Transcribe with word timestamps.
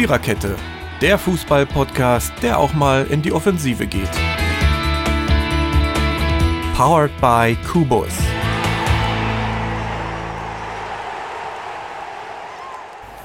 Viererkette, 0.00 0.56
der 1.02 1.18
Fußball-Podcast, 1.18 2.32
der 2.40 2.58
auch 2.58 2.72
mal 2.72 3.06
in 3.10 3.20
die 3.20 3.32
Offensive 3.32 3.86
geht. 3.86 4.08
Powered 6.74 7.10
by 7.20 7.54
Kubus. 7.70 8.14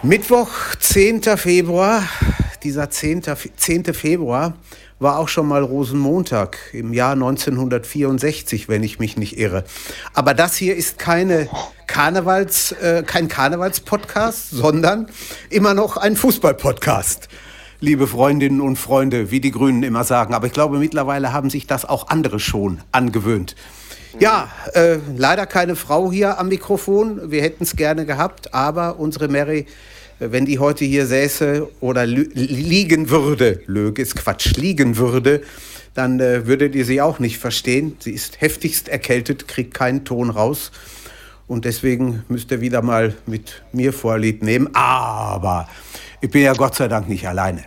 Mittwoch, 0.04 0.76
10. 0.78 1.24
Februar. 1.38 2.04
Dieser 2.62 2.90
10. 2.90 3.24
10. 3.56 3.94
Februar 3.94 4.58
war 5.00 5.20
auch 5.20 5.28
schon 5.28 5.48
mal 5.48 5.62
Rosenmontag 5.62 6.58
im 6.74 6.94
Jahr 6.94 7.14
1964, 7.14 8.70
wenn 8.70 8.84
ich 8.84 9.00
mich 9.00 9.18
nicht 9.18 9.38
irre. 9.38 9.66
Aber 10.14 10.34
das 10.34 10.56
hier 10.56 10.76
ist 10.76 10.98
keine 10.98 11.50
Karnevals, 11.88 12.72
äh, 12.74 13.04
kein 13.06 13.28
Karnevalspodcast, 13.28 14.52
sondern 14.52 15.08
immer 15.50 15.74
noch 15.74 15.98
ein 15.98 16.16
Fußballpodcast. 16.16 17.28
Liebe 17.82 18.08
Freundinnen 18.08 18.62
und 18.62 18.78
Freunde, 18.78 19.32
wie 19.32 19.42
die 19.42 19.52
Grünen 19.52 19.84
immer 19.84 20.06
sagen. 20.06 20.34
Aber 20.34 20.48
ich 20.48 20.54
glaube, 20.54 20.80
mittlerweile 20.80 21.34
haben 21.34 21.50
sich 21.50 21.68
das 21.68 21.84
auch 21.84 22.08
andere 22.08 22.40
schon 22.40 22.80
angewöhnt. 22.94 23.56
Ja, 24.18 24.48
äh, 24.74 24.98
leider 25.18 25.46
keine 25.46 25.76
Frau 25.76 26.10
hier 26.10 26.40
am 26.40 26.48
Mikrofon. 26.48 27.32
Wir 27.32 27.42
hätten 27.42 27.64
es 27.64 27.76
gerne 27.76 28.06
gehabt, 28.06 28.54
aber 28.54 28.98
unsere 28.98 29.28
Mary 29.28 29.68
wenn 30.20 30.46
die 30.46 30.60
heute 30.60 30.86
hier 30.86 31.06
säße 31.06 31.68
oder 31.82 32.06
liegen 32.06 33.10
würde, 33.10 33.62
Löge 33.66 34.02
ist 34.02 34.16
Quatsch, 34.16 34.56
liegen 34.56 34.98
würde, 34.98 35.42
dann 35.94 36.20
äh, 36.20 36.46
würdet 36.46 36.76
ihr 36.76 36.86
sie 36.86 37.02
auch 37.02 37.20
nicht 37.20 37.38
verstehen. 37.38 37.96
Sie 38.00 38.12
ist 38.12 38.42
heftigst 38.42 38.90
erkältet, 38.90 39.48
kriegt 39.48 39.74
keinen 39.74 40.04
Ton 40.06 40.30
raus. 40.30 40.72
Und 41.48 41.66
deswegen 41.66 42.24
müsst 42.28 42.52
ihr 42.52 42.62
wieder 42.62 42.82
mal 42.82 43.14
mit 43.26 43.64
mir 43.72 43.94
Vorlieb 43.94 44.44
nehmen. 44.44 44.70
Aber 44.74 45.70
ich 46.22 46.30
bin 46.30 46.42
ja 46.42 46.54
Gott 46.54 46.76
sei 46.76 46.88
Dank 46.88 47.08
nicht 47.08 47.28
alleine. 47.28 47.64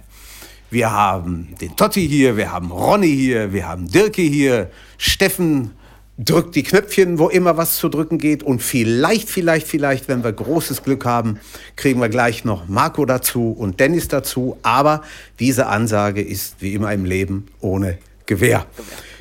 Wir 0.71 0.93
haben 0.93 1.55
den 1.61 1.75
Totti 1.77 2.07
hier, 2.07 2.37
wir 2.37 2.53
haben 2.53 2.71
Ronny 2.71 3.09
hier, 3.09 3.53
wir 3.53 3.67
haben 3.67 3.91
Dirke 3.91 4.21
hier, 4.21 4.71
Steffen 4.99 5.71
drückt 6.19 6.57
die 6.57 6.65
Knöpfchen, 6.65 7.19
wo 7.19 7.29
immer 7.29 7.57
was 7.57 7.77
zu 7.77 7.89
drücken 7.89 8.19
geht. 8.19 8.43
Und 8.43 8.61
vielleicht, 8.61 9.31
vielleicht, 9.31 9.69
vielleicht, 9.69 10.09
wenn 10.09 10.25
wir 10.25 10.33
großes 10.33 10.83
Glück 10.83 11.05
haben, 11.05 11.39
kriegen 11.77 12.01
wir 12.01 12.09
gleich 12.09 12.45
noch 12.45 12.67
Marco 12.69 13.07
dazu 13.07 13.53
und 13.53 13.79
Dennis 13.81 14.09
dazu. 14.09 14.59
Aber 14.63 15.03
diese 15.39 15.67
Ansage 15.67 16.21
ist 16.21 16.57
wie 16.61 16.75
immer 16.75 16.93
im 16.93 17.05
Leben 17.05 17.47
ohne 17.61 17.99
Gewehr. 18.27 18.67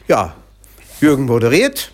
Ja, 0.08 0.36
Jürgen 1.00 1.26
moderiert. 1.26 1.92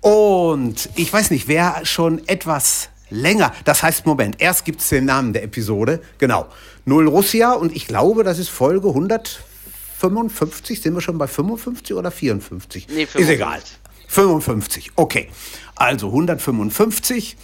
Und 0.00 0.88
ich 0.96 1.12
weiß 1.12 1.30
nicht, 1.30 1.46
wer 1.46 1.84
schon 1.84 2.26
etwas 2.26 2.88
länger, 3.10 3.52
das 3.64 3.82
heißt, 3.82 4.06
Moment, 4.06 4.36
erst 4.38 4.64
gibt 4.64 4.80
es 4.80 4.88
den 4.88 5.04
Namen 5.04 5.32
der 5.32 5.44
Episode, 5.44 6.00
genau, 6.18 6.46
Null 6.84 7.08
Russia 7.08 7.52
und 7.52 7.74
ich 7.74 7.86
glaube, 7.86 8.24
das 8.24 8.38
ist 8.38 8.50
Folge 8.50 8.88
155, 8.88 10.82
sind 10.82 10.94
wir 10.94 11.00
schon 11.00 11.16
bei 11.16 11.26
55 11.26 11.96
oder 11.96 12.10
54? 12.10 12.88
Nee, 12.88 13.06
55. 13.06 13.20
Ist 13.22 13.28
egal. 13.30 13.60
55, 14.06 14.92
okay. 14.96 15.28
Also 15.76 16.08
155. 16.08 17.36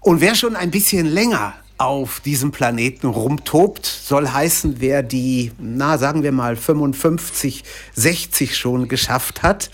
Und 0.00 0.20
wer 0.20 0.34
schon 0.34 0.56
ein 0.56 0.70
bisschen 0.70 1.06
länger 1.06 1.54
auf 1.78 2.20
diesem 2.20 2.52
Planeten 2.52 3.06
rumtobt, 3.06 3.84
soll 3.86 4.28
heißen, 4.28 4.76
wer 4.78 5.02
die, 5.02 5.52
na 5.58 5.98
sagen 5.98 6.22
wir 6.22 6.32
mal 6.32 6.56
55, 6.56 7.64
60 7.94 8.56
schon 8.56 8.88
geschafft 8.88 9.42
hat, 9.42 9.70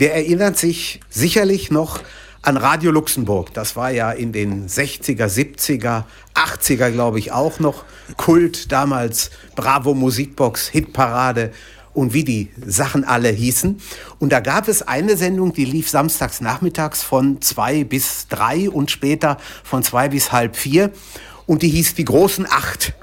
der 0.00 0.14
erinnert 0.14 0.58
sich 0.58 1.00
sicherlich 1.08 1.70
noch 1.70 2.00
an 2.42 2.56
Radio 2.56 2.90
Luxemburg. 2.90 3.52
Das 3.54 3.76
war 3.76 3.90
ja 3.90 4.10
in 4.10 4.32
den 4.32 4.68
60er, 4.68 5.26
70er, 5.26 6.04
80er, 6.34 6.90
glaube 6.90 7.18
ich, 7.18 7.32
auch 7.32 7.58
noch 7.58 7.84
Kult 8.16 8.70
damals. 8.72 9.30
Bravo 9.56 9.94
Musikbox, 9.94 10.68
Hitparade 10.68 11.52
und 11.98 12.14
wie 12.14 12.22
die 12.22 12.48
Sachen 12.64 13.04
alle 13.04 13.28
hießen. 13.28 13.80
Und 14.20 14.32
da 14.32 14.38
gab 14.38 14.68
es 14.68 14.82
eine 14.82 15.16
Sendung, 15.16 15.52
die 15.52 15.64
lief 15.64 15.90
samstags 15.90 16.40
nachmittags 16.40 17.02
von 17.02 17.42
zwei 17.42 17.82
bis 17.82 18.28
drei 18.28 18.70
und 18.70 18.90
später 18.90 19.36
von 19.64 19.82
zwei 19.82 20.08
bis 20.08 20.30
halb 20.30 20.54
vier. 20.56 20.92
Und 21.46 21.62
die 21.62 21.68
hieß 21.68 21.94
Die 21.94 22.04
großen 22.04 22.46
Acht. 22.48 22.94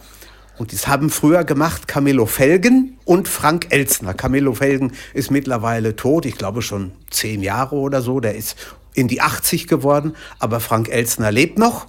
Und 0.58 0.72
das 0.72 0.88
haben 0.88 1.10
früher 1.10 1.44
gemacht 1.44 1.90
Camillo 1.90 2.26
Felgen 2.26 2.98
und 3.04 3.28
Frank 3.28 3.68
Elzner. 3.72 4.14
Camillo 4.14 4.54
Felgen 4.54 4.94
ist 5.14 5.30
mittlerweile 5.30 5.98
tot, 5.98 6.26
ich 6.26 6.38
glaube 6.38 6.62
schon 6.62 6.94
zehn 7.10 7.44
Jahre 7.44 7.76
oder 7.76 8.02
so. 8.02 8.22
Der 8.22 8.36
ist 8.36 8.56
in 8.94 9.10
die 9.10 9.20
80 9.20 9.68
geworden, 9.68 10.16
aber 10.40 10.62
Frank 10.62 10.88
Elzner 10.88 11.34
lebt 11.34 11.60
noch. 11.60 11.88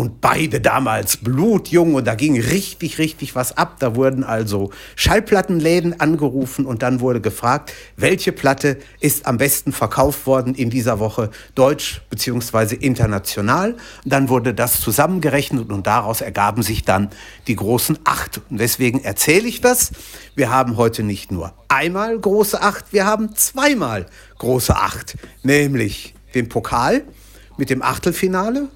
Und 0.00 0.22
beide 0.22 0.62
damals 0.62 1.18
blutjung 1.18 1.92
und 1.92 2.06
da 2.06 2.14
ging 2.14 2.40
richtig, 2.40 2.96
richtig 2.96 3.34
was 3.34 3.58
ab. 3.58 3.76
Da 3.80 3.96
wurden 3.96 4.24
also 4.24 4.70
Schallplattenläden 4.96 6.00
angerufen 6.00 6.64
und 6.64 6.82
dann 6.82 7.00
wurde 7.00 7.20
gefragt, 7.20 7.74
welche 7.98 8.32
Platte 8.32 8.78
ist 9.00 9.26
am 9.26 9.36
besten 9.36 9.72
verkauft 9.72 10.24
worden 10.24 10.54
in 10.54 10.70
dieser 10.70 11.00
Woche, 11.00 11.28
deutsch 11.54 12.00
beziehungsweise 12.08 12.76
international. 12.76 13.72
Und 13.72 14.10
dann 14.10 14.30
wurde 14.30 14.54
das 14.54 14.80
zusammengerechnet 14.80 15.70
und 15.70 15.86
daraus 15.86 16.22
ergaben 16.22 16.62
sich 16.62 16.82
dann 16.82 17.10
die 17.46 17.56
großen 17.56 17.98
acht. 18.04 18.40
Und 18.48 18.58
deswegen 18.58 19.04
erzähle 19.04 19.48
ich 19.48 19.60
das. 19.60 19.90
Wir 20.34 20.48
haben 20.48 20.78
heute 20.78 21.02
nicht 21.02 21.30
nur 21.30 21.52
einmal 21.68 22.18
große 22.18 22.62
acht, 22.62 22.86
wir 22.94 23.04
haben 23.04 23.36
zweimal 23.36 24.06
große 24.38 24.74
acht, 24.74 25.18
nämlich 25.42 26.14
den 26.34 26.48
Pokal 26.48 27.02
mit 27.58 27.68
dem 27.68 27.82
Achtelfinale 27.82 28.70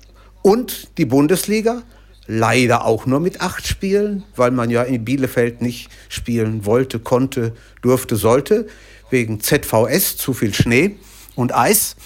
und 0.44 0.98
die 0.98 1.06
Bundesliga, 1.06 1.82
leider 2.26 2.84
auch 2.84 3.06
nur 3.06 3.18
mit 3.18 3.40
acht 3.40 3.66
Spielen, 3.66 4.24
weil 4.36 4.50
man 4.50 4.68
ja 4.68 4.82
in 4.82 5.02
Bielefeld 5.02 5.62
nicht 5.62 5.88
spielen 6.10 6.66
wollte, 6.66 6.98
konnte, 6.98 7.54
durfte, 7.80 8.16
sollte, 8.16 8.66
wegen 9.08 9.40
ZVS, 9.40 10.18
zu 10.18 10.34
viel 10.34 10.52
Schnee 10.52 10.96
und 11.34 11.54
Eis. 11.54 11.96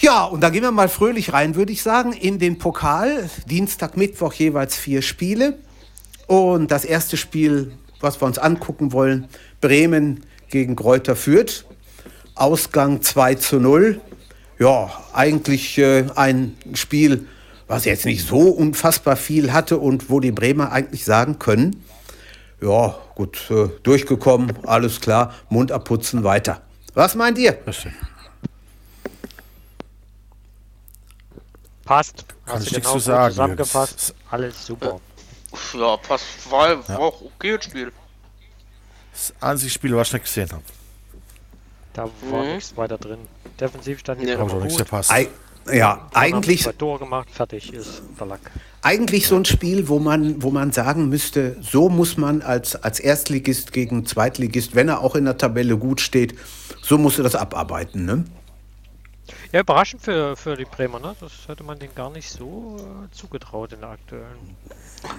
Ja, 0.00 0.24
und 0.24 0.40
da 0.40 0.50
gehen 0.50 0.62
wir 0.62 0.72
mal 0.72 0.88
fröhlich 0.88 1.32
rein, 1.32 1.54
würde 1.54 1.70
ich 1.70 1.84
sagen, 1.84 2.12
in 2.12 2.40
den 2.40 2.58
Pokal. 2.58 3.30
Dienstag, 3.46 3.96
Mittwoch 3.96 4.32
jeweils 4.32 4.74
vier 4.74 5.00
Spiele. 5.00 5.56
Und 6.26 6.72
das 6.72 6.84
erste 6.84 7.16
Spiel, 7.16 7.72
was 8.00 8.20
wir 8.20 8.26
uns 8.26 8.38
angucken 8.38 8.90
wollen, 8.90 9.28
Bremen 9.60 10.24
gegen 10.48 10.74
Kräuter 10.74 11.14
Fürth. 11.14 11.64
Ausgang 12.34 13.02
2 13.02 13.36
zu 13.36 13.60
0 13.60 14.00
ja, 14.60 14.90
eigentlich 15.14 15.78
äh, 15.78 16.04
ein 16.14 16.56
Spiel, 16.74 17.26
was 17.66 17.86
jetzt 17.86 18.04
nicht 18.04 18.26
so 18.26 18.40
unfassbar 18.40 19.16
viel 19.16 19.52
hatte 19.52 19.78
und 19.78 20.10
wo 20.10 20.20
die 20.20 20.32
Bremer 20.32 20.70
eigentlich 20.70 21.04
sagen 21.04 21.38
können, 21.38 21.82
ja, 22.60 22.94
gut, 23.14 23.50
äh, 23.50 23.68
durchgekommen, 23.82 24.52
alles 24.66 25.00
klar, 25.00 25.34
Mund 25.48 25.72
abputzen, 25.72 26.24
weiter. 26.24 26.60
Was 26.92 27.14
meint 27.14 27.38
ihr? 27.38 27.56
Passt. 31.84 32.24
Kann 32.44 32.62
ich 32.62 32.70
nichts 32.70 32.86
genau 32.86 32.92
zu 32.92 32.98
sagen. 32.98 33.32
Zusammengefasst. 33.32 34.14
Alles 34.30 34.66
super. 34.66 35.00
Ja, 35.74 35.96
passt. 35.96 36.24
War, 36.50 36.86
war 36.86 36.88
ja. 36.88 36.98
auch 36.98 37.22
okay 37.22 37.56
das 37.56 37.64
Spiel. 37.64 37.92
Das 39.12 39.32
einzige 39.40 39.70
Spiel, 39.70 39.96
was 39.96 40.08
ich 40.08 40.12
nicht 40.14 40.24
gesehen 40.24 40.50
habe. 40.52 40.62
Da 41.92 42.08
war 42.30 42.44
mhm. 42.44 42.54
nichts 42.54 42.76
weiter 42.76 42.98
drin. 42.98 43.18
Defensiv 43.58 43.98
stand 43.98 44.22
ja. 44.22 44.38
aber 44.38 44.60
nichts 44.60 44.78
gepasst. 44.78 45.10
Ei 45.10 45.28
ja, 45.72 46.08
eigentlich. 46.14 46.62
Zwei 46.62 46.72
Tore 46.72 46.98
gemacht, 47.00 47.28
fertig 47.30 47.72
ist 47.72 48.02
der 48.18 48.26
Lack. 48.26 48.40
Eigentlich 48.82 49.26
so 49.26 49.36
ein 49.36 49.44
Spiel, 49.44 49.88
wo 49.88 49.98
man, 49.98 50.42
wo 50.42 50.50
man 50.50 50.72
sagen 50.72 51.08
müsste, 51.08 51.56
so 51.60 51.88
muss 51.88 52.16
man 52.16 52.42
als, 52.42 52.76
als 52.76 52.98
Erstligist 52.98 53.72
gegen 53.72 54.06
Zweitligist, 54.06 54.74
wenn 54.74 54.88
er 54.88 55.00
auch 55.00 55.14
in 55.14 55.26
der 55.26 55.36
Tabelle 55.36 55.76
gut 55.76 56.00
steht, 56.00 56.34
so 56.82 56.96
musst 56.96 57.18
du 57.18 57.22
das 57.22 57.34
abarbeiten, 57.34 58.04
ne? 58.04 58.24
Ja, 59.52 59.60
überraschend 59.60 60.02
für, 60.02 60.36
für 60.36 60.56
die 60.56 60.64
Bremer, 60.64 61.00
ne? 61.00 61.16
Das 61.20 61.32
hätte 61.48 61.64
man 61.64 61.78
denen 61.78 61.94
gar 61.94 62.10
nicht 62.10 62.30
so 62.30 62.76
äh, 62.78 63.14
zugetraut 63.14 63.72
in 63.72 63.80
der 63.80 63.90
aktuellen 63.90 64.56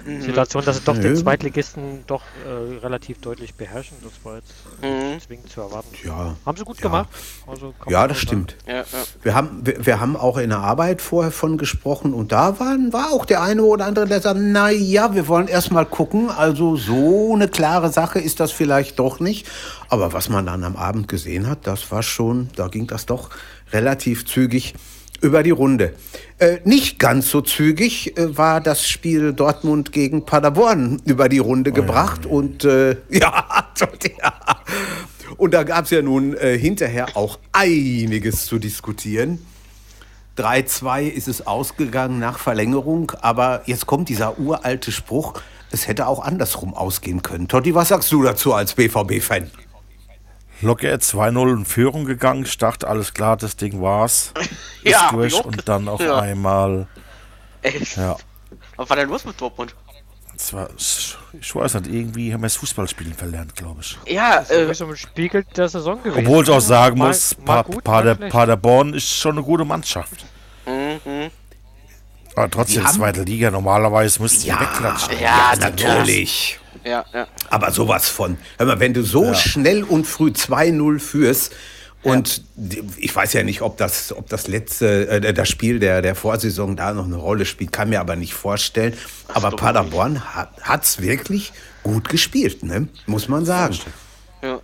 Mhm. 0.04 0.22
Situation, 0.22 0.64
dass 0.64 0.76
sie 0.76 0.84
doch 0.84 0.96
den 0.96 1.16
Zweitligisten 1.16 2.04
doch 2.06 2.22
äh, 2.46 2.78
relativ 2.78 3.20
deutlich 3.20 3.54
beherrschen. 3.54 3.96
Das 4.02 4.12
war 4.24 4.36
jetzt 4.36 4.52
mhm. 4.80 5.20
zwingend 5.20 5.50
zu 5.50 5.60
erwarten. 5.60 5.88
Ja. 6.04 6.36
Haben 6.46 6.56
sie 6.56 6.64
gut 6.64 6.78
ja. 6.78 6.82
gemacht. 6.82 7.08
Also 7.46 7.74
ja, 7.88 8.06
das 8.06 8.18
stimmt. 8.18 8.56
Ja, 8.66 8.76
ja. 8.76 8.84
Wir, 9.22 9.34
haben, 9.34 9.66
wir, 9.66 9.84
wir, 9.84 10.00
haben 10.00 10.16
auch 10.16 10.38
in 10.38 10.50
der 10.50 10.60
Arbeit 10.60 11.02
vorher 11.02 11.32
von 11.32 11.58
gesprochen 11.58 12.14
und 12.14 12.32
da 12.32 12.60
waren, 12.60 12.92
war 12.92 13.12
auch 13.12 13.24
der 13.24 13.42
eine 13.42 13.62
oder 13.62 13.86
andere, 13.86 14.06
der 14.06 14.20
sagt, 14.20 14.38
naja, 14.38 15.14
wir 15.14 15.26
wollen 15.26 15.48
erstmal 15.48 15.86
gucken. 15.86 16.30
Also 16.30 16.76
so 16.76 17.34
eine 17.34 17.48
klare 17.48 17.90
Sache 17.90 18.20
ist 18.20 18.40
das 18.40 18.52
vielleicht 18.52 18.98
doch 18.98 19.18
nicht. 19.20 19.48
Aber 19.88 20.12
was 20.12 20.28
man 20.28 20.46
dann 20.46 20.64
am 20.64 20.76
Abend 20.76 21.08
gesehen 21.08 21.48
hat, 21.48 21.66
das 21.66 21.90
war 21.90 22.02
schon, 22.02 22.48
da 22.56 22.68
ging 22.68 22.86
das 22.86 23.04
doch 23.04 23.30
relativ 23.72 24.26
zügig 24.26 24.74
über 25.20 25.42
die 25.42 25.50
Runde. 25.50 25.94
Äh, 26.38 26.58
nicht 26.64 26.98
ganz 26.98 27.30
so 27.30 27.40
zügig 27.40 28.18
äh, 28.18 28.36
war 28.36 28.60
das 28.60 28.86
Spiel 28.86 29.32
Dortmund 29.32 29.92
gegen 29.92 30.26
Paderborn 30.26 31.00
über 31.04 31.28
die 31.28 31.38
Runde 31.38 31.70
oh, 31.70 31.74
gebracht. 31.74 32.24
Ja. 32.24 32.30
Und 32.30 32.64
äh, 32.64 32.90
ja, 33.08 33.44
ja, 33.80 34.32
und 35.36 35.54
da 35.54 35.62
gab 35.62 35.84
es 35.84 35.90
ja 35.90 36.02
nun 36.02 36.36
äh, 36.36 36.58
hinterher 36.58 37.16
auch 37.16 37.38
einiges 37.52 38.46
zu 38.46 38.58
diskutieren. 38.58 39.44
3-2 40.38 41.08
ist 41.08 41.28
es 41.28 41.46
ausgegangen 41.46 42.18
nach 42.18 42.38
Verlängerung, 42.38 43.12
aber 43.20 43.62
jetzt 43.66 43.86
kommt 43.86 44.08
dieser 44.08 44.38
uralte 44.38 44.90
Spruch, 44.90 45.34
es 45.70 45.88
hätte 45.88 46.06
auch 46.06 46.20
andersrum 46.20 46.74
ausgehen 46.74 47.22
können. 47.22 47.48
Totti, 47.48 47.74
was 47.74 47.88
sagst 47.88 48.10
du 48.12 48.22
dazu 48.22 48.54
als 48.54 48.74
BVB-Fan? 48.74 49.50
Locker 50.62 50.88
2-0 50.94 51.52
in 51.58 51.64
Führung 51.64 52.04
gegangen. 52.04 52.44
Ich 52.44 52.56
dachte, 52.58 52.88
alles 52.88 53.12
klar, 53.14 53.36
das 53.36 53.56
Ding 53.56 53.80
war's. 53.82 54.32
Ist 54.82 54.92
Ja, 54.92 55.10
durch 55.12 55.32
ich 55.34 55.40
auch 55.40 55.44
und 55.44 55.68
dann 55.68 55.88
auf 55.88 56.00
ja. 56.00 56.18
einmal. 56.18 56.86
Echt? 57.62 57.96
Ja. 57.96 58.16
Was 58.76 58.88
war 58.88 58.96
denn 58.96 59.08
los 59.08 59.24
mit 59.24 59.40
Dortmund? 59.40 59.74
War, 60.50 60.68
ich 60.76 61.54
weiß 61.54 61.74
nicht, 61.74 61.86
irgendwie 61.86 62.32
haben 62.34 62.40
wir 62.40 62.46
das 62.46 62.56
Fußballspielen 62.56 63.14
verlernt, 63.14 63.54
glaube 63.54 63.80
ich. 63.82 63.96
Ja, 64.06 64.38
Das 64.40 64.50
ist 64.50 64.56
äh, 64.56 64.70
äh, 64.70 64.74
so 64.74 64.86
ein 64.86 64.96
Spiegel 64.96 65.44
der 65.56 65.68
Saison 65.68 66.02
gewesen. 66.02 66.26
Obwohl 66.26 66.42
ich 66.42 66.50
auch 66.50 66.58
sagen 66.60 66.98
Mal- 66.98 67.08
muss, 67.08 67.36
mal 67.38 67.62
pa 67.62 67.70
gut, 67.70 67.84
Pader. 67.84 68.16
Paderborn 68.16 68.92
ist 68.94 69.08
schon 69.08 69.32
eine 69.32 69.42
gute 69.44 69.64
Mannschaft. 69.64 70.24
mhm. 70.66 71.30
Aber 72.34 72.50
trotzdem, 72.50 72.84
zweite 72.86 73.22
Liga, 73.22 73.50
normalerweise 73.50 74.20
müssten 74.22 74.42
die 74.42 74.48
Ja, 74.48 74.58
wegklatschen. 74.60 75.20
Ja, 75.20 75.52
natürlich. 75.60 76.58
Ja, 76.84 77.04
ja. 77.12 77.26
Aber 77.50 77.70
sowas 77.70 78.08
von. 78.08 78.36
Hör 78.58 78.66
mal, 78.66 78.80
wenn 78.80 78.94
du 78.94 79.02
so 79.02 79.32
schnell 79.34 79.82
und 79.84 80.06
früh 80.06 80.30
2-0 80.30 80.98
führst 80.98 81.52
und 82.02 82.42
die- 82.56 82.82
ich 82.98 83.14
weiß 83.14 83.32
ja 83.34 83.42
nicht, 83.44 83.62
ob 83.62 83.76
das, 83.78 84.12
ob 84.16 84.28
das 84.28 84.48
letzte, 84.48 85.08
äh, 85.08 85.32
das 85.34 85.48
Spiel 85.48 85.78
der, 85.78 86.02
der 86.02 86.14
Vorsaison 86.14 86.74
da 86.76 86.92
noch 86.92 87.04
eine 87.04 87.16
Rolle 87.16 87.44
spielt, 87.44 87.72
kann 87.72 87.88
mir 87.90 88.00
aber 88.00 88.16
nicht 88.16 88.34
vorstellen. 88.34 88.94
Aber 89.28 89.50
doch 89.50 89.58
Paderborn 89.58 90.22
hat 90.34 90.82
es 90.84 91.00
wirklich 91.00 91.52
gut 91.82 92.08
gespielt, 92.08 92.62
ne? 92.62 92.88
muss 93.06 93.28
man 93.28 93.44
sagen. 93.44 93.78
ja, 94.42 94.48
ja. 94.48 94.60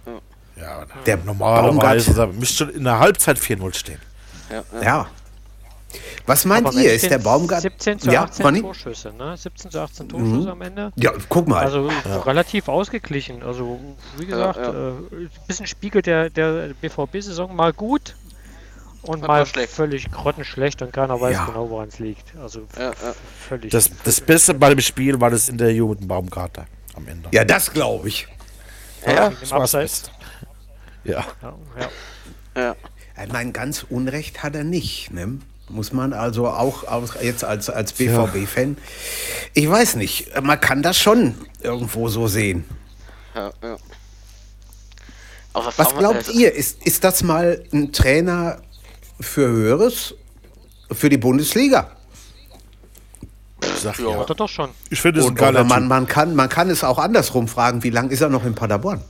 Ja, 0.61 0.87
Der 1.06 1.19
normalerweise 1.19 2.11
Baumgart- 2.15 2.32
müsste 2.37 2.56
schon 2.65 2.70
in 2.70 2.82
der 2.82 2.99
Halbzeit 2.99 3.38
4-0 3.38 3.73
stehen. 3.75 4.00
Ja. 4.82 5.06
Was 6.26 6.44
meint 6.44 6.66
Aber 6.66 6.76
ihr? 6.78 6.92
Ist 6.94 7.10
der 7.10 7.18
Baumgart? 7.18 7.62
17 7.62 7.98
zu 8.00 8.10
ja, 8.10 8.24
18 8.24 8.42
Conny? 8.44 8.60
Torschüsse, 8.60 9.12
ne? 9.12 9.36
17 9.36 9.70
zu 9.70 9.80
18 9.80 10.08
Torschüsse 10.08 10.50
am 10.52 10.62
Ende. 10.62 10.92
Ja, 10.96 11.12
guck 11.28 11.48
mal. 11.48 11.64
Also 11.64 11.90
relativ 12.26 12.68
ausgeglichen. 12.68 13.42
Also 13.42 13.80
wie 14.18 14.26
gesagt, 14.26 14.58
ja. 14.58 14.70
Äh, 14.70 14.90
ein 14.90 15.30
bisschen 15.46 15.66
spiegelt 15.66 16.06
der, 16.06 16.30
der 16.30 16.74
BVB-Saison 16.80 17.54
mal 17.56 17.72
gut 17.72 18.14
und 19.02 19.20
mal 19.22 19.28
mal 19.28 19.46
schlecht. 19.46 19.72
völlig 19.72 20.10
grottenschlecht 20.10 20.82
und 20.82 20.92
keiner 20.92 21.20
weiß 21.20 21.34
Ja. 21.34 21.46
genau, 21.46 21.70
woran 21.70 21.88
es 21.88 21.98
liegt. 21.98 22.36
Also 22.36 22.66
Ja, 22.76 22.86
ja. 22.90 22.94
völlig. 23.48 23.70
Das, 23.70 23.90
das 24.04 24.20
Beste 24.20 24.54
bei 24.54 24.68
dem 24.70 24.80
Spiel 24.80 25.20
war 25.20 25.30
das 25.30 25.48
Interview 25.48 25.88
mit 25.88 26.00
dem 26.00 26.08
Baumgarter 26.08 26.66
am 26.94 27.06
Ende. 27.08 27.28
ja, 27.32 27.44
das 27.44 27.72
glaube 27.72 28.08
ich. 28.08 28.26
Ja, 29.06 29.30
das 29.30 29.50
war's. 29.52 29.72
Beste. 29.72 30.10
Ja. 31.04 31.24
Ja, 31.42 31.54
ja. 32.56 32.62
ja. 32.62 32.76
Ich 33.24 33.32
meine, 33.32 33.52
ganz 33.52 33.84
Unrecht 33.88 34.42
hat 34.42 34.54
er 34.54 34.64
nicht. 34.64 35.10
Ne? 35.12 35.38
Muss 35.69 35.93
man 35.93 36.12
also 36.12 36.49
auch, 36.49 36.85
jetzt 37.20 37.44
als, 37.44 37.69
als 37.69 37.93
BVB-Fan. 37.93 38.79
Ich 39.55 39.69
weiß 39.69 39.97
nicht, 39.97 40.31
man 40.43 40.59
kann 40.61 40.82
das 40.82 40.99
schon 40.99 41.35
irgendwo 41.61 42.09
so 42.09 42.26
sehen. 42.26 42.65
ja, 43.35 43.50
ja. 43.62 43.76
Was 45.76 45.94
glaubt 45.97 46.29
ihr? 46.29 46.55
Ist, 46.55 46.87
ist 46.87 47.03
das 47.05 47.23
mal 47.23 47.65
ein 47.73 47.93
Trainer 47.93 48.61
für 49.20 49.49
Höheres? 49.49 50.15
Für 50.91 51.09
die 51.11 51.19
Bundesliga? 51.19 51.91
Ich 53.61 53.81
sag 53.82 53.99
Ja. 53.99 54.11
ja. 54.11 54.19
Hat 54.20 54.31
er 54.31 54.35
doch 54.37 54.49
schon. 54.49 54.70
Ich 54.88 55.00
finde 55.00 55.20
es 55.20 55.26
ein 55.26 55.31
Und, 55.31 55.35
geiler 55.37 55.65
man, 55.65 55.87
man, 55.88 56.06
kann, 56.06 56.35
man 56.35 56.49
kann 56.49 56.70
es 56.70 56.82
auch 56.85 56.99
andersrum 56.99 57.49
fragen, 57.49 57.82
wie 57.82 57.91
lange 57.91 58.12
ist 58.12 58.20
er 58.20 58.29
noch 58.31 58.44
in 58.47 58.55
Paderborn? 58.55 59.03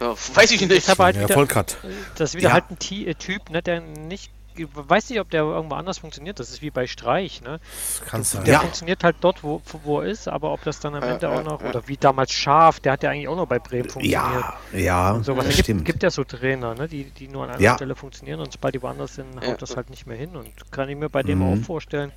Ja, 0.00 0.14
weiß 0.34 0.50
ich 0.50 0.60
nicht. 0.60 0.70
Ist 0.70 0.90
aber 0.90 1.04
halt 1.04 1.16
Der 1.16 1.22
wieder, 1.22 1.30
Erfolg 1.30 1.56
hat. 1.56 1.78
das 2.16 2.30
ist 2.30 2.36
wieder 2.36 2.48
Ja. 2.48 2.54
halt 2.54 2.64
ein 2.70 2.76
äh, 3.06 3.14
Typ, 3.14 3.48
ne, 3.50 3.62
der 3.62 3.80
nicht 3.80 4.30
weiß 4.58 5.10
nicht, 5.10 5.20
ob 5.20 5.30
der 5.30 5.42
irgendwo 5.42 5.74
anders 5.76 5.98
funktioniert. 5.98 6.38
Das 6.40 6.50
ist 6.50 6.62
wie 6.62 6.70
bei 6.70 6.86
Streich, 6.86 7.42
ne? 7.42 7.60
Das 8.00 8.08
kann 8.08 8.22
sein. 8.24 8.44
Der 8.44 8.54
Ja. 8.54 8.60
funktioniert 8.60 9.04
halt 9.04 9.16
dort, 9.20 9.42
wo, 9.44 9.60
wo 9.84 10.00
er 10.00 10.08
ist, 10.08 10.28
aber 10.28 10.52
ob 10.52 10.62
das 10.64 10.80
dann 10.80 10.94
am 10.94 11.02
Ende 11.02 11.26
ja, 11.26 11.32
auch 11.38 11.44
noch, 11.44 11.60
ja. 11.62 11.68
oder 11.70 11.86
wie 11.88 11.96
damals 11.96 12.32
Schaf, 12.32 12.80
der 12.80 12.92
hat 12.92 13.02
ja 13.02 13.10
eigentlich 13.10 13.28
auch 13.28 13.36
noch 13.36 13.46
bei 13.46 13.58
Bremen 13.58 13.88
funktioniert. 13.90 14.44
Ja, 14.72 14.78
ja, 14.78 15.12
Und 15.12 15.24
sowas. 15.24 15.44
das 15.46 15.58
Es 15.58 15.66
gibt, 15.66 15.84
gibt 15.84 16.02
ja 16.02 16.10
so 16.10 16.24
Trainer, 16.24 16.74
ne, 16.74 16.88
die, 16.88 17.04
die 17.04 17.28
nur 17.28 17.44
an 17.44 17.50
einer 17.50 17.60
Ja. 17.60 17.74
Stelle 17.74 17.94
funktionieren 17.94 18.40
und 18.40 18.52
sobald 18.52 18.74
die 18.74 18.82
woanders 18.82 19.14
sind, 19.14 19.36
haut 19.36 19.44
Ja. 19.44 19.54
das 19.56 19.76
halt 19.76 19.90
nicht 19.90 20.06
mehr 20.06 20.16
hin. 20.16 20.36
Und 20.36 20.50
kann 20.72 20.88
ich 20.88 20.96
mir 20.96 21.08
bei 21.10 21.22
dem 21.22 21.38
Mhm. 21.38 21.62
auch 21.62 21.66
vorstellen. 21.66 22.12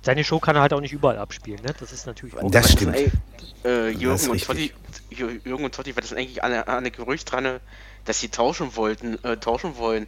Seine 0.00 0.22
Show 0.22 0.38
kann 0.38 0.54
er 0.54 0.62
halt 0.62 0.72
auch 0.72 0.80
nicht 0.80 0.92
überall 0.92 1.18
abspielen, 1.18 1.60
ne? 1.62 1.74
Das 1.80 1.92
ist 1.92 2.06
natürlich 2.06 2.36
auch. 2.36 2.48
Das 2.52 2.70
stimmt. 2.70 2.94
Ey, 2.94 3.06
äh, 3.64 3.92
Das 3.92 4.00
Jürgen, 4.00 4.14
ist 4.14 4.28
und 4.28 4.44
Totti, 4.44 4.72
Jürgen 5.10 5.64
und 5.64 5.74
Totti, 5.74 5.96
war 5.96 6.02
das 6.02 6.12
eigentlich 6.12 6.44
eine, 6.44 6.68
eine 6.68 6.90
Gerücht 6.92 7.32
dran, 7.32 7.58
dass 8.04 8.20
sie 8.20 8.28
tauschen 8.28 8.76
wollten, 8.76 9.22
äh, 9.24 9.38
tauschen 9.38 9.76
wollen, 9.76 10.06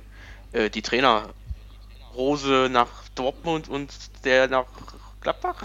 äh, 0.53 0.71
die 0.71 0.83
Trainer 0.83 1.31
Rose 2.15 2.69
nach 2.71 2.89
Dortmund 3.15 3.69
und 3.69 3.93
der 4.25 4.49
nach 4.49 4.65
Gladbach? 5.21 5.63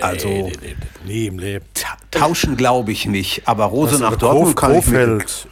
Also- 0.00 0.28
nee, 0.28 0.42
nee, 0.62 0.76
nee, 1.04 1.12
nie 1.12 1.26
im 1.26 1.38
Leben. 1.38 1.64
Ta- 1.74 1.96
Tauschen 2.10 2.56
glaube 2.56 2.92
ich 2.92 3.06
nicht, 3.06 3.46
aber 3.46 3.66
Rose 3.66 3.92
Also 3.92 4.04
nach 4.04 4.16
Dortmund 4.16 4.56
Kof- 4.56 4.60
kann 4.60 4.74
ich 4.78 4.86
mir 4.86 5.06
Kofeld 5.06 5.48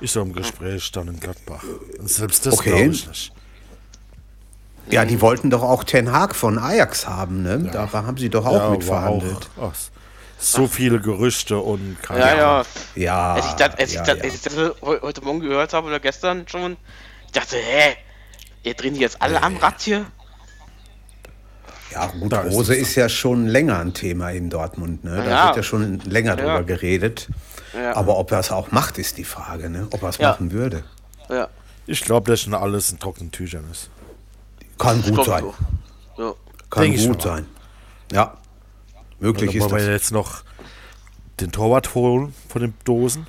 ist 0.00 0.12
so 0.14 0.22
im 0.22 0.32
Gespräch 0.32 0.90
dann 0.92 1.08
in 1.08 1.20
Gladbach. 1.20 1.62
Und 1.98 2.08
selbst 2.08 2.46
das 2.46 2.58
Okay. 2.58 2.70
glaube 2.70 2.92
ich 2.94 3.06
nicht. 3.08 3.32
Ja, 4.90 5.04
die 5.04 5.20
wollten 5.20 5.50
doch 5.50 5.62
auch 5.62 5.84
Ten 5.84 6.10
Hag 6.10 6.34
von 6.34 6.58
Ajax 6.58 7.06
haben, 7.06 7.42
ne? 7.42 7.70
Da 7.72 7.92
haben 7.92 8.16
sie 8.16 8.28
doch 8.28 8.44
auch 8.44 8.70
mit 8.70 8.88
war 8.88 9.02
verhandelt. 9.02 9.48
auch- 9.58 9.70
ach, 9.72 9.76
so 10.38 10.66
viele 10.66 11.00
Gerüchte 11.00 11.58
und 11.58 12.02
keine 12.02 12.20
Ja, 12.20 12.26
Ahnung. 12.58 12.66
ja. 12.96 13.02
Ja, 13.02 13.34
Als 13.34 13.46
ich 13.46 13.52
das, 13.52 13.74
als 13.78 13.92
ja, 13.92 14.00
ich 14.00 14.06
das, 14.06 14.16
ja. 14.18 14.24
als 14.24 14.34
ich 14.34 14.42
das 14.42 14.54
heu- 14.82 15.00
heute 15.02 15.20
Morgen 15.22 15.40
gehört 15.40 15.72
habe 15.74 15.86
oder 15.86 16.00
gestern 16.00 16.48
schon, 16.48 16.76
ich 17.26 17.32
dachte, 17.32 17.56
hä, 17.56 17.96
ihr 18.62 18.74
drehen 18.74 18.94
die 18.94 19.00
jetzt 19.00 19.20
alle 19.22 19.42
am 19.42 19.56
Rad 19.56 19.80
hier? 19.80 20.06
ja, 21.92 22.06
gut, 22.06 22.32
Da 22.32 22.42
ist 22.42 22.54
Rose 22.54 22.74
es 22.74 22.88
ist 22.90 22.94
ja 22.94 23.08
schon 23.08 23.46
länger 23.48 23.78
ein 23.80 23.92
Thema 23.94 24.30
in 24.30 24.48
Dortmund, 24.48 25.02
ne? 25.04 25.16
Da 25.16 25.24
Ja. 25.28 25.44
wird 25.46 25.56
ja 25.56 25.62
schon 25.62 25.98
länger 26.00 26.30
Ja. 26.30 26.36
drüber 26.36 26.62
geredet. 26.62 27.28
Ja. 27.74 27.96
Aber 27.96 28.16
ob 28.16 28.30
er 28.32 28.38
es 28.40 28.50
auch 28.52 28.70
macht, 28.70 28.98
ist 28.98 29.18
die 29.18 29.24
Frage, 29.24 29.68
ne? 29.70 29.88
Ob 29.90 30.02
er 30.02 30.10
es 30.10 30.18
Ja. 30.18 30.30
machen 30.30 30.52
würde. 30.52 30.84
Ja, 31.28 31.48
Ich 31.86 32.02
glaube, 32.02 32.30
dass 32.30 32.42
schon 32.42 32.54
alles 32.54 32.92
in 32.92 32.98
trockenen 33.00 33.32
Tüchern 33.32 33.64
ist. 33.72 33.90
Kann 34.78 35.02
gut 35.02 35.24
sein. 35.24 35.44
Kann 36.70 36.82
Denk 36.84 37.04
gut 37.04 37.22
sein. 37.22 37.46
Ja. 38.12 38.36
Möglich 39.18 39.54
ist 39.56 39.62
wollen 39.64 39.72
wir 39.72 39.78
das. 39.78 39.88
jetzt 40.02 40.12
noch 40.12 40.42
den 41.40 41.50
Torwart 41.50 41.94
holen 41.96 42.32
von 42.48 42.62
den 42.62 42.74
Dosen. 42.84 43.26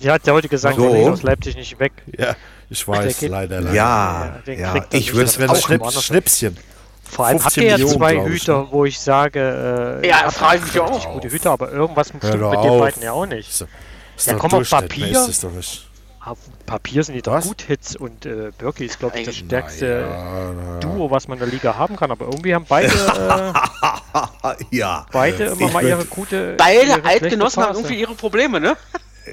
Ja, 0.00 0.14
hat 0.14 0.26
ja 0.26 0.32
heute 0.32 0.48
gesagt, 0.48 0.76
So. 0.76 0.88
der 0.88 0.98
geht 1.02 1.08
aus 1.12 1.22
Leipzig 1.22 1.56
nicht 1.56 1.78
weg. 1.78 1.92
Ja, 2.18 2.34
ich 2.74 2.88
weiß, 2.88 3.18
geht- 3.18 3.30
leider, 3.30 3.60
leider. 3.60 3.74
Ja, 3.74 4.24
Ja, 4.26 4.38
den 4.46 4.60
ja. 4.60 4.70
kriegt 4.72 4.94
Ich 4.94 5.00
nicht. 5.00 5.14
würde 5.14 5.24
Das 5.24 5.36
es 5.38 5.38
im 5.40 5.56
Schnipp, 5.56 6.02
Schnäpschen. 6.02 6.56
Vor 7.10 7.26
allem 7.26 7.34
habt 7.44 7.54
15 7.54 7.62
ihr 7.64 7.68
ja 7.70 7.76
Millionen, 7.76 7.96
zwei 7.98 8.24
Hüter, 8.24 8.58
ne? 8.58 8.68
wo 8.70 8.84
ich 8.84 8.98
sage, 8.98 10.00
äh, 10.02 10.08
Ja, 10.08 10.30
frage 10.30 10.58
ich 10.58 10.72
mich 10.74 10.80
auch. 10.80 11.12
gute 11.12 11.30
Hüter, 11.30 11.50
aber 11.52 11.70
irgendwas 11.70 12.08
stimmt 12.08 12.24
doch 12.24 12.50
mit 12.50 12.64
den 12.64 12.78
beiden 12.80 13.02
ja 13.02 13.12
auch 13.12 13.26
nicht. 13.26 13.48
Ist, 13.48 13.66
ist 14.16 14.26
Ja, 14.26 14.32
doch 14.34 14.40
komm, 14.40 14.54
auf 14.54 14.68
Papier. 14.70 15.12
doch. 15.12 15.52
Auf 16.26 16.38
Papier 16.64 17.04
sind 17.04 17.14
die 17.16 17.20
doch 17.22 17.32
Was? 17.34 17.44
gut 17.46 17.60
Hits 17.60 17.94
und 17.96 18.24
äh, 18.24 18.50
Birki 18.56 18.86
ist, 18.86 18.98
glaube 18.98 19.18
ich, 19.18 19.26
das 19.26 19.36
stärkste 19.36 20.06
Ja, 20.10 20.52
na, 20.56 20.78
Duo, 20.80 21.10
was 21.10 21.28
man 21.28 21.36
in 21.36 21.44
der 21.44 21.52
Liga 21.52 21.76
haben 21.76 21.96
kann. 21.96 22.10
Aber 22.10 22.24
irgendwie 22.24 22.54
haben 22.54 22.64
beide, 22.66 22.88
äh, 22.88 23.52
ja. 24.76 25.04
beide 25.12 25.44
immer 25.44 25.66
Ich 25.66 25.72
mal 25.72 25.84
ihre 25.84 26.04
gute. 26.06 26.54
Beide 26.56 26.86
ihre 26.86 27.04
Altgenossen 27.04 27.62
haben 27.62 27.74
irgendwie 27.76 28.00
ihre 28.00 28.14
Probleme, 28.14 28.58
ne? 28.58 28.74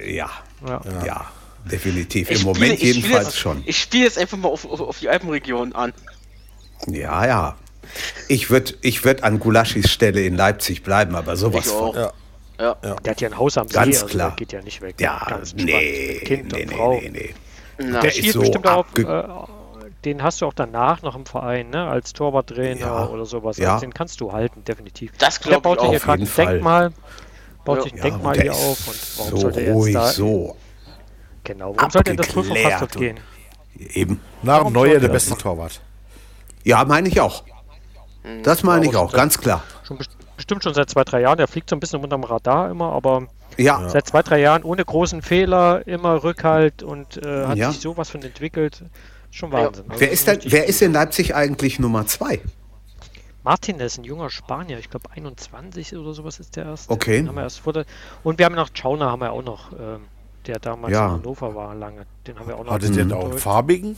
Ja, 0.06 0.30
Ja. 0.68 0.82
ja. 1.06 1.26
Definitiv. 1.70 2.30
Im 2.30 2.36
Ich 2.38 2.44
Moment 2.46 2.80
spiele- 2.80 2.94
jedenfalls 2.94 3.26
jetzt, 3.28 3.40
schon. 3.40 3.64
Ich 3.66 3.78
spiele 3.80 4.06
jetzt 4.06 4.18
einfach 4.18 4.38
mal 4.38 4.50
auf, 4.50 4.66
auf, 4.66 4.80
auf 4.82 5.00
die 5.00 5.10
Alpenregion 5.10 5.74
an. 5.74 5.94
Ja, 6.88 7.26
ja. 7.26 7.56
Ich 8.28 8.50
würde 8.50 8.74
ich 8.82 9.04
würd 9.04 9.24
an 9.24 9.40
Gulaschis 9.40 9.90
Stelle 9.92 10.22
in 10.24 10.36
Leipzig 10.36 10.84
bleiben, 10.84 11.16
aber 11.16 11.36
sowas 11.36 11.66
Ich 11.66 11.72
von. 11.72 11.90
auch. 11.90 11.96
Ja. 11.96 12.14
Ja. 12.84 12.96
Der 13.04 13.12
hat 13.12 13.22
ja 13.22 13.30
ein 13.30 13.38
Haus 13.38 13.58
am 13.58 13.68
Ganz 13.68 13.98
See, 13.98 14.04
also 14.04 14.08
klar. 14.08 14.30
der 14.30 14.36
geht 14.38 14.52
ja 14.54 14.62
nicht 14.62 14.82
weg. 14.82 14.96
Ja, 15.00 15.26
Ganz 15.28 15.54
nee, 15.56 16.20
Kind 16.24 16.52
nee, 16.54 16.62
und 16.64 16.70
nee, 16.70 16.76
Frau. 16.76 16.94
nee, 17.02 17.10
nee. 17.10 17.34
Na, 17.80 18.02
Der 18.02 18.12
Der 18.12 18.16
ist 18.18 18.34
so 18.34 18.40
bestimmt 18.42 18.68
auch, 18.68 18.86
äh, 18.98 19.24
den 20.06 20.22
hast 20.22 20.42
du 20.42 20.46
auch 20.46 20.54
danach 20.54 21.02
noch 21.02 21.16
im 21.16 21.26
Verein, 21.26 21.72
ne? 21.72 21.88
Als 21.88 22.14
Torwarttrainer 22.14 22.80
Ja. 22.80 23.08
oder 23.08 23.26
sowas. 23.26 23.58
Ja. 23.58 23.74
Also 23.74 23.82
den 23.86 23.94
kannst 23.94 24.22
du 24.22 24.32
halten, 24.32 24.64
definitiv. 24.64 25.12
Das 25.18 25.40
Der 25.40 25.48
glaub 25.50 25.58
ich 25.58 25.64
baut 25.64 25.80
sich 25.80 25.88
auch, 25.88 25.90
hier 25.92 25.98
auf 25.98 26.04
gerade 26.04 26.24
jeden 26.24 26.40
ein. 26.40 26.48
Denkmal, 26.54 26.92
baut 27.66 27.78
Ja. 27.78 27.84
sich 27.84 27.94
ein 27.94 27.98
Ja, 27.98 28.04
Denkmal 28.04 28.36
und 28.38 28.44
der 28.44 28.54
hier 28.54 28.54
auf 28.54 28.88
und 28.88 29.18
warum 29.18 29.30
so 29.32 29.38
sollte 29.38 29.62
er 29.62 29.74
ruhig, 29.74 29.94
da, 29.94 30.08
so 30.08 30.56
genau, 31.44 31.76
warum 31.76 31.92
sollte 31.92 32.12
er 32.12 32.14
in 32.14 32.18
das 32.70 32.82
und- 32.82 32.92
gehen? 32.98 33.20
eben. 33.78 34.20
Warum 34.44 34.74
Neuer 34.74 35.00
der 35.00 35.08
beste 35.10 35.36
Torwart. 35.38 35.82
Ja, 36.64 36.84
meine 36.86 37.08
ich 37.10 37.20
auch. 37.20 37.44
Das 38.44 38.62
meine 38.64 38.86
ich 38.86 38.96
auch, 38.96 39.12
ganz 39.12 39.38
klar. 39.40 39.64
Schon 39.88 39.98
best- 39.98 40.12
bestimmt 40.38 40.64
schon 40.64 40.74
seit 40.74 40.90
zwei, 40.90 41.04
drei 41.04 41.22
Jahren, 41.22 41.38
der 41.38 41.48
fliegt 41.48 41.70
so 41.70 41.76
ein 41.76 41.80
bisschen 41.80 42.04
unterm 42.04 42.24
Radar 42.24 42.70
immer, 42.70 42.92
aber 42.94 43.28
Ja, 43.58 43.90
seit 43.90 44.08
zwei, 44.08 44.22
drei 44.22 44.40
Jahren 44.40 44.64
ohne 44.64 44.86
großen 44.86 45.22
Fehler, 45.24 45.86
immer 45.88 46.24
Rückhalt 46.24 46.84
und 46.84 47.18
äh, 47.26 47.46
hat 47.48 47.58
Ja. 47.58 47.72
sich 47.72 47.82
sowas 47.82 48.10
von 48.10 48.22
entwickelt. 48.22 48.84
Schon 49.32 49.52
Wahnsinn. 49.52 49.86
Also 49.90 50.02
wer 50.02 50.12
ist, 50.12 50.28
denn, 50.28 50.40
wer 50.46 50.68
ist 50.68 50.82
in 50.82 50.94
Leipzig 50.94 51.34
eigentlich 51.34 51.80
Nummer 51.80 52.06
zwei? 52.06 52.42
Martinez, 53.44 53.98
ein 53.98 54.04
junger 54.04 54.30
Spanier, 54.30 54.78
ich 54.78 54.90
glaube 54.90 55.10
21 55.16 55.96
oder 55.98 56.14
sowas 56.14 56.40
ist 56.40 56.56
der 56.58 56.66
erst. 56.66 56.90
Okay. 56.92 57.18
Den 57.18 57.28
haben 57.30 57.36
wir 57.36 57.44
erst 57.44 57.60
vor 57.62 57.74
der, 57.74 57.86
und 58.24 58.38
wir 58.38 58.46
haben 58.46 58.54
noch 58.56 58.70
Chauner, 58.74 59.10
haben 59.10 59.22
wir 59.22 59.32
auch 59.32 59.44
noch, 59.44 59.72
ähm, 59.74 60.02
der 60.48 60.60
damals 60.60 60.94
Ja. 60.94 61.06
in 61.08 61.12
Hannover 61.14 61.56
war 61.56 61.76
lange. 61.76 62.06
Den 62.28 62.40
haben 62.40 62.48
wir 62.48 62.58
auch 62.58 62.64
noch. 62.64 62.72
Hatte 62.74 62.90
der 62.92 63.06
da 63.06 63.16
auch 63.16 63.30
einen 63.30 63.38
farbigen? 63.38 63.98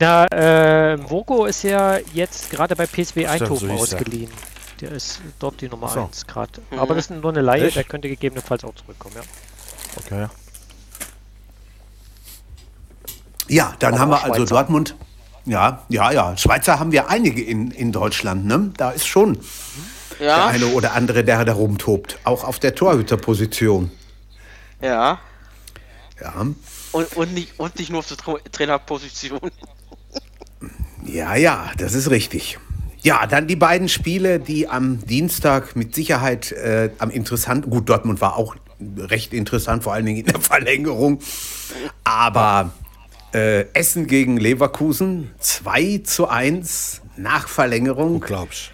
Na, 0.00 0.26
äh, 0.26 1.10
Vogo 1.10 1.46
ist 1.46 1.64
ja 1.64 1.98
jetzt 2.14 2.50
gerade 2.50 2.76
bei 2.76 2.86
PSW 2.86 3.26
Eindhoven 3.26 3.68
so 3.70 3.74
ausgeliehen. 3.74 4.30
Der 4.80 4.92
ist 4.92 5.20
dort 5.40 5.60
die 5.60 5.68
Nummer 5.68 5.88
So. 5.88 6.02
1 6.04 6.26
gerade. 6.26 6.60
Mhm. 6.70 6.78
Aber 6.78 6.94
das 6.94 7.10
ist 7.10 7.20
nur 7.20 7.30
eine 7.32 7.40
Laie, 7.40 7.66
Echt? 7.66 7.76
der 7.76 7.84
könnte 7.84 8.08
gegebenenfalls 8.08 8.62
auch 8.64 8.74
zurückkommen, 8.76 9.16
ja. 9.16 9.22
Okay. 9.96 10.28
Ja, 13.48 13.74
dann 13.78 13.94
Aber 13.94 14.00
haben 14.02 14.10
wir 14.10 14.22
also 14.24 14.34
Schweizer. 14.34 14.54
Dortmund. 14.54 14.94
Ja, 15.46 15.82
ja, 15.88 16.12
ja. 16.12 16.36
Schweizer 16.36 16.78
haben 16.78 16.92
wir 16.92 17.08
einige 17.08 17.42
in, 17.42 17.70
in 17.70 17.90
Deutschland. 17.92 18.44
Ne? 18.46 18.70
Da 18.76 18.90
ist 18.90 19.06
schon 19.06 19.38
der 20.18 20.26
Ja, 20.28 20.46
eine 20.46 20.66
oder 20.68 20.92
andere, 20.92 21.24
der 21.24 21.44
da 21.44 21.54
rumtobt. 21.54 22.18
Auch 22.24 22.44
auf 22.44 22.58
der 22.58 22.74
Torhüterposition. 22.74 23.90
Ja. 24.80 25.20
Ja, 26.20 26.34
Und, 26.92 27.16
und, 27.16 27.34
nicht, 27.34 27.58
und 27.60 27.78
nicht 27.78 27.90
nur 27.90 28.00
auf 28.00 28.08
der 28.08 28.16
Tra 28.16 28.34
Trainerposition. 28.50 29.50
ja, 31.04 31.36
ja, 31.36 31.70
das 31.76 31.94
ist 31.94 32.10
richtig. 32.10 32.58
Ja, 33.02 33.26
dann 33.26 33.46
die 33.46 33.56
beiden 33.56 33.88
Spiele, 33.88 34.40
die 34.40 34.68
am 34.68 35.06
Dienstag 35.06 35.76
mit 35.76 35.94
Sicherheit 35.94 36.50
äh, 36.52 36.90
am 36.98 37.10
interessanten, 37.10 37.70
gut, 37.70 37.88
Dortmund 37.88 38.20
war 38.20 38.36
auch 38.36 38.56
recht 38.96 39.32
interessant, 39.32 39.84
vor 39.84 39.92
allen 39.92 40.06
Dingen 40.06 40.18
in 40.18 40.26
der 40.26 40.40
Verlängerung. 40.40 41.20
Aber 42.02 42.72
äh, 43.32 43.66
Essen 43.74 44.06
gegen 44.06 44.36
Leverkusen, 44.36 45.30
2 45.38 45.98
zu 46.04 46.28
1 46.28 47.02
nach 47.16 47.48
Verlängerung. 47.48 48.14
Unglaublich. 48.14 48.72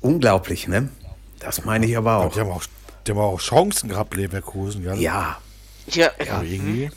Unglaublich, 0.00 0.68
ne? 0.68 0.90
Das 1.38 1.64
meine 1.64 1.86
ich 1.86 1.96
aber 1.96 2.18
auch. 2.18 2.32
Die 2.34 2.40
haben 2.40 2.50
auch, 2.50 2.64
die 3.06 3.10
haben 3.12 3.18
auch 3.18 3.40
Chancen 3.40 3.88
gehabt, 3.88 4.14
Leverkusen. 4.14 4.82
Gell? 4.82 4.98
Ja, 5.00 5.38
Ja, 5.88 6.10
Aber 6.30 6.44
irgendwie. 6.44 6.90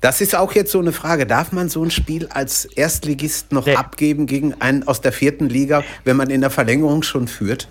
das 0.00 0.20
ist 0.20 0.34
auch 0.34 0.52
jetzt 0.52 0.72
so 0.72 0.78
eine 0.78 0.92
Frage. 0.92 1.26
Darf 1.26 1.52
man 1.52 1.68
so 1.68 1.82
ein 1.82 1.90
Spiel 1.90 2.26
als 2.28 2.64
Erstligist 2.66 3.52
noch 3.52 3.66
Nee. 3.66 3.76
abgeben 3.76 4.26
gegen 4.26 4.60
einen 4.60 4.86
aus 4.86 5.00
der 5.00 5.12
vierten 5.12 5.48
Liga, 5.48 5.84
wenn 6.04 6.16
man 6.16 6.30
in 6.30 6.40
der 6.42 6.50
Verlängerung 6.50 7.02
schon 7.02 7.28
führt? 7.28 7.68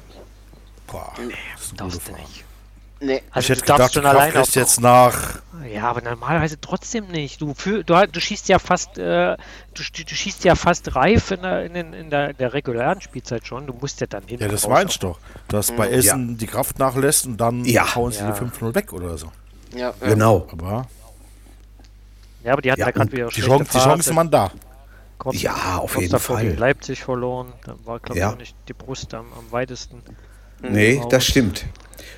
Boah, 0.88 1.14
das 1.18 1.66
ist 1.66 1.80
eine 1.82 1.90
gute 1.92 2.02
Frage. 2.02 2.22
nicht. 2.22 2.45
Nee. 3.00 3.22
Also 3.32 3.46
Ich 3.46 3.50
hätte 3.50 3.62
du 3.62 3.66
darfst 3.78 3.94
gedacht, 3.94 3.94
schon 3.94 4.04
die 4.04 4.10
Kraft 4.10 4.16
allein 4.22 4.34
lässt 4.34 4.56
jetzt 4.56 4.82
nach. 4.82 5.40
Ja, 5.74 5.90
aber 5.90 6.02
normalerweise 6.02 6.60
trotzdem 6.62 7.08
nicht. 7.08 7.42
Du, 7.42 7.54
für, 7.54 7.84
du, 7.84 8.08
du 8.08 8.20
schießt 8.20 8.48
ja 8.50 8.60
fast, 8.60 8.98
äh, 8.98 9.36
du, 9.36 9.84
du 10.06 10.16
schießt 10.16 10.44
ja 10.44 10.56
fast 10.56 10.96
reif 10.96 11.32
in 11.32 11.42
der, 11.42 11.66
in, 11.66 11.74
den, 11.74 11.94
in 11.94 12.10
der, 12.10 12.30
in 12.32 12.38
der 12.38 12.54
regulären 12.54 13.02
Spielzeit 13.02 13.48
schon. 13.48 13.66
Du 13.68 13.74
musst 13.74 14.00
ja 14.02 14.08
dann 14.08 14.24
hin. 14.28 14.40
Ja, 14.40 14.48
das 14.48 14.68
meinst 14.68 15.02
du 15.02 15.08
doch. 15.08 15.20
Dass 15.48 15.72
bei 15.72 15.90
Essen 15.90 16.30
Ja. 16.32 16.36
die 16.38 16.48
Kraft 16.48 16.78
nachlässt 16.80 17.26
und 17.26 17.38
dann 17.38 17.66
Ja. 17.66 17.96
hauen 17.96 18.12
sie 18.12 18.20
Ja. 18.20 18.32
die 18.32 18.40
5-0 18.40 18.76
weg 18.76 18.94
oder 18.94 19.18
so. 19.18 19.32
Ja. 19.76 19.94
Genau. 20.02 20.48
Aber 20.52 20.88
Ja, 22.44 22.54
aber 22.54 22.62
die 22.62 22.72
hatten 22.72 22.82
Ja, 22.82 22.88
ja, 22.88 22.92
gerade 22.92 23.12
wieder 23.12 23.28
die, 23.30 23.42
Chance, 23.42 23.64
die 23.64 23.70
Phase. 23.72 23.86
Chancen 23.90 24.16
waren 24.16 24.30
da. 24.30 24.52
Kurz- 25.18 25.42
Ja, 25.42 25.78
auf 25.78 25.92
kurz 25.94 26.02
jeden 26.02 26.12
davor 26.12 26.38
Fall. 26.38 26.54
Leipzig 26.54 27.04
verloren. 27.04 27.54
Da 27.66 27.74
war, 27.86 28.00
glaube 28.00 28.20
ich, 28.20 28.22
Ja. 28.22 28.32
auch 28.34 28.38
nicht 28.38 28.56
die 28.68 28.74
Brust 28.74 29.14
am, 29.16 29.26
am 29.38 29.52
weitesten. 29.52 30.04
Nee, 30.72 30.98
Raus. 30.98 31.08
das 31.10 31.26
stimmt. 31.26 31.66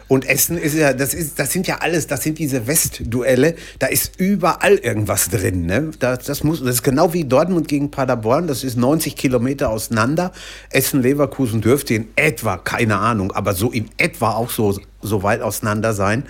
Und 0.08 0.26
Essen 0.26 0.58
ist 0.58 0.74
ja, 0.74 0.94
das 0.94 1.14
ist, 1.14 1.38
das 1.38 1.52
sind 1.52 1.68
ja 1.68 1.80
alles, 1.80 2.08
das 2.08 2.24
sind 2.24 2.40
diese 2.40 2.66
Westduelle, 2.66 3.56
da 3.80 3.88
ist 3.88 4.20
überall 4.20 4.76
irgendwas 4.76 5.30
drin. 5.30 5.66
Ne? 5.66 5.92
Das, 6.00 6.24
das, 6.24 6.44
muss, 6.44 6.62
das 6.62 6.76
ist 6.76 6.84
genau 6.84 7.14
wie 7.14 7.26
Dortmund 7.26 7.68
gegen 7.68 7.92
Paderborn, 7.92 8.48
das 8.48 8.64
ist 8.64 8.78
90 8.78 9.18
Kilometer 9.18 9.70
auseinander. 9.70 10.32
Essen-Leverkusen 10.70 11.60
dürfte 11.60 11.94
in 11.94 12.08
etwa, 12.16 12.58
keine 12.58 13.00
Ahnung, 13.00 13.34
aber 13.34 13.54
so 13.54 13.70
in 13.70 13.90
etwa 13.98 14.32
auch 14.32 14.50
so, 14.50 14.80
so 15.02 15.24
weit 15.24 15.42
auseinander 15.42 15.94
sein. 15.94 16.24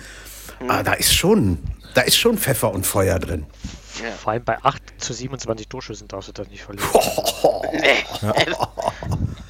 Aber 0.66 0.82
da 0.82 0.94
ist 0.94 1.14
schon, 1.14 1.58
da 1.94 2.00
ist 2.00 2.16
schon 2.16 2.36
Pfeffer 2.36 2.72
und 2.72 2.84
Feuer 2.84 3.20
drin. 3.20 3.46
Vor 4.20 4.32
allem 4.32 4.44
bei 4.44 4.58
8 4.62 4.82
zu 4.98 5.12
27 5.12 5.68
Durchschüssen 5.68 6.08
darfst 6.08 6.28
du 6.28 6.32
das 6.32 6.48
nicht 6.48 6.62
verlieren. 6.62 6.88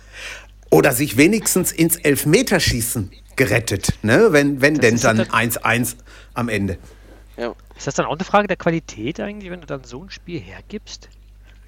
Oder 0.71 0.93
sich 0.93 1.17
wenigstens 1.17 1.73
ins 1.73 1.97
Elfmeterschießen 1.97 3.11
gerettet, 3.37 3.95
ne? 4.03 4.29
wenn, 4.33 4.61
wenn 4.61 4.75
denn 4.75 4.99
dann 5.01 5.19
das- 5.19 5.31
1-1 5.31 5.97
am 6.35 6.49
Ende. 6.49 6.79
ja. 7.37 7.55
Ist 7.77 7.87
das 7.87 7.95
dann 7.95 8.07
auch 8.07 8.15
eine 8.17 8.25
Frage 8.25 8.49
der 8.49 8.57
Qualität 8.57 9.21
eigentlich, 9.21 9.53
wenn 9.53 9.61
du 9.61 9.67
dann 9.69 9.85
so 9.85 10.03
ein 10.03 10.11
Spiel 10.11 10.41
hergibst? 10.41 11.09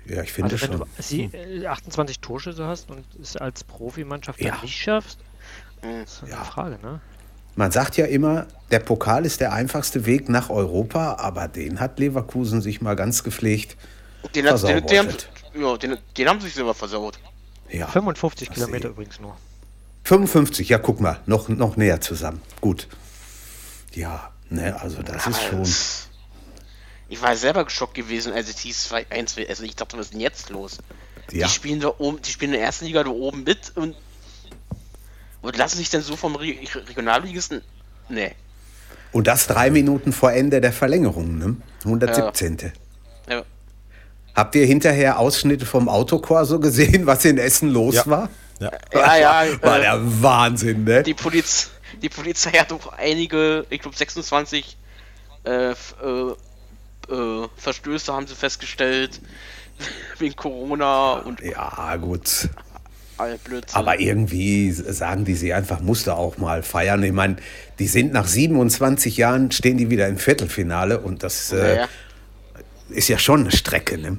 Ja, 0.07 0.23
ich 0.25 0.33
finde 0.33 0.52
Also 0.57 0.66
wenn 0.69 0.78
schon. 0.78 0.88
du 0.97 1.02
sie, 1.02 1.30
äh, 1.33 1.66
28 1.69 2.19
Torschüsse 2.19 2.66
hast 2.66 2.90
und 2.90 3.04
es 3.23 3.37
als 3.37 3.62
Profimannschaft 3.62 4.40
Ja. 4.40 4.50
dann 4.54 4.62
nicht 4.62 4.76
schaffst, 4.76 5.21
Mhm. 5.85 6.02
ist 6.02 6.23
eine 6.23 6.33
Ja. 6.33 6.42
Frage, 6.45 6.78
ne? 6.83 7.00
Man 7.54 7.71
sagt 7.71 7.97
ja 7.97 8.07
immer, 8.07 8.49
der 8.73 8.80
Pokal 8.80 9.25
ist 9.25 9.40
der 9.40 9.52
einfachste 9.52 10.04
Weg 10.04 10.28
nach 10.28 10.50
Europa, 10.50 11.14
aber 11.21 11.47
den 11.47 11.78
hat 11.78 12.00
Leverkusen 12.00 12.61
sich 12.61 12.80
mal 12.80 12.97
ganz 12.97 13.23
gepflegt. 13.23 13.76
Den, 14.35 14.47
hat, 14.49 14.61
den, 14.64 14.85
den, 14.87 14.99
haben, 14.99 15.09
ja, 15.54 15.76
den, 15.76 15.97
den 16.16 16.28
haben 16.28 16.40
sie 16.40 16.47
sich 16.47 16.54
selber 16.57 16.75
versaut. 16.75 17.21
Ja, 17.70 17.86
55 17.86 18.48
das 18.48 18.54
Kilometer 18.56 18.82
sehe- 18.82 18.90
übrigens 18.90 19.20
nur. 19.20 19.36
55, 20.04 20.68
ja, 20.68 20.78
guck 20.78 21.00
mal, 21.00 21.20
noch, 21.26 21.48
noch 21.48 21.76
näher 21.76 22.00
zusammen. 22.00 22.40
Gut. 22.60 22.88
Ja, 23.92 24.30
ne, 24.48 24.80
also 24.80 25.02
das 25.02 25.26
ist 25.26 25.42
schon. 25.42 25.64
Ich 27.08 27.20
war 27.22 27.36
selber 27.36 27.64
geschockt 27.64 27.94
gewesen, 27.94 28.32
als 28.32 28.48
es 28.48 28.58
hieß 28.60 28.92
2-1 28.92 29.34
für 29.34 29.48
Essen. 29.48 29.64
Ich 29.66 29.74
dachte, 29.76 29.96
was 29.98 30.06
ist 30.06 30.12
denn 30.14 30.20
jetzt 30.20 30.50
los? 30.50 30.78
Ja, 31.32 31.46
Die 31.46 31.52
spielen 31.52 31.80
da 31.80 31.92
oben, 31.98 32.22
die 32.22 32.30
spielen 32.30 32.52
in 32.52 32.58
der 32.58 32.66
ersten 32.66 32.84
Liga 32.86 33.02
da 33.04 33.10
oben 33.10 33.44
mit 33.44 33.72
und, 33.76 33.94
und 35.42 35.56
lassen 35.56 35.76
sich 35.78 35.90
dann 35.90 36.02
so 36.02 36.16
vom 36.16 36.36
Re 36.36 36.54
Regionalligisten. 36.88 37.62
Nee. 38.08 38.32
und 39.12 39.26
das 39.28 39.46
drei 39.46 39.70
Minuten 39.70 40.12
vor 40.12 40.32
Ende 40.32 40.60
der 40.60 40.72
Verlängerung, 40.72 41.38
ne? 41.38 41.56
117. 41.84 42.58
Ja. 42.58 42.68
Habt 44.40 44.54
ihr 44.54 44.64
hinterher 44.64 45.18
Ausschnitte 45.18 45.66
vom 45.66 45.90
Autokorso 45.90 46.61
gesehen, 46.61 47.04
was 47.04 47.26
in 47.26 47.37
Essen 47.37 47.68
los 47.68 47.94
Ja. 47.97 48.06
war? 48.06 48.30
Ja. 48.59 48.70
Ja, 48.90 49.16
ja, 49.16 49.44
War 49.61 49.78
äh, 49.78 49.82
der 49.82 50.23
Wahnsinn, 50.23 50.85
ne? 50.85 51.02
die, 51.02 51.12
Poliz 51.12 51.70
die 52.00 52.09
Polizei 52.09 52.52
hat 52.52 52.70
doch 52.70 52.90
einige, 52.94 53.66
ich 53.68 53.80
glaube 53.82 53.94
26 53.99 54.78
äh, 55.44 55.50
äh, 55.50 55.75
äh, 57.11 57.49
Verstöße 57.54 58.12
haben 58.14 58.26
sie 58.26 58.35
festgestellt. 58.35 59.20
Wegen 60.18 60.37
Corona 60.37 61.18
und 61.18 61.42
Ja, 61.42 61.97
gut. 61.97 62.49
Blödsinn. 63.44 63.76
Aber 63.76 64.00
irgendwie 64.00 64.70
sagen 64.73 65.26
die 65.26 65.35
sie 65.35 65.52
einfach, 65.52 65.80
musste 65.80 66.14
auch 66.14 66.38
mal 66.38 66.62
feiern. 66.62 67.02
Ich 67.02 67.12
meine, 67.12 67.37
die 67.78 67.87
sind 67.87 68.14
nach 68.14 68.26
27 68.26 69.18
Jahren, 69.18 69.50
stehen 69.52 69.76
die 69.76 69.90
wieder 69.90 70.09
im 70.09 70.16
Viertelfinale 70.16 70.99
und 70.99 71.23
das 71.23 71.52
äh, 71.52 71.56
Naja. 71.56 71.88
Ist 72.90 73.09
ja 73.09 73.18
schon 73.18 73.40
eine 73.40 73.50
Strecke, 73.52 73.99
ne? 73.99 74.18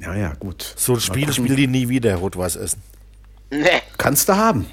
Ja, 0.00 0.14
ja, 0.14 0.34
gut. 0.34 0.74
So 0.76 0.94
ein 0.94 1.00
Spiel 1.00 1.32
spielen 1.32 1.56
die 1.56 1.66
nie 1.66 1.88
wieder, 1.88 2.16
Rot-Weiß 2.16 2.56
Essen. 2.56 2.82
Nee. 3.50 3.82
Kannst 3.96 4.28
du 4.28 4.36
haben. 4.36 4.66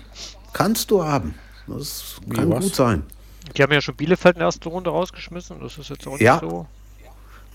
Kannst 0.53 0.91
du 0.91 1.03
haben. 1.03 1.35
Das 1.67 2.15
kann 2.33 2.49
was? 2.49 2.63
gut 2.65 2.75
sein. 2.75 3.03
Die 3.55 3.63
haben 3.63 3.71
ja 3.71 3.81
schon 3.81 3.95
Bielefeld 3.95 4.35
in 4.35 4.39
der 4.39 4.47
ersten 4.47 4.67
Runde 4.67 4.89
rausgeschmissen. 4.89 5.59
Das 5.61 5.77
ist 5.77 5.89
jetzt 5.89 6.05
auch 6.07 6.13
nicht 6.13 6.21
Ja. 6.21 6.39
so. 6.39 6.67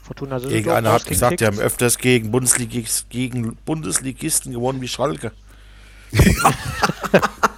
Fortuna 0.03 0.37
Düsseldorf 0.37 0.57
Irgendeiner 0.57 0.93
hat 0.93 1.05
gesagt, 1.07 1.41
die 1.41 1.47
haben 1.47 1.59
öfters 1.59 1.99
gegen, 1.99 2.31
Bundesligis, 2.31 3.07
gegen 3.11 3.57
Bundesligisten 3.65 4.53
gewonnen 4.53 4.81
wie 4.81 4.89
Schalke. 4.89 5.33
Ja, 6.13 6.53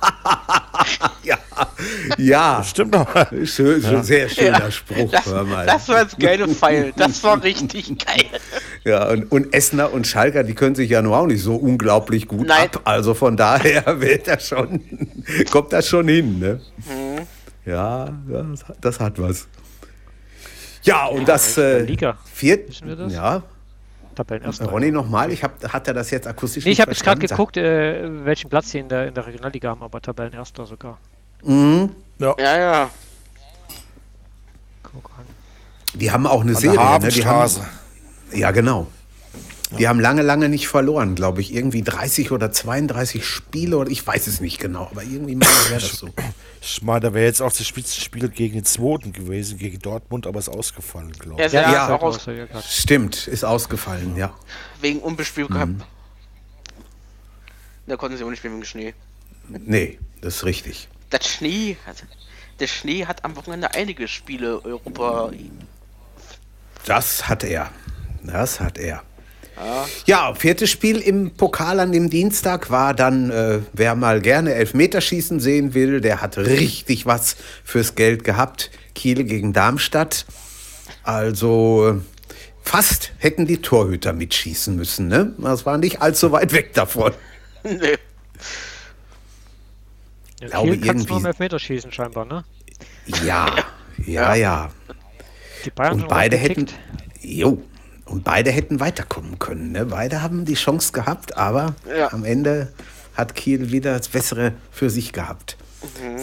ja. 2.18 2.64
Stimmt 2.64 2.94
doch. 2.94 3.08
Schön, 3.44 3.82
schön, 3.82 4.02
sehr 4.02 4.28
schöner 4.28 4.70
Spruch. 4.70 5.10
Das, 5.10 5.26
hör 5.26 5.44
mal. 5.44 5.66
das 5.66 5.88
war 5.88 6.02
jetzt 6.02 6.18
geile 6.18 6.48
Pfeil. 6.48 6.92
Das 6.96 7.22
war 7.24 7.42
richtig 7.42 8.04
geil. 8.04 8.26
Ja, 8.84 9.08
und, 9.08 9.30
und 9.30 9.54
Essener 9.54 9.92
und 9.92 10.06
Schalker, 10.06 10.44
die 10.44 10.54
können 10.54 10.74
sich 10.74 10.90
ja 10.90 11.02
nur 11.02 11.16
auch 11.16 11.26
nicht 11.26 11.42
so 11.42 11.56
unglaublich 11.56 12.26
gut 12.28 12.46
Nein. 12.46 12.68
ab. 12.74 12.82
Also 12.84 13.14
von 13.14 13.36
daher 13.36 13.84
wird 14.00 14.26
das 14.26 14.48
schon, 14.48 14.80
kommt 15.50 15.72
das 15.72 15.88
schon 15.88 16.08
hin. 16.08 16.38
Ne? 16.38 16.60
Mhm. 16.78 17.26
Ja, 17.66 18.08
das, 18.28 18.64
das 18.80 19.00
hat 19.00 19.20
was. 19.20 19.46
Ja, 20.82 21.06
und 21.06 21.28
das 21.28 21.56
in 21.58 21.62
der 21.62 21.78
äh, 21.78 21.82
Liga. 21.82 22.18
viert, 22.32 22.80
das? 22.82 23.12
ja, 23.12 23.42
Tabellenerster. 24.18 24.66
Ronny 24.66 24.90
nochmal, 24.90 25.30
ich 25.30 25.44
hab, 25.44 25.72
hat 25.72 25.86
er 25.86 25.94
das 25.94 26.10
jetzt 26.10 26.26
akustisch 26.26 26.64
Nee, 26.64 26.72
ich 26.72 26.80
habe 26.80 26.90
jetzt 26.90 27.04
gerade 27.04 27.20
geguckt, 27.20 27.56
äh, 27.56 28.24
welchen 28.24 28.50
Platz 28.50 28.70
sie 28.70 28.80
in 28.80 28.88
der, 28.88 29.06
in 29.06 29.14
der 29.14 29.26
Regionalliga 29.26 29.70
haben, 29.70 29.82
aber 29.82 30.02
Tabellenerster 30.02 30.66
sogar. 30.66 30.98
Mhm. 31.44 31.90
Ja, 32.18 32.34
ja. 32.38 32.90
Guck 34.82 35.10
an. 35.16 35.24
Die 35.94 36.10
haben 36.10 36.26
auch 36.26 36.40
eine 36.40 36.56
An 36.56 36.62
der 36.62 36.72
Serie. 36.72 36.98
Ne? 36.98 37.08
Die 37.10 37.24
haben, 37.24 37.52
ja, 38.32 38.50
genau. 38.50 38.88
Die 39.76 39.86
haben 39.86 40.00
lange, 40.00 40.22
lange 40.22 40.48
nicht 40.48 40.66
verloren, 40.66 41.14
glaube 41.14 41.42
ich. 41.42 41.52
Irgendwie 41.52 41.82
30 41.82 42.30
oder 42.32 42.50
32 42.50 43.24
Spiele 43.24 43.76
oder 43.76 43.90
ich 43.90 44.06
weiß 44.06 44.26
es 44.26 44.40
nicht 44.40 44.58
genau, 44.60 44.86
aber 44.90 45.02
irgendwie 45.02 45.38
wäre 45.68 45.80
das 45.80 45.90
so. 45.92 46.08
Ich 46.62 46.80
meine, 46.82 47.00
da 47.00 47.14
wäre 47.14 47.26
jetzt 47.26 47.42
auch 47.42 47.52
das 47.52 47.66
Spitzenspiel 47.66 48.28
gegen 48.30 48.54
den 48.54 48.64
zweiten 48.64 49.12
gewesen, 49.12 49.58
gegen 49.58 49.78
Dortmund, 49.80 50.26
aber 50.26 50.38
ist 50.38 50.48
ausgefallen, 50.48 51.12
glaube 51.12 51.40
ich. 51.40 51.46
ist 51.46 51.52
ja, 51.52 51.70
Ja. 51.70 51.94
auch 51.94 52.02
aus. 52.02 52.26
Stimmt, 52.66 53.26
ist 53.28 53.44
ausgefallen, 53.44 54.16
ja. 54.16 54.32
wegen 54.80 55.00
Unbespielbarkeit. 55.00 55.68
Mhm. 55.68 55.82
Da 57.86 57.96
konnten 57.96 58.16
sie 58.16 58.24
auch 58.24 58.30
nicht 58.30 58.38
spielen 58.38 58.54
wegen 58.54 58.64
Schnee. 58.64 58.94
Nee, 59.48 59.98
das 60.20 60.36
ist 60.36 60.44
richtig. 60.44 60.88
Das 61.10 61.26
Schnee. 61.28 61.76
Der 62.60 62.66
Schnee 62.66 63.06
hat 63.06 63.24
am 63.24 63.36
Wochenende 63.36 63.74
einige 63.74 64.08
Spiele 64.08 64.64
Europa. 64.64 65.30
Das 66.86 67.28
hat 67.28 67.44
er. 67.44 67.70
Das 68.24 68.60
hat 68.60 68.78
er. 68.78 69.02
Ja, 70.06 70.34
viertes 70.34 70.70
Spiel 70.70 70.98
im 70.98 71.30
Pokal 71.32 71.80
an 71.80 71.92
dem 71.92 72.10
Dienstag 72.10 72.70
war 72.70 72.94
dann, 72.94 73.30
äh, 73.30 73.60
wer 73.72 73.94
mal 73.94 74.20
gerne 74.20 74.54
Elfmeterschießen 74.54 75.40
sehen 75.40 75.74
will, 75.74 76.00
der 76.00 76.20
hat 76.20 76.38
richtig 76.38 77.06
was 77.06 77.36
fürs 77.64 77.94
Geld 77.94 78.24
gehabt. 78.24 78.70
Kiel 78.94 79.24
gegen 79.24 79.52
Darmstadt. 79.52 80.26
Also 81.02 81.88
äh, 81.88 82.00
fast 82.62 83.12
hätten 83.18 83.46
die 83.46 83.60
Torhüter 83.62 84.12
mitschießen 84.12 84.76
müssen. 84.76 85.08
Ne? 85.08 85.34
Das 85.38 85.66
war 85.66 85.78
nicht 85.78 86.02
allzu 86.02 86.32
weit 86.32 86.52
weg 86.52 86.74
davon. 86.74 87.12
Nee. 87.64 87.96
Ja, 90.40 90.46
glaube, 90.48 90.76
Kiel 90.76 90.86
irgendwie- 90.86 91.08
nur 91.08 91.18
im 91.18 91.26
Elfmeterschießen 91.26 91.90
scheinbar, 91.92 92.24
ne? 92.24 92.44
Ja, 93.24 93.52
ja, 94.06 94.34
ja. 94.36 94.70
Die 95.64 95.70
Bayern 95.70 95.94
Und 95.94 95.98
sind 96.00 96.08
beide 96.08 96.36
hätten, 96.36 96.66
jo, 97.20 97.60
und 98.08 98.24
beide 98.24 98.50
hätten 98.50 98.80
weiterkommen 98.80 99.38
können. 99.38 99.72
Ne? 99.72 99.86
Beide 99.86 100.22
haben 100.22 100.44
die 100.44 100.54
Chance 100.54 100.92
gehabt, 100.92 101.36
aber 101.36 101.74
Ja. 101.88 102.12
am 102.12 102.24
Ende 102.24 102.72
hat 103.14 103.34
Kiel 103.34 103.70
wieder 103.72 103.96
das 103.98 104.08
Bessere 104.08 104.52
für 104.70 104.90
sich 104.90 105.12
gehabt. 105.12 105.56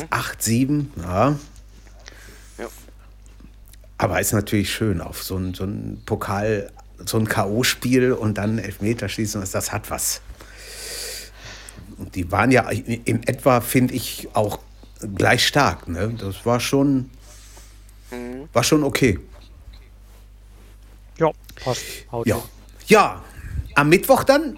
8-7, 0.10 0.88
ja. 1.02 1.36
Ja. 2.58 2.68
Aber 3.98 4.20
ist 4.20 4.34
natürlich 4.34 4.74
schön 4.74 5.02
auf 5.02 5.24
so 5.24 5.38
ein, 5.38 5.54
so 5.54 5.64
ein 5.64 6.02
Pokal, 6.06 6.72
so 7.06 7.18
ein 7.18 7.28
K.O.-Spiel 7.28 8.12
und 8.12 8.38
dann 8.38 8.58
Elfmeterschießen, 8.58 9.42
das, 9.50 9.72
hat 9.72 9.90
was. 9.92 10.22
Und 11.98 12.16
die 12.16 12.30
waren 12.32 12.52
ja 12.52 12.70
in 12.70 13.24
etwa, 13.28 13.62
finde 13.62 13.94
ich, 13.94 14.28
auch 14.34 14.60
gleich 15.16 15.46
stark. 15.48 15.88
Ne? 15.88 16.14
Das 16.18 16.46
war 16.46 16.60
schon, 16.60 17.10
war 18.52 18.64
schon 18.64 18.84
okay. 18.84 19.20
Ja, 21.18 21.32
passt. 21.64 21.84
Haut 22.12 22.28
Ja. 22.28 22.42
ja, 22.88 23.24
am 23.76 23.90
Mittwoch 23.90 24.24
dann 24.24 24.58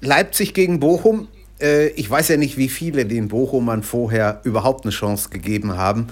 Leipzig 0.00 0.54
gegen 0.54 0.80
Bochum. 0.80 1.28
Äh, 1.60 1.88
ich 1.88 2.10
weiß 2.10 2.28
ja 2.28 2.36
nicht, 2.36 2.56
wie 2.56 2.68
viele 2.68 3.06
den 3.06 3.28
Bochumern 3.28 3.82
vorher 3.82 4.40
überhaupt 4.44 4.84
eine 4.84 4.92
Chance 4.92 5.28
gegeben 5.30 5.76
haben. 5.76 6.08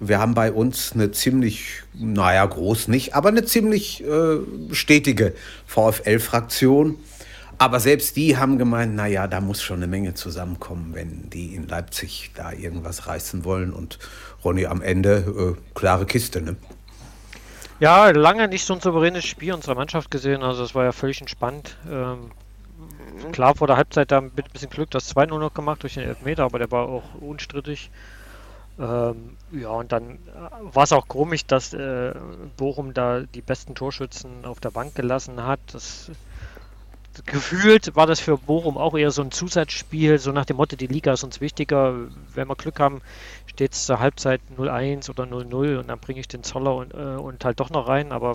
Wir 0.00 0.18
haben 0.18 0.34
bei 0.34 0.50
uns 0.52 0.92
eine 0.92 1.12
ziemlich, 1.12 1.82
naja, 1.94 2.44
groß 2.44 2.88
nicht, 2.88 3.14
aber 3.14 3.28
eine 3.28 3.44
ziemlich 3.44 4.02
äh, 4.04 4.38
stetige 4.72 5.34
VfL-Fraktion. 5.66 6.98
Aber 7.58 7.78
selbst 7.78 8.16
die 8.16 8.36
haben 8.36 8.58
gemeint, 8.58 8.96
naja, 8.96 9.28
da 9.28 9.40
muss 9.40 9.62
schon 9.62 9.76
eine 9.76 9.86
Menge 9.86 10.14
zusammenkommen, 10.14 10.90
wenn 10.92 11.30
die 11.30 11.54
in 11.54 11.68
Leipzig 11.68 12.32
da 12.34 12.52
irgendwas 12.52 13.06
reißen 13.06 13.44
wollen. 13.44 13.72
Und 13.72 14.00
Ronny 14.44 14.66
am 14.66 14.82
Ende, 14.82 15.56
äh, 15.56 15.78
klare 15.78 16.04
Kiste, 16.04 16.42
ne? 16.42 16.56
Ja, 17.80 18.10
lange 18.10 18.48
nicht 18.48 18.64
so 18.64 18.74
ein 18.74 18.80
souveränes 18.80 19.24
Spiel 19.24 19.52
unserer 19.52 19.74
Mannschaft 19.74 20.10
gesehen. 20.10 20.42
Also 20.42 20.62
es 20.62 20.74
war 20.74 20.84
ja 20.84 20.92
völlig 20.92 21.20
entspannt. 21.20 21.76
Ähm, 21.90 22.30
klar, 23.32 23.54
vor 23.54 23.66
der 23.66 23.76
Halbzeit 23.76 24.12
da 24.12 24.18
ein 24.18 24.30
bisschen 24.30 24.70
Glück 24.70 24.90
das 24.90 25.14
2-0 25.14 25.38
noch 25.38 25.54
gemacht 25.54 25.82
durch 25.82 25.94
den 25.94 26.04
Elfmeter, 26.04 26.44
aber 26.44 26.58
der 26.58 26.70
war 26.70 26.88
auch 26.88 27.14
unstrittig. 27.20 27.90
Ähm, 28.78 29.36
ja, 29.52 29.70
und 29.70 29.92
dann 29.92 30.18
war 30.60 30.84
es 30.84 30.92
auch 30.92 31.06
komisch, 31.06 31.46
dass 31.46 31.72
äh, 31.74 32.14
Bochum 32.56 32.94
da 32.94 33.20
die 33.20 33.42
besten 33.42 33.74
Torschützen 33.74 34.44
auf 34.44 34.60
der 34.60 34.70
Bank 34.70 34.94
gelassen 34.94 35.44
hat. 35.44 35.60
Das, 35.72 36.10
gefühlt 37.26 37.94
war 37.96 38.06
das 38.06 38.20
für 38.20 38.36
Bochum 38.38 38.76
auch 38.76 38.96
eher 38.96 39.10
so 39.10 39.22
ein 39.22 39.30
Zusatzspiel, 39.30 40.18
so 40.18 40.32
nach 40.32 40.44
dem 40.44 40.56
Motto, 40.56 40.76
die 40.76 40.86
Liga 40.86 41.12
ist 41.12 41.24
uns 41.24 41.40
wichtiger. 41.40 41.94
Wenn 42.34 42.48
wir 42.48 42.56
Glück 42.56 42.80
haben, 42.80 43.02
steht 43.46 43.72
es 43.72 43.86
zur 43.86 44.00
Halbzeit 44.00 44.40
0-1 44.56 45.10
oder 45.10 45.24
0-0 45.24 45.78
und 45.78 45.88
dann 45.88 45.98
bringe 45.98 46.20
ich 46.20 46.28
den 46.28 46.42
Zoller 46.42 46.74
und, 46.74 46.92
äh, 46.94 46.96
und 46.96 47.44
halt 47.44 47.60
doch 47.60 47.70
noch 47.70 47.88
rein. 47.88 48.12
Aber 48.12 48.34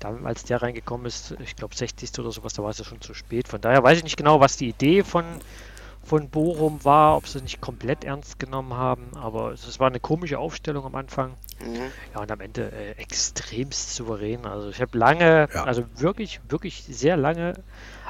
dann, 0.00 0.26
als 0.26 0.44
der 0.44 0.62
reingekommen 0.62 1.06
ist, 1.06 1.34
ich 1.40 1.54
glaube 1.56 1.74
60. 1.76 2.18
oder 2.18 2.32
sowas, 2.32 2.52
da 2.54 2.62
war 2.62 2.70
es 2.70 2.78
ja 2.78 2.84
schon 2.84 3.00
zu 3.00 3.14
spät. 3.14 3.48
Von 3.48 3.60
daher 3.60 3.82
weiß 3.82 3.98
ich 3.98 4.04
nicht 4.04 4.16
genau, 4.16 4.40
was 4.40 4.56
die 4.56 4.68
Idee 4.68 5.04
von, 5.04 5.24
von 6.04 6.28
Bochum 6.28 6.84
war, 6.84 7.16
ob 7.16 7.28
sie 7.28 7.38
es 7.38 7.42
nicht 7.44 7.60
komplett 7.60 8.02
ernst 8.02 8.40
genommen 8.40 8.74
haben, 8.74 9.06
aber 9.14 9.52
es, 9.52 9.66
es 9.66 9.78
war 9.78 9.86
eine 9.86 10.00
komische 10.00 10.38
Aufstellung 10.40 10.84
am 10.84 10.96
Anfang. 10.96 11.34
Ja, 12.12 12.20
und 12.22 12.32
am 12.32 12.40
Ende 12.40 12.72
äh, 12.72 12.90
extremst 13.00 13.94
souverän. 13.94 14.46
Also 14.46 14.70
ich 14.70 14.80
habe 14.80 14.98
lange, 14.98 15.48
Ja. 15.54 15.62
also 15.62 15.84
wirklich, 15.94 16.40
wirklich 16.48 16.82
sehr 16.88 17.16
lange, 17.16 17.54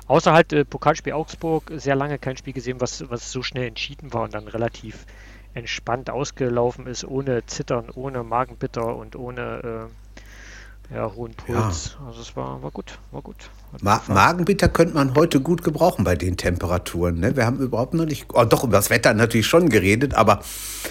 außer 0.07 0.33
halt 0.33 0.53
äh, 0.53 0.65
Pokalspiel 0.65 1.13
Augsburg, 1.13 1.71
sehr 1.77 1.97
lange 1.97 2.19
kein 2.19 2.37
Spiel 2.37 2.53
gesehen, 2.53 2.81
was, 2.81 3.09
was 3.11 3.31
so 3.33 3.43
schnell 3.43 3.67
entschieden 3.67 4.13
war 4.13 4.23
und 4.23 4.35
dann 4.35 4.49
relativ 4.49 5.07
entspannt 5.55 6.11
ausgelaufen 6.11 6.87
ist, 6.87 7.05
ohne 7.05 7.45
Zittern, 7.47 7.91
ohne 7.95 8.23
Magenbitter 8.23 8.97
und 8.97 9.17
ohne 9.17 9.91
äh, 9.91 10.95
ja, 10.95 11.11
hohen 11.15 11.35
Puls. 11.35 11.97
Also 12.07 12.21
es 12.21 12.37
war, 12.37 12.63
war 12.63 12.71
gut, 12.71 12.99
war 13.13 13.23
gut. 13.23 13.37
Ma. 13.81 14.03
Magenbitter 14.09 14.69
könnte 14.69 14.95
man 14.95 15.15
heute 15.15 15.41
gut 15.41 15.65
gebrauchen 15.65 16.05
bei 16.05 16.17
den 16.17 16.37
Temperaturen. 16.37 17.21
Ne? 17.21 17.37
Wir 17.37 17.47
haben 17.47 17.59
überhaupt 17.61 17.95
noch 17.95 18.05
nicht, 18.05 18.27
oh, 18.35 18.45
doch 18.45 18.65
über 18.65 18.77
das 18.77 18.91
Wetter 18.91 19.15
natürlich 19.15 19.47
schon 19.47 19.71
geredet, 19.71 20.15
aber, 20.15 20.43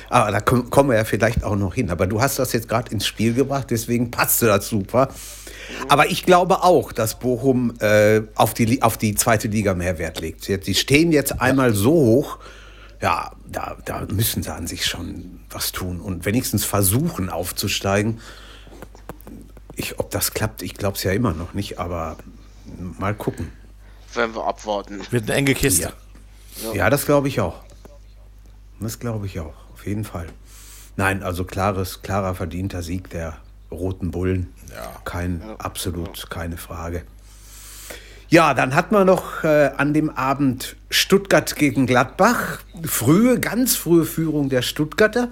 aber 0.09 0.31
da 0.31 0.39
kommen 0.39 0.69
kommen 0.71 0.89
wir 0.89 0.97
ja 0.97 1.03
vielleicht 1.03 1.43
auch 1.43 1.55
noch 1.55 1.75
hin. 1.75 1.91
Aber 1.91 2.07
du 2.07 2.21
hast 2.21 2.39
das 2.39 2.53
jetzt 2.53 2.67
gerade 2.67 2.91
ins 2.91 3.05
Spiel 3.05 3.33
gebracht, 3.33 3.67
deswegen 3.69 4.09
passte 4.09 4.47
das 4.47 4.67
super. 4.67 5.09
Aber 5.87 6.09
ich 6.09 6.25
glaube 6.25 6.63
auch, 6.63 6.91
dass 6.91 7.19
Bochum 7.19 7.73
äh, 7.79 8.21
auf, 8.35 8.53
die, 8.53 8.81
auf 8.81 8.97
die 8.97 9.15
zweite 9.15 9.47
Liga 9.47 9.73
mehr 9.73 9.97
Wert 9.97 10.19
legt. 10.19 10.47
Jetzt, 10.47 10.67
die 10.67 10.75
stehen 10.75 11.11
jetzt 11.11 11.41
einmal 11.41 11.73
so 11.73 11.91
hoch, 11.91 12.39
ja, 13.01 13.31
da, 13.47 13.77
da 13.83 14.05
müssen 14.11 14.43
sie 14.43 14.53
an 14.53 14.67
sich 14.67 14.85
schon 14.85 15.39
was 15.49 15.71
tun 15.71 15.99
und 15.99 16.25
wenigstens 16.25 16.65
versuchen 16.65 17.29
aufzusteigen. 17.29 18.21
Ich, 19.75 19.99
ob 19.99 20.11
das 20.11 20.33
klappt, 20.33 20.61
ich 20.61 20.75
glaube 20.75 20.97
es 20.97 21.03
ja 21.03 21.11
immer 21.11 21.33
noch 21.33 21.53
nicht, 21.53 21.79
aber 21.79 22.17
mal 22.99 23.15
gucken. 23.15 23.51
Werden 24.13 24.35
wir 24.35 24.45
abwarten. 24.45 25.01
Wird 25.09 25.23
eine 25.23 25.33
enge 25.33 25.53
Kiste. 25.55 25.93
Ja, 26.63 26.73
ja 26.73 26.89
das 26.89 27.05
glaube 27.05 27.27
ich 27.27 27.39
auch. 27.39 27.63
Das 28.79 28.99
glaube 28.99 29.25
ich 29.25 29.39
auch, 29.39 29.53
auf 29.73 29.85
jeden 29.85 30.03
Fall. 30.03 30.27
Nein, 30.95 31.23
also 31.23 31.45
klares, 31.45 32.01
klarer 32.01 32.35
verdienter 32.35 32.83
Sieg 32.83 33.09
der 33.09 33.37
Roten 33.71 34.11
Bullen. 34.11 34.53
Ja. 34.69 35.01
Kein, 35.05 35.41
absolut 35.57 36.29
keine 36.29 36.57
Frage. 36.57 37.03
Ja, 38.29 38.53
dann 38.53 38.75
hat 38.75 38.93
man 38.93 39.07
noch 39.07 39.43
äh, 39.43 39.71
an 39.75 39.93
dem 39.93 40.09
Abend 40.09 40.77
Stuttgart 40.89 41.55
gegen 41.57 41.85
Gladbach. 41.85 42.59
Frühe, 42.83 43.39
ganz 43.39 43.75
frühe 43.75 44.05
Führung 44.05 44.47
der 44.47 44.61
Stuttgarter. 44.61 45.27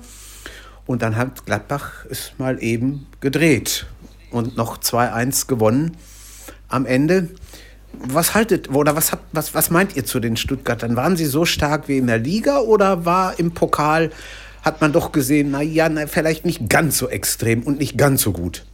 Und 0.86 1.02
dann 1.02 1.16
hat 1.16 1.46
Gladbach 1.46 2.06
es 2.10 2.34
mal 2.38 2.62
eben 2.62 3.08
gedreht 3.22 3.86
und 4.32 4.58
noch 4.58 4.80
2-1 4.80 5.48
gewonnen 5.48 5.96
am 6.68 6.86
Ende. 6.86 7.30
Was 7.94 8.36
haltet 8.36 8.70
oder 8.70 8.96
was 8.96 9.12
habt 9.12 9.24
was, 9.32 9.54
was 9.54 9.70
meint 9.70 9.96
ihr 9.96 10.04
zu 10.04 10.20
den 10.20 10.36
Stuttgartern? 10.36 10.96
Waren 10.96 11.16
sie 11.16 11.26
so 11.26 11.46
stark 11.46 11.88
wie 11.88 12.00
in 12.00 12.08
der 12.08 12.20
Liga 12.20 12.60
oder 12.60 13.06
war 13.06 13.40
im 13.40 13.54
Pokal 13.54 14.12
hat 14.64 14.82
man 14.82 14.92
doch 14.94 15.12
gesehen, 15.12 15.52
na 15.52 15.62
ja, 15.62 15.90
na, 15.90 16.08
vielleicht 16.08 16.46
nicht 16.46 16.70
ganz 16.70 16.98
so 16.98 17.08
extrem 17.10 17.64
und 17.64 17.80
nicht 17.80 17.98
ganz 17.98 18.22
so 18.22 18.32
gut. 18.32 18.66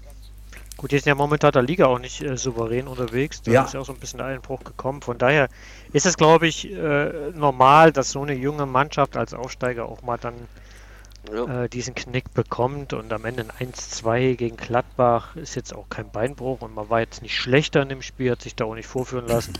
Gut, 0.78 0.92
die 0.92 0.98
sind 0.98 1.08
ja 1.08 1.16
momentan 1.16 1.52
der 1.54 1.62
Liga 1.62 1.86
auch 1.86 2.00
nicht 2.00 2.22
äh, 2.22 2.36
souverän 2.38 2.88
unterwegs. 2.88 3.42
Da 3.42 3.52
Ja. 3.52 3.64
ist 3.64 3.74
ja 3.74 3.80
auch 3.80 3.86
so 3.86 3.94
ein 3.94 4.00
bisschen 4.00 4.18
der 4.18 4.28
Einbruch 4.28 4.64
gekommen. 4.64 5.02
Von 5.02 5.18
daher 5.18 5.48
ist 5.94 6.06
es, 6.06 6.18
glaube 6.18 6.48
ich, 6.48 6.70
äh, 6.72 7.32
normal, 7.34 7.92
dass 7.94 8.12
so 8.12 8.22
eine 8.24 8.34
junge 8.34 8.66
Mannschaft 8.66 9.16
als 9.16 9.34
Aufsteiger 9.34 9.86
auch 9.88 10.02
mal 10.02 10.18
dann 10.18 10.34
Ja. 11.34 11.64
äh, 11.64 11.70
diesen 11.70 11.96
Knick 11.96 12.34
bekommt. 12.34 12.92
Und 12.94 13.12
am 13.14 13.24
Ende 13.26 13.46
ein 13.58 13.70
1-2 13.72 14.36
gegen 14.36 14.58
Gladbach 14.58 15.36
ist 15.38 15.56
jetzt 15.56 15.74
auch 15.74 15.86
kein 15.90 16.12
Beinbruch 16.12 16.62
und 16.62 16.76
man 16.76 16.90
war 16.90 17.00
jetzt 17.00 17.22
nicht 17.22 17.36
schlechter 17.36 17.82
in 17.82 17.90
dem 17.90 18.02
Spiel, 18.02 18.32
hat 18.32 18.42
sich 18.42 18.56
da 18.56 18.66
auch 18.66 18.76
nicht 18.76 18.88
vorführen 18.88 19.28
lassen. 19.28 19.54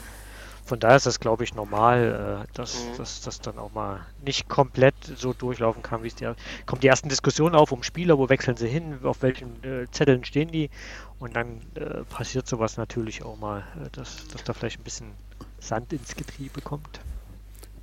Von 0.66 0.80
daher 0.80 0.98
ist 0.98 1.06
das, 1.06 1.20
glaube 1.20 1.44
ich, 1.44 1.54
normal, 1.54 2.44
äh, 2.44 2.54
dass, 2.56 2.76
dass 2.98 3.22
das 3.22 3.40
dann 3.40 3.60
auch 3.60 3.72
mal 3.74 4.00
nicht 4.26 4.50
komplett 4.50 4.96
so 5.16 5.32
durchlaufen 5.32 5.84
kann, 5.84 6.02
wie 6.02 6.08
es 6.08 6.16
der. 6.16 6.36
Kommt 6.66 6.82
die 6.82 6.88
ersten 6.88 7.08
Diskussionen 7.08 7.54
auf 7.54 7.72
um 7.72 7.84
Spieler, 7.84 8.18
wo 8.18 8.30
wechseln 8.30 8.58
sie 8.58 8.68
hin, 8.68 8.98
auf 9.04 9.22
welchen 9.22 9.64
äh, 9.64 9.86
Zetteln 9.92 10.26
stehen 10.26 10.52
die 10.52 10.72
und 11.20 11.36
dann 11.36 11.62
äh, 11.76 12.04
passiert 12.10 12.48
sowas 12.48 12.78
natürlich 12.78 13.24
auch 13.24 13.38
mal, 13.38 13.60
äh, 13.60 13.90
dass, 13.92 14.28
dass 14.28 14.44
da 14.44 14.54
vielleicht 14.54 14.80
ein 14.80 14.84
bisschen 14.84 15.12
Sand 15.60 15.94
ins 15.94 16.16
Getriebe 16.16 16.62
kommt. 16.62 17.00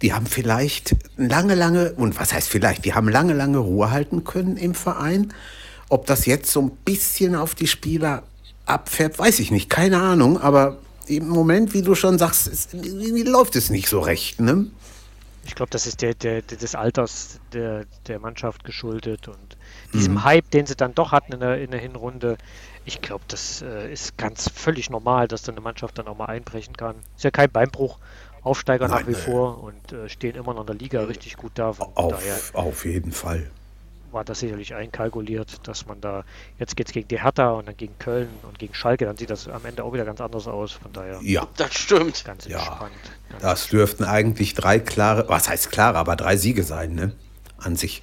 Die 0.03 0.13
haben 0.13 0.27
vielleicht 0.27 0.97
lange, 1.17 1.55
lange, 1.55 1.93
und 1.93 2.19
was 2.19 2.33
heißt 2.33 2.49
vielleicht, 2.49 2.85
die 2.85 2.95
haben 2.95 3.09
lange, 3.09 3.33
lange 3.33 3.59
Ruhe 3.59 3.93
halten 3.93 4.25
können 4.25 4.57
im 4.57 4.75
Verein. 4.75 5.33
Ob 5.89 6.07
das 6.07 6.27
jetzt 6.27 6.51
so 6.51 6.63
ein 6.63 6.71
bisschen 6.85 7.37
auf 7.37 7.55
die 7.55 7.69
Spieler 7.69 8.25
abfärbt, 8.67 9.21
weiß 9.21 9.39
ich 9.39 9.53
nicht, 9.53 9.71
keine 9.71 10.01
Ahnung, 10.01 10.41
aber 10.41 10.79
im 11.07 11.29
Moment, 11.29 11.75
wie 11.75 11.83
du 11.83 11.95
schon 11.95 12.19
sagst, 12.19 12.73
irgendwie 12.73 13.23
läuft 13.23 13.57
es 13.57 13.71
nicht 13.71 13.89
so 13.89 14.01
recht, 14.01 14.41
ne? 14.41 14.67
Ich 15.45 15.55
glaube, 15.55 15.71
das 15.71 15.87
ist 15.87 16.03
der, 16.03 16.15
der, 16.15 16.43
des 16.43 16.75
Alters 16.75 17.41
der, 17.53 17.85
der 18.07 18.21
Mannschaft 18.21 18.65
geschuldet 18.65 19.27
und 19.27 19.57
diesem 19.93 20.25
Hype, 20.25 20.51
den 20.51 20.67
sie 20.67 20.77
dann 20.77 20.95
doch 20.95 21.13
hatten 21.13 21.33
in 21.33 21.41
der, 21.41 21.61
in 21.61 21.71
der 21.71 21.81
Hinrunde. 21.81 22.39
Ich 22.85 23.01
glaube, 23.01 23.25
das 23.29 23.63
äh, 23.63 23.93
ist 23.93 24.17
ganz 24.17 24.49
völlig 24.49 24.89
normal, 24.89 25.29
dass 25.29 25.43
dann 25.43 25.57
eine 25.57 25.63
Mannschaft 25.63 25.99
dann 25.99 26.07
auch 26.07 26.17
mal 26.17 26.27
einbrechen 26.27 26.77
kann. 26.77 26.97
Ist 27.17 27.25
ja 27.25 27.31
kein 27.31 27.51
Beinbruch. 27.51 27.99
Aufsteiger 28.43 28.89
nach 28.89 29.01
Nein, 29.01 29.09
wie 29.09 29.13
äh, 29.13 29.15
vor 29.15 29.63
und 29.63 29.93
äh, 29.93 30.09
stehen 30.09 30.35
immer 30.35 30.55
noch 30.55 30.63
in 30.63 30.67
der 30.67 30.77
Liga 30.77 31.03
richtig 31.05 31.37
gut 31.37 31.53
da. 31.55 31.73
Von 31.73 31.89
daher, 31.95 32.35
Auf, 32.35 32.55
auf 32.55 32.85
jeden 32.85 33.13
Fall. 33.13 33.51
War 34.13 34.25
das 34.25 34.41
sicherlich 34.41 34.75
einkalkuliert, 34.75 35.67
dass 35.67 35.87
man 35.87 36.01
da, 36.01 36.25
jetzt 36.59 36.77
geht 36.77 36.87
es 36.89 36.93
gegen 36.93 37.09
die 37.09 37.21
Hertha 37.23 37.51
und 37.53 37.67
dann 37.67 37.77
gegen 37.77 37.99
Köln 37.99 38.29
und 38.43 38.59
gegen 38.59 38.75
Schalke, 38.75 39.05
dann 39.07 39.17
sieht 39.17 39.31
das 39.31 39.49
am 39.49 39.65
Ende 39.65 39.83
auch 39.85 39.93
wieder 39.93 40.05
ganz 40.05 40.21
anders 40.21 40.47
aus. 40.47 40.73
Von 40.73 40.93
daher 40.93 41.19
Ja, 41.23 41.47
Das 41.57 41.75
stimmt. 41.75 42.25
ganz 42.25 42.47
Ja. 42.47 42.59
entspannt. 42.59 42.93
Ganz 43.31 43.43
das 43.43 43.69
dürften 43.69 44.05
eigentlich 44.05 44.55
drei 44.55 44.79
klare, 44.79 45.29
was 45.29 45.49
heißt 45.49 45.71
klare, 45.71 45.99
aber 45.99 46.17
drei 46.17 46.37
Siege 46.37 46.63
sein, 46.63 46.95
ne? 46.95 47.13
An 47.59 47.77
sich. 47.77 48.03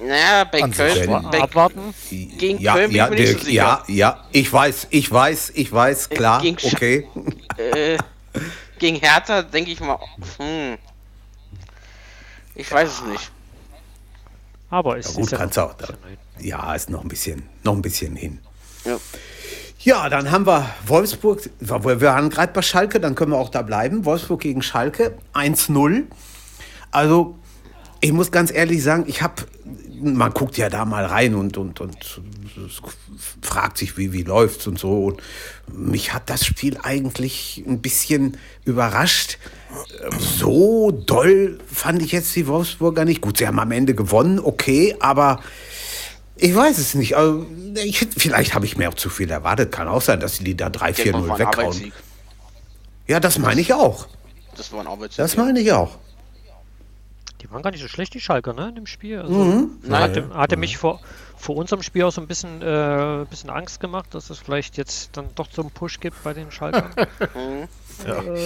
Naja, 0.00 0.44
bei 0.44 0.62
An 0.62 0.72
Köln, 0.72 1.04
schon. 1.04 1.30
bei, 1.30 1.40
abwarten. 1.40 1.94
Gegen 2.10 2.58
ja, 2.58 2.74
Köln 2.74 2.88
bin 2.88 2.96
ja, 2.96 3.04
ich 3.04 3.10
mir 3.10 3.16
nicht 3.20 3.32
so 3.32 3.38
sicher. 3.44 3.52
ja, 3.52 3.84
ja, 3.88 4.24
ich 4.32 4.52
weiß, 4.52 4.88
ich 4.90 5.10
weiß, 5.12 5.52
ich 5.54 5.72
weiß, 5.72 6.08
klar, 6.08 6.40
gegen 6.42 6.56
Sch- 6.56 6.72
okay. 6.74 7.08
äh, 7.56 7.98
gegen 8.78 8.96
Hertha 8.96 9.42
denke 9.42 9.70
ich 9.70 9.80
mal, 9.80 9.98
hm. 10.38 10.76
Ich 12.54 12.70
weiß 12.70 12.90
es 12.90 13.02
nicht. 13.06 13.30
Aber 14.72 14.96
es 14.96 15.06
Ja, 15.08 15.12
gut, 15.12 15.24
ist 15.24 15.30
ja 15.32 15.38
kannst 15.38 15.56
noch 15.58 15.64
auch. 15.64 15.70
ein 15.72 15.76
bisschen 15.76 15.96
hin. 16.38 16.46
Ja, 16.48 16.74
ist 16.74 16.88
noch 16.90 17.02
ein 17.02 17.08
bisschen, 17.08 17.42
noch 17.62 17.74
ein 17.74 17.82
bisschen 17.82 18.16
hin. 18.16 18.38
Ja. 18.86 18.96
Ja, 19.80 20.08
dann 20.08 20.30
haben 20.30 20.46
wir 20.46 20.70
Wolfsburg, 20.86 21.50
wir 21.60 21.84
wir 21.84 22.00
waren 22.00 22.30
gerade 22.30 22.52
bei 22.52 22.62
Schalke, 22.62 22.98
dann 23.00 23.14
können 23.14 23.32
wir 23.32 23.38
auch 23.38 23.50
da 23.50 23.60
bleiben. 23.62 24.04
Wolfsburg 24.06 24.40
gegen 24.40 24.62
Schalke, 24.62 25.14
1-0. 25.34 26.04
Also, 26.90 27.36
ich 28.00 28.12
muss 28.12 28.30
ganz 28.32 28.50
ehrlich 28.52 28.82
sagen, 28.82 29.04
ich 29.08 29.20
habe, 29.20 29.42
man 30.02 30.32
guckt 30.32 30.56
ja 30.56 30.68
da 30.68 30.84
mal 30.84 31.04
rein 31.04 31.34
und, 31.34 31.56
und, 31.56 31.80
und 31.80 32.20
fragt 33.40 33.78
sich, 33.78 33.96
wie, 33.96 34.12
wie 34.12 34.22
läuft's 34.22 34.66
und 34.66 34.78
so. 34.78 35.06
Und 35.06 35.22
mich 35.72 36.12
hat 36.12 36.28
das 36.28 36.44
Spiel 36.44 36.78
eigentlich 36.82 37.62
ein 37.66 37.80
bisschen 37.80 38.36
überrascht. 38.64 39.38
So 40.18 40.90
doll 40.90 41.58
fand 41.72 42.02
ich 42.02 42.12
jetzt 42.12 42.34
die 42.36 42.46
Wolfsburger 42.46 43.04
nicht. 43.04 43.20
Gut, 43.20 43.38
sie 43.38 43.46
haben 43.46 43.58
am 43.58 43.72
Ende 43.72 43.94
gewonnen, 43.94 44.38
okay, 44.38 44.96
aber 45.00 45.40
ich 46.36 46.54
weiß 46.54 46.78
es 46.78 46.94
nicht. 46.94 47.16
Also, 47.16 47.46
ich, 47.76 48.06
vielleicht 48.16 48.54
habe 48.54 48.66
ich 48.66 48.76
mir 48.76 48.88
auch 48.88 48.94
zu 48.94 49.10
viel 49.10 49.30
erwartet. 49.30 49.70
Kann 49.70 49.88
auch 49.88 50.02
sein, 50.02 50.20
dass 50.20 50.38
die 50.38 50.56
da 50.56 50.66
3-4-0 50.68 50.94
Denke 50.94 51.12
mal, 51.12 51.28
war 51.28 51.34
ein 51.34 51.38
weghauen. 51.38 51.92
Ja, 53.06 53.20
das 53.20 53.38
meine 53.38 53.60
ich 53.60 53.72
auch. 53.72 54.08
Das 54.56 54.72
war 54.72 54.80
ein 54.80 54.86
Arbeitssieg. 54.86 55.18
Das 55.18 55.36
meine 55.36 55.60
ich 55.60 55.72
auch. 55.72 55.98
Die 57.42 57.50
waren 57.50 57.60
gar 57.62 57.70
nicht 57.72 57.82
so 57.82 57.88
schlecht, 57.88 58.14
die 58.14 58.20
Schalker, 58.20 58.52
ne, 58.52 58.68
in 58.68 58.76
dem 58.76 58.86
Spiel. 58.86 59.18
Also, 59.20 59.34
Mhm. 59.34 59.70
Hatte, 59.90 60.30
hatte 60.32 60.56
mich 60.56 60.78
vor, 60.78 61.00
vor 61.36 61.56
unserem 61.56 61.82
Spiel 61.82 62.04
auch 62.04 62.12
so 62.12 62.20
ein 62.20 62.28
bisschen, 62.28 62.62
äh, 62.62 63.24
bisschen 63.28 63.50
Angst 63.50 63.80
gemacht, 63.80 64.14
dass 64.14 64.30
es 64.30 64.38
vielleicht 64.38 64.76
jetzt 64.76 65.16
dann 65.16 65.26
doch 65.34 65.48
so 65.50 65.62
einen 65.62 65.70
Push 65.72 65.98
gibt 66.00 66.22
bei 66.22 66.32
den 66.34 66.50
Schalkern. 66.50 66.90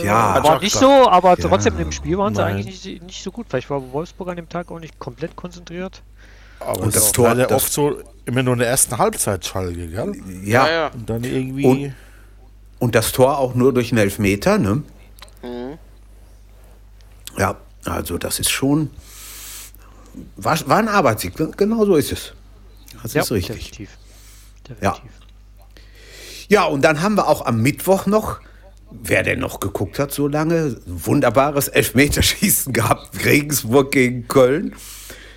Ja, 0.04 0.42
war 0.42 0.60
nicht 0.60 0.74
so, 0.74 1.08
aber 1.08 1.30
Ja. 1.30 1.36
trotzdem 1.48 1.78
im 1.78 1.92
Spiel 1.92 2.18
waren 2.18 2.34
sie 2.34 2.40
Nein. 2.42 2.56
eigentlich 2.56 2.84
nicht, 2.84 3.02
nicht 3.02 3.22
so 3.22 3.30
gut. 3.30 3.46
Vielleicht 3.48 3.70
war 3.70 3.80
Wolfsburg 3.92 4.28
an 4.28 4.36
dem 4.36 4.48
Tag 4.48 4.70
auch 4.70 4.80
nicht 4.80 4.98
komplett 4.98 5.36
konzentriert. 5.36 6.02
Aber 6.60 6.80
Und 6.80 6.94
das 6.94 7.04
das 7.04 7.12
Tor- 7.12 7.26
war 7.28 7.36
ja 7.38 7.50
oft 7.50 7.72
so 7.72 7.96
immer 8.26 8.42
nur 8.42 8.54
in 8.54 8.58
der 8.60 8.68
ersten 8.68 8.98
Halbzeit 8.98 9.46
Schalke, 9.46 9.86
gell? 9.88 10.12
Ja, 10.42 10.66
ja. 10.66 10.72
ja. 10.72 10.86
Und 10.88 11.08
dann 11.08 11.22
irgendwie. 11.24 11.64
Und- 11.64 11.94
Und 12.78 12.94
das 12.94 13.12
Tor 13.12 13.38
auch 13.38 13.54
nur 13.54 13.72
durch 13.72 13.92
einen 13.92 13.98
Elfmeter, 13.98 14.58
ne? 14.58 14.82
Mhm. 15.42 15.78
Ja, 17.38 17.56
also 17.86 18.18
das 18.18 18.38
ist 18.38 18.50
schon. 18.50 18.90
War, 20.36 20.58
war 20.68 20.78
ein 20.78 20.88
Arbeitssieg, 20.88 21.34
genau 21.56 21.84
so 21.84 21.96
ist 21.96 22.12
es. 22.12 22.32
Das 23.02 23.14
ist 23.14 23.30
richtig. 23.32 23.56
Definitiv. 23.56 23.90
Ja. 24.80 24.92
Definitiv. 24.92 25.16
Ja, 26.48 26.64
und 26.64 26.82
dann 26.82 27.02
haben 27.02 27.16
wir 27.16 27.28
auch 27.28 27.44
am 27.44 27.60
Mittwoch 27.60 28.06
noch, 28.06 28.40
wer 28.90 29.22
denn 29.22 29.40
noch 29.40 29.58
geguckt 29.58 29.98
hat 29.98 30.12
so 30.12 30.28
lange, 30.28 30.76
wunderbares 30.86 31.68
Elfmeterschießen 31.68 32.72
gehabt, 32.72 33.24
Regensburg 33.24 33.92
gegen 33.92 34.28
Köln. 34.28 34.74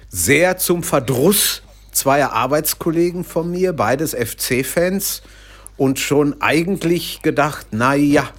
Sehr 0.09 0.57
zum 0.57 0.83
Verdruss 0.83 1.63
zweier 1.91 2.31
Arbeitskollegen 2.33 3.23
von 3.23 3.49
mir, 3.49 3.73
beides 3.73 4.13
FC-Fans. 4.13 5.21
Und 5.77 5.99
schon 5.99 6.41
eigentlich 6.41 7.21
gedacht, 7.21 7.67
na 7.71 7.95
ja, 7.95 8.29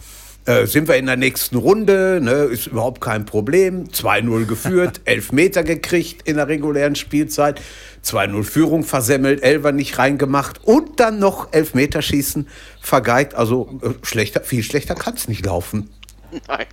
äh, 0.51 0.67
sind 0.67 0.89
wir 0.89 0.97
in 0.97 1.07
der 1.07 1.17
nächsten 1.17 1.57
Runde, 1.57 2.21
ne, 2.23 2.33
ist 2.33 2.67
überhaupt 2.67 3.01
kein 3.01 3.25
Problem. 3.25 3.85
2-0 3.89 4.47
geführt, 4.47 5.01
Elfmeter 5.05 5.63
gekriegt 5.63 6.27
in 6.29 6.37
der 6.37 6.49
regulären 6.49 6.95
Spielzeit, 6.97 7.61
2-0 8.05 8.43
Führung 8.45 8.83
versemmelt, 8.85 9.43
Elfer 9.43 9.73
nicht 9.73 9.99
reingemacht 9.99 10.65
und 10.65 10.99
dann 11.01 11.19
noch 11.19 11.53
Elfmeterschießen 11.53 12.49
vergeigt. 12.81 13.35
Also 13.35 13.79
äh, 13.83 13.91
schlechter, 14.05 14.41
viel 14.43 14.63
schlechter 14.63 14.95
kann 14.95 15.15
es 15.15 15.29
nicht 15.29 15.45
laufen. 15.47 15.91
Nein. 16.49 16.67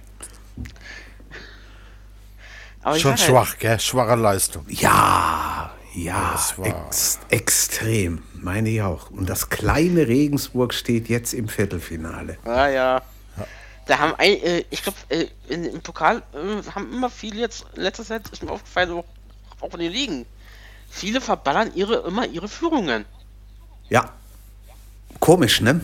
Aber 2.82 2.98
Schon 2.98 3.12
halt, 3.12 3.20
schwach, 3.20 3.58
gell? 3.60 3.80
Schwache 3.80 4.16
Leistung. 4.16 4.66
Ja, 4.70 5.72
ja, 5.94 6.32
Das 6.34 6.58
war- 6.58 6.68
ex 6.88 7.20
extrem, 7.30 8.24
meine 8.34 8.70
ich 8.70 8.82
auch. 8.82 9.12
Und 9.12 9.28
das 9.30 9.50
kleine 9.50 10.08
Regensburg 10.08 10.74
steht 10.74 11.10
jetzt 11.10 11.34
im 11.34 11.50
Viertelfinale. 11.50 12.38
Ja, 12.46 12.70
ja. 12.70 13.02
Da 13.88 14.00
haben 14.00 14.16
ein, 14.16 14.42
äh, 14.44 14.64
ich 14.70 14.84
glaube, 14.84 14.98
äh, 15.10 15.28
im 15.48 15.82
Pokal 15.82 16.22
äh, 16.34 16.70
haben 16.76 16.92
immer 16.92 17.10
viele 17.10 17.40
jetzt, 17.40 17.66
letzter 17.76 18.04
Zeit 18.04 18.28
ist 18.30 18.44
mir 18.44 18.52
aufgefallen, 18.52 18.92
auch, 18.92 19.06
auch 19.62 19.74
in 19.74 19.80
den 19.80 19.92
Ligen. 19.92 20.26
Viele 20.90 21.22
verballern 21.22 21.72
ihre, 21.74 22.08
immer 22.08 22.28
ihre 22.28 22.50
Führungen. 22.50 23.06
Ja, 23.90 24.12
komisch, 25.20 25.62
ne? 25.62 25.82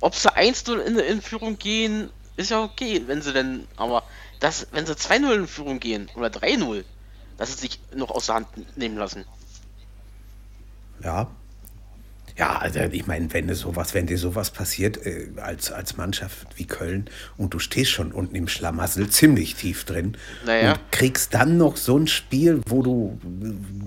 Ob 0.00 0.14
sie 0.14 0.34
1-0 0.34 0.78
in, 0.78 0.98
in 0.98 1.22
Führung 1.22 1.58
gehen, 1.58 2.10
ist 2.36 2.50
ja 2.50 2.62
okay, 2.62 3.02
wenn 3.06 3.20
sie 3.20 3.32
denn, 3.32 3.66
aber 3.76 4.02
das, 4.40 4.66
wenn 4.72 4.86
sie 4.86 4.94
2-0 4.94 5.34
in 5.34 5.46
Führung 5.46 5.78
gehen 5.78 6.10
oder 6.16 6.28
3-0, 6.28 6.84
dass 7.36 7.52
sie 7.52 7.58
sich 7.58 7.80
noch 7.94 8.10
aus 8.10 8.26
der 8.26 8.36
Hand 8.36 8.76
nehmen 8.76 8.96
lassen. 8.96 9.24
Ja. 11.02 11.30
Ja, 12.36 12.56
also 12.56 12.80
ich 12.80 13.06
meine, 13.06 13.32
wenn 13.32 13.46
dir 13.46 13.54
sowas, 13.54 13.92
wenn 13.94 14.06
dir 14.06 14.16
sowas 14.18 14.50
passiert 14.50 15.04
äh, 15.06 15.28
als, 15.40 15.70
als 15.70 15.96
Mannschaft 15.96 16.46
wie 16.56 16.64
Köln 16.66 17.06
und 17.36 17.52
du 17.54 17.58
stehst 17.58 17.90
schon 17.90 18.10
unten 18.12 18.34
im 18.34 18.48
Schlamassel 18.48 19.08
ziemlich 19.10 19.54
tief 19.54 19.84
drin 19.84 20.16
Naja. 20.46 20.72
und 20.72 20.80
kriegst 20.92 21.34
dann 21.34 21.58
noch 21.58 21.76
so 21.76 21.98
ein 21.98 22.06
Spiel, 22.06 22.62
wo 22.66 22.82
du 22.82 23.18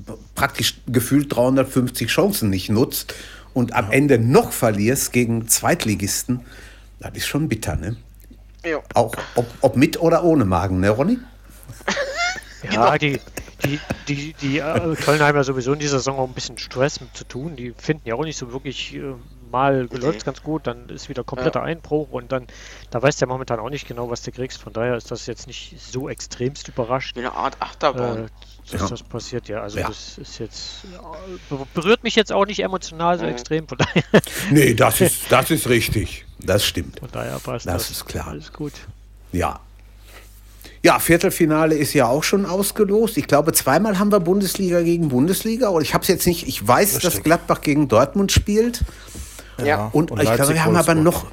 äh, 0.07 0.11
praktisch 0.35 0.75
gefühlt 0.87 1.35
350 1.35 2.07
Chancen 2.07 2.49
nicht 2.51 2.69
nutzt 2.69 3.15
und 3.53 3.73
am 3.73 3.91
Ende 3.91 4.19
noch 4.19 4.51
verlierst 4.51 5.11
gegen 5.11 5.47
Zweitligisten, 5.47 6.41
das 6.99 7.13
ist 7.15 7.27
schon 7.27 7.49
bitter, 7.49 7.75
ne? 7.75 7.95
Ja. 8.63 8.79
Auch 8.93 9.13
ob, 9.35 9.47
ob 9.61 9.75
mit 9.75 9.99
oder 9.99 10.23
ohne 10.23 10.45
Magen, 10.45 10.79
ne, 10.79 10.89
Ronny? 10.89 11.19
Ja, 12.71 12.97
die, 12.97 13.19
die, 13.63 13.79
die, 14.07 14.33
die 14.41 14.59
äh, 14.59 14.95
Köln 14.95 15.21
haben 15.21 15.35
ja 15.35 15.43
sowieso 15.43 15.73
in 15.73 15.79
dieser 15.79 15.97
Saison 15.99 16.19
auch 16.19 16.27
ein 16.27 16.33
bisschen 16.33 16.57
Stress 16.57 16.99
zu 17.13 17.23
tun. 17.23 17.55
Die 17.55 17.73
finden 17.77 18.07
ja 18.07 18.15
auch 18.15 18.23
nicht 18.23 18.37
so 18.37 18.51
wirklich, 18.51 18.93
äh, 18.95 19.13
mal 19.51 19.87
läuft 19.91 20.25
ganz 20.25 20.41
gut, 20.43 20.67
dann 20.67 20.89
ist 20.89 21.07
wieder 21.07 21.23
kompletter 21.23 21.63
Einbruch 21.63 22.11
und 22.11 22.31
dann, 22.31 22.47
da 22.91 23.01
weißt 23.01 23.21
du 23.21 23.25
ja 23.25 23.31
momentan 23.31 23.59
auch 23.59 23.69
nicht 23.69 23.87
genau, 23.87 24.09
was 24.09 24.21
du 24.23 24.31
kriegst. 24.31 24.61
Von 24.61 24.73
daher 24.73 24.95
ist 24.97 25.11
das 25.11 25.25
jetzt 25.27 25.47
nicht 25.47 25.75
so 25.79 26.09
extremst 26.09 26.67
überrascht, 26.67 27.15
Wie 27.15 27.19
eine 27.21 27.31
Art 27.33 27.55
Achterbahn. 27.61 28.25
äh, 28.25 28.27
dass 28.71 28.81
Ja. 28.81 28.87
das 28.89 29.03
passiert. 29.03 29.47
Ja, 29.47 29.61
also 29.61 29.79
Ja. 29.79 29.87
das 29.87 30.17
ist 30.17 30.39
jetzt, 30.39 30.83
äh, 30.85 31.55
berührt 31.73 32.03
mich 32.03 32.15
jetzt 32.15 32.33
auch 32.33 32.45
nicht 32.45 32.61
emotional 32.61 33.17
so 33.19 33.23
Mhm. 33.25 33.31
extrem. 33.31 33.67
Von 33.67 33.77
daher, 33.77 34.03
Nee, 34.51 34.73
das 34.73 34.99
ist, 35.01 35.31
das 35.31 35.51
ist 35.51 35.69
richtig. 35.69 36.25
Das 36.39 36.65
stimmt. 36.65 36.99
von 36.99 37.09
daher 37.11 37.39
passt 37.39 37.65
Das 37.67 37.87
das. 37.87 37.91
ist 37.91 38.05
klar. 38.05 38.27
Alles 38.27 38.51
gut. 38.51 38.73
Ja. 39.31 39.59
Ja, 40.85 40.99
Viertelfinale 40.99 41.73
ist 41.73 41.95
ja 41.95 42.05
auch 42.05 42.23
schon 42.23 42.45
ausgelost. 42.45 43.17
Ich 43.17 43.25
glaube, 43.25 43.53
zweimal 43.53 43.97
haben 43.97 44.11
wir 44.11 44.19
Bundesliga 44.19 44.83
gegen 44.83 45.09
Bundesliga. 45.09 45.69
Und 45.69 45.81
ich 45.81 45.95
habe 45.95 46.03
es 46.03 46.07
jetzt 46.09 46.27
nicht, 46.27 46.47
ich 46.47 46.67
weiß, 46.67 46.93
dass 46.93 47.05
Richtig. 47.05 47.23
Gladbach 47.23 47.61
gegen 47.61 47.87
Dortmund 47.87 48.31
spielt. 48.31 48.81
Ja. 49.65 49.89
Und, 49.93 50.11
ich 50.11 50.31
glaube, 50.31 50.53
wir 50.53 50.63
haben 50.63 50.75
aber 50.75 50.93
Leipzig-Wolfsburg. 50.93 51.03
noch 51.03 51.25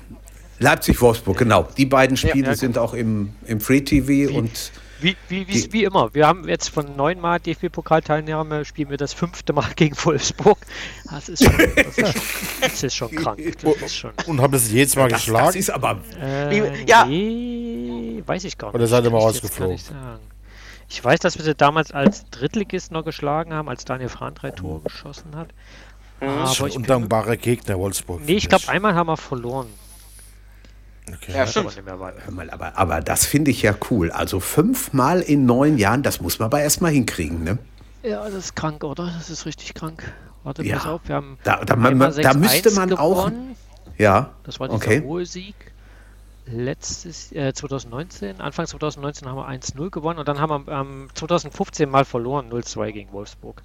Leipzig-Wolfsburg, 0.58 1.36
genau. 1.36 1.68
Die 1.76 1.84
beiden 1.84 2.16
Spiele 2.16 2.46
ja, 2.46 2.56
sind 2.56 2.78
auch 2.78 2.94
im, 2.94 3.34
im 3.46 3.60
Free 3.60 3.82
TV 3.82 4.34
und 4.34 4.72
Wie, 5.02 5.16
wie, 5.28 5.48
wie, 5.48 5.72
wie 5.72 5.84
immer. 5.84 6.14
Wir 6.14 6.26
haben 6.26 6.48
jetzt 6.48 6.68
von 6.68 6.96
neun 6.96 7.20
Mal 7.20 7.40
DFB-Pokalteilnahme 7.40 8.64
spielen 8.64 8.90
wir 8.90 8.96
das 8.96 9.12
fünfte 9.12 9.52
Mal 9.52 9.68
gegen 9.76 9.96
Wolfsburg. 10.04 10.58
Das 11.10 11.28
ist 11.28 11.44
schon, 11.44 11.56
das 11.76 11.98
ist 11.98 12.12
schon, 12.14 12.22
das 12.60 12.82
ist 12.82 12.94
schon 12.96 13.10
krank. 13.10 13.40
Das 13.62 13.76
ist 13.82 13.96
schon. 13.96 14.12
Und 14.26 14.40
haben 14.40 14.52
das 14.52 14.70
jedes 14.70 14.96
Mal 14.96 15.08
das, 15.08 15.18
das 15.18 15.24
geschlagen? 15.26 15.58
ist 15.58 15.70
aber 15.70 15.98
Äh, 16.20 16.84
Ja. 16.84 17.04
Nee, 17.04 18.22
weiß 18.24 18.44
ich 18.44 18.56
gar 18.56 18.68
nicht. 18.68 18.74
Oder 18.76 18.86
seid 18.86 19.04
ihr 19.04 19.10
mal 19.10 19.18
rausgeflogen? 19.18 19.78
Ich 20.88 21.02
weiß, 21.02 21.20
dass 21.20 21.38
wir 21.38 21.44
sie 21.44 21.54
damals 21.54 21.90
als 21.90 22.28
Drittligist 22.30 22.92
noch 22.92 23.04
geschlagen 23.04 23.54
haben, 23.54 23.68
als 23.68 23.84
Daniel 23.84 24.08
Frahn 24.10 24.34
drei 24.34 24.50
Tore 24.50 24.80
geschossen 24.80 25.34
hat. 25.34 25.48
Das 26.20 26.30
ist 26.30 26.36
Aber 26.38 26.54
schon 26.54 26.68
ich 26.68 26.74
ein 26.76 26.82
bin, 26.82 26.92
undankbarer 26.92 27.36
Gegner, 27.36 27.78
Wolfsburg. 27.78 28.20
nee, 28.24 28.34
ich 28.34 28.48
glaube, 28.48 28.68
einmal 28.68 28.94
haben 28.94 29.08
wir 29.08 29.16
verloren. 29.16 29.66
Okay. 31.14 31.32
Ja, 31.32 31.42
aber 31.42 31.50
stimmt. 31.50 31.76
Hör 31.86 32.32
mal, 32.32 32.50
aber, 32.50 32.76
aber 32.78 33.00
das 33.00 33.26
finde 33.26 33.50
ich 33.50 33.62
ja 33.62 33.74
cool. 33.90 34.10
Also 34.10 34.40
fünfmal 34.40 35.20
in 35.20 35.46
neun 35.46 35.78
Jahren, 35.78 36.02
das 36.02 36.20
muss 36.20 36.38
man 36.38 36.46
aber 36.46 36.60
erstmal 36.60 36.92
hinkriegen, 36.92 37.44
ne? 37.44 37.58
Ja, 38.02 38.24
das 38.24 38.34
ist 38.34 38.56
krank, 38.56 38.82
oder? 38.84 39.04
Das 39.16 39.30
ist 39.30 39.46
richtig 39.46 39.74
krank. 39.74 40.02
Warte, 40.42 40.64
Ja. 40.64 40.76
pass 40.78 40.86
auf, 40.86 41.00
wir 41.04 41.14
haben 41.16 41.38
Da- 41.44 41.64
da- 41.64 41.76
man- 41.76 41.98
da 41.98 42.34
müsste 42.34 42.70
6-1 42.70 42.74
man 42.74 42.92
auch- 42.94 43.26
gewonnen. 43.26 43.56
Ja. 43.98 44.30
Das 44.44 44.58
war 44.58 44.68
dieser 44.68 44.76
okay. 44.76 45.02
hohe 45.02 45.24
Sieg. 45.26 45.54
letztes 46.44 47.30
äh, 47.30 47.52
2019, 47.54 48.40
Anfang 48.40 48.66
2019 48.66 49.28
haben 49.28 49.36
wir 49.36 49.46
1-0 49.46 49.90
gewonnen 49.90 50.18
und 50.18 50.26
dann 50.26 50.40
haben 50.40 50.66
wir 50.66 50.72
ähm, 50.72 51.08
2015 51.14 51.88
mal 51.88 52.04
verloren, 52.04 52.48
0-2 52.50 52.90
gegen 52.90 53.12
Wolfsburg. 53.12 53.62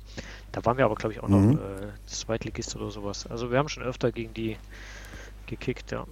Da 0.51 0.63
waren 0.63 0.77
wir 0.77 0.85
aber, 0.85 0.93
glaube 0.93 1.13
ich, 1.13 1.23
auch 1.23 1.27
noch 1.27 1.39
Mhm. 1.39 1.53
äh, 1.53 1.57
Zweitligist 2.05 2.75
oder 2.75 2.91
sowas. 2.91 3.25
Also 3.25 3.49
wir 3.49 3.57
haben 3.57 3.67
schon 3.67 3.81
öfter 3.81 4.11
gegen 4.11 4.31
die 4.35 4.57
gekickt, 5.47 5.89
ja. 5.91 6.05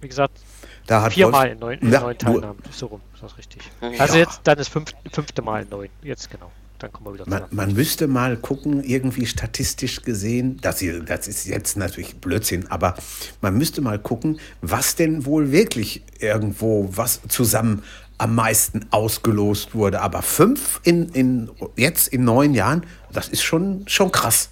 Wie 0.00 0.08
gesagt, 0.08 0.38
Da 0.86 1.02
hat 1.02 1.12
viermal 1.14 1.48
in 1.48 1.58
neun, 1.58 1.78
in 1.78 1.90
Ja, 1.92 2.00
neun 2.00 2.16
du- 2.18 2.24
Teilnahmen. 2.24 2.58
So 2.70 2.86
rum, 2.86 3.00
ist 3.14 3.22
das 3.22 3.38
richtig. 3.38 3.62
Ja. 3.80 4.00
Also 4.00 4.18
jetzt 4.18 4.40
dann 4.44 4.58
das 4.58 4.68
fünf, 4.68 4.92
fünfte 5.12 5.40
Mal 5.42 5.62
in 5.62 5.68
neun. 5.70 5.88
Jetzt 6.02 6.30
genau. 6.30 6.50
Dann 6.78 6.92
kommen 6.92 7.06
wir 7.06 7.14
wieder 7.14 7.24
Man, 7.28 7.38
zusammen. 7.44 7.56
man 7.56 7.72
müsste 7.72 8.08
mal 8.08 8.36
gucken, 8.36 8.82
irgendwie 8.84 9.24
statistisch 9.26 10.02
gesehen, 10.02 10.58
das, 10.60 10.80
hier, 10.80 11.00
das 11.00 11.28
ist 11.28 11.46
jetzt 11.46 11.76
natürlich 11.76 12.16
Blödsinn, 12.16 12.66
aber 12.70 12.96
man 13.40 13.56
müsste 13.56 13.80
mal 13.80 13.98
gucken, 13.98 14.40
was 14.60 14.96
denn 14.96 15.24
wohl 15.24 15.52
wirklich 15.52 16.02
irgendwo 16.18 16.88
was 16.90 17.20
zusammen 17.28 17.82
am 18.18 18.34
meisten 18.34 18.86
ausgelost 18.90 19.74
wurde. 19.74 20.00
Aber 20.02 20.20
fünf 20.22 20.80
in, 20.82 21.08
in, 21.10 21.50
jetzt 21.76 22.08
in 22.08 22.24
neun 22.24 22.52
Jahren, 22.54 22.84
das 23.12 23.28
ist 23.28 23.42
schon, 23.42 23.84
schon 23.86 24.10
krass. 24.12 24.50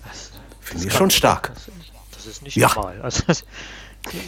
Finde 0.60 0.86
ich 0.86 0.92
schon 0.94 1.10
stark. 1.10 1.52
Das, 1.54 1.66
das 2.14 2.26
ist 2.26 2.42
nicht 2.42 2.56
Ja. 2.56 2.72
normal. 2.74 3.00
Also, 3.02 3.24
das, 3.26 3.44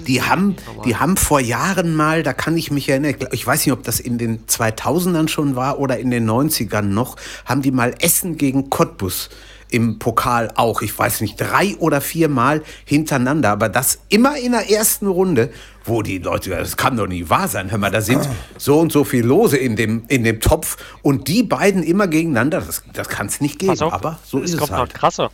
Die 0.06 0.22
haben, 0.22 0.56
die 0.84 0.96
haben 0.96 1.16
vor 1.16 1.40
Jahren 1.40 1.96
mal, 1.96 2.22
da 2.22 2.32
kann 2.32 2.56
ich 2.56 2.70
mich 2.70 2.88
erinnern, 2.88 3.16
ich 3.32 3.46
weiß 3.46 3.66
nicht, 3.66 3.72
ob 3.72 3.82
das 3.82 3.98
in 3.98 4.18
den 4.18 4.46
2000ern 4.46 5.28
schon 5.28 5.56
war 5.56 5.78
oder 5.78 5.98
in 5.98 6.10
den 6.10 6.30
90ern 6.30 6.82
noch, 6.82 7.16
haben 7.44 7.62
die 7.62 7.72
mal 7.72 7.94
Essen 7.98 8.36
gegen 8.36 8.70
Cottbus 8.70 9.30
im 9.74 9.98
Pokal 9.98 10.52
auch, 10.54 10.82
ich 10.82 10.96
weiß 10.96 11.20
nicht, 11.20 11.40
drei 11.40 11.76
oder 11.78 12.00
vier 12.00 12.28
Mal 12.28 12.62
hintereinander, 12.84 13.50
aber 13.50 13.68
das 13.68 13.98
immer 14.08 14.36
in 14.36 14.52
der 14.52 14.70
ersten 14.70 15.08
Runde, 15.08 15.50
wo 15.84 16.02
die 16.02 16.18
Leute, 16.18 16.50
das 16.50 16.76
kann 16.76 16.96
doch 16.96 17.08
nie 17.08 17.28
wahr 17.28 17.48
sein, 17.48 17.72
hör 17.72 17.78
mal, 17.78 17.90
da 17.90 18.00
sind 18.00 18.28
so 18.56 18.78
und 18.78 18.92
so 18.92 19.02
viel 19.02 19.24
Lose 19.24 19.56
in 19.56 19.74
dem, 19.74 20.04
in 20.06 20.22
dem 20.22 20.38
Topf 20.38 20.76
und 21.02 21.26
die 21.26 21.42
beiden 21.42 21.82
immer 21.82 22.06
gegeneinander, 22.06 22.60
das, 22.60 22.84
das 22.92 23.08
kann 23.08 23.26
es 23.26 23.40
nicht 23.40 23.58
geben, 23.58 23.80
auf, 23.80 23.92
aber 23.92 24.20
so 24.24 24.38
es 24.38 24.44
ist 24.44 24.52
es 24.54 24.60
kommt 24.60 24.70
halt. 24.70 24.92
noch 24.92 25.00
krasser. 25.00 25.30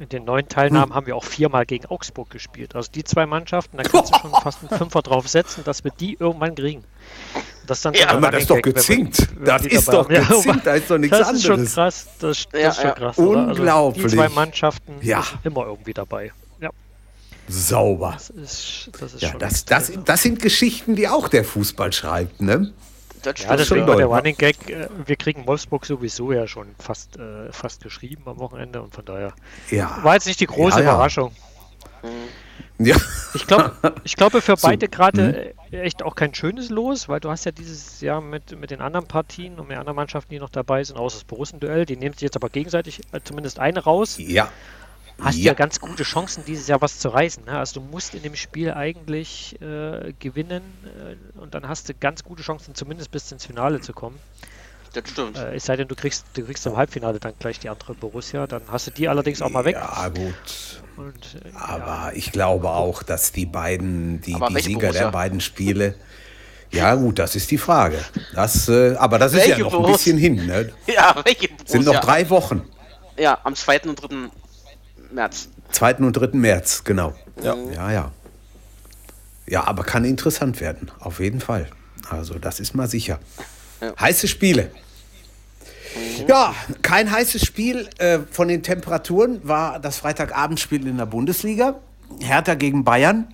In 0.00 0.08
den 0.08 0.24
neun 0.24 0.48
Teilnahmen 0.48 0.92
haben 0.94 1.06
wir 1.06 1.14
auch 1.14 1.22
viermal 1.24 1.64
gegen 1.66 1.86
Augsburg 1.86 2.28
gespielt. 2.30 2.74
Also 2.74 2.90
die 2.92 3.04
zwei 3.04 3.26
Mannschaften, 3.26 3.76
da 3.76 3.84
kannst 3.84 4.12
du 4.14 4.18
schon 4.18 4.30
fast 4.42 4.58
einen 4.60 4.76
Fünfer 4.76 5.02
drauf 5.02 5.28
setzen, 5.28 5.62
dass 5.64 5.84
wir 5.84 5.92
die 5.92 6.16
irgendwann 6.18 6.54
kriegen. 6.56 6.82
Das 7.66 7.80
dann 7.82 7.94
Ja, 7.94 8.08
aber 8.10 8.30
das 8.30 8.42
ist 8.42 8.50
doch 8.50 8.60
gezinkt. 8.60 9.28
Das 9.44 9.64
ist 9.64 9.88
doch. 9.88 10.10
Ja, 10.10 10.20
gezinkt, 10.20 10.48
aber 10.48 10.60
da 10.64 10.74
ist 10.74 10.90
doch 10.90 10.98
nichts 10.98 11.16
Das 11.16 11.32
ist 11.32 11.42
schon 11.44 11.52
anderes. 11.52 11.74
krass. 11.74 12.06
Das, 12.18 12.46
das 12.52 12.60
Ja, 12.60 12.68
ist 12.70 12.76
schon 12.76 12.84
ja. 12.86 12.92
krass. 12.92 13.18
Also 13.18 13.30
Unglaublich. 13.30 14.06
die 14.06 14.16
zwei 14.16 14.28
Mannschaften 14.28 14.92
Ja. 15.00 15.22
sind 15.22 15.46
immer 15.46 15.64
irgendwie 15.66 15.94
dabei. 15.94 16.32
Ja, 16.60 16.70
Sauber. 17.48 18.12
das 18.14 18.30
ist, 18.30 18.90
das 19.00 19.14
ist 19.14 19.22
Ja, 19.22 19.34
das, 19.38 19.64
das, 19.64 19.92
das 20.04 20.22
sind 20.22 20.40
Geschichten, 20.42 20.96
die 20.96 21.08
auch 21.08 21.28
der 21.28 21.44
Fußball 21.44 21.92
schreibt, 21.92 22.40
ne? 22.42 22.72
Das 23.24 23.42
Ja, 23.42 23.58
schon 23.58 23.86
war 23.86 23.96
der. 23.96 24.06
Running 24.06 24.36
Gag, 24.36 24.68
äh, 24.70 24.88
wir 25.06 25.16
kriegen 25.16 25.46
Wolfsburg 25.46 25.86
sowieso 25.86 26.32
ja 26.32 26.46
schon 26.46 26.68
fast, 26.78 27.16
äh, 27.16 27.50
fast 27.52 27.82
geschrieben 27.82 28.22
am 28.26 28.38
Wochenende 28.38 28.82
und 28.82 28.94
von 28.94 29.04
daher 29.04 29.32
Ja. 29.70 29.98
war 30.02 30.14
jetzt 30.14 30.26
nicht 30.26 30.40
die 30.40 30.46
große 30.46 30.78
Ja, 30.80 30.84
ja. 30.84 30.92
Überraschung. 30.94 31.32
ja. 32.78 32.96
Ich, 33.34 33.46
glaub, 33.46 33.72
ich 34.04 34.16
glaube 34.16 34.40
für 34.40 34.56
So, 34.56 34.66
beide 34.68 34.88
gerade 34.88 35.54
äh, 35.72 35.80
echt 35.80 36.02
auch 36.02 36.14
kein 36.14 36.34
schönes 36.34 36.70
Los, 36.70 37.08
weil 37.08 37.20
du 37.20 37.30
hast 37.30 37.44
ja 37.44 37.52
dieses 37.52 38.00
Jahr 38.00 38.20
mit, 38.20 38.58
mit 38.58 38.70
den 38.70 38.80
anderen 38.80 39.06
Partien 39.06 39.58
und 39.58 39.68
mit 39.68 39.76
anderen 39.78 39.96
Mannschaften, 39.96 40.30
die 40.30 40.38
noch 40.38 40.50
dabei 40.50 40.84
sind, 40.84 40.96
außer 40.98 41.16
das 41.18 41.24
Borussen-Duell, 41.24 41.86
die 41.86 41.96
nehmen 41.96 42.12
sich 42.14 42.22
jetzt 42.22 42.36
aber 42.36 42.48
gegenseitig 42.50 43.00
äh, 43.12 43.20
zumindest 43.24 43.58
eine 43.58 43.80
raus. 43.82 44.16
Ja. 44.18 44.48
Hast 45.20 45.38
ja. 45.38 45.44
ja. 45.44 45.54
ganz 45.54 45.80
gute 45.80 46.02
Chancen, 46.02 46.44
dieses 46.44 46.66
Jahr 46.66 46.80
was 46.80 46.98
zu 46.98 47.08
reißen. 47.08 47.44
Ne? 47.44 47.58
Also 47.58 47.80
du 47.80 47.86
musst 47.86 48.14
in 48.14 48.22
dem 48.22 48.34
Spiel 48.34 48.72
eigentlich 48.72 49.60
äh, 49.60 50.12
gewinnen 50.18 50.62
äh, 50.84 51.40
und 51.40 51.54
dann 51.54 51.68
hast 51.68 51.88
du 51.88 51.94
ganz 51.94 52.24
gute 52.24 52.42
Chancen, 52.42 52.74
zumindest 52.74 53.10
bis 53.10 53.30
ins 53.30 53.46
Finale 53.46 53.80
zu 53.80 53.92
kommen. 53.92 54.18
Das 54.92 55.08
stimmt. 55.08 55.38
Äh, 55.38 55.54
es 55.54 55.64
sei 55.64 55.76
denn, 55.76 55.88
du 55.88 55.94
kriegst, 55.94 56.24
du 56.34 56.44
kriegst 56.44 56.66
im 56.66 56.76
Halbfinale 56.76 57.20
dann 57.20 57.34
gleich 57.38 57.58
die 57.58 57.68
andere 57.68 57.94
Borussia, 57.94 58.46
dann 58.46 58.62
hast 58.68 58.86
du 58.88 58.90
die 58.90 59.08
allerdings 59.08 59.40
auch 59.42 59.50
mal 59.50 59.64
weg. 59.64 59.76
Ja, 59.76 60.08
gut. 60.08 60.82
Und, 60.96 61.36
äh, 61.44 61.56
Aber 61.56 62.12
ich 62.14 62.32
glaube 62.32 62.70
auch, 62.70 63.02
dass 63.02 63.32
die 63.32 63.46
beiden, 63.46 64.20
die, 64.20 64.34
die 64.34 64.40
welche 64.40 64.68
Sieger 64.68 64.80
Borussia? 64.80 65.04
der 65.04 65.10
beiden 65.10 65.40
Spiele. 65.40 65.94
Ja, 66.70 66.94
gut, 66.96 67.18
das 67.20 67.36
ist 67.36 67.50
die 67.50 67.58
Frage. 67.58 67.98
Das, 68.34 68.68
äh, 68.68 68.96
aber 68.96 69.18
das 69.18 69.32
ist 69.32 69.42
ja 69.42 69.48
Welche 69.50 69.62
noch 69.62 69.74
ein 69.74 69.82
Borussia? 69.82 69.96
bisschen 69.96 70.18
hin. 70.18 70.46
Ne? 70.46 70.72
Ja, 70.86 71.14
welche 71.24 71.48
Sind 71.66 71.84
noch 71.84 71.94
Borussia? 71.94 72.00
drei 72.00 72.30
Wochen. 72.30 72.68
Ja, 73.16 73.38
am 73.44 73.54
2. 73.54 73.80
und 73.82 73.96
3. 73.96 74.08
März. 75.14 75.48
2. 75.72 75.94
und 75.96 76.12
3. 76.12 76.28
März, 76.36 76.84
genau. 76.84 77.14
Ja. 77.42 77.54
Ja, 77.72 77.92
ja. 77.92 78.10
Ja, 79.46 79.66
aber 79.66 79.84
kann 79.84 80.04
interessant 80.04 80.60
werden, 80.60 80.90
auf 81.00 81.20
jeden 81.20 81.40
Fall. 81.40 81.68
Also, 82.08 82.38
das 82.38 82.60
ist 82.60 82.74
mal 82.74 82.88
sicher. 82.88 83.18
Heiße 84.00 84.28
Spiele. 84.28 84.70
Ja, 86.26 86.54
kein 86.82 87.10
heißes 87.10 87.44
Spiel 87.44 87.88
äh, 87.98 88.20
von 88.30 88.48
den 88.48 88.62
Temperaturen 88.62 89.40
war 89.46 89.78
das 89.78 89.98
Freitagabendspiel 89.98 90.86
in 90.86 90.96
der 90.96 91.06
Bundesliga. 91.06 91.78
Hertha 92.20 92.54
gegen 92.54 92.82
Bayern. 92.84 93.28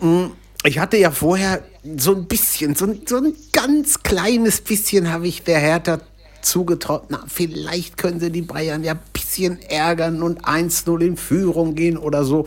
Mm, 0.00 0.26
Ich 0.64 0.78
hatte 0.78 0.96
ja 0.96 1.10
vorher 1.10 1.62
so 1.96 2.14
ein 2.14 2.26
bisschen, 2.26 2.74
so 2.74 2.86
ein, 2.86 3.02
so 3.06 3.18
ein 3.18 3.34
ganz 3.52 4.02
kleines 4.02 4.60
bisschen 4.60 5.10
habe 5.12 5.28
ich 5.28 5.42
der 5.44 5.58
Hertha 5.60 6.00
zugetraut. 6.48 7.04
Na, 7.10 7.24
vielleicht 7.28 7.96
können 7.96 8.20
sie 8.20 8.30
die 8.32 8.42
Bayern 8.42 8.82
ja 8.84 8.92
ein 8.92 9.00
bisschen 9.12 9.60
ärgern 9.62 10.22
und 10.22 10.44
1-0 10.44 11.00
in 11.00 11.16
Führung 11.16 11.74
gehen 11.74 11.96
oder 11.96 12.24
so. 12.24 12.46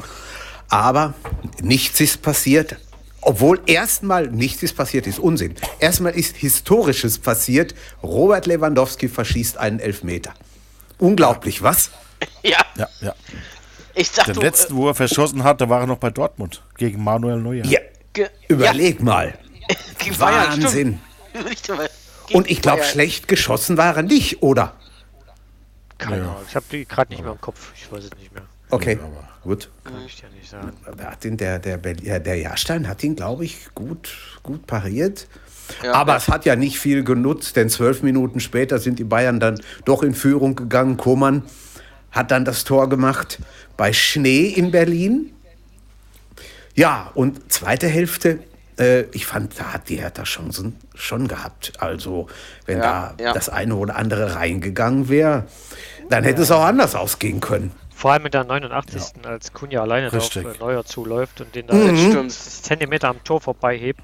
Aber 0.69 1.13
nichts 1.61 1.99
ist 1.99 2.21
passiert. 2.21 2.77
Obwohl 3.21 3.61
erstmal 3.67 4.27
nichts 4.27 4.63
ist 4.63 4.75
passiert, 4.75 5.05
ist 5.05 5.19
Unsinn. 5.19 5.53
Erstmal 5.79 6.13
ist 6.13 6.37
Historisches 6.37 7.19
passiert. 7.19 7.75
Robert 8.01 8.47
Lewandowski 8.47 9.07
verschießt 9.09 9.57
einen 9.57 9.79
Elfmeter. 9.79 10.33
Unglaublich, 10.97 11.61
was? 11.61 11.91
Ja, 12.43 12.57
Ja, 12.77 12.87
ja. 13.01 13.13
ich 13.95 14.09
sag 14.09 14.25
Den 14.25 14.35
letzten, 14.35 14.75
wo 14.75 14.87
er 14.87 14.95
verschossen 14.95 15.43
hat, 15.43 15.61
da 15.61 15.69
war 15.69 15.81
er 15.81 15.87
noch 15.87 15.97
bei 15.97 16.09
Dortmund 16.09 16.63
gegen 16.77 17.03
Manuel 17.03 17.37
Neuer. 17.37 17.65
Ja, 17.65 17.79
äh, 17.79 17.83
ge- 18.13 18.29
überleg 18.47 19.01
mal. 19.03 19.33
ja, 19.69 19.75
stimmt. 19.99 20.19
Wahnsinn. 20.19 20.99
Und 22.33 22.49
ich 22.49 22.61
glaube, 22.61 22.83
schlecht 22.83 23.27
geschossen 23.27 23.77
war 23.77 23.95
er 23.97 24.03
nicht, 24.03 24.41
oder? 24.41 24.73
keine 25.97 26.17
Ja. 26.17 26.23
Ahnung, 26.23 26.35
ich 26.47 26.55
habe 26.55 26.65
die 26.71 26.85
gerade 26.85 27.11
nicht 27.11 27.21
mehr 27.21 27.31
im 27.33 27.39
Kopf, 27.41 27.71
ich 27.75 27.91
weiß 27.91 28.05
es 28.05 28.11
nicht 28.19 28.33
mehr. 28.33 28.41
Okay, 28.71 28.97
aber- 29.01 29.27
gut. 29.43 29.69
Kann 29.83 29.93
ich 30.05 30.15
dir 30.19 30.29
nicht 30.35 30.49
sagen. 30.49 30.71
Der, 30.97 31.11
hat 31.11 31.23
den, 31.23 31.37
der, 31.37 31.59
der, 31.59 31.77
Berl- 31.77 32.03
ja, 32.03 32.17
der 32.17 32.37
Jahrstein 32.37 32.87
hat 32.87 33.03
ihn, 33.03 33.15
glaube 33.15 33.45
ich, 33.45 33.67
gut, 33.75 34.09
gut 34.41 34.65
pariert. 34.65 35.27
Ja, 35.83 35.93
Aber 35.93 36.13
ja. 36.13 36.17
es 36.17 36.27
hat 36.27 36.45
ja 36.45 36.55
nicht 36.55 36.79
viel 36.79 37.03
genutzt, 37.03 37.55
denn 37.55 37.69
zwölf 37.69 38.01
Minuten 38.01 38.39
später 38.39 38.79
sind 38.79 38.97
die 38.97 39.03
Bayern 39.03 39.39
dann 39.39 39.61
doch 39.85 40.01
in 40.03 40.15
Führung 40.15 40.55
gegangen. 40.55 40.97
Koman 40.97 41.43
hat 42.11 42.31
dann 42.31 42.45
das 42.45 42.63
Tor 42.63 42.89
gemacht 42.89 43.37
bei 43.77 43.93
Schnee 43.93 44.47
in 44.47 44.71
Berlin. 44.71 45.31
Ja, 46.75 47.11
und 47.13 47.51
zweite 47.53 47.87
Hälfte, 47.87 48.39
äh, 48.81 49.01
ich 49.11 49.25
fand, 49.25 49.59
da 49.59 49.73
hat 49.73 49.89
die 49.89 49.97
Hertha 49.97 50.23
Chancen 50.23 50.75
schon 50.95 51.27
gehabt. 51.27 51.73
Also, 51.79 52.27
wenn 52.65 52.79
Ja, 52.79 53.13
da 53.17 53.23
ja. 53.23 53.33
das 53.33 53.49
eine 53.49 53.75
oder 53.75 53.95
andere 53.95 54.35
reingegangen 54.35 55.07
wäre, 55.09 55.45
dann 56.09 56.23
hätte 56.23 56.41
es 56.41 56.51
auch 56.51 56.63
anders 56.63 56.95
ausgehen 56.95 57.39
können. 57.39 57.71
Vor 57.95 58.11
allem 58.13 58.25
in 58.25 58.31
der 58.31 58.43
89. 58.43 59.25
als 59.25 59.53
Kunja 59.53 59.81
alleine 59.81 60.11
Richtig. 60.11 60.45
auf 60.45 60.55
äh, 60.55 60.59
Neuer 60.59 60.83
zuläuft 60.83 61.39
und 61.41 61.53
den 61.53 61.67
da 61.67 61.75
Mhm. 61.75 62.29
Zentimeter 62.29 63.09
am 63.09 63.23
Tor 63.23 63.39
vorbeihebt. 63.41 64.01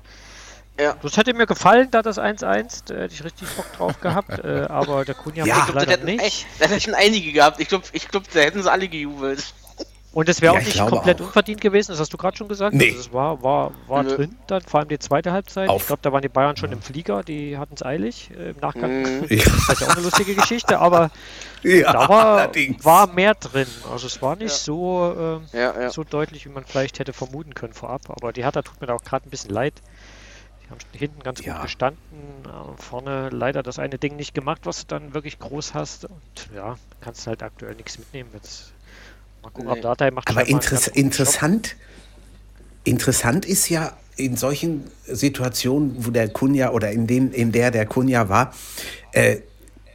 Ja. 0.79 0.95
Das 1.01 1.17
hätte 1.17 1.33
mir 1.33 1.47
gefallen, 1.47 1.89
da 1.89 2.03
das 2.03 2.19
1-1, 2.19 2.83
da 2.85 2.93
hätte 2.95 3.13
ich 3.15 3.23
richtig 3.23 3.47
Bock 3.55 3.65
drauf 3.75 3.99
gehabt, 3.99 4.37
äh, 4.45 4.67
aber 4.69 5.03
der 5.05 5.15
Kunja 5.15 5.43
Ja. 5.45 5.55
macht 5.55 5.69
Ich 5.69 5.73
glaub, 5.73 5.85
das, 5.85 5.89
leider 5.89 6.03
hätten, 6.03 6.23
nicht. 6.23 6.45
das 6.59 6.69
hätten 6.69 6.93
einige 6.93 7.31
gehabt. 7.31 7.59
Ich 7.59 7.67
glaube, 7.69 7.85
ich 7.93 8.07
glaub, 8.07 8.29
da 8.31 8.41
hätten 8.41 8.61
sie 8.61 8.71
alle 8.71 8.87
gejubelt. 8.87 9.43
Und 10.17 10.27
es 10.29 10.41
wäre 10.41 10.55
Ja, 10.55 10.59
auch 10.59 10.63
ich 10.67 10.73
nicht 10.73 10.87
komplett 10.89 11.21
auch. 11.21 11.27
unverdient 11.27 11.61
gewesen, 11.61 11.91
das 11.91 11.99
hast 11.99 12.11
du 12.11 12.17
gerade 12.17 12.35
schon 12.35 12.47
gesagt. 12.47 12.73
Nee. 12.73 12.87
Also 12.87 12.99
es 13.01 13.13
war, 13.13 13.43
war, 13.43 13.71
war 13.85 14.01
Nö. 14.01 14.15
drin 14.15 14.35
dann, 14.47 14.63
vor 14.63 14.79
allem 14.79 14.89
die 14.89 14.97
zweite 14.97 15.31
Halbzeit. 15.31 15.69
Auf- 15.69 15.81
Ich 15.81 15.87
glaube, 15.87 16.01
da 16.01 16.11
waren 16.11 16.23
die 16.23 16.27
Bayern 16.29 16.57
schon 16.57 16.71
im 16.71 16.81
Flieger, 16.81 17.21
die 17.21 17.55
hatten 17.59 17.75
es 17.75 17.83
eilig. 17.85 18.31
Äh, 18.35 18.49
Im 18.49 18.57
Nachgang 18.59 19.03
Mhm. 19.03 19.25
Ja, 19.29 19.43
das 19.43 19.69
ist 19.69 19.81
ja 19.81 19.87
auch 19.87 19.91
eine 19.95 20.01
lustige 20.01 20.33
Geschichte, 20.33 20.79
aber 20.79 21.11
ja 21.61 21.93
da 21.93 22.09
war, 22.09 22.49
war 22.83 23.13
mehr 23.13 23.35
drin. 23.35 23.67
Also 23.91 24.07
es 24.07 24.19
war 24.23 24.35
nicht 24.35 24.49
Ja. 24.49 24.55
so, 24.57 25.41
äh, 25.53 25.57
Ja, 25.57 25.79
ja. 25.81 25.89
so 25.91 26.03
deutlich, 26.03 26.45
wie 26.45 26.49
man 26.49 26.65
vielleicht 26.65 26.97
hätte 26.97 27.13
vermuten 27.13 27.53
können 27.53 27.73
vorab. 27.73 28.01
Aber 28.09 28.33
die 28.33 28.43
Hertha 28.43 28.63
tut 28.63 28.81
mir 28.81 28.87
da 28.87 28.95
auch 28.95 29.03
gerade 29.03 29.27
ein 29.27 29.29
bisschen 29.29 29.51
leid. 29.51 29.75
Die 30.65 30.69
haben 30.71 30.79
hinten 30.93 31.21
ganz 31.21 31.45
Ja. 31.45 31.53
gut 31.53 31.61
gestanden, 31.61 31.99
äh, 32.45 32.81
vorne 32.81 33.29
leider 33.29 33.61
das 33.61 33.77
eine 33.77 33.99
Ding 33.99 34.15
nicht 34.15 34.33
gemacht, 34.33 34.61
was 34.63 34.79
du 34.79 34.87
dann 34.87 35.13
wirklich 35.13 35.37
groß 35.37 35.75
hast. 35.75 36.05
Und 36.05 36.49
ja, 36.55 36.75
kannst 37.01 37.27
halt 37.27 37.43
aktuell 37.43 37.75
nichts 37.75 37.99
mitnehmen. 37.99 38.31
Jetzt 38.33 38.73
mal 39.47 39.51
gucken, 39.51 39.73
Nee. 39.73 39.81
Datei 39.81 40.11
macht 40.11 40.29
Aber 40.29 40.47
interess 40.47 40.87
interessant, 40.87 41.75
interessant 42.83 43.45
ist 43.45 43.69
ja 43.69 43.93
in 44.15 44.35
solchen 44.35 44.85
Situationen, 45.05 45.95
wo 46.05 46.11
der 46.11 46.29
Kunja 46.29 46.71
oder 46.71 46.91
in, 46.91 47.07
denen, 47.07 47.31
in 47.31 47.51
der 47.51 47.71
der 47.71 47.85
Kunja 47.85 48.29
war, 48.29 48.53
äh, 49.11 49.37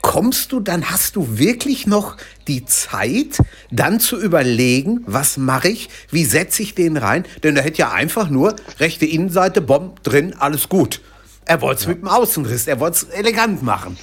kommst 0.01 0.53
du, 0.53 0.61
dann 0.61 0.91
hast 0.91 1.17
du 1.17 1.39
wirklich 1.39 1.87
noch 1.87 2.17
die 2.49 2.65
Zeit, 2.65 3.39
dann 3.71 4.01
zu 4.01 4.21
überlegen, 4.21 5.03
was 5.07 5.37
mache 5.37 5.69
ich, 5.69 5.89
wie 6.11 6.25
setze 6.25 6.63
ich 6.63 6.75
den 6.75 6.97
rein? 6.97 7.25
Denn 7.43 7.57
er 7.57 7.63
hätte 7.63 7.79
ja 7.79 7.93
einfach 7.93 8.29
nur 8.29 8.57
rechte 8.79 9.07
Innenseite, 9.07 9.61
Bomb 9.61 10.03
drin, 10.03 10.35
alles 10.39 10.69
gut. 10.69 11.01
Er 11.45 11.61
wollte 11.61 11.81
es 11.81 11.85
ja. 11.85 11.91
mit 11.91 12.03
dem 12.03 12.09
Außenriss, 12.09 12.67
er 12.67 12.81
wollte 12.81 12.97
es 12.97 13.05
elegant 13.05 13.63
machen. 13.63 13.97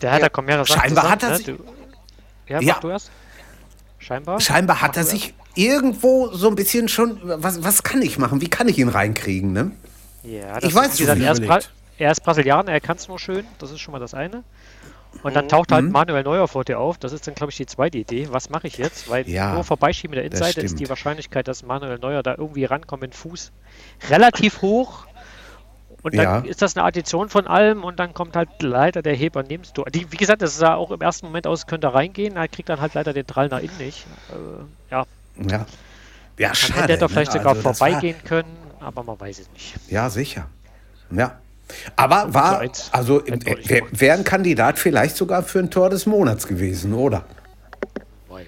Der 0.00 0.12
hat 0.12 0.22
ja 0.22 0.42
mehrere 0.42 0.66
Sachen 0.66 0.80
Scheinbar 0.80 1.10
hat 1.10 1.22
er 1.22 1.30
ne? 1.30 1.36
sich. 1.36 1.46
Du, 1.46 1.58
ja, 2.48 2.60
ja. 2.60 2.78
du 2.80 2.90
erst. 2.90 3.10
Scheinbar. 4.02 4.40
Scheinbar 4.40 4.82
hat 4.82 4.96
er 4.96 5.04
sich 5.04 5.32
irgendwo 5.54 6.28
so 6.32 6.48
ein 6.48 6.54
bisschen 6.54 6.88
schon. 6.88 7.20
Was, 7.22 7.62
was 7.62 7.82
kann 7.82 8.02
ich 8.02 8.18
machen? 8.18 8.40
Wie 8.40 8.48
kann 8.48 8.68
ich 8.68 8.78
ihn 8.78 8.88
reinkriegen, 8.88 9.52
ne? 9.52 9.70
Ja, 10.24 10.58
ich 10.62 10.74
weiß 10.74 10.94
es 10.94 11.00
nicht. 11.00 11.08
Er 11.08 11.32
ist, 11.32 11.44
Bra 11.44 11.60
er 11.98 12.10
ist 12.10 12.20
Brasilianer, 12.20 12.72
er 12.72 12.80
kann 12.80 12.96
es 12.96 13.08
nur 13.08 13.18
schön. 13.18 13.44
Das 13.58 13.70
ist 13.70 13.80
schon 13.80 13.92
mal 13.92 13.98
das 13.98 14.14
eine. 14.14 14.42
Und 15.22 15.36
dann 15.36 15.48
taucht 15.48 15.70
halt 15.72 15.84
mhm. 15.84 15.92
Manuel 15.92 16.24
Neuer 16.24 16.48
vor 16.48 16.64
dir 16.64 16.78
auf. 16.78 16.98
Das 16.98 17.12
ist 17.12 17.26
dann, 17.26 17.34
glaube 17.34 17.50
ich, 17.50 17.56
die 17.56 17.66
zweite 17.66 17.98
Idee. 17.98 18.28
Was 18.30 18.50
mache 18.50 18.66
ich 18.66 18.78
jetzt? 18.78 19.08
Weil 19.10 19.28
ja, 19.28 19.54
nur 19.54 19.62
vorbeischieben 19.62 20.10
mit 20.10 20.18
der 20.18 20.24
Innenseite 20.24 20.62
ist 20.62 20.80
die 20.80 20.88
Wahrscheinlichkeit, 20.88 21.46
dass 21.46 21.62
Manuel 21.62 21.98
Neuer 21.98 22.22
da 22.22 22.34
irgendwie 22.36 22.64
rankommt 22.64 23.02
mit 23.02 23.12
dem 23.12 23.16
Fuß 23.16 23.52
relativ 24.08 24.62
hoch. 24.62 25.06
Und 26.02 26.16
dann 26.16 26.44
ja. 26.44 26.50
ist 26.50 26.62
das 26.62 26.76
eine 26.76 26.84
Addition 26.84 27.28
von 27.28 27.46
allem 27.46 27.84
und 27.84 28.00
dann 28.00 28.12
kommt 28.12 28.34
halt 28.34 28.48
leider 28.60 29.02
der 29.02 29.14
Heber 29.14 29.44
neben 29.44 29.62
du. 29.72 29.84
Die, 29.84 30.10
wie 30.10 30.16
gesagt, 30.16 30.42
das 30.42 30.56
sah 30.56 30.74
auch 30.74 30.90
im 30.90 31.00
ersten 31.00 31.26
Moment 31.26 31.46
aus, 31.46 31.66
könnte 31.66 31.94
reingehen, 31.94 32.36
er 32.36 32.48
kriegt 32.48 32.68
dann 32.68 32.80
halt 32.80 32.94
leider 32.94 33.12
den 33.12 33.26
Drall 33.26 33.48
nach 33.48 33.60
innen 33.60 33.78
nicht. 33.78 34.04
Äh, 34.30 34.92
ja. 34.92 35.06
Ja. 35.48 35.66
Ja, 36.38 36.54
schade. 36.54 36.82
Hätte 36.82 36.92
er 36.92 36.98
doch 36.98 37.10
vielleicht 37.10 37.34
ne? 37.34 37.40
sogar 37.40 37.56
also 37.56 37.72
vorbeigehen 37.72 38.16
können, 38.24 38.56
aber 38.80 39.02
man 39.04 39.20
weiß 39.20 39.38
es 39.38 39.50
nicht. 39.52 39.74
Ja, 39.88 40.10
sicher. 40.10 40.48
Ja. 41.10 41.38
Aber 41.96 42.34
war, 42.34 42.62
also 42.90 43.22
wäre 43.24 44.18
ein 44.18 44.24
Kandidat 44.24 44.78
vielleicht 44.78 45.16
sogar 45.16 45.42
für 45.42 45.60
ein 45.60 45.70
Tor 45.70 45.88
des 45.88 46.06
Monats 46.06 46.46
gewesen, 46.46 46.92
oder? 46.92 47.24
Naja. 48.28 48.46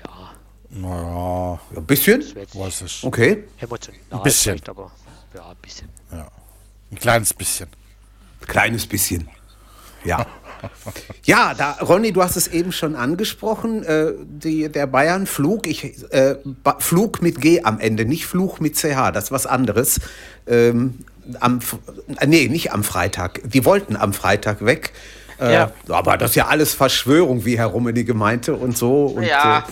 Naja. 0.70 1.60
Ein 1.76 1.86
bisschen? 1.86 2.24
Was 2.54 2.82
ist? 2.82 3.04
Okay. 3.04 3.44
Emotional. 3.60 4.00
Ein 4.10 4.22
bisschen. 4.22 4.60
Aber, 4.66 4.90
ja, 5.34 5.48
ein 5.48 5.56
bisschen. 5.62 5.88
Ja. 6.10 6.26
Ein 6.94 7.00
kleines 7.00 7.34
bisschen. 7.34 7.68
Kleines 8.46 8.86
bisschen. 8.86 9.28
Ja. 10.04 10.26
Ja, 11.24 11.52
da, 11.52 11.72
Ronny, 11.72 12.10
du 12.12 12.22
hast 12.22 12.36
es 12.36 12.48
eben 12.48 12.72
schon 12.72 12.96
angesprochen, 12.96 13.82
äh, 13.82 14.12
die, 14.22 14.70
der 14.70 14.86
Bayern-Flug, 14.86 15.66
ich, 15.66 16.10
äh, 16.10 16.36
Flug 16.78 17.20
mit 17.20 17.42
G 17.42 17.60
am 17.64 17.80
Ende, 17.80 18.06
nicht 18.06 18.24
Fluch 18.24 18.60
mit 18.60 18.74
CH, 18.74 19.10
das 19.12 19.24
ist 19.24 19.30
was 19.30 19.44
anderes. 19.44 20.00
Ähm, 20.46 21.00
am, 21.40 21.60
äh, 22.18 22.26
nee, 22.26 22.48
nicht 22.48 22.72
am 22.72 22.82
Freitag. 22.82 23.42
Die 23.44 23.66
wollten 23.66 23.94
am 23.94 24.14
Freitag 24.14 24.64
weg. 24.64 24.94
Äh, 25.38 25.52
ja. 25.52 25.72
Aber 25.88 26.16
das 26.16 26.30
ist 26.30 26.36
ja 26.36 26.46
alles 26.46 26.72
Verschwörung, 26.74 27.44
wie 27.44 27.58
Herr 27.58 27.66
Rummenigge 27.66 28.14
meinte 28.14 28.54
und 28.54 28.78
so. 28.78 29.06
Und, 29.06 29.24
ja, 29.24 29.58
äh, 29.58 29.62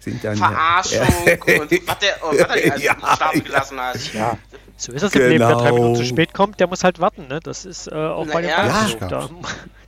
sind 0.00 0.22
dann, 0.22 0.36
Verarschung 0.36 1.06
ja. 1.26 1.34
und 1.60 1.70
was 1.86 1.98
der, 1.98 2.16
oh, 2.22 2.32
was 2.32 2.48
der 2.54 2.78
ja, 2.78 2.96
starten 3.14 3.44
gelassen 3.44 3.80
hat. 3.80 4.12
Ja. 4.12 4.38
So 4.82 4.90
ist 4.90 5.02
das 5.02 5.12
genau. 5.12 5.26
im 5.26 5.30
Leben. 5.30 5.44
Wer 5.46 5.54
drei 5.54 5.72
Minuten 5.72 5.94
zu 5.94 6.04
spät 6.04 6.34
kommt, 6.34 6.58
der 6.58 6.66
muss 6.66 6.82
halt 6.82 6.98
warten. 6.98 7.28
Ne? 7.28 7.38
Das 7.40 7.64
ist 7.64 7.86
äh, 7.86 7.94
auch 7.94 8.24
Na, 8.26 8.32
bei 8.32 8.42
dem 8.42 8.50
ja. 8.50 8.88
ja. 9.10 9.28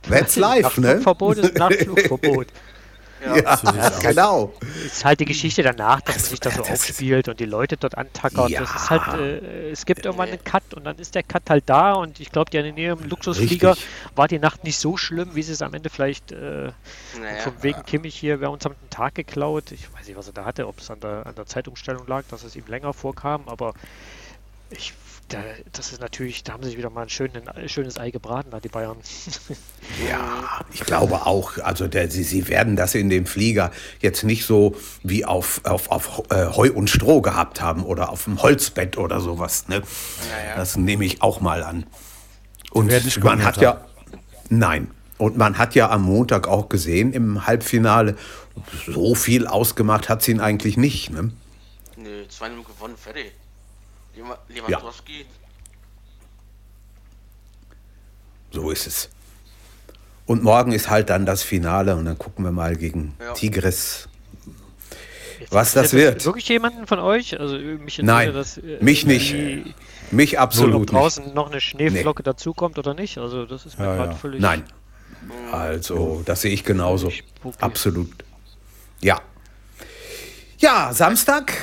That's 0.09 0.37
life, 0.37 0.79
ne? 0.79 0.87
Nachflugverbot 0.87 1.37
ist 1.37 1.57
Nachflugverbot. 1.57 2.47
Ja, 3.25 3.37
ja 3.37 3.57
so 3.57 4.01
genau. 4.01 4.53
Es 4.85 4.97
ist 4.97 5.05
halt 5.05 5.19
die 5.19 5.25
Geschichte 5.25 5.63
danach, 5.63 6.01
dass 6.01 6.15
also, 6.15 6.25
man 6.25 6.29
sich 6.29 6.39
da 6.41 6.51
so 6.51 6.63
aufspielt 6.63 7.27
und 7.27 7.39
die 7.39 7.45
Leute 7.45 7.75
dort 7.75 7.97
antackert. 7.97 8.49
Ja. 8.49 8.59
Das 8.59 8.75
ist 8.75 8.89
halt, 8.91 9.19
äh, 9.19 9.71
es 9.71 9.85
gibt 9.85 10.05
irgendwann 10.05 10.29
einen 10.29 10.43
Cut 10.43 10.75
und 10.75 10.83
dann 10.83 10.97
ist 10.97 11.15
der 11.15 11.23
Cut 11.23 11.49
halt 11.49 11.63
da 11.65 11.93
und 11.93 12.19
ich 12.19 12.31
glaube, 12.31 12.51
die 12.51 12.57
in 12.57 12.77
ihrem 12.77 13.03
Luxusflieger 13.07 13.71
Richtig. 13.71 13.87
war 14.15 14.27
die 14.27 14.37
Nacht 14.37 14.63
nicht 14.63 14.77
so 14.77 14.95
schlimm, 14.95 15.29
wie 15.33 15.41
sie 15.41 15.53
es 15.53 15.63
am 15.63 15.73
Ende 15.73 15.89
vielleicht 15.89 16.33
äh, 16.33 16.35
naja. 17.19 17.41
von 17.41 17.53
wegen 17.61 17.83
Kimmich 17.83 18.15
hier, 18.15 18.41
wir 18.41 18.47
haben 18.47 18.53
uns 18.53 18.65
am 18.65 18.75
Tag 18.91 19.15
geklaut. 19.15 19.71
Ich 19.71 19.91
weiß 19.93 20.07
nicht, 20.07 20.17
was 20.17 20.27
er 20.27 20.33
da 20.33 20.45
hatte, 20.45 20.67
ob 20.67 20.79
es 20.79 20.91
an 20.91 20.99
der, 20.99 21.25
an 21.25 21.33
der 21.35 21.47
Zeitumstellung 21.47 22.05
lag, 22.07 22.25
dass 22.29 22.43
es 22.43 22.55
ihm 22.55 22.65
länger 22.67 22.93
vorkam, 22.93 23.43
aber 23.47 23.73
ich 24.69 24.93
da, 25.29 25.39
das 25.71 25.91
ist 25.91 26.01
natürlich, 26.01 26.43
da 26.43 26.53
haben 26.53 26.63
sie 26.63 26.69
sich 26.69 26.77
wieder 26.77 26.91
mal 26.91 27.03
ein, 27.03 27.09
schön, 27.09 27.31
ein 27.47 27.69
schönes 27.69 27.97
Ei 27.97 28.11
gebraten, 28.11 28.51
da 28.51 28.59
die 28.59 28.69
Bayern. 28.69 28.97
ja, 30.09 30.61
ich 30.71 30.81
glaube 30.81 31.25
auch. 31.25 31.57
Also 31.57 31.87
der, 31.87 32.11
sie, 32.11 32.23
sie 32.23 32.47
werden 32.47 32.75
das 32.75 32.93
in 32.93 33.09
dem 33.09 33.25
Flieger 33.25 33.71
jetzt 34.01 34.23
nicht 34.23 34.45
so 34.45 34.75
wie 35.03 35.25
auf, 35.25 35.61
auf, 35.63 35.89
auf 35.89 36.23
äh, 36.29 36.45
Heu 36.55 36.71
und 36.71 36.89
Stroh 36.89 37.21
gehabt 37.21 37.59
haben 37.59 37.83
oder 37.83 38.09
auf 38.09 38.25
dem 38.25 38.41
Holzbett 38.41 38.97
oder 38.97 39.19
sowas. 39.19 39.67
Ne? 39.67 39.75
Ja, 40.29 40.49
ja. 40.49 40.55
Das 40.55 40.77
nehme 40.77 41.05
ich 41.05 41.21
auch 41.23 41.41
mal 41.41 41.63
an. 41.63 41.85
Und 42.71 42.91
man 43.23 43.43
hat 43.43 43.57
ja. 43.57 43.83
Nein. 44.49 44.91
Und 45.17 45.37
man 45.37 45.57
hat 45.57 45.75
ja 45.75 45.89
am 45.89 46.03
Montag 46.03 46.47
auch 46.47 46.67
gesehen 46.67 47.13
im 47.13 47.47
Halbfinale, 47.47 48.15
so 48.85 49.15
viel 49.15 49.47
ausgemacht 49.47 50.09
hat 50.09 50.21
sie 50.21 50.31
ihn 50.31 50.41
eigentlich 50.41 50.75
nicht. 50.75 51.09
Ne? 51.09 51.31
Nö, 51.95 52.25
2-0 52.29 52.63
gewonnen, 52.63 52.97
fertig. 52.97 53.31
Lewandowski. 54.15 55.19
Ja. 55.19 55.25
So 58.51 58.71
ist 58.71 58.87
es. 58.87 59.09
Und 60.25 60.43
morgen 60.43 60.71
ist 60.71 60.89
halt 60.89 61.09
dann 61.09 61.25
das 61.25 61.43
Finale 61.43 61.95
und 61.95 62.05
dann 62.05 62.17
gucken 62.17 62.45
wir 62.45 62.51
mal 62.51 62.75
gegen 62.75 63.15
ja. 63.19 63.33
Tigres, 63.33 64.07
Jetzt 65.39 65.51
was 65.51 65.73
das 65.73 65.93
wird. 65.93 66.25
Wirklich 66.25 66.47
jemanden 66.47 66.87
von 66.87 66.99
euch? 66.99 67.39
Also 67.39 67.57
mich 67.57 67.99
Nein, 68.01 68.33
das, 68.33 68.57
äh, 68.57 68.77
mich 68.81 69.05
nicht. 69.05 69.35
mich 70.11 70.39
absolut 70.39 70.75
ob 70.75 70.87
draußen 70.87 71.33
noch 71.33 71.51
eine 71.51 71.61
Schneeflocke 71.61 72.21
nee. 72.21 72.25
dazukommt 72.25 72.79
oder 72.79 72.93
nicht. 72.93 73.17
Also 73.17 73.45
das 73.45 73.65
ist 73.65 73.77
mir 73.77 73.85
ja, 73.85 73.95
gerade 73.95 74.11
ja. 74.11 74.17
völlig. 74.17 74.41
Nein. 74.41 74.63
Also 75.51 76.23
das 76.25 76.41
sehe 76.41 76.51
ich 76.51 76.63
genauso. 76.63 77.11
Absolut. 77.59 78.11
Ja. 79.01 79.19
Ja, 80.57 80.93
Samstag. 80.93 81.53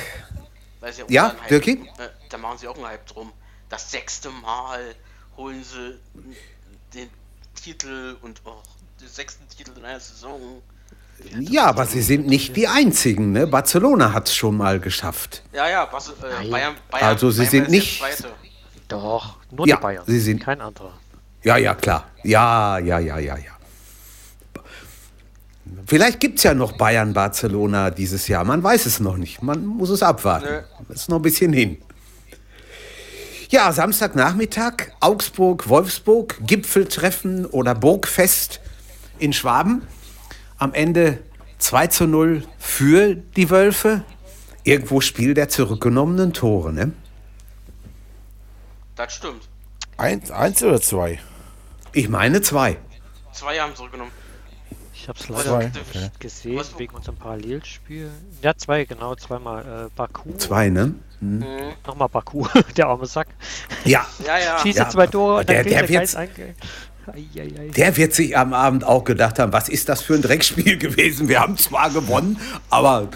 Ja, 1.07 1.35
Dirki? 1.49 1.71
Äh, 1.71 2.22
da 2.33 2.39
machen 2.39 2.57
sie 2.57 2.67
auch 2.67 2.75
einen 2.75 2.87
Hype 2.87 3.05
drum. 3.05 3.31
Das 3.69 3.91
sechste 3.91 4.29
Mal 4.29 4.95
holen 5.37 5.63
sie 5.63 5.99
den 6.93 7.09
Titel 7.55 8.17
und 8.21 8.41
auch 8.45 8.63
den 8.99 9.07
sechsten 9.07 9.47
Titel 9.47 9.71
in 9.77 9.85
einer 9.85 9.99
Saison. 9.99 10.61
Ja, 11.39 11.65
aber 11.65 11.85
sie 11.85 12.01
sind 12.01 12.25
nicht 12.25 12.55
die 12.55 12.67
einzigen, 12.67 13.31
ne? 13.31 13.45
Barcelona 13.45 14.13
hat 14.13 14.27
es 14.27 14.35
schon 14.35 14.57
mal 14.57 14.79
geschafft. 14.79 15.43
Ja, 15.53 15.69
ja, 15.69 15.87
was, 15.91 16.09
äh, 16.09 16.49
Bayern, 16.49 16.75
Bayern, 16.89 17.07
Also 17.07 17.29
sie 17.29 17.45
Bayern 17.45 17.51
sind 17.51 17.69
nicht. 17.69 18.03
Doch, 18.87 19.37
nur 19.51 19.67
ja, 19.67 19.75
die 19.75 19.81
Bayern. 19.81 20.03
Sie 20.07 20.19
sind 20.19 20.39
kein 20.41 20.59
anderer. 20.59 20.93
Ja, 21.43 21.57
ja, 21.57 21.75
klar. 21.75 22.07
Ja, 22.23 22.79
ja, 22.79 22.99
ja, 22.99 23.19
ja, 23.19 23.37
ja. 23.37 23.53
Vielleicht 25.85 26.19
gibt 26.19 26.39
es 26.39 26.43
ja 26.43 26.53
noch 26.53 26.71
Bayern-Barcelona 26.73 27.91
dieses 27.91 28.27
Jahr. 28.27 28.43
Man 28.43 28.63
weiß 28.63 28.85
es 28.87 28.99
noch 28.99 29.17
nicht. 29.17 29.41
Man 29.43 29.65
muss 29.65 29.89
es 29.89 30.01
abwarten. 30.01 30.47
Nee. 30.89 30.95
ist 30.95 31.09
noch 31.09 31.17
ein 31.17 31.21
bisschen 31.21 31.53
hin. 31.53 31.77
Ja, 33.53 33.71
Samstagnachmittag, 33.71 34.93
Augsburg, 34.99 35.69
Wolfsburg, 35.69 36.37
Gipfeltreffen 36.41 37.45
oder 37.45 37.75
Burgfest 37.75 38.59
in 39.19 39.31
Schwaben. 39.31 39.83
Am 40.57 40.73
Ende 40.73 41.19
2 41.59 41.85
zu 41.85 42.07
0 42.07 42.47
für 42.57 43.13
die 43.13 43.51
Wölfe. 43.51 44.03
Irgendwo 44.63 45.01
Spiel 45.01 45.35
der 45.35 45.49
zurückgenommenen 45.49 46.33
Tore, 46.33 46.73
ne? 46.73 46.93
Das 48.95 49.13
stimmt. 49.13 49.47
Eins, 49.97 50.31
eins 50.31 50.63
oder 50.63 50.81
zwei? 50.81 51.19
Ich 51.91 52.09
meine 52.09 52.41
zwei. 52.41 52.77
Zwei 53.33 53.59
haben 53.59 53.75
zurückgenommen. 53.75 54.11
Ich 54.95 55.07
habe 55.07 55.19
es 55.19 55.29
leider 55.29 55.43
zwei, 55.43 55.65
nicht 55.65 56.19
gesehen 56.19 56.63
wegen 56.77 56.95
unserem 56.95 57.17
Parallelspiel. 57.17 58.09
Ja, 58.41 58.57
zwei, 58.57 58.85
genau, 58.85 59.13
zweimal. 59.13 59.85
Äh, 59.85 59.89
Baku. 59.95 60.35
Zwei, 60.37 60.69
ne? 60.69 60.95
Hm. 61.23 61.39
Mhm. 61.39 61.73
Nochmal 61.87 62.09
Baku, 62.09 62.45
der 62.77 62.87
arme 62.87 63.05
Sack. 63.05 63.27
Ja. 63.85 64.05
ja, 64.25 64.37
ja. 64.37 64.59
Schießt 64.59 64.79
ja, 64.79 64.89
zwei 64.89 65.07
Tore, 65.07 65.45
der, 65.45 65.63
der, 65.63 65.87
wird, 65.87 66.17
der 67.77 67.97
wird 67.97 68.13
sich 68.13 68.37
am 68.37 68.53
Abend 68.53 68.83
auch 68.83 69.03
gedacht 69.03 69.39
haben, 69.39 69.53
was 69.53 69.69
ist 69.69 69.89
das 69.89 70.01
für 70.01 70.15
ein 70.15 70.21
Dreckspiel 70.21 70.77
gewesen? 70.79 71.29
Wir 71.29 71.39
haben 71.39 71.57
zwar 71.57 71.89
gewonnen, 71.89 72.39
aber 72.69 73.09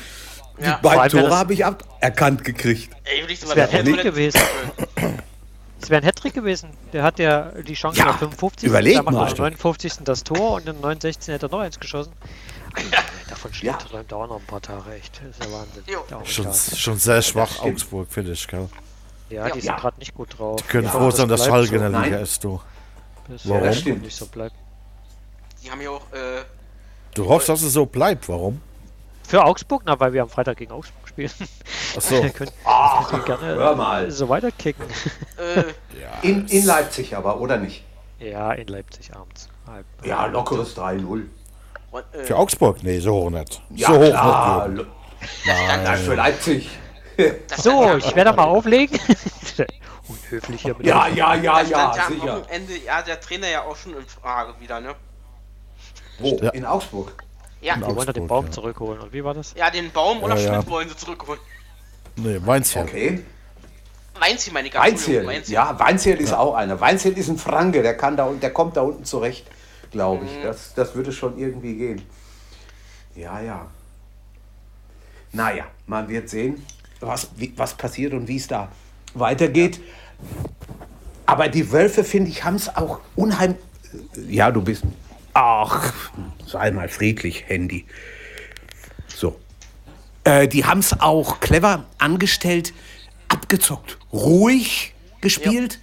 ja. 0.59 0.75
die 0.75 0.81
beiden 0.81 1.19
Tore 1.19 1.37
habe 1.37 1.53
ich 1.53 1.63
erkannt 1.99 2.43
gekriegt. 2.43 2.89
Ey, 3.03 3.23
das 3.27 3.55
wäre 3.55 3.69
ein 3.69 3.73
Hattrick 3.73 4.03
gewesen. 4.03 4.41
Es 5.79 5.89
wäre 5.89 6.01
ein 6.01 6.05
Hattrick 6.05 6.33
gewesen. 6.33 6.69
Der 6.91 7.03
hat 7.03 7.19
ja 7.19 7.51
die 7.67 7.75
Chance 7.75 7.99
ja, 7.99 8.09
auf 8.09 8.17
55. 8.17 8.67
Überleg 8.67 8.93
der 8.93 9.03
macht 9.03 9.13
mal. 9.13 9.27
am 9.29 9.37
59. 9.37 9.93
das 10.03 10.23
Tor 10.23 10.53
und 10.53 10.67
im 10.67 10.81
69. 10.81 11.33
hätte 11.33 11.45
er 11.45 11.49
noch 11.49 11.59
eins 11.59 11.79
geschossen. 11.79 12.13
Ja. 12.91 12.99
Davon 13.29 13.53
schlägt 13.53 13.81
ja. 13.81 13.87
träumt 13.87 14.13
auch 14.13 14.27
noch 14.27 14.39
ein 14.39 14.45
paar 14.45 14.61
Tage 14.61 14.93
echt. 14.93 15.21
Das 15.21 15.37
ist 15.37 15.45
ja 15.45 15.51
Wahnsinn. 15.51 16.25
Schon, 16.25 16.77
schon, 16.77 16.97
sehr 16.97 17.21
schwach 17.21 17.61
Augsburg, 17.61 18.07
finde 18.09 18.31
ich, 18.31 18.47
gell? 18.47 18.69
Ja, 19.29 19.49
die 19.49 19.61
sind 19.61 19.75
gerade 19.77 19.99
nicht 19.99 20.13
gut 20.13 20.37
drauf. 20.37 20.61
Die 20.61 20.67
können 20.67 20.85
ja, 20.85 20.91
froh 20.91 21.11
sein, 21.11 21.27
dass 21.27 21.45
Schalke 21.45 21.75
in 21.75 21.91
der 21.91 22.01
Liga 22.01 22.17
ist, 22.17 22.43
du. 22.43 22.61
Warum? 23.43 23.63
Ja, 23.63 23.73
stimmt. 23.73 24.03
nicht 24.03 24.15
so 24.15 24.25
bleibt. 24.27 24.55
Die 25.61 25.69
haben 25.69 25.81
ja 25.81 25.89
auch. 25.89 26.13
Äh, 26.13 26.43
du 27.13 27.27
hoffst, 27.27 27.49
dass 27.49 27.61
es 27.61 27.73
so 27.73 27.85
bleibt. 27.85 28.29
Warum? 28.29 28.61
Für 29.27 29.43
Augsburg? 29.43 29.83
Na, 29.85 29.99
weil 29.99 30.13
wir 30.13 30.21
am 30.21 30.29
Freitag 30.29 30.57
gegen 30.57 30.71
Augsburg 30.71 31.09
spielen. 31.09 31.31
Achso. 31.95 32.21
können, 32.33 32.51
Ach, 32.63 33.09
können 33.09 33.25
gerne 33.25 33.47
hör 33.47 33.75
mal. 33.75 34.09
so 34.09 34.29
weiterkicken. 34.29 34.85
Äh, 35.37 35.63
in, 36.25 36.47
in 36.47 36.65
Leipzig 36.65 37.15
aber, 37.15 37.41
oder 37.41 37.57
nicht? 37.57 37.83
Ja, 38.19 38.53
in 38.53 38.67
Leipzig 38.67 39.13
abends. 39.13 39.49
Halb, 39.67 39.85
ja, 40.05 40.25
lockeres 40.27 40.77
3-0. 40.77 41.25
Äh, 42.13 42.23
Für 42.23 42.35
Augsburg? 42.37 42.83
Nee, 42.83 42.99
so 42.99 43.13
hoch 43.13 43.29
nicht. 43.29 43.61
Ja, 43.75 43.87
so 43.87 43.97
hoch 43.99 44.09
klar. 44.09 44.67
nicht. 44.67 44.85
Nein, 45.45 45.97
für 45.97 46.15
Leipzig. 46.15 46.69
So, 47.57 47.97
ich 47.97 48.15
werde 48.15 48.33
mal 48.33 48.43
auflegen. 48.45 48.99
Unhöflich 50.07 50.61
hier 50.61 50.75
Ja, 50.81 51.07
ja, 51.07 51.33
ja, 51.35 51.61
ja, 51.61 51.61
ja 51.61 51.91
am 51.91 52.13
sicher. 52.13 52.41
Wochenende, 52.41 52.77
ja, 52.85 53.01
der 53.01 53.19
Trainer 53.19 53.49
ja 53.49 53.63
auch 53.63 53.75
schon 53.75 53.97
in 53.97 54.05
Frage 54.05 54.53
wieder, 54.59 54.79
ne? 54.79 54.95
Wo? 56.19 56.37
Ja. 56.41 56.49
In 56.51 56.65
Augsburg. 56.65 57.23
Ja, 57.61 57.75
Die 57.75 57.81
wollen 57.81 57.97
ja 57.97 58.13
den 58.13 58.23
Augsburg, 58.23 58.27
Baum 58.27 58.45
ja. 58.45 58.51
zurückholen. 58.51 58.99
Und 59.01 59.13
wie 59.13 59.23
war 59.23 59.33
das? 59.33 59.53
ja 59.55 59.69
den 59.69 59.91
Baum 59.91 60.21
oder 60.23 60.35
Ja, 60.35 60.41
ja. 60.41 60.53
Schmidt 60.53 60.69
wollen 60.69 60.89
sie 60.89 60.95
zurückholen. 60.95 61.41
Nee, 62.15 62.39
Weinzell. 62.43 62.83
Okay. 62.83 63.23
Weinziel, 64.19 64.53
meine 64.53 64.67
ich. 64.67 64.73
Weinziel. 64.75 65.25
Weinziel. 65.25 65.53
Ja, 65.53 65.77
Weinziel 65.79 66.17
ist 66.17 66.33
auch 66.33 66.55
einer. 66.55 66.79
Weinziel 66.79 67.17
ist 67.17 67.27
ein 67.29 67.37
Franke, 67.37 67.81
der 67.83 67.95
kann 67.97 68.17
da 68.17 68.29
der 68.29 68.51
kommt 68.51 68.77
da 68.77 68.81
unten 68.81 69.05
zurecht, 69.05 69.45
glaube 69.91 70.25
ich. 70.25 70.31
Das, 70.43 70.73
das 70.73 70.95
würde 70.95 71.11
schon 71.11 71.37
irgendwie 71.37 71.75
gehen. 71.75 72.01
Ja, 73.15 73.39
ja. 73.39 73.67
Naja, 75.31 75.65
man 75.85 76.07
wird 76.07 76.29
sehen, 76.29 76.65
was, 76.99 77.29
wie, 77.35 77.53
was 77.55 77.73
passiert 77.75 78.13
und 78.13 78.27
wie 78.27 78.37
es 78.37 78.47
da 78.47 78.71
weitergeht. 79.13 79.79
Aber 81.25 81.49
die 81.49 81.71
Wölfe, 81.71 82.03
finde 82.03 82.29
ich, 82.29 82.43
haben 82.43 82.55
es 82.55 82.73
auch 82.75 82.99
unheimlich. 83.15 83.59
Ja, 84.27 84.51
du 84.51 84.61
bist. 84.61 84.83
Ach, 85.33 85.93
sei 86.45 86.71
mal 86.71 86.89
friedlich, 86.89 87.43
Handy. 87.47 87.85
So. 89.07 89.39
Äh, 90.23 90.47
die 90.47 90.65
haben 90.65 90.79
es 90.79 90.99
auch 90.99 91.39
clever 91.39 91.85
angestellt, 91.97 92.73
abgezockt, 93.27 93.97
ruhig 94.11 94.93
gespielt. 95.21 95.79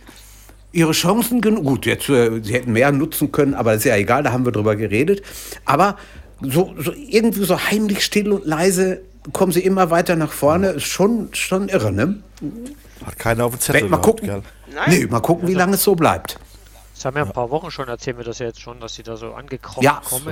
Ihre 0.74 0.92
Chancen 0.92 1.40
genug. 1.40 1.64
Gut, 1.64 1.86
jetzt, 1.86 2.08
äh, 2.08 2.40
sie 2.42 2.52
hätten 2.54 2.72
mehr 2.72 2.90
nutzen 2.92 3.30
können, 3.32 3.54
aber 3.54 3.74
ist 3.74 3.84
ja 3.84 3.96
egal, 3.96 4.22
da 4.22 4.32
haben 4.32 4.44
wir 4.44 4.52
drüber 4.52 4.76
geredet. 4.76 5.22
Aber 5.64 5.96
so, 6.40 6.74
so 6.78 6.92
irgendwie 6.92 7.44
so 7.44 7.58
heimlich 7.58 8.04
still 8.04 8.32
und 8.32 8.44
leise 8.44 9.00
kommen 9.32 9.52
sie 9.52 9.60
immer 9.60 9.90
weiter 9.90 10.16
nach 10.16 10.32
vorne. 10.32 10.70
Ist 10.70 10.84
schon, 10.86 11.28
schon 11.32 11.68
irre, 11.68 11.92
ne? 11.92 12.22
Hat 13.06 13.18
keiner 13.18 13.44
auf 13.46 13.52
dem 13.56 13.60
Zettel 13.60 13.88
Mal 13.88 13.98
gucken. 13.98 14.26
gell? 14.28 14.42
Nein. 14.74 14.84
Nee, 14.90 15.06
mal 15.06 15.20
gucken, 15.20 15.48
wie 15.48 15.54
lange 15.54 15.74
es 15.74 15.84
so 15.84 15.94
bleibt. 15.94 16.38
Das 16.94 17.04
haben 17.04 17.16
ja 17.16 17.24
ein 17.24 17.32
paar 17.32 17.50
Wochen 17.50 17.70
schon, 17.70 17.88
erzählen 17.88 18.16
wir 18.18 18.24
das 18.24 18.38
ja 18.40 18.46
jetzt 18.46 18.60
schon, 18.60 18.80
dass 18.80 18.94
sie 18.94 19.02
da 19.02 19.16
so 19.16 19.32
angekrochen 19.34 19.82
Ja, 19.82 20.00
kommen. 20.04 20.26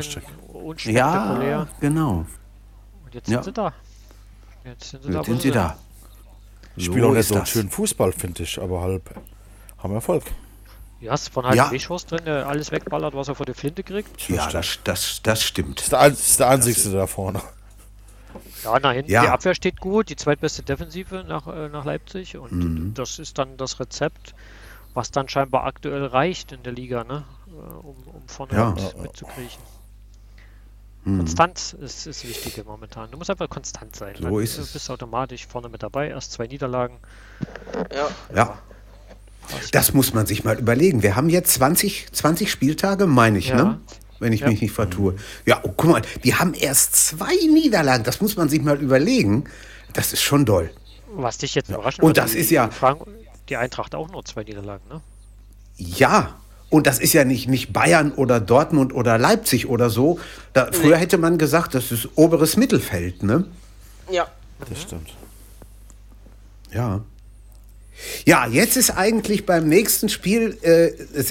Unspektakulär. 0.53 1.49
Ja, 1.51 1.67
genau. 1.81 2.27
Und 3.05 3.15
jetzt 3.15 3.29
Ja. 3.29 3.43
sind 3.43 3.45
sie 3.45 3.53
da. 3.53 3.73
Jetzt 4.65 4.91
sind 4.91 5.03
sie 5.03 5.11
da. 5.11 5.19
Jetzt 5.19 5.29
wo 5.29 5.33
sind 5.33 5.43
sie 5.43 5.51
da. 5.51 5.77
Spielen 6.77 7.05
auch 7.05 7.11
nicht 7.11 7.19
ist 7.21 7.29
so 7.29 7.45
schönen 7.45 7.69
Fußball, 7.71 8.13
finde 8.13 8.43
ich, 8.45 8.61
aber 8.61 8.81
halt 8.81 9.03
haben 9.83 9.95
Erfolg. 9.95 10.25
Ja, 11.01 11.13
hast 11.13 11.31
von 11.31 11.45
halt 11.45 11.57
Ja. 11.57 11.69
Drin, 11.69 12.25
der 12.25 12.47
alles 12.47 12.71
wegballert, 12.71 13.15
was 13.15 13.27
er 13.29 13.35
vor 13.35 13.45
die 13.47 13.55
Flinte 13.55 13.83
kriegt. 13.83 14.29
Ja, 14.29 14.49
das, 14.49 14.79
das, 14.85 15.21
das 15.23 15.43
stimmt. 15.43 15.79
Das 15.79 15.85
ist 15.87 15.93
der, 15.93 16.11
das 16.11 16.21
ist 16.31 16.41
der 16.41 16.49
einzigste 16.49 16.91
da 16.93 17.07
vorne. 17.09 17.43
Ja, 18.63 18.79
nach 18.79 18.93
hinten. 18.93 19.11
Ja. 19.11 19.23
Die 19.23 19.29
Abwehr 19.29 19.55
steht 19.55 19.81
gut, 19.81 20.09
die 20.09 20.17
zweitbeste 20.17 20.63
Defensive 20.63 21.25
nach, 21.29 21.49
äh, 21.49 21.69
nach 21.69 21.85
Leipzig. 21.85 22.37
Und 22.37 22.53
Mhm. 22.53 22.95
das 22.95 23.19
ist 23.19 23.37
dann 23.39 23.57
das 23.57 23.81
Rezept, 23.81 24.35
was 24.95 25.11
dann 25.11 25.29
scheinbar 25.29 25.65
aktuell 25.65 26.07
reicht 26.07 26.53
in 26.53 26.63
der 26.63 26.73
Liga, 26.73 27.03
ne? 27.03 27.25
Äh, 27.49 27.51
um, 27.51 27.97
um 28.07 28.23
vorne 28.29 28.53
Ja. 28.55 28.71
mit, 28.71 28.97
mitzukriechen. 29.03 29.63
Mhm. 31.05 31.19
Konstanz 31.19 31.73
ist 31.73 32.07
das 32.07 32.23
Wichtige 32.23 32.63
momentan. 32.63 33.11
Du 33.11 33.19
musst 33.19 33.29
einfach 33.29 33.51
konstant 33.51 33.97
sein. 33.97 34.15
So 34.17 34.23
dann 34.25 34.39
ist 34.39 34.57
es. 34.57 34.73
bist 34.73 34.89
du 34.89 34.93
automatisch 34.93 35.47
vorne 35.49 35.69
mit 35.69 35.83
dabei. 35.83 36.09
Erst 36.09 36.31
zwei 36.31 36.47
Niederlagen. 36.47 36.99
Ja. 37.93 38.09
Ja. 38.35 38.59
Das 39.73 39.93
muss 39.95 40.15
man 40.15 40.27
sich 40.27 40.45
mal 40.45 40.59
überlegen. 40.59 41.03
Wir 41.03 41.17
haben 41.17 41.29
jetzt 41.29 41.55
20, 41.55 42.07
20 42.13 42.51
Spieltage, 42.51 43.07
meine 43.07 43.39
ich, 43.39 43.49
Ja. 43.49 43.57
ne? 43.57 43.81
Wenn 44.19 44.33
ich 44.33 44.41
Ja. 44.41 44.49
mich 44.49 44.61
nicht 44.61 44.73
vertue. 44.73 45.17
Ja, 45.47 45.61
oh, 45.65 45.73
guck 45.77 45.91
mal, 45.91 46.03
die 46.23 46.35
haben 46.35 46.55
erst 46.55 46.95
zwei 46.95 47.35
Niederlagen. 47.53 48.05
Das 48.05 48.21
muss 48.21 48.37
man 48.37 48.49
sich 48.49 48.63
mal 48.63 48.81
überlegen. 48.81 49.45
Das 49.95 50.13
ist 50.13 50.23
schon 50.23 50.45
doll. 50.45 50.71
Was 51.15 51.39
dich 51.39 51.55
jetzt 51.57 51.69
überraschen 51.71 52.03
Und 52.03 52.11
wird, 52.11 52.19
das 52.19 52.33
die- 52.33 52.39
ist 52.39 52.51
ja- 52.51 52.69
die 52.69 52.75
Frank 52.75 53.03
die 53.49 53.57
Eintracht 53.57 53.95
auch 53.95 54.09
nur 54.11 54.25
zwei 54.25 54.45
Niederlagen, 54.45 54.85
ne? 54.89 55.01
Ja. 55.77 56.35
Und 56.71 56.87
das 56.87 57.01
ist 57.01 57.13
ja 57.13 57.25
nicht, 57.25 57.49
nicht 57.49 57.73
Bayern 57.73 58.13
oder 58.13 58.41
Dortmund 58.41 58.95
oder 58.95 59.19
Leipzig 59.19 59.69
oder 59.69 59.91
so. 59.91 60.19
Da, 60.55 60.71
früher 60.73 60.97
hätte 60.97 61.19
man 61.19 61.37
gesagt, 61.37 61.75
das 61.75 61.91
ist 61.93 62.09
oberes 62.15 62.57
Mittelfeld, 62.57 63.23
ne? 63.25 63.45
Ja. 64.11 64.29
Das 64.71 64.81
stimmt. 64.81 65.11
Ja. 66.73 67.01
Ja, 68.25 68.47
jetzt 68.47 68.77
ist 68.77 68.91
eigentlich 68.91 69.47
beim 69.47 69.69
nächsten 69.69 70.09
Spiel, 70.09 70.59
äh, 70.63 70.91
es, 71.15 71.31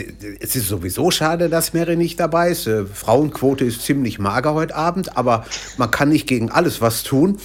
ist 0.56 0.68
sowieso 0.68 1.12
schade, 1.12 1.50
dass 1.50 1.74
Mary 1.74 1.96
nicht 1.96 2.20
dabei 2.20 2.50
ist. 2.50 2.68
Äh, 2.68 2.86
Frauenquote 2.86 3.66
ist 3.66 3.84
ziemlich 3.84 4.20
mager 4.20 4.54
heute 4.54 4.76
Abend, 4.76 5.18
aber 5.18 5.46
man 5.78 5.92
kann 5.92 6.10
nicht 6.10 6.28
gegen 6.28 6.52
alles 6.52 6.82
was 6.82 7.04
tun. 7.04 7.40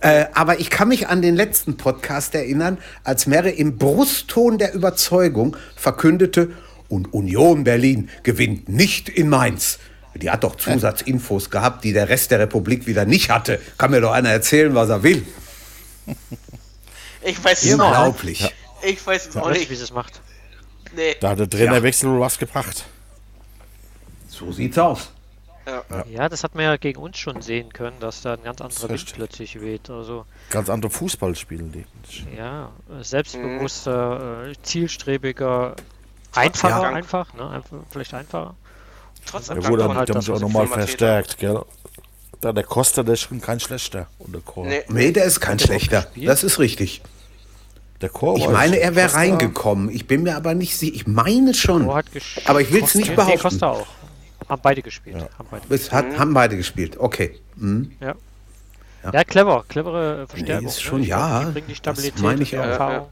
Äh, 0.00 0.26
aber 0.34 0.60
ich 0.60 0.70
kann 0.70 0.88
mich 0.88 1.08
an 1.08 1.22
den 1.22 1.34
letzten 1.34 1.76
Podcast 1.76 2.34
erinnern, 2.34 2.78
als 3.02 3.26
Mary 3.26 3.50
im 3.50 3.78
Brustton 3.78 4.58
der 4.58 4.74
Überzeugung 4.74 5.56
verkündete, 5.76 6.50
und 6.88 7.12
Union 7.12 7.64
Berlin 7.64 8.08
gewinnt 8.22 8.68
nicht 8.68 9.08
in 9.08 9.28
Mainz. 9.28 9.78
Die 10.14 10.30
hat 10.30 10.42
doch 10.42 10.56
Zusatzinfos 10.56 11.50
gehabt, 11.50 11.84
die 11.84 11.92
der 11.92 12.08
Rest 12.08 12.30
der 12.30 12.40
Republik 12.40 12.86
wieder 12.86 13.04
nicht 13.04 13.30
hatte. 13.30 13.60
Kann 13.76 13.92
mir 13.92 14.00
doch 14.00 14.12
einer 14.12 14.30
erzählen, 14.30 14.74
was 14.74 14.88
er 14.88 15.02
will. 15.02 15.24
Ich 17.22 17.42
weiß 17.42 17.62
es 17.64 17.78
auch 17.80 17.84
Unglaublich. 17.86 18.40
nicht. 18.42 18.54
Ich 18.82 19.06
weiß 19.06 19.28
es 19.28 19.36
auch 19.36 19.48
wie 19.48 19.58
nicht. 19.58 19.68
sie 19.68 19.74
es 19.74 19.92
macht? 19.92 20.20
Nee. 20.94 21.16
Da 21.20 21.30
hat 21.30 21.38
der 21.38 21.50
Trainerwechsel 21.50 22.10
wohl 22.10 22.20
was 22.20 22.38
gebracht. 22.38 22.84
So 24.28 24.52
sieht's 24.52 24.78
aus. 24.78 25.10
Ja. 25.66 26.04
Ja, 26.10 26.28
das 26.30 26.44
hat 26.44 26.54
man 26.54 26.64
ja 26.64 26.76
gegen 26.78 26.98
uns 27.00 27.18
schon 27.18 27.42
sehen 27.42 27.72
können, 27.72 28.00
dass 28.00 28.22
da 28.22 28.34
ein 28.34 28.42
ganz 28.42 28.60
anderer 28.62 28.88
Wind 28.88 29.12
plötzlich 29.14 29.60
weht. 29.60 29.90
Also 29.90 30.24
Ganz 30.48 30.70
andere 30.70 30.90
Fußball 30.90 31.34
spielen 31.36 31.72
die. 31.72 31.84
ja, 32.34 32.70
äh, 32.90 33.04
selbstbewusster, 33.04 34.46
äh, 34.48 34.54
zielstrebiger, 34.62 35.76
einfacher 36.34 36.82
Ja. 36.84 36.88
einfach, 36.90 37.34
ne? 37.34 37.50
Einfach, 37.50 37.78
vielleicht 37.90 38.14
einfacher. 38.14 38.54
Trotzdem 39.26 39.56
sagt 39.56 39.68
wurde 39.68 39.88
man 39.88 39.96
halt 39.98 40.08
damit 40.08 40.22
das, 40.26 40.30
auch 40.30 40.40
nochmal 40.40 40.66
verstärkt, 40.68 41.36
gell? 41.36 41.62
Da 42.40 42.52
der 42.52 42.64
Costa, 42.64 43.02
der 43.02 43.14
ist 43.14 43.22
schon 43.22 43.40
kein 43.40 43.58
schlechter. 43.58 44.06
Und 44.18 44.32
der 44.34 44.42
Chor. 44.42 44.66
Nee. 44.66 44.82
Nee, 44.88 45.10
der 45.12 45.24
ist 45.24 45.40
kein 45.40 45.58
er 45.58 45.64
schlechter. 45.64 46.02
gespielt? 46.02 46.28
Das 46.28 46.44
ist 46.44 46.58
richtig. 46.58 47.02
Der 48.00 48.08
Chor 48.10 48.36
Ich 48.38 48.48
meine, 48.48 48.78
er 48.78 48.94
wäre 48.94 49.12
reingekommen. 49.14 49.90
Ich 49.90 50.06
bin 50.06 50.22
mir 50.22 50.36
aber 50.36 50.54
nicht 50.54 50.76
sicher. 50.76 50.94
Ich 50.94 51.06
meine 51.08 51.52
schon. 51.52 51.88
Gespielt. 52.12 52.48
Aber 52.48 52.60
ich 52.60 52.72
will 52.72 52.84
es 52.84 52.94
nicht 52.94 53.08
Nee, 53.10 53.16
behaupten. 53.16 53.40
Costa 53.40 53.70
auch. 53.70 53.86
Haben 54.48 54.62
beide 54.62 54.82
gespielt. 54.82 55.16
Haben 55.36 55.48
beide. 55.50 55.74
Es 55.74 55.90
hat, 55.92 56.06
haben 56.16 56.32
beide 56.32 56.56
gespielt. 56.56 56.96
Okay. 56.98 57.36
Mhm. 57.56 57.90
Ja. 58.00 58.14
ja. 59.12 59.24
clever, 59.24 59.64
clevere 59.68 60.14
äh, 60.14 60.20
Nee, 60.20 60.26
Verstärkung. 60.28 60.66
ist 60.68 60.80
schon, 60.82 61.02
Ich 61.02 61.08
ja. 61.08 61.40
Die 61.40 61.52
bringen 61.52 61.66
die 61.66 61.72
Das 61.72 61.78
Stabilität 61.78 62.22
meine 62.22 62.36
und 62.36 62.42
ich 62.42 62.56
auch. 62.58 62.62
Erfahrung. 62.64 63.08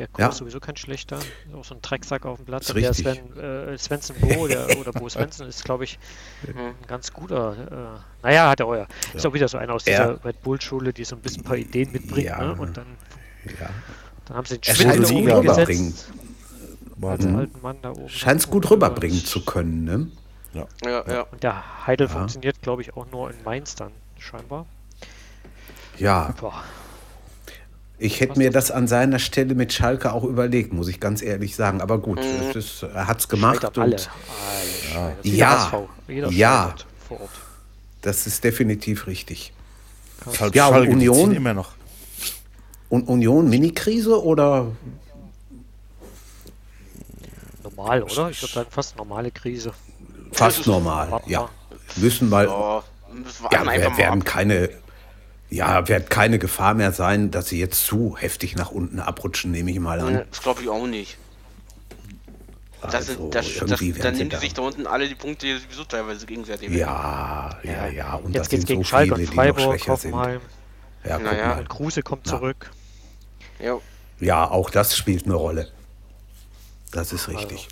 Der 0.00 0.08
Chor 0.08 0.20
Ja. 0.20 0.28
ist 0.30 0.38
sowieso 0.38 0.58
kein 0.60 0.76
schlechter. 0.76 1.18
Ist 1.18 1.54
auch 1.54 1.64
so 1.64 1.74
ein 1.74 1.82
Drecksack 1.82 2.24
auf 2.26 2.38
dem 2.38 2.46
Platz. 2.46 2.64
Ist 2.64 2.74
Und 2.74 2.80
der 2.82 2.90
richtig. 2.90 3.06
Sven, 3.06 3.38
äh, 3.38 3.78
Svensson 3.78 4.16
Bo 4.18 4.48
der, 4.48 4.66
oder 4.80 4.92
Bo 4.92 5.08
Svensson 5.08 5.46
ist, 5.46 5.62
glaube 5.64 5.84
ich, 5.84 5.98
ein 6.48 6.74
ganz 6.88 7.12
guter. 7.12 8.00
Äh, 8.22 8.26
naja, 8.26 8.48
hat 8.48 8.60
er 8.60 8.66
euer. 8.66 8.86
Ist 9.14 9.24
auch 9.26 9.34
wieder 9.34 9.46
so 9.46 9.58
einer 9.58 9.74
aus 9.74 9.86
Er- 9.86 10.14
dieser 10.14 10.24
Red 10.24 10.42
Bull-Schule, 10.42 10.92
die 10.92 11.04
so 11.04 11.14
ein 11.16 11.20
bisschen 11.22 11.42
ein 11.42 11.44
paar 11.44 11.56
Ideen 11.58 11.92
mitbringt. 11.92 12.26
Ja. 12.28 12.42
Ne? 12.42 12.54
Und 12.60 12.76
dann, 12.78 12.86
Ja. 13.44 13.68
dann 14.24 14.36
haben 14.38 14.46
sie 14.46 14.58
den 14.58 14.68
Er 14.70 14.74
Schmidt 14.74 14.88
scheint 14.88 15.04
es 15.04 15.10
gut 15.10 15.18
rüberbringen. 15.28 15.94
War 16.96 17.10
Als 17.12 17.24
der- 17.24 17.34
alten 17.36 17.60
Mann 17.60 17.76
da 17.82 17.90
oben. 17.90 18.08
Scheint 18.08 18.40
es 18.40 18.48
gut 18.48 18.64
Und, 18.64 18.70
rüberbringen 18.72 19.18
zu 19.24 19.44
können. 19.44 19.84
Ne? 19.84 20.06
Ja, 20.54 20.66
ja. 21.06 21.20
Und 21.30 21.42
der 21.42 21.86
Heidel 21.86 22.08
funktioniert, 22.08 22.60
glaube 22.62 22.82
ich, 22.82 22.96
auch 22.96 23.06
nur 23.12 23.30
in 23.30 23.36
Mainz 23.44 23.74
dann, 23.76 23.92
scheinbar. 24.18 24.64
Ja. 25.98 26.34
Boah. 26.40 26.64
Ich 28.02 28.20
hätte 28.20 28.38
mir 28.38 28.50
das 28.50 28.70
an 28.70 28.88
seiner 28.88 29.18
Stelle 29.18 29.54
mit 29.54 29.74
Schalke 29.74 30.14
auch 30.14 30.24
überlegt, 30.24 30.72
muss 30.72 30.88
ich 30.88 31.00
ganz 31.00 31.20
ehrlich 31.20 31.54
sagen. 31.54 31.82
Aber 31.82 31.98
gut, 31.98 32.18
es 32.18 32.56
ist, 32.56 32.82
er 32.82 33.06
hat 33.06 33.20
es 33.20 33.28
gemacht. 33.28 33.62
Alle. 33.62 33.76
Und 33.76 33.82
alle 33.82 33.98
scheitern. 33.98 35.16
Jeder 35.22 36.30
Ja. 36.30 36.30
Ja. 36.30 36.74
Ort. 37.10 37.30
das 38.00 38.26
ist 38.26 38.42
definitiv 38.42 39.06
richtig. 39.06 39.52
Halt 40.40 40.54
Ja, 40.54 40.68
und 40.68 40.74
Schalke, 40.74 40.92
Union? 40.92 41.34
immer 41.34 41.52
noch. 41.52 41.72
Und 42.88 43.06
Union 43.06 43.50
Mini-Krise 43.50 44.22
oder? 44.24 44.68
Normal, 47.62 48.02
oder? 48.02 48.30
Ich 48.30 48.40
würde 48.40 48.54
sagen, 48.54 48.70
fast 48.70 48.96
normale 48.96 49.30
Krise. 49.30 49.74
Fast 50.32 50.66
normal, 50.66 51.20
ja. 51.26 51.48
wir. 51.96 52.02
Müssen 52.02 52.30
mal 52.30 52.48
Oh, 52.48 52.82
das 53.24 53.40
Ja, 53.52 53.62
wir 53.64 53.96
werden 53.98 54.24
keine, 54.24 54.70
ja, 55.50 55.88
wird 55.88 56.10
keine 56.10 56.38
Gefahr 56.38 56.74
mehr 56.74 56.92
sein, 56.92 57.30
dass 57.30 57.48
sie 57.48 57.58
jetzt 57.58 57.84
zu 57.84 58.16
heftig 58.16 58.56
nach 58.56 58.70
unten 58.70 59.00
abrutschen, 59.00 59.50
nehme 59.50 59.70
ich 59.70 59.80
mal 59.80 60.00
an. 60.00 60.22
Das 60.30 60.42
glaube 60.42 60.62
ich 60.62 60.68
auch 60.68 60.86
nicht. 60.86 61.16
Das, 62.82 62.94
Also, 62.94 63.12
sind, 63.12 63.34
das, 63.34 63.46
das, 63.46 63.80
irgendwie 63.82 64.00
dann 64.00 64.14
nehmen 64.14 64.30
die 64.30 64.36
da- 64.36 64.40
sich 64.40 64.54
da 64.54 64.62
unten 64.62 64.86
alle 64.86 65.06
die 65.06 65.14
Punkte 65.14 65.44
die 65.46 65.58
sowieso 65.58 65.84
teilweise 65.84 66.24
gegenseitig. 66.24 66.70
Ja, 66.70 67.58
ja, 67.62 67.86
ja. 67.88 68.14
Und 68.14 68.32
Jetzt 68.34 68.44
das 68.44 68.48
geht's 68.48 68.60
sind 68.62 68.66
gegen 68.68 68.82
so 68.82 68.88
Schalke 68.88 69.16
viele, 69.16 69.28
und 69.28 69.34
Freiburg. 69.34 69.88
Hoffenheim. 69.88 70.40
Ja, 71.04 71.18
Naja. 71.18 71.48
mal. 71.48 71.58
Und 71.60 71.68
Kruse 71.68 72.02
kommt 72.02 72.26
Ja. 72.26 72.32
zurück. 72.38 72.70
Ja. 73.58 73.78
ja, 74.20 74.50
auch 74.50 74.70
das 74.70 74.96
spielt 74.96 75.26
eine 75.26 75.34
Rolle. 75.34 75.70
Das 76.92 77.12
ist 77.12 77.28
richtig. 77.28 77.68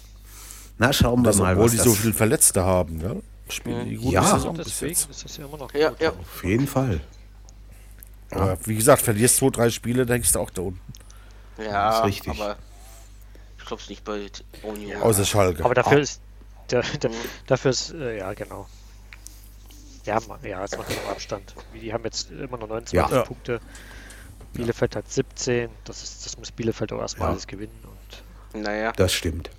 Na, 0.76 0.92
schauen 0.92 1.20
wir 1.22 1.28
Das, 1.28 1.38
mal, 1.38 1.54
obwohl 1.54 1.70
die 1.70 1.76
das... 1.78 1.86
so 1.86 1.94
viele 1.94 2.12
Verletzte 2.12 2.62
haben, 2.64 3.00
gell? 3.00 3.22
spielen 3.48 3.88
die 3.88 3.96
gute 3.96 4.12
Ja. 4.14 4.38
Deswegen 4.58 4.92
ist 4.92 5.24
das 5.24 5.36
ja 5.38 5.46
immer 5.46 5.56
noch 5.56 5.72
Ja, 5.72 5.88
gut. 5.88 6.00
ja. 6.02 6.10
Auf 6.10 6.44
jeden 6.44 6.66
Fall. 6.66 7.00
Aber 8.30 8.58
wie 8.66 8.74
gesagt, 8.76 9.02
verlierst 9.02 9.36
zwei, 9.36 9.50
drei 9.50 9.70
Spiele, 9.70 10.04
denkst 10.06 10.32
du 10.32 10.40
auch 10.40 10.50
da 10.50 10.62
unten. 10.62 10.80
Ja, 11.58 11.88
Das 11.90 11.98
ist 12.00 12.04
richtig. 12.04 12.32
aber 12.40 12.56
ich 13.58 13.64
glaube 13.64 13.82
es 13.82 13.88
nicht 13.88 14.04
bei 14.04 14.30
Union. 14.62 15.02
Außer 15.02 15.24
Schalke. 15.24 15.64
Aber 15.64 15.74
dafür 15.74 16.00
ist 16.00 16.20
der, 16.70 16.82
der, 16.82 17.10
dafür 17.46 17.70
ist 17.70 17.92
äh, 17.94 18.18
ja 18.18 18.32
genau. 18.34 18.66
Ja, 20.04 20.18
ja, 20.42 20.64
es 20.64 20.76
macht 20.76 20.88
noch 20.90 21.10
Abstand. 21.10 21.54
Die 21.74 21.92
haben 21.92 22.04
jetzt 22.04 22.30
immer 22.30 22.56
noch 22.56 22.68
29 22.68 22.94
Ja. 23.16 23.22
Punkte. 23.22 23.60
Bielefeld 24.54 24.96
hat 24.96 25.10
17. 25.10 25.68
Das 25.84 26.02
ist, 26.02 26.24
das 26.24 26.38
muss 26.38 26.50
Bielefeld 26.50 26.92
auch 26.92 27.00
erstmal 27.00 27.28
Ja. 27.28 27.32
alles 27.32 27.46
gewinnen. 27.46 27.78
Und 28.54 28.62
naja, 28.62 28.92
Das 28.92 29.12
stimmt. 29.12 29.50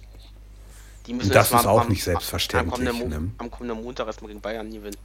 die 1.06 1.14
müssen 1.14 1.32
Das 1.32 1.52
ist 1.52 1.66
auch 1.68 1.82
am- 1.82 1.90
nicht 1.90 2.04
selbstverständlich, 2.04 2.74
Am 2.74 2.86
kommenden, 2.96 3.10
Mo 3.20 3.26
ne? 3.28 3.32
am 3.38 3.52
kommenden 3.52 3.84
Montag 3.84 4.08
erstmal 4.08 4.30
gegen 4.30 4.42
Bayern 4.42 4.72
gewinnen. 4.72 4.98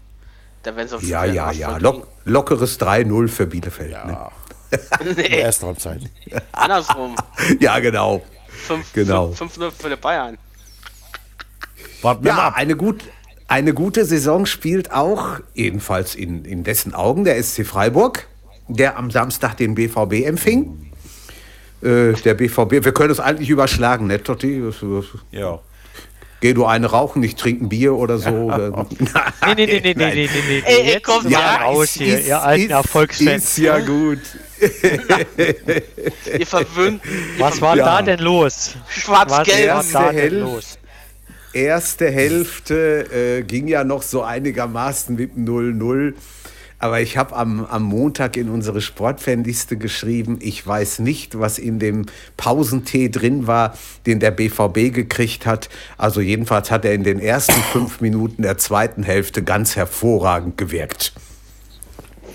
Da 0.65 0.75
werden 0.75 0.89
sie 0.89 0.97
auf 0.97 1.03
Ja, 1.03 1.25
ja, 1.25 1.53
ja. 1.53 1.77
Lock, 1.77 2.09
lockeres 2.25 2.81
3-0 2.81 3.29
für 3.29 3.47
Bielefeld. 3.47 3.93
Ne? 4.05 4.17
Ja, 4.73 4.81
verlieren. 4.81 5.11
in 5.11 5.17
der 5.17 5.29
nee, 5.31 5.41
ersten 5.41 5.67
Halbzeit. 5.67 6.01
andersrum. 6.53 7.15
Ja, 7.61 7.79
genau. 7.79 8.23
5 8.49 8.93
Genau. 8.93 9.31
5-0 9.31 9.71
für 9.71 9.89
die 9.91 9.97
Bayern. 9.97 10.37
Warten 12.03 12.27
Ja, 12.27 12.53
eine, 12.55 12.75
gut, 12.75 13.05
eine 13.47 13.73
gute 13.73 14.05
Saison 14.05 14.47
spielt 14.47 14.91
auch, 14.93 15.39
ebenfalls 15.55 16.15
in, 16.17 16.45
in 16.45 16.65
dessen 16.65 16.93
Augen, 16.95 17.25
der 17.25 17.41
SC 17.41 17.65
Freiburg, 17.65 18.27
der 18.69 18.97
am 18.97 19.11
Samstag 19.11 19.57
den 19.57 19.75
BVB 19.75 20.25
empfing. 20.25 20.91
Äh, 21.83 22.15
der 22.15 22.35
BVB, 22.35 22.85
wir 22.85 22.93
können 22.95 23.11
es 23.11 23.21
eigentlich 23.21 23.51
überschlagen, 23.51 24.07
ne, 24.07 24.23
Totti? 24.23 24.63
Ja. 25.31 25.61
Geh 26.45 26.53
du 26.53 26.67
eine 26.67 26.89
rauchen, 26.89 27.23
ich 27.23 27.37
trinke 27.37 27.65
ein 27.65 27.69
Bier 27.71 27.95
oder 27.95 28.19
so. 28.19 28.29
oder- 28.53 28.87
nee, 29.57 29.65
nee, 29.65 29.67
nee, 29.67 29.81
nee, 29.81 29.95
nee, 29.95 29.95
nee, 29.95 30.13
nee, 30.15 30.29
nee. 30.47 30.63
Ey, 30.67 30.81
ey, 30.83 30.93
Jetzt 30.93 31.05
komm, 31.05 31.23
mal 31.25 31.31
ja, 31.33 31.57
raus 31.63 31.93
hier, 31.93 32.21
ihr 32.21 32.43
alten 32.43 32.71
Erfolgsfans. 32.71 33.45
Ist 33.45 33.57
ja 33.57 33.79
gut. 33.79 34.19
Ihr 36.39 36.47
verwöhnt. 36.47 37.01
Was 37.39 37.63
war 37.63 37.79
Ja. 37.79 37.85
da 37.87 38.03
denn 38.03 38.19
los? 38.19 38.77
Was 38.95 39.03
Schwarz-Gelb. 39.05 39.69
war 39.71 39.77
Erste 39.77 39.93
da 39.95 40.07
denn 40.11 40.17
Hälfte. 40.21 40.39
los? 40.41 40.79
Erste 41.55 42.11
Hälfte 42.11 43.39
äh, 43.39 43.43
ging 43.43 43.67
ja 43.67 43.83
noch 43.83 44.03
so 44.03 44.23
einigermaßen 44.23 45.17
mit 45.17 45.35
dem 45.35 45.47
0-0. 45.47 46.13
Aber 46.79 47.01
ich 47.01 47.17
habe 47.17 47.35
am, 47.35 47.65
am 47.65 47.83
Montag 47.85 48.37
in 48.37 48.51
unsere 48.51 48.81
Sportfanliste 48.83 49.77
geschrieben, 49.79 50.39
ich 50.43 50.67
weiß 50.67 50.99
nicht, 50.99 51.39
was 51.39 51.59
in 51.59 51.79
dem 51.79 52.07
Pausentee 52.37 53.09
drin 53.09 53.47
war, 53.47 53.77
den 54.07 54.21
der 54.21 54.33
BVB 54.33 54.93
gekriegt 54.93 55.47
hat. 55.47 55.71
Also 55.97 56.21
jedenfalls 56.21 56.71
hat 56.71 56.85
er 56.85 56.93
in 56.93 57.05
den 57.05 57.21
ersten 57.21 57.53
fünf 57.73 58.01
Minuten 58.01 58.43
der 58.43 58.59
zweiten 58.59 59.03
Hälfte 59.03 59.43
ganz 59.43 59.77
hervorragend 59.77 60.59
gewirkt. 60.59 61.15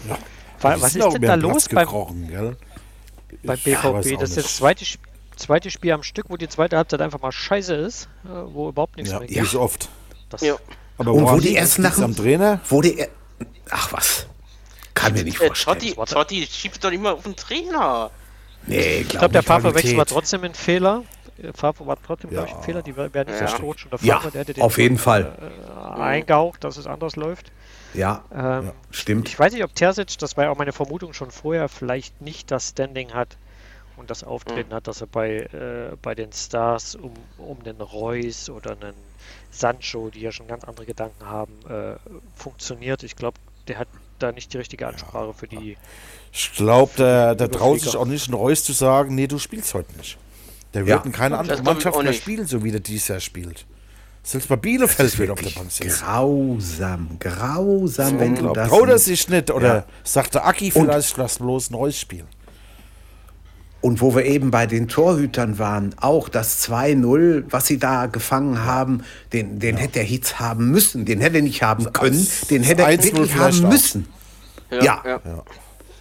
Die 0.06 0.64
Was 0.64 0.94
sind 0.94 1.06
ist 1.06 1.14
denn 1.14 1.22
da 1.22 1.36
los 1.36 1.68
beim, 1.70 1.88
Ja, 2.32 2.52
weiß 3.44 3.60
BVB? 3.64 4.20
Das 4.20 4.30
ist 4.32 4.38
das 4.38 4.56
zweite, 4.58 4.84
zweite 5.36 5.70
Spiel 5.72 5.92
am 5.94 6.04
Stück, 6.04 6.26
wo 6.30 6.38
die 6.38 6.50
zweite 6.50 6.76
Halbzeit 6.78 7.02
einfach 7.02 7.22
mal 7.22 7.32
scheiße 7.32 7.74
ist, 7.76 8.10
äh, 8.26 8.30
wo 8.54 8.70
überhaupt 8.70 8.98
nichts 8.98 9.12
Ja, 9.12 9.20
mehr 9.20 9.30
wie 9.30 9.34
geht. 9.36 9.46
so 9.46 9.62
oft. 9.62 9.90
Das, 10.30 10.42
Ja. 10.42 10.56
Aber 10.98 11.14
Und 11.14 11.24
wo 11.30 11.40
die 11.40 11.54
erst 11.54 11.80
nach 11.80 11.98
am 12.00 12.14
Trainer? 12.14 12.60
Wo 12.68 12.82
die, 12.82 12.98
er- 12.98 13.08
ach 13.70 13.94
was, 13.94 14.28
kann 14.94 15.14
mir 15.14 15.24
nicht 15.24 15.38
vorstellen. 15.38 15.96
Totti, 16.06 16.48
schiebt 16.50 16.84
doch 16.84 16.90
nicht 16.90 17.02
mal 17.02 17.14
auf 17.14 17.24
den 17.24 17.36
Trainer. 17.36 18.12
Nee, 18.68 19.02
Ich 19.02 19.10
glaube, 19.10 19.30
der. 19.30 19.44
Favre-Wechsel 19.44 19.98
war 19.98 20.06
trotzdem 20.06 20.44
ein 20.44 20.54
Fehler. 20.54 21.04
Der 21.38 21.54
Favre 21.54 21.88
war 21.88 21.98
trotzdem, 22.06 22.32
glaube 22.32 22.48
ich, 22.48 22.54
ein 22.54 22.60
Ja. 22.60 22.64
Fehler. 22.66 22.82
Die 22.82 22.96
werden 22.98 23.32
nicht 23.32 23.40
Ja. 23.42 23.48
so 23.48 23.56
Strohsch 23.56 23.86
und 23.86 23.94
der 23.94 24.00
Ja, 24.02 24.16
Favre, 24.18 24.32
der 24.32 24.42
hätte 24.42 24.54
den 24.56 24.64
auf 24.64 24.78
jeden 24.78 24.98
Fall. 24.98 25.32
Äh, 25.98 26.00
eingehaucht, 26.02 26.64
dass 26.66 26.76
es 26.76 26.86
anders 26.86 27.16
läuft. 27.16 27.52
Ja, 27.94 28.24
Ähm, 28.36 28.72
stimmt. 28.92 29.30
Ich 29.30 29.40
weiß 29.40 29.54
nicht, 29.54 29.64
ob 29.64 29.74
Terzic, 29.74 30.18
das 30.20 30.36
war 30.38 30.44
ja 30.44 30.50
auch 30.52 30.58
meine 30.58 30.74
Vermutung 30.74 31.14
schon 31.14 31.32
vorher, 31.32 31.70
vielleicht 31.70 32.22
nicht 32.22 32.52
das 32.52 32.70
Standing 32.70 33.14
hat 33.14 33.38
und 34.00 34.10
das 34.10 34.24
Auftreten 34.24 34.74
hat, 34.74 34.88
dass 34.88 35.02
er 35.02 35.08
bei, 35.08 35.38
äh, 35.38 35.96
bei 36.02 36.16
den 36.16 36.32
Stars 36.32 36.96
um, 36.96 37.14
um 37.38 37.62
den 37.64 37.80
Reus 37.82 38.50
oder 38.50 38.72
einen 38.72 38.94
Sancho, 39.52 40.10
die 40.10 40.22
ja 40.22 40.32
schon 40.32 40.48
ganz 40.48 40.64
andere 40.64 40.86
Gedanken 40.86 41.26
haben, 41.26 41.54
äh, 41.70 41.96
funktioniert. 42.36 43.04
Ich 43.04 43.16
glaube, 43.16 43.38
der 43.68 43.78
hat 43.80 43.88
da 44.20 44.32
nicht 44.32 44.54
die 44.54 44.58
richtige 44.58 44.88
Ansprache 44.88 45.34
für 45.34 45.48
die. 45.48 45.78
Ich 46.32 46.54
glaube, 46.54 46.92
der, 46.98 47.36
der 47.36 47.50
traut 47.52 47.82
sich 47.82 47.96
auch 47.96 48.06
nicht, 48.06 48.28
in 48.28 48.34
Reus 48.34 48.64
zu 48.64 48.74
sagen, 48.74 49.16
nee, 49.16 49.28
du 49.28 49.38
spielst 49.40 49.74
heute 49.74 49.96
nicht. 49.98 50.18
Der 50.74 50.86
wird 50.86 51.00
Ja. 51.00 51.06
in 51.06 51.12
keine 51.12 51.38
andere 51.38 51.62
Mannschaft 51.64 52.02
mehr 52.02 52.14
spielen, 52.14 52.46
so 52.46 52.64
wie 52.64 52.72
der 52.72 52.80
dieses 52.80 53.08
Jahr 53.08 53.20
spielt. 53.20 53.66
Selbst 54.22 54.50
bei 54.50 54.58
Bielefeld 54.58 55.18
wird 55.18 55.30
auf 55.32 55.40
der 55.42 55.50
Bank 55.52 55.72
sitzen. 55.72 55.90
Grausam, 55.90 57.18
grausam, 57.20 58.20
wenn 58.20 58.36
du 58.36 58.54
das. 58.54 58.70
Traut 58.70 58.90
er 58.90 59.00
sich 59.00 59.28
nicht 59.30 59.50
oder 59.50 59.76
Ja. 59.76 59.86
sagt 60.04 60.36
der 60.36 60.46
Aki 60.46 60.72
vielleicht, 60.72 61.18
lass 61.18 61.40
bloß 61.40 61.72
ein 61.72 61.76
Reus 61.76 61.98
spielen. 61.98 62.28
Und 63.82 64.02
wo 64.02 64.14
wir 64.14 64.26
eben 64.26 64.52
bei 64.52 64.66
den 64.66 64.90
Torhütern 64.90 65.58
waren, 65.58 65.96
auch 66.02 66.28
das 66.28 66.62
2-0, 66.70 67.46
was 67.50 67.66
sie 67.68 67.78
da 67.80 68.08
gefangen 68.08 68.66
haben, 68.66 69.04
den, 69.32 69.60
den 69.60 69.78
hätte 69.78 69.94
der 69.94 70.04
Hitz 70.04 70.36
haben 70.36 70.70
müssen. 70.70 71.06
Den 71.06 71.22
hätte 71.22 71.38
er 71.38 71.44
nicht 71.44 71.64
haben 71.64 71.92
können, 71.94 72.28
den 72.50 72.64
hätte 72.64 72.82
er 72.82 72.90
1-0 72.90 73.04
wirklich 73.06 73.36
haben 73.36 73.66
auch. 73.66 73.70
müssen. 73.70 74.06
Ja. 74.70 75.02
ja. 75.06 75.22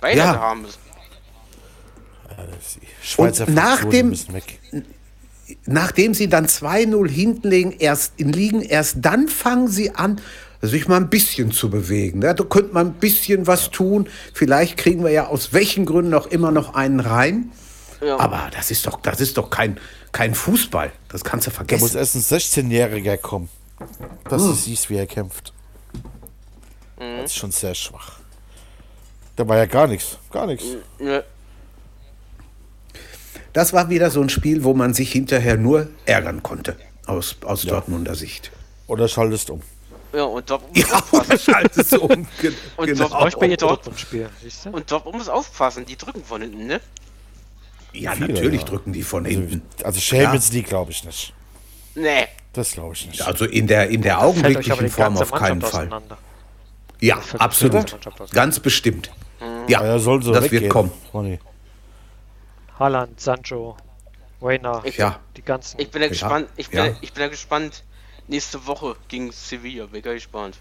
Beide 0.01 0.18
Ja. 0.18 0.37
haben. 0.41 0.66
Die 2.81 2.87
Schweizer 3.07 3.47
Und 3.49 3.55
nach 3.55 3.85
dem- 3.85 4.11
müssen 4.11 4.35
weg. 4.35 4.59
Nachdem 5.64 6.14
sie 6.14 6.29
dann 6.29 6.47
2-0 6.47 7.09
hinten 7.09 7.49
liegen 7.49 7.72
erst, 7.79 8.14
liegen, 8.18 8.61
erst 8.61 8.97
dann 9.01 9.29
fangen 9.29 9.68
sie 9.68 9.95
an, 9.95 10.20
sich 10.61 10.89
mal 10.89 10.97
ein 10.97 11.09
bisschen 11.09 11.53
zu 11.53 11.70
bewegen. 11.70 12.18
ne? 12.18 12.35
Da 12.35 12.45
könnte 12.45 12.74
man 12.74 12.89
ein 12.89 12.93
bisschen 12.95 13.47
was 13.47 13.70
tun. 13.70 14.09
Vielleicht 14.35 14.76
kriegen 14.76 15.05
wir 15.05 15.11
ja 15.11 15.29
aus 15.29 15.53
welchen 15.53 15.87
Gründen 15.87 16.12
auch 16.14 16.26
immer 16.26 16.51
noch 16.51 16.74
einen 16.74 17.01
rein. 17.01 17.51
Ja. 18.01 18.19
Aber 18.19 18.49
das 18.53 18.71
ist 18.71 18.87
doch, 18.87 19.01
das 19.01 19.21
ist 19.21 19.37
doch 19.37 19.51
kein, 19.51 19.79
kein 20.13 20.35
Fußball. 20.35 20.93
Das 21.09 21.25
kannst 21.25 21.47
du 21.47 21.51
Da 21.51 21.55
muss 21.61 21.91
vergessen. 21.93 21.97
erst 21.99 22.15
ein 22.15 22.23
16-Jähriger 22.71 23.17
kommen. 23.17 23.49
Dass 24.25 24.43
Hm. 24.43 24.49
du 24.49 24.55
siehst, 24.55 24.91
wie 24.91 24.97
er 24.97 25.07
kämpft. 25.07 25.53
Das 26.99 27.27
ist 27.33 27.37
schon 27.37 27.51
sehr 27.53 27.75
schwach. 27.75 28.19
Da 29.37 29.47
war 29.47 29.57
ja 29.57 29.67
gar 29.67 29.87
nichts. 29.87 30.19
Gar 30.33 30.47
nichts. 30.47 30.65
Ja. 30.99 31.23
Das 33.53 33.73
war 33.73 33.89
wieder 33.89 34.11
so 34.11 34.21
ein 34.21 34.29
Spiel, 34.29 34.65
wo 34.65 34.75
man 34.75 34.95
sich 34.95 35.11
hinterher 35.13 35.57
nur 35.57 35.89
ärgern 36.07 36.43
konnte. 36.43 36.77
Aus, 37.07 37.37
aus 37.45 37.63
Dortmunder 37.63 38.15
Sicht. 38.15 38.51
Oder 38.87 39.09
schaltest 39.09 39.51
um. 39.51 39.63
ja, 40.13 40.25
und 40.25 40.49
Dortmund 40.51 40.77
muss 40.77 40.89
Ja, 40.91 40.97
aufpassen. 40.99 41.39
schaltest 41.39 41.99
um. 41.99 42.09
Ge- 42.41 42.53
Und 42.77 42.87
genau. 42.87 43.09
doch- 43.09 43.21
Euch 43.23 43.37
bei 43.37 43.47
ihr 43.47 43.57
Dort- 43.57 43.79
Dortmund-Spiel, 43.87 44.29
siehst 44.43 44.67
du? 44.67 44.71
Und 44.71 44.91
Dortmund 44.91 45.19
muss 45.19 45.29
aufpassen, 45.29 45.85
die 45.87 45.97
drücken 45.97 46.25
von 46.25 46.43
hinten, 46.43 46.67
ne? 46.67 46.81
Ja, 47.93 48.12
Viele, 48.12 48.32
natürlich 48.32 48.61
ja. 48.62 48.66
drücken 48.66 48.93
die 48.93 49.03
von 49.03 49.24
Also, 49.26 49.39
hinten. 49.41 49.62
also 49.82 50.01
Champions 50.01 50.53
League 50.53 50.66
glaube 50.66 50.91
ich 50.93 51.05
nicht. 51.05 51.32
Nee. 51.95 52.26
Das 52.53 52.72
glaube 52.72 52.95
ich 52.95 53.07
nicht. 53.07 53.22
Also 53.22 53.45
in 53.45 53.66
der, 53.66 53.89
in 53.89 54.03
der 54.03 54.20
augenblicklichen 54.20 54.89
Form 54.91 55.16
auf 55.16 55.32
keinen 55.32 55.61
Fall. 55.62 55.91
Ja, 57.01 57.20
absolut. 57.39 57.97
Ganz 58.32 58.61
bestimmt. 58.61 59.11
Ja, 59.68 59.84
Ja, 59.84 59.99
soll 59.99 60.22
so 60.22 60.32
das 60.32 60.45
weggehen, 60.45 60.62
wird 60.62 60.72
kommen. 60.72 60.91
Ronny. 61.14 61.39
Haaland, 62.78 63.20
Sancho, 63.20 63.76
Wayner, 64.41 64.82
Ja. 64.97 65.20
die 65.36 65.43
ganzen. 65.43 65.80
Ich 65.80 65.91
bin 65.91 66.03
ja 66.03 66.09
gespannt. 66.09 66.49
Ich 66.57 66.70
bin, 66.70 66.78
ja. 66.78 66.86
ja. 66.86 66.97
ich 67.01 67.12
bin 67.12 67.22
ja 67.22 67.28
gespannt. 67.28 67.84
Nächste 68.28 68.66
Woche 68.66 68.97
gegen 69.09 69.32
Sevilla. 69.32 69.86
Bin 69.86 69.99
ich 69.99 70.05
gespannt. 70.05 70.59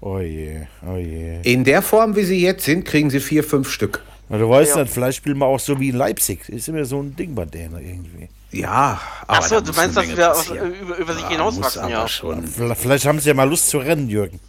Oh 0.00 0.18
je, 0.18 0.66
oh 0.86 0.96
je. 0.96 1.40
In 1.42 1.64
der 1.64 1.82
Form, 1.82 2.16
wie 2.16 2.24
sie 2.24 2.40
jetzt 2.40 2.64
sind, 2.64 2.84
kriegen 2.84 3.10
sie 3.10 3.20
vier, 3.20 3.44
fünf 3.44 3.70
Stück. 3.70 4.02
Na, 4.30 4.38
du 4.38 4.48
weißt 4.48 4.76
Ja. 4.76 4.82
nicht, 4.82 4.92
vielleicht 4.94 5.18
spielen 5.18 5.38
wir 5.38 5.46
auch 5.46 5.58
so 5.60 5.78
wie 5.80 5.88
in 5.90 5.96
Leipzig. 5.96 6.48
Ist 6.48 6.68
immer 6.68 6.84
so 6.84 7.02
ein 7.02 7.14
Ding 7.16 7.34
bei 7.34 7.44
denen 7.44 7.74
irgendwie. 7.84 8.28
Ja, 8.52 9.00
aber 9.26 9.38
Achso, 9.38 9.60
du 9.60 9.72
meinst, 9.72 9.96
dass 9.96 10.06
Menge 10.06 10.16
wir 10.16 10.32
aus, 10.32 10.48
über, 10.48 10.96
über 10.96 11.12
sich 11.14 11.22
Ja, 11.22 11.28
hinauswachsen, 11.30 11.88
ja. 11.88 12.08
schon. 12.08 12.44
Vielleicht, 12.46 13.06
haben 13.06 13.18
sie 13.20 13.28
ja 13.28 13.34
mal 13.34 13.48
Lust 13.48 13.68
zu 13.68 13.78
rennen, 13.78 14.08
Jürgen. 14.08 14.40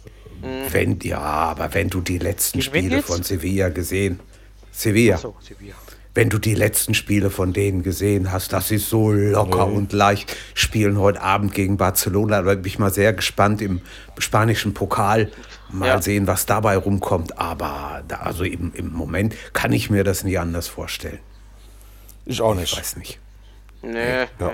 Wenn, 0.70 0.98
ja, 1.02 1.18
aber 1.20 1.72
wenn 1.74 1.88
du 1.88 2.00
die 2.00 2.18
letzten 2.18 2.58
Gegen 2.60 2.68
Spiele 2.70 3.02
von 3.02 3.22
Sevilla 3.22 3.68
gesehen, 3.68 4.18
Sevilla, 4.72 5.16
So, 5.18 5.36
Sevilla. 5.40 5.74
wenn 6.14 6.30
du 6.30 6.38
die 6.38 6.54
letzten 6.56 6.94
Spiele 6.94 7.30
von 7.30 7.52
denen 7.52 7.84
gesehen 7.84 8.32
hast, 8.32 8.52
das 8.52 8.72
ist 8.72 8.88
so 8.88 9.12
locker 9.12 9.66
und 9.66 9.92
leicht. 9.92 10.36
Spielen 10.54 10.98
heute 10.98 11.20
Abend 11.22 11.54
gegen 11.54 11.76
Barcelona, 11.76 12.42
da 12.42 12.54
bin 12.54 12.64
ich 12.66 12.78
mal 12.80 12.92
sehr 12.92 13.12
gespannt 13.12 13.62
im 13.62 13.82
spanischen 14.18 14.74
Pokal. 14.74 15.30
Mal 15.72 15.86
Ja. 15.86 16.02
sehen, 16.02 16.26
was 16.26 16.46
dabei 16.46 16.76
rumkommt. 16.76 17.38
Aber 17.38 18.02
da, 18.06 18.16
also 18.16 18.44
im, 18.44 18.72
im 18.74 18.92
Moment 18.92 19.34
kann 19.52 19.72
ich 19.72 19.90
mir 19.90 20.04
das 20.04 20.22
nie 20.24 20.38
anders 20.38 20.68
vorstellen. 20.68 21.18
Ich 22.26 22.40
auch 22.40 22.52
Ich 22.54 22.60
nicht. 22.60 22.76
weiß 22.78 22.96
nicht. 22.96 23.18
Nee. 23.82 24.26
Ja. 24.38 24.52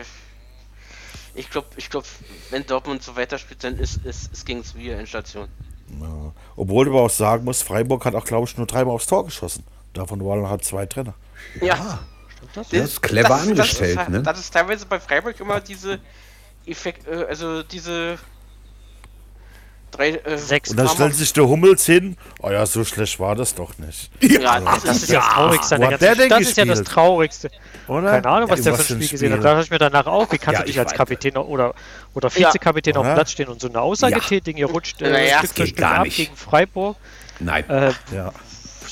Ich 1.35 1.51
glaube, 1.51 1.69
ich 1.77 1.91
glaub, 1.91 2.05
wenn 2.51 2.65
Dortmund 2.67 3.03
so 3.03 3.15
weiterspielt, 3.17 3.63
dann 3.63 3.79
ist 3.79 4.01
es 4.05 4.27
ist, 4.29 4.47
gegen 4.47 4.63
Sevilla 4.63 4.97
Endstation. 4.99 5.49
Ja. 6.01 6.33
Obwohl 6.57 6.87
du 6.87 6.93
aber 6.93 7.03
auch 7.03 7.11
sagen 7.11 7.45
musst, 7.45 7.63
Freiburg 7.63 8.05
hat 8.05 8.15
auch, 8.15 8.25
glaube 8.25 8.47
ich, 8.49 8.57
nur 8.57 8.67
dreimal 8.67 8.95
aufs 8.95 9.07
Tor 9.07 9.25
geschossen. 9.25 9.65
Davon 9.93 10.25
waren 10.25 10.49
halt 10.49 10.65
zwei 10.65 10.87
Trainer. 10.87 11.15
Ja. 11.61 12.01
Das 12.55 12.73
ist 12.73 13.03
clever 13.03 13.29
das, 13.29 13.43
angestellt, 13.43 13.97
das 13.97 14.05
ist, 14.05 14.11
ne? 14.11 14.23
Das 14.23 14.39
ist 14.39 14.51
teilweise 14.53 14.87
bei 14.87 14.99
Freiburg 15.01 15.39
immer 15.41 15.61
diese 15.61 15.99
Effekt, 16.67 17.07
äh, 17.07 17.27
also 17.29 17.63
diese 17.63 18.19
drei, 19.91 20.11
äh, 20.11 20.39
Sechs 20.39 20.71
Und 20.71 20.77
dann 20.77 20.89
stellt 20.89 21.15
sich 21.15 21.33
der 21.33 21.49
Hummels 21.49 21.85
hin. 21.87 22.17
Oh 22.43 22.51
ja, 22.51 22.65
so 22.67 22.85
schlecht 22.85 23.19
war 23.21 23.35
das 23.35 23.55
doch 23.55 23.77
nicht. 23.79 24.11
Ja, 24.23 24.61
Das 24.61 24.85
ist 25.03 25.11
ja 25.11 25.21
das 25.21 25.29
Traurigste 25.35 25.75
an 25.77 25.81
der 25.83 25.99
der 25.99 26.15
denn 26.15 26.29
Das 26.29 26.41
ist 26.41 26.57
ja 26.57 26.65
das 26.65 26.79
gespielt? 26.81 26.95
Traurigste. 26.95 27.51
Oder? 27.89 28.11
Keine 28.11 28.29
Ahnung, 28.29 28.51
was 28.51 28.59
Ja, 28.61 28.65
der 28.65 28.75
für 28.75 28.93
ein 28.95 28.99
ein 28.99 29.03
Spiel 29.03 29.09
gesehen 29.09 29.33
hat. 29.33 29.39
Spiel. 29.39 29.43
Da 29.45 29.51
dachte 29.55 29.65
ich 29.65 29.71
mir 29.71 29.79
danach 29.79 30.07
auch, 30.07 30.31
wie 30.33 30.39
kannst 30.39 30.53
Ja, 30.55 30.61
du 30.61 30.67
dich 30.67 30.77
ich 30.77 30.81
als. 30.81 30.93
Kapitän 30.93 31.37
oder, 31.37 31.75
oder 32.15 32.29
Ja. 32.35 32.49
Vizekapitän 32.49 32.97
auf 32.97 33.07
dem? 33.07 33.15
Platz 33.15 33.31
stehen 33.33 33.49
und 33.49 33.61
so 33.61 33.69
eine 33.69 33.81
Aussage 33.81 34.15
Ja. 34.17 34.21
tätigen? 34.21 34.59
Ihr 34.59 34.67
rutscht 34.67 35.01
äh, 35.03 35.11
Naja, 35.11 35.39
Stück 35.39 35.51
das 35.51 35.53
für 35.59 35.67
Stück 35.69 35.79
gar 35.79 35.95
ab 35.99 36.05
nicht. 36.05 36.17
gegen 36.17 36.37
Freiburg. 36.37 36.97
Nein. 37.41 37.69
Äh, 37.71 37.93
Ja. 38.15 38.33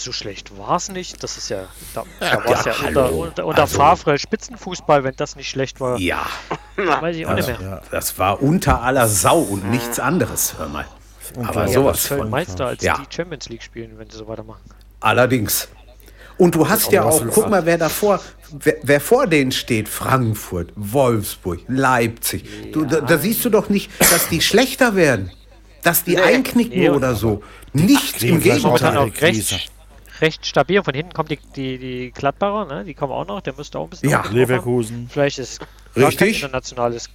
So 0.07 0.13
schlecht 0.13 0.57
war 0.57 0.77
es 0.77 0.89
nicht. 0.89 1.23
Das 1.23 1.37
ist 1.37 1.51
ja, 1.51 1.65
da, 1.95 2.05
da 2.21 2.45
war 2.45 2.59
es 2.59 2.65
ja, 2.65 2.73
ja, 2.73 2.87
unter, 2.89 3.13
unter, 3.13 3.47
unter 3.47 3.63
Also- 3.63 3.77
Favre 3.77 4.19
Spitzenfußball, 4.19 5.05
wenn 5.05 5.15
das 5.17 5.37
nicht 5.37 5.51
schlecht 5.51 5.81
war, 5.81 5.99
Ja, 5.99 6.27
weiß 6.77 7.17
ich 7.17 7.27
auch 7.27 7.35
nicht 7.35 7.49
mehr. 7.49 7.59
Ja. 7.61 7.81
das 7.91 8.19
war 8.19 8.43
unter 8.43 8.83
aller 8.83 9.07
Sau 9.09 9.41
und 9.41 9.71
nichts 9.71 10.01
anderes, 10.01 10.55
hör 10.59 10.69
mal. 10.69 10.87
Aber 11.45 11.67
Ja, 11.67 11.73
sowas 11.73 12.07
Köln 12.09 12.21
von. 12.23 12.31
Meister 12.31 12.67
als 12.67 12.83
Ja. 12.83 12.97
die 12.99 13.15
Champions 13.15 13.49
League 13.51 13.63
spielen, 13.63 13.99
wenn 13.99 14.09
sie 14.09 14.17
so 14.17 14.27
weitermachen. 14.29 14.63
Allerdings. 15.01 15.69
Und 16.39 16.55
du 16.55 16.69
hast 16.69 16.93
ja 16.93 17.03
auch, 17.03 17.23
guck 17.33 17.49
mal, 17.49 17.65
wer 17.67 17.79
davor, 17.79 18.21
wer, 18.53 18.77
wer 18.83 19.01
vor 19.01 19.27
denen 19.27 19.53
steht, 19.53 19.89
Frankfurt, 19.89 20.71
Wolfsburg, 20.77 21.61
Leipzig. 21.67 22.73
Du, 22.73 22.85
da, 22.85 23.01
da 23.01 23.19
siehst 23.19 23.45
du 23.45 23.51
doch 23.51 23.69
nicht, 23.71 23.91
dass 23.99 24.29
die 24.29 24.41
schlechter 24.41 24.95
werden, 24.95 25.31
dass 25.83 26.05
die 26.05 26.19
einknicken 26.19 26.79
Nee, 26.79 26.91
oder 26.91 27.15
so. 27.15 27.43
Nicht 27.73 28.23
im 28.23 28.41
Gegenteil. 28.41 29.11
Recht, 30.21 30.47
stabil. 30.47 30.83
Von 30.83 30.95
hinten 30.95 31.13
kommt 31.13 31.31
die, 31.31 31.39
die, 31.57 31.79
die 31.79 32.11
Gladbacher, 32.13 32.65
ne? 32.73 32.85
die 32.85 32.95
kommen 32.95 33.13
auch 33.13 33.27
noch. 33.27 33.41
Der 33.41 33.55
müsste 33.55 33.79
auch 33.79 33.85
ein 33.85 33.91
bisschen 33.91 34.11
Ja. 34.11 34.21
aufgebaut 34.21 34.41
haben. 34.41 34.49
Leverkusen. 34.49 35.09
Vielleicht 35.13 35.39
ist 35.39 35.61
Richtig. 35.97 36.37
internationales 36.43 37.09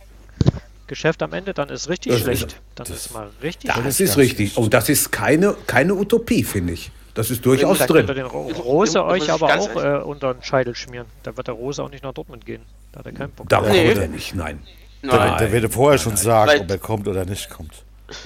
Geschäft 0.87 1.23
am 1.23 1.31
Ende, 1.33 1.53
dann 1.53 1.69
ist 1.69 1.87
richtig 1.89 2.11
Das 2.11 2.21
ist- 2.21 2.25
schlecht. 2.39 2.61
Dann 2.75 2.87
ist 2.87 3.13
mal 3.13 3.29
richtig 3.41 3.69
Das 3.71 3.79
schlecht. 3.79 3.99
ist 4.01 4.17
richtig. 4.17 4.57
Und 4.57 4.73
das 4.73 4.89
ist 4.89 5.11
keine, 5.11 5.55
keine 5.67 5.93
Utopie, 5.95 6.43
finde 6.43 6.73
ich. 6.73 6.91
Das 7.13 7.29
ist 7.29 7.45
durchaus 7.45 7.77
Da 7.79 7.87
drin. 7.87 8.07
den 8.07 8.25
Rose 8.25 8.57
muss 8.63 8.95
euch 8.95 9.23
ich 9.23 9.31
aber 9.31 9.47
ganz 9.47 9.67
auch 9.67 9.83
äh, 9.83 9.97
unter 10.03 10.33
den 10.33 10.43
Scheitel 10.43 10.75
schmieren. 10.75 11.07
Da 11.23 11.35
wird 11.35 11.47
der 11.47 11.55
Rose 11.55 11.83
auch 11.83 11.89
nicht 11.89 12.03
nach 12.03 12.13
Dortmund 12.13 12.45
gehen. 12.45 12.61
Da 12.93 12.99
hat 12.99 13.05
er 13.05 13.11
keinen 13.11 13.31
Bock. 13.31 13.49
Da 13.49 13.61
Nee. 13.61 13.91
er 13.93 14.07
nicht, 14.07 14.33
nein. 14.35 14.61
Der, 15.03 15.11
Nein, 15.13 15.37
der 15.39 15.51
wird 15.51 15.73
vorher 15.73 15.97
schon 15.97 16.15
sagen, 16.15 16.51
Weil- 16.51 16.61
ob 16.61 16.69
er 16.69 16.77
kommt 16.77 17.07
oder 17.07 17.25
nicht 17.25 17.49
kommt. 17.49 17.73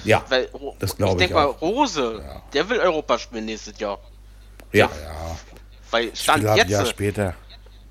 Ja, 0.04 0.24
weil, 0.28 0.48
Das 0.78 0.96
glaub 0.96 1.12
ich 1.12 1.16
denke 1.18 1.24
ich 1.32 1.34
mal, 1.34 1.46
auch. 1.46 1.60
Rose, 1.60 2.22
der 2.52 2.68
will 2.68 2.78
Europa 2.80 3.18
spielen 3.18 3.44
nächstes 3.46 3.78
Jahr. 3.78 3.98
Ja. 4.72 4.90
Weil 5.90 6.14
Stand 6.16 6.38
Spiel 6.38 6.48
ab 6.48 6.58
ein 6.60 6.68
Jahr 6.68 6.80
jetzt, 6.82 6.90
später. 6.90 7.34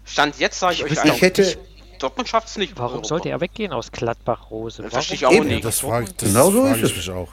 Stand 0.05 0.37
jetzt 0.39 0.59
sage 0.59 0.75
ich 0.75 0.83
euch 0.83 0.91
Ich 0.91 0.99
einfach, 1.01 1.21
hätte, 1.21 1.57
Dortmund 1.99 2.27
schafft 2.27 2.47
es 2.49 2.57
nicht. 2.57 2.77
Warum 2.77 3.03
sollte 3.03 3.29
er 3.29 3.39
weggehen 3.41 3.71
aus 3.71 3.91
Gladbach-Rose? 3.91 4.83
Das 4.83 4.91
verstehe 4.93 5.15
ich 5.15 5.25
auch 5.25 5.31
Eben, 5.31 5.47
nicht. 5.47 5.63
Das 5.65 5.79
frage 5.79 6.07
das 6.17 6.29
Genau 6.29 6.51
so 6.51 6.63
frag 6.65 6.75
ist 6.77 6.83
ich 6.83 6.91
es. 6.91 6.97
mich 6.97 7.09
auch. 7.11 7.29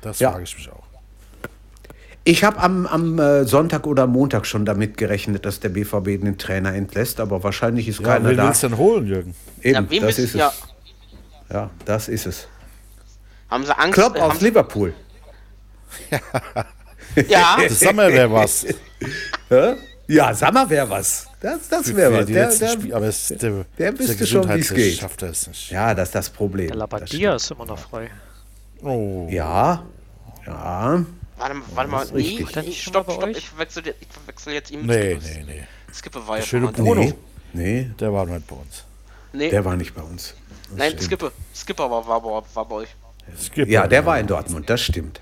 Das 0.00 0.18
Ja. 0.18 0.32
frage 0.32 0.44
ich 0.44 0.56
mich 0.56 0.70
auch. 0.70 0.82
Ich 2.24 2.44
habe 2.44 2.58
am, 2.60 2.86
am 2.86 3.18
äh, 3.18 3.44
Sonntag 3.44 3.86
oder 3.86 4.06
Montag 4.06 4.46
schon 4.46 4.64
damit 4.64 4.96
gerechnet, 4.96 5.44
dass 5.44 5.58
der 5.60 5.68
BVB 5.70 6.22
den 6.22 6.38
Trainer 6.38 6.72
entlässt, 6.72 7.18
aber 7.20 7.42
wahrscheinlich 7.42 7.88
ist 7.88 7.98
Ja, 8.00 8.06
keiner 8.14 8.30
wen 8.30 8.36
da. 8.36 8.46
willst 8.46 8.62
du 8.62 8.68
denn 8.68 8.78
holen, 8.78 9.06
Jürgen? 9.06 9.34
Eben, 9.60 9.88
Ja, 9.90 10.00
das 10.00 10.18
ist 10.18 10.34
es. 10.34 10.40
ja. 10.40 10.52
Ja. 11.52 11.70
das 11.84 12.08
ist 12.08 12.26
es. 12.26 12.48
Haben 13.50 13.66
sie 13.66 13.76
Angst? 13.76 13.94
Klopp 13.94 14.16
äh, 14.16 14.20
aus 14.20 14.40
Liverpool. 14.40 14.94
ja, 17.28 17.56
Das 17.68 17.80
Sommer 17.80 18.08
wäre 18.08 18.30
was. 18.32 18.66
Hä? 19.48 19.74
Ja, 20.08 20.34
sag 20.34 20.52
mal, 20.52 20.68
wer 20.68 20.88
was. 20.90 21.26
Das, 21.40 21.68
das 21.68 21.94
wäre 21.96 22.12
was. 22.12 22.26
Der, 22.26 22.54
der, 22.54 22.68
Spiele, 22.68 22.96
aber 22.96 23.06
es, 23.06 23.28
der, 23.28 23.64
der 23.78 23.98
wüsste 23.98 24.12
ja 24.14 24.26
schon, 24.26 24.42
wie's 24.42 24.68
gesundheitlich, 24.68 24.68
geht. 24.74 24.98
schafft 24.98 25.22
er 25.22 25.30
es 25.30 25.46
nicht. 25.46 25.70
ja, 25.70 25.94
das 25.94 26.08
ist 26.08 26.14
das 26.14 26.30
Problem. 26.30 26.68
Der 26.68 26.76
Das 26.76 26.78
Labadia 26.78 27.34
ist 27.36 27.50
immer 27.50 27.64
noch 27.66 27.78
frei. 27.78 28.10
Oh. 28.82 29.24
stimmt. 29.26 29.32
Ja, 29.36 29.84
ja. 30.46 31.04
warte, 31.36 31.54
mal- 31.54 31.62
warte 31.74 31.90
mal, 31.90 32.06
nee, 32.14 32.38
schon 32.38 32.72
stopp, 32.74 33.06
mal 33.08 33.14
stopp, 33.14 33.28
ich 33.30 33.48
verwechsel, 33.48 33.82
ich 34.00 34.08
verwechsel 34.08 34.52
jetzt 34.54 34.70
ihm 34.70 34.86
Nee, 34.86 35.18
nee, 35.22 35.44
nee. 35.46 35.62
Skippe 35.94 36.26
war 36.26 36.38
ja 36.38 36.42
schöne 36.42 36.66
schon 36.66 36.84
mal 36.84 36.94
Bruno. 36.94 37.00
Nee, 37.04 37.14
nee, 37.52 37.90
Der 38.00 38.12
war 38.12 38.26
nicht 38.26 38.46
bei 38.46 38.56
uns. 38.56 38.84
Nee, 39.32 39.48
der 39.50 39.64
war 39.64 39.76
nicht 39.76 39.94
bei 39.94 40.02
uns. 40.02 40.34
nein, 40.76 40.98
Skippe. 41.00 41.32
Skipper 41.54 41.90
war, 41.90 42.06
war, 42.06 42.22
war, 42.22 42.44
war 42.54 42.64
bei 42.68 42.74
euch. 42.76 42.88
Skipper. 43.40 43.70
Ja, 43.70 43.86
der 43.86 44.04
war 44.04 44.18
in 44.18 44.26
Dortmund, 44.26 44.68
das 44.68 44.80
stimmt. 44.82 45.20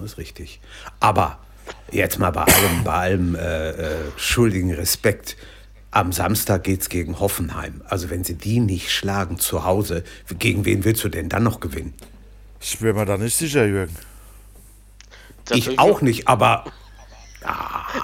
Das 0.00 0.12
ist 0.12 0.18
richtig. 0.18 0.60
Aber 1.00 1.38
jetzt 1.90 2.18
mal 2.18 2.30
bei 2.30 2.42
allem, 2.42 2.84
bei 2.84 2.92
allem 2.92 3.34
äh, 3.34 3.70
äh, 3.70 3.96
schuldigen 4.16 4.72
Respekt. 4.72 5.36
Am 5.90 6.12
Samstag 6.12 6.64
geht's 6.64 6.90
gegen 6.90 7.18
Hoffenheim. 7.18 7.82
Also 7.88 8.10
wenn 8.10 8.22
sie 8.22 8.34
die 8.34 8.60
nicht 8.60 8.92
schlagen 8.92 9.38
zu 9.38 9.64
Hause, 9.64 10.04
gegen 10.38 10.64
wen 10.64 10.84
willst 10.84 11.02
du 11.02 11.08
denn 11.08 11.28
dann 11.28 11.42
noch 11.42 11.60
gewinnen? 11.60 11.94
Ich 12.60 12.78
bin 12.78 12.94
mir 12.94 13.06
da 13.06 13.16
nicht 13.16 13.36
sicher, 13.36 13.64
Jürgen. 13.64 13.96
Das 15.46 15.56
Ich 15.56 15.78
auch 15.78 16.02
nicht, 16.02 16.28
aber 16.28 16.64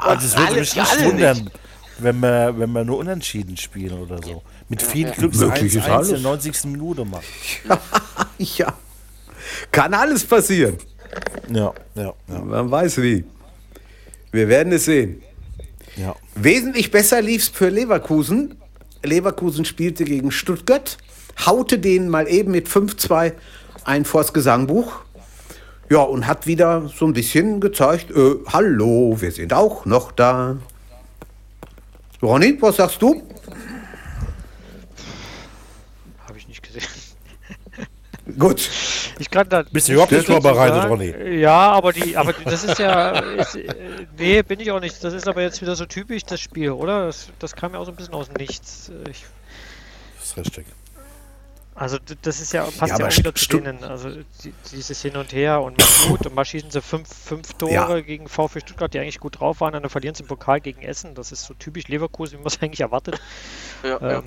Also 0.02 0.26
es 0.26 0.36
würde 0.36 0.60
mich 0.60 0.74
ja, 0.74 0.84
nicht 0.84 1.04
wundern, 1.04 1.50
wenn 1.98 2.20
wir, 2.20 2.54
wenn 2.58 2.72
wir 2.72 2.84
nur 2.84 2.98
unentschieden 2.98 3.56
spielen 3.56 3.98
oder 3.98 4.22
so. 4.22 4.42
Mit 4.68 4.82
viel 4.82 5.10
Glück 5.10 5.34
Möglich 5.34 5.76
1 5.76 5.84
ist 5.84 5.88
1 5.90 6.08
in 6.08 6.14
der 6.14 6.22
90. 6.22 6.64
Minute 6.64 7.04
machen. 7.04 7.24
ja, 8.38 8.72
kann 9.70 9.92
alles 9.92 10.24
passieren. 10.24 10.78
Ja, 11.50 11.72
ja, 11.94 12.14
ja. 12.28 12.38
Man 12.40 12.70
weiß 12.70 13.02
wie. 13.02 13.24
Wir 14.32 14.48
werden 14.48 14.72
es 14.72 14.86
sehen. 14.86 15.22
ja. 15.96 16.14
Wesentlich 16.34 16.90
besser 16.90 17.22
lief's 17.22 17.48
für 17.48 17.68
Leverkusen. 17.68 18.56
Leverkusen 19.02 19.64
spielte 19.64 20.04
gegen 20.04 20.30
Stuttgart, 20.30 20.98
haute 21.44 21.78
denen 21.78 22.08
mal 22.08 22.26
eben 22.26 22.50
mit 22.50 22.68
5-2 22.68 23.32
ein 23.84 24.04
vors 24.04 24.32
Gesangbuch. 24.32 25.00
Ja, 25.90 25.98
und 25.98 26.26
hat 26.26 26.46
wieder 26.46 26.88
so 26.88 27.06
ein 27.06 27.12
bisschen 27.12 27.60
gezeigt, 27.60 28.10
äh, 28.10 28.36
hallo, 28.46 29.16
wir 29.20 29.30
sind 29.30 29.52
auch 29.52 29.84
noch 29.84 30.12
da. 30.12 30.56
Ronny, 32.22 32.56
was 32.60 32.76
sagst 32.76 33.02
du? 33.02 33.22
Habe 36.26 36.38
ich 36.38 36.48
nicht 36.48 36.62
gesehen. 36.62 36.82
Gut. 38.38 38.70
Ich 39.18 39.30
kann 39.30 39.48
da. 39.48 39.62
Bist 39.70 39.88
du 39.88 39.92
überhaupt 39.92 40.12
nicht 40.12 40.26
vorbereitet. 40.26 40.88
Ronny? 40.90 41.38
Ja, 41.38 41.72
aber 41.72 41.92
die, 41.92 42.16
aber 42.16 42.32
das 42.32 42.64
ist 42.64 42.78
ja. 42.78 43.10
Ist, 43.20 43.54
äh, 43.56 44.06
nee, 44.18 44.42
bin 44.42 44.58
ich 44.60 44.70
auch 44.72 44.80
nicht. 44.80 45.02
Das 45.04 45.14
ist 45.14 45.28
aber 45.28 45.42
jetzt 45.42 45.60
wieder 45.62 45.76
so 45.76 45.86
typisch, 45.86 46.24
das 46.24 46.40
Spiel, 46.40 46.70
oder? 46.72 47.06
Das, 47.06 47.28
das 47.38 47.54
kam 47.54 47.72
ja 47.74 47.78
auch 47.78 47.84
so 47.84 47.92
ein 47.92 47.96
bisschen 47.96 48.14
aus 48.14 48.26
dem 48.28 48.34
Nichts. 48.36 48.90
Ich, 49.10 49.24
Das 50.18 50.26
ist 50.30 50.36
richtig. 50.38 50.66
also 51.76 51.98
d- 51.98 52.14
das 52.22 52.40
ist 52.40 52.52
ja 52.52 52.64
passt 52.64 52.80
Ja, 52.80 52.86
ja, 52.88 52.94
aber 52.96 53.08
auch 53.08 53.16
wieder 53.16 53.34
zu 53.34 53.46
denen. 53.48 53.84
Also 53.84 54.10
die, 54.42 54.52
dieses 54.72 55.00
Hin 55.02 55.16
und 55.16 55.32
Her 55.32 55.60
und 55.62 55.78
macht 55.78 56.08
gut 56.08 56.26
und 56.26 56.34
mal 56.34 56.44
schießen 56.44 56.70
sie 56.70 56.80
fünf, 56.82 57.08
fünf 57.08 57.52
Tore 57.54 57.72
Ja. 57.72 58.00
gegen 58.00 58.28
VfB 58.28 58.60
Stuttgart, 58.60 58.92
die 58.92 58.98
eigentlich 58.98 59.20
gut 59.20 59.38
drauf 59.40 59.60
waren, 59.60 59.74
und 59.74 59.82
dann 59.82 59.90
verlieren 59.90 60.14
sie 60.14 60.22
im 60.22 60.28
Pokal 60.28 60.60
gegen 60.60 60.82
Essen. 60.82 61.14
Das 61.14 61.30
ist 61.32 61.44
so 61.44 61.54
typisch 61.54 61.86
Leverkusen, 61.88 62.34
wie 62.34 62.38
man 62.38 62.46
es 62.48 62.58
eigentlich 62.62 62.80
erwartet. 62.80 63.20
Ja, 63.84 63.90
ja. 64.00 64.18
Ähm, 64.18 64.24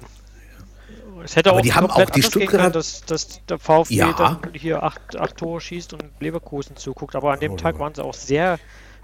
es 1.23 1.35
hätte 1.35 1.49
Aber 1.49 1.59
auch 1.59 1.61
die 1.61 1.73
haben 1.73 1.89
auch 1.89 2.09
die 2.09 2.21
Stuttgarter- 2.23 2.57
können, 2.57 2.71
dass, 2.73 3.01
dass 3.05 3.45
der 3.45 3.59
VfB 3.59 3.93
Ja. 3.95 4.13
dann 4.13 4.39
hier 4.53 4.83
acht, 4.83 5.15
acht 5.15 5.37
Tore 5.37 5.61
schießt 5.61 5.93
und 5.93 6.03
Leverkusen 6.19 6.75
zuguckt. 6.77 7.15
Aber 7.15 7.31
an 7.33 7.39
dem 7.39 7.57
Tag 7.57 7.79
waren 7.79 7.93
sie 7.93 8.03
auch 8.03 8.13
sehr 8.13 8.59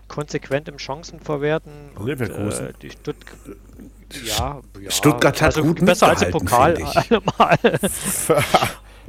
konsequent 0.08 0.68
im 0.68 0.78
Chancenverwerten. 0.80 1.72
und, 1.96 2.06
Leverkusen. 2.06 2.68
Äh, 2.70 2.74
die 2.82 2.90
Stutt 2.92 3.16
ja, 4.26 4.62
ja, 4.80 4.92
Stuttgart 4.92 5.42
hat 5.42 5.56
also 5.58 5.64
gut 5.64 5.84
besser 5.84 6.10
als 6.10 6.22
im 6.22 6.32
Pokal 6.32 6.78
allemal. 6.84 7.58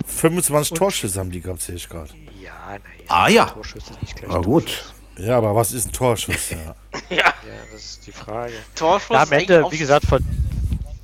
25 0.07 0.77
Torschüsse 0.79 1.21
haben 1.21 1.31
die 1.31 1.41
gehabt, 1.41 1.61
sehe 1.63 1.75
ich 1.77 1.89
gerade. 1.89 2.11
ja, 2.43 2.51
naja. 2.71 2.81
Ah, 3.09 3.29
ja. 3.29 3.45
Torschüsse 3.47 3.93
nicht 4.01 4.17
gleich 4.17 4.31
Na 4.33 4.39
gut. 4.39 4.93
Ja, 5.19 5.37
aber 5.39 5.55
was 5.55 5.73
ist 5.73 5.89
ein 5.89 5.93
Torschuss? 5.93 6.51
Ja. 7.11 7.17
Ja, 7.17 7.33
das 7.73 7.85
ist 7.85 8.07
die 8.07 8.13
Frage. 8.13 8.53
Torschuss 8.75 9.11
Ja, 9.15 9.23
am 9.23 9.33
Ende, 9.33 9.65
wie 9.71 9.79
gesagt, 9.79 10.07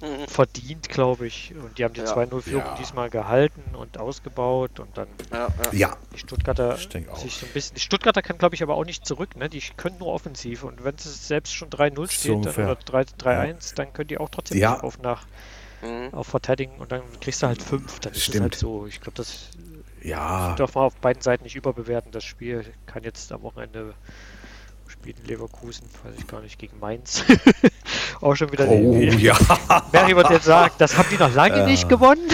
ver 0.00 0.28
verdient, 0.28 0.88
glaube 0.88 1.26
ich. 1.26 1.54
Und 1.54 1.78
die 1.78 1.84
haben 1.84 1.94
die 1.94 2.00
Ja. 2.00 2.06
2-0-Führung 2.14 2.64
Ja. 2.64 2.74
diesmal 2.76 3.10
gehalten 3.10 3.62
und 3.74 3.98
ausgebaut 3.98 4.80
und 4.80 4.96
dann 4.96 5.08
Ja, 5.32 5.48
ja. 5.72 5.96
Die 6.14 6.18
Stuttgarter 6.18 6.76
sich 6.76 7.36
so 7.36 7.46
ein 7.46 7.52
bisschen. 7.52 7.74
Die 7.76 7.80
Stuttgarter 7.80 8.22
können, 8.22 8.38
glaube 8.38 8.54
ich, 8.54 8.62
aber 8.62 8.74
auch 8.76 8.84
nicht 8.84 9.06
zurück, 9.06 9.36
ne? 9.36 9.48
Die 9.48 9.60
können 9.76 9.98
nur 9.98 10.08
offensiv. 10.08 10.64
Und 10.64 10.82
wenn 10.84 10.94
es 10.94 11.28
selbst 11.28 11.54
schon 11.54 11.70
3-0 11.70 12.10
steht 12.10 12.30
dann, 12.30 12.36
ungefähr. 12.38 12.64
oder 12.66 12.76
3 12.76 13.02
3-1, 13.18 13.74
dann 13.74 13.92
können 13.92 14.08
die 14.08 14.18
auch 14.18 14.28
trotzdem 14.30 14.58
Ja. 14.58 14.72
nicht 14.72 14.84
auf 14.84 14.98
nach 15.00 15.26
Mhm. 15.82 16.12
auf 16.12 16.26
verteidigen 16.26 16.72
und 16.78 16.92
dann 16.92 17.02
kriegst 17.20 17.42
du 17.42 17.46
halt 17.46 17.62
5. 17.62 18.00
Dann 18.00 18.12
ist 18.12 18.24
Stimmt. 18.24 18.42
halt 18.42 18.54
so. 18.54 18.86
Ich 18.86 19.00
glaube, 19.00 19.16
das 19.16 19.48
ja. 20.02 20.54
darf 20.56 20.74
man 20.74 20.84
auf 20.84 20.96
beiden 20.96 21.22
Seiten 21.22 21.44
nicht 21.44 21.56
überbewerten. 21.56 22.12
Das 22.12 22.24
Spiel 22.24 22.64
kann 22.86 23.02
jetzt 23.02 23.32
am 23.32 23.42
Wochenende 23.42 23.94
spielen 25.00 25.24
Leverkusen, 25.26 25.84
weiß 26.04 26.14
ich 26.18 26.26
gar 26.26 26.40
nicht, 26.40 26.58
gegen 26.58 26.78
Mainz. 26.78 27.24
auch 28.20 28.34
schon 28.34 28.52
wieder 28.52 28.68
Oh 28.68 28.92
ja. 28.94 29.36
Mary 29.92 30.14
wird 30.14 30.30
jetzt 30.30 30.44
sagen, 30.44 30.74
das 30.78 30.96
haben 30.96 31.08
die 31.10 31.16
noch 31.16 31.34
lange 31.34 31.64
nicht 31.64 31.88
gewonnen. 31.88 32.28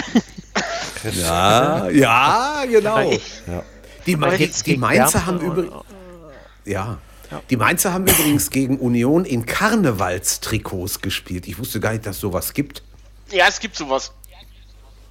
Ja, 1.13 1.89
ja, 1.89 2.63
genau. 2.69 3.11
Ja. 3.11 3.63
Die, 4.05 4.17
jetzt 4.37 4.65
die 4.65 4.77
Mainzer 4.77 5.25
haben 5.25 5.39
übrigens. 5.39 5.73
Ja. 6.65 6.99
Die 7.49 7.57
Mainzer 7.57 7.93
haben 7.93 8.07
übrigens 8.07 8.49
gegen 8.49 8.79
Union 8.79 9.25
in 9.25 9.45
Karnevalstrikots 9.45 11.01
gespielt. 11.01 11.47
Ich 11.47 11.59
wusste 11.59 11.79
gar 11.79 11.91
nicht, 11.91 12.05
dass 12.05 12.19
sowas 12.19 12.53
gibt. 12.53 12.83
ja, 13.31 13.47
es 13.47 13.59
gibt 13.59 13.75
sowas. 13.75 14.11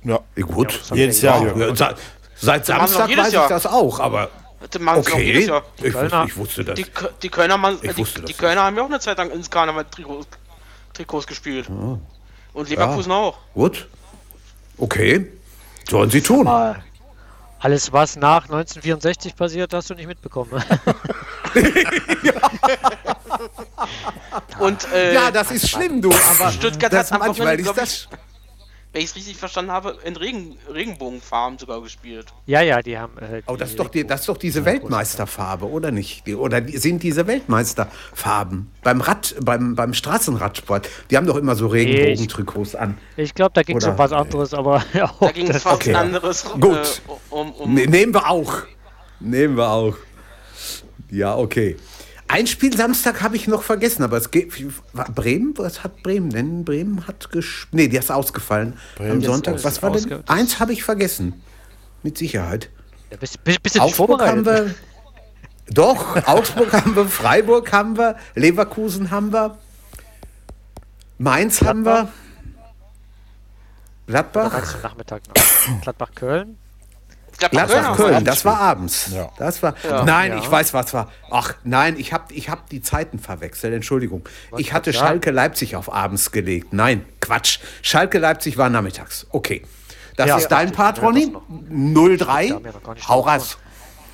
ja. 0.04 0.20
Ja, 0.36 0.42
gut. 0.44 0.80
haben 0.90 0.96
Jedes 0.96 1.20
Jahr, 1.20 1.44
ja. 1.56 1.68
Ja, 1.74 1.94
seit, 2.36 2.66
Samstag 2.66 3.14
weiß 3.16 3.32
Jahr. 3.32 3.44
ich 3.44 3.48
das 3.48 3.66
auch, 3.66 4.00
aber 4.00 4.30
Okay, 4.60 5.46
Jahr. 5.46 5.64
ich, 5.82 5.92
Kölner. 5.92 6.22
wusste, 6.22 6.26
ich 6.26 6.36
wusste 6.36 6.64
das. 6.64 6.74
Die, 6.76 6.86
die 7.22 7.28
Kölner, 7.28 7.58
man, 7.58 7.80
die, 7.80 7.96
wusste 7.96 8.22
die 8.22 8.32
Kölner 8.32 8.62
haben 8.62 8.76
ja 8.76 8.82
auch 8.82 8.86
eine 8.86 9.00
Zeit 9.00 9.18
lang 9.18 9.30
ins 9.30 9.50
Karneval-Trikots 9.50 10.26
Trikots 10.94 11.26
gespielt. 11.26 11.68
Oh. 11.70 11.98
Und 12.54 12.70
Leverkusen 12.70 13.12
auch. 13.12 13.36
Gut. 13.54 13.86
Okay. 14.78 15.30
Sollen 15.88 16.10
sie 16.10 16.22
tun. 16.22 16.44
Mal. 16.44 16.82
Alles, 17.58 17.92
was 17.92 18.16
nach 18.16 18.44
1964 18.44 19.34
passiert, 19.36 19.72
hast 19.72 19.90
du 19.90 19.94
nicht 19.94 20.06
mitbekommen. 20.06 20.50
Und 24.58 24.92
äh, 24.92 25.14
Ja, 25.14 25.30
das 25.30 25.50
ist 25.50 25.68
schlimm, 25.68 26.02
du, 26.02 26.10
aber 26.12 26.52
Stuttgart 26.52 26.92
das 26.92 27.10
hat 27.12 27.20
manchmal 27.20 27.58
ist 27.58 27.76
das. 27.76 28.08
Wenn 28.96 29.02
ich 29.02 29.10
es 29.10 29.16
richtig 29.16 29.36
verstanden 29.36 29.70
habe, 29.72 29.98
in 30.04 30.16
Regen, 30.16 30.56
Regenbogenfarben 30.72 31.58
sogar 31.58 31.82
gespielt. 31.82 32.32
ja, 32.46 32.62
ja, 32.62 32.80
die 32.80 32.96
haben. 32.96 33.18
Äh, 33.18 33.42
Oh, 33.46 33.52
die 33.52 33.58
das 33.58 33.70
ist 33.70 33.78
doch, 33.78 33.88
die, 33.88 34.06
das 34.06 34.20
ist 34.20 34.28
doch 34.30 34.38
diese 34.38 34.64
Weltmeisterfarbe, 34.64 35.68
oder 35.68 35.90
nicht? 35.90 36.26
Die, 36.26 36.34
oder 36.34 36.62
die, 36.62 36.78
sind 36.78 37.02
diese 37.02 37.26
Weltmeisterfarben 37.26 38.70
beim 38.82 39.02
Rad, 39.02 39.34
beim, 39.42 39.74
beim 39.74 39.92
Straßenradsport? 39.92 40.88
Die 41.10 41.18
haben 41.18 41.26
doch 41.26 41.36
immer 41.36 41.54
so 41.56 41.66
Regenbogentrikots 41.66 42.74
an. 42.74 42.96
Ich 43.18 43.34
glaube, 43.34 43.50
da 43.52 43.62
ging 43.62 43.76
es 43.76 43.84
um 43.84 43.98
was 43.98 44.12
anderes, 44.12 44.54
aber 44.54 44.82
ja, 44.94 45.12
Da 45.20 45.30
ging 45.30 45.48
es 45.48 45.62
fast 45.62 45.76
okay. 45.76 45.94
anderes 45.94 46.44
Gut. 46.44 47.02
Äh, 47.06 47.34
um, 47.34 47.52
um 47.52 47.74
Ne, 47.74 47.86
nehmen 47.86 48.14
wir 48.14 48.30
auch. 48.30 48.62
Nehmen 49.20 49.58
wir 49.58 49.68
auch. 49.68 49.96
Ja, 51.10 51.36
okay. 51.36 51.76
Ein 52.28 52.46
Spiel 52.46 52.76
Samstag 52.76 53.22
habe 53.22 53.36
ich 53.36 53.46
noch 53.46 53.62
vergessen, 53.62 54.02
aber 54.02 54.16
es 54.16 54.30
geht. 54.30 54.52
Bremen? 55.14 55.54
Was 55.56 55.84
hat 55.84 56.02
Bremen 56.02 56.30
denn? 56.30 56.64
Bremen 56.64 57.06
hat 57.06 57.30
gespielt. 57.30 57.74
Nee, 57.74 57.88
die 57.88 57.96
ist 57.96 58.10
ausgefallen. 58.10 58.74
Am 58.98 59.20
ist 59.20 59.26
Sonntag. 59.26 59.62
Was 59.62 59.82
war 59.82 59.92
denn? 59.92 60.24
Eins 60.26 60.58
habe 60.58 60.72
ich 60.72 60.82
vergessen. 60.82 61.40
Mit 62.02 62.18
Sicherheit. 62.18 62.70
Ja, 63.10 63.16
bist, 63.16 63.42
bist, 63.44 63.62
bist 63.62 63.80
Augsburg 63.80 64.22
haben 64.22 64.44
wir. 64.44 64.74
Doch, 65.68 66.16
Augsburg 66.26 66.72
haben 66.72 66.94
wir, 66.94 67.06
Freiburg 67.06 67.72
haben 67.72 67.96
wir, 67.96 68.16
Leverkusen 68.34 69.10
haben 69.10 69.32
wir, 69.32 69.58
Mainz 71.18 71.60
haben 71.62 71.84
wir, 71.84 72.08
Gladbach, 74.06 74.72
du 74.72 74.78
Nachmittag 74.78 75.22
noch? 75.26 75.82
Gladbach-Köln? 75.82 76.56
Gladbach, 77.38 77.66
Gladbach, 77.66 77.96
Köln. 77.96 78.10
Köln, 78.12 78.24
das 78.24 78.44
war 78.44 78.58
abends. 78.60 79.10
Ja. 79.12 79.30
Das 79.38 79.62
war. 79.62 79.74
Ja. 79.88 80.04
Nein, 80.04 80.32
Ja. 80.32 80.38
ich 80.38 80.50
weiß, 80.50 80.72
was 80.74 80.94
war. 80.94 81.10
Ach, 81.30 81.54
nein, 81.64 81.96
ich 81.98 82.12
habe 82.12 82.32
ich 82.32 82.48
hab 82.48 82.68
die 82.70 82.80
Zeiten 82.80 83.18
verwechselt. 83.18 83.74
Entschuldigung. 83.74 84.26
Ich 84.56 84.72
hatte. 84.72 84.92
Schalke 84.92 85.30
Leipzig 85.30 85.76
auf 85.76 85.92
abends 85.92 86.32
gelegt. 86.32 86.72
Nein, 86.72 87.04
Quatsch. 87.20 87.58
Schalke 87.82 88.18
Leipzig 88.18 88.56
war 88.56 88.68
nachmittags. 88.70 89.26
Okay. 89.30 89.64
Das 90.16 90.28
Ja, 90.28 90.38
ist 90.38 90.48
dein 90.48 90.72
Part, 90.72 91.02
Ronny? 91.02 91.30
das 91.30 91.42
03. 92.18 92.46
Wir 92.48 92.54
haben 92.54 92.64
ja 92.64 92.72
noch 92.72 92.82
gar 92.82 92.94
nicht 92.94 93.06
Hau 93.08 93.20
raus. 93.20 93.58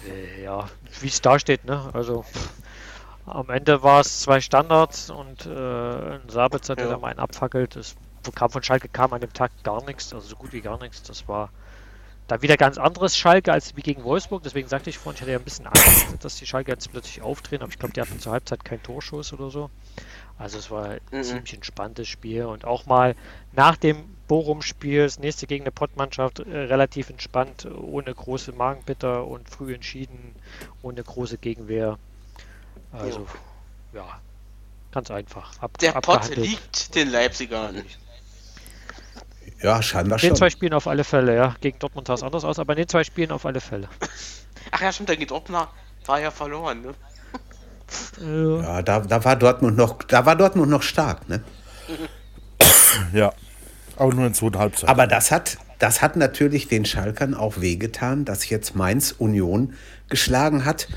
Äh, 0.08 0.42
Ja, 0.42 0.68
wie 1.00 1.06
es 1.06 1.20
da 1.20 1.38
steht, 1.38 1.64
ne? 1.64 1.90
Also 1.92 2.24
am 3.24 3.48
Ende 3.50 3.84
war 3.84 4.00
es 4.00 4.20
zwei 4.22 4.40
Standards 4.40 5.10
und 5.10 5.46
äh, 5.46 5.50
ein 5.50 6.28
Sabitzer, 6.28 6.74
der 6.74 6.86
Ja. 6.86 6.90
da 6.92 6.98
mal 6.98 7.08
einen 7.10 7.20
abfackelt. 7.20 7.76
Es 7.76 7.94
kam 8.34 8.50
von 8.50 8.62
Schalke 8.64 8.88
kam 8.88 9.12
an 9.12 9.20
dem 9.20 9.32
Tag 9.32 9.52
gar 9.62 9.84
nichts, 9.84 10.12
also 10.12 10.26
so 10.26 10.34
gut 10.36 10.52
wie 10.52 10.60
gar 10.60 10.78
nichts. 10.80 11.04
Das 11.04 11.28
war 11.28 11.50
dann 12.32 12.42
wieder 12.42 12.56
ganz 12.56 12.78
anderes 12.78 13.16
Schalke 13.16 13.52
als 13.52 13.76
wie 13.76 13.82
gegen 13.82 14.04
Wolfsburg. 14.04 14.42
Deswegen 14.42 14.66
sagte 14.68 14.90
ich 14.90 14.98
vorhin, 14.98 15.16
ich 15.16 15.20
hatte 15.22 15.32
ja 15.32 15.38
ein 15.38 15.44
bisschen 15.44 15.66
Angst, 15.66 16.06
dass 16.20 16.36
die 16.36 16.46
Schalke 16.46 16.70
jetzt 16.72 16.90
plötzlich 16.90 17.20
aufdrehen, 17.20 17.62
aber 17.62 17.70
ich 17.70 17.78
glaube, 17.78 17.92
die 17.92 18.00
hatten 18.00 18.18
zur 18.18 18.32
Halbzeit 18.32 18.64
keinen 18.64 18.82
Torschuss 18.82 19.32
oder 19.32 19.50
so. 19.50 19.70
Also 20.38 20.58
es 20.58 20.70
war 20.70 20.88
ein 20.88 21.00
Mhm. 21.10 21.22
ziemlich 21.22 21.54
entspanntes 21.54 22.08
Spiel 22.08 22.46
und 22.46 22.64
auch 22.64 22.86
mal 22.86 23.14
nach 23.52 23.76
dem 23.76 24.02
Bochum-Spiel, 24.28 25.02
das 25.02 25.18
nächste 25.18 25.46
gegen 25.46 25.64
eine 25.64 25.72
Pottmannschaft, 25.72 26.40
äh, 26.40 26.56
relativ 26.56 27.10
entspannt, 27.10 27.66
ohne 27.66 28.14
große 28.14 28.52
Magenbitter 28.52 29.26
und 29.26 29.48
früh 29.50 29.74
entschieden, 29.74 30.34
ohne 30.82 31.02
große 31.02 31.36
Gegenwehr. 31.36 31.98
Also, 32.92 33.26
ja, 33.92 34.20
ganz 34.90 35.10
einfach. 35.10 35.52
Ab, 35.60 35.76
Der 35.78 35.92
Pott 35.92 36.34
liegt 36.34 36.94
den 36.94 37.10
Leipzigern. 37.10 37.82
Ja, 39.62 39.80
scheinbar 39.82 40.18
In 40.18 40.22
den 40.22 40.28
schon. 40.30 40.36
zwei 40.36 40.50
Spielen 40.50 40.72
auf 40.74 40.86
alle 40.88 41.04
Fälle, 41.04 41.34
ja. 41.36 41.54
Gegen 41.60 41.78
Dortmund 41.78 42.06
sah 42.08 42.14
es 42.14 42.22
anders 42.22 42.44
aus, 42.44 42.58
aber 42.58 42.72
in 42.72 42.78
den 42.78 42.88
zwei 42.88 43.04
Spielen 43.04 43.30
auf 43.30 43.46
alle 43.46 43.60
Fälle. 43.60 43.88
Ach 44.70 44.80
ja, 44.80 44.92
stimmt, 44.92 45.08
der 45.08 45.16
geht 45.16 45.30
Dortmund 45.30 45.68
war 46.06 46.20
ja 46.20 46.30
verloren, 46.32 46.82
ne? 46.82 46.94
Äh, 48.20 48.62
Ja, 48.62 48.82
da, 48.82 49.00
da 49.00 49.24
war 49.24 49.36
Dortmund 49.36 49.76
noch, 49.76 50.02
da 50.02 50.26
war 50.26 50.34
Dortmund 50.34 50.68
noch 50.70 50.82
stark, 50.82 51.28
ne? 51.28 51.42
Ja. 53.12 53.32
Aber 53.96 54.12
nur 54.14 54.26
in 54.26 54.34
zweiter 54.34 54.58
Halbzeit. 54.58 54.88
Aber 54.88 55.06
das 55.06 55.30
hat, 55.30 55.58
das 55.78 56.02
hat 56.02 56.16
natürlich 56.16 56.68
den 56.68 56.84
Schalkern 56.84 57.34
auch 57.34 57.60
wehgetan, 57.60 58.24
dass 58.24 58.48
jetzt 58.48 58.74
Mainz 58.74 59.12
Union 59.16 59.74
geschlagen 60.08 60.64
hat. 60.64 60.88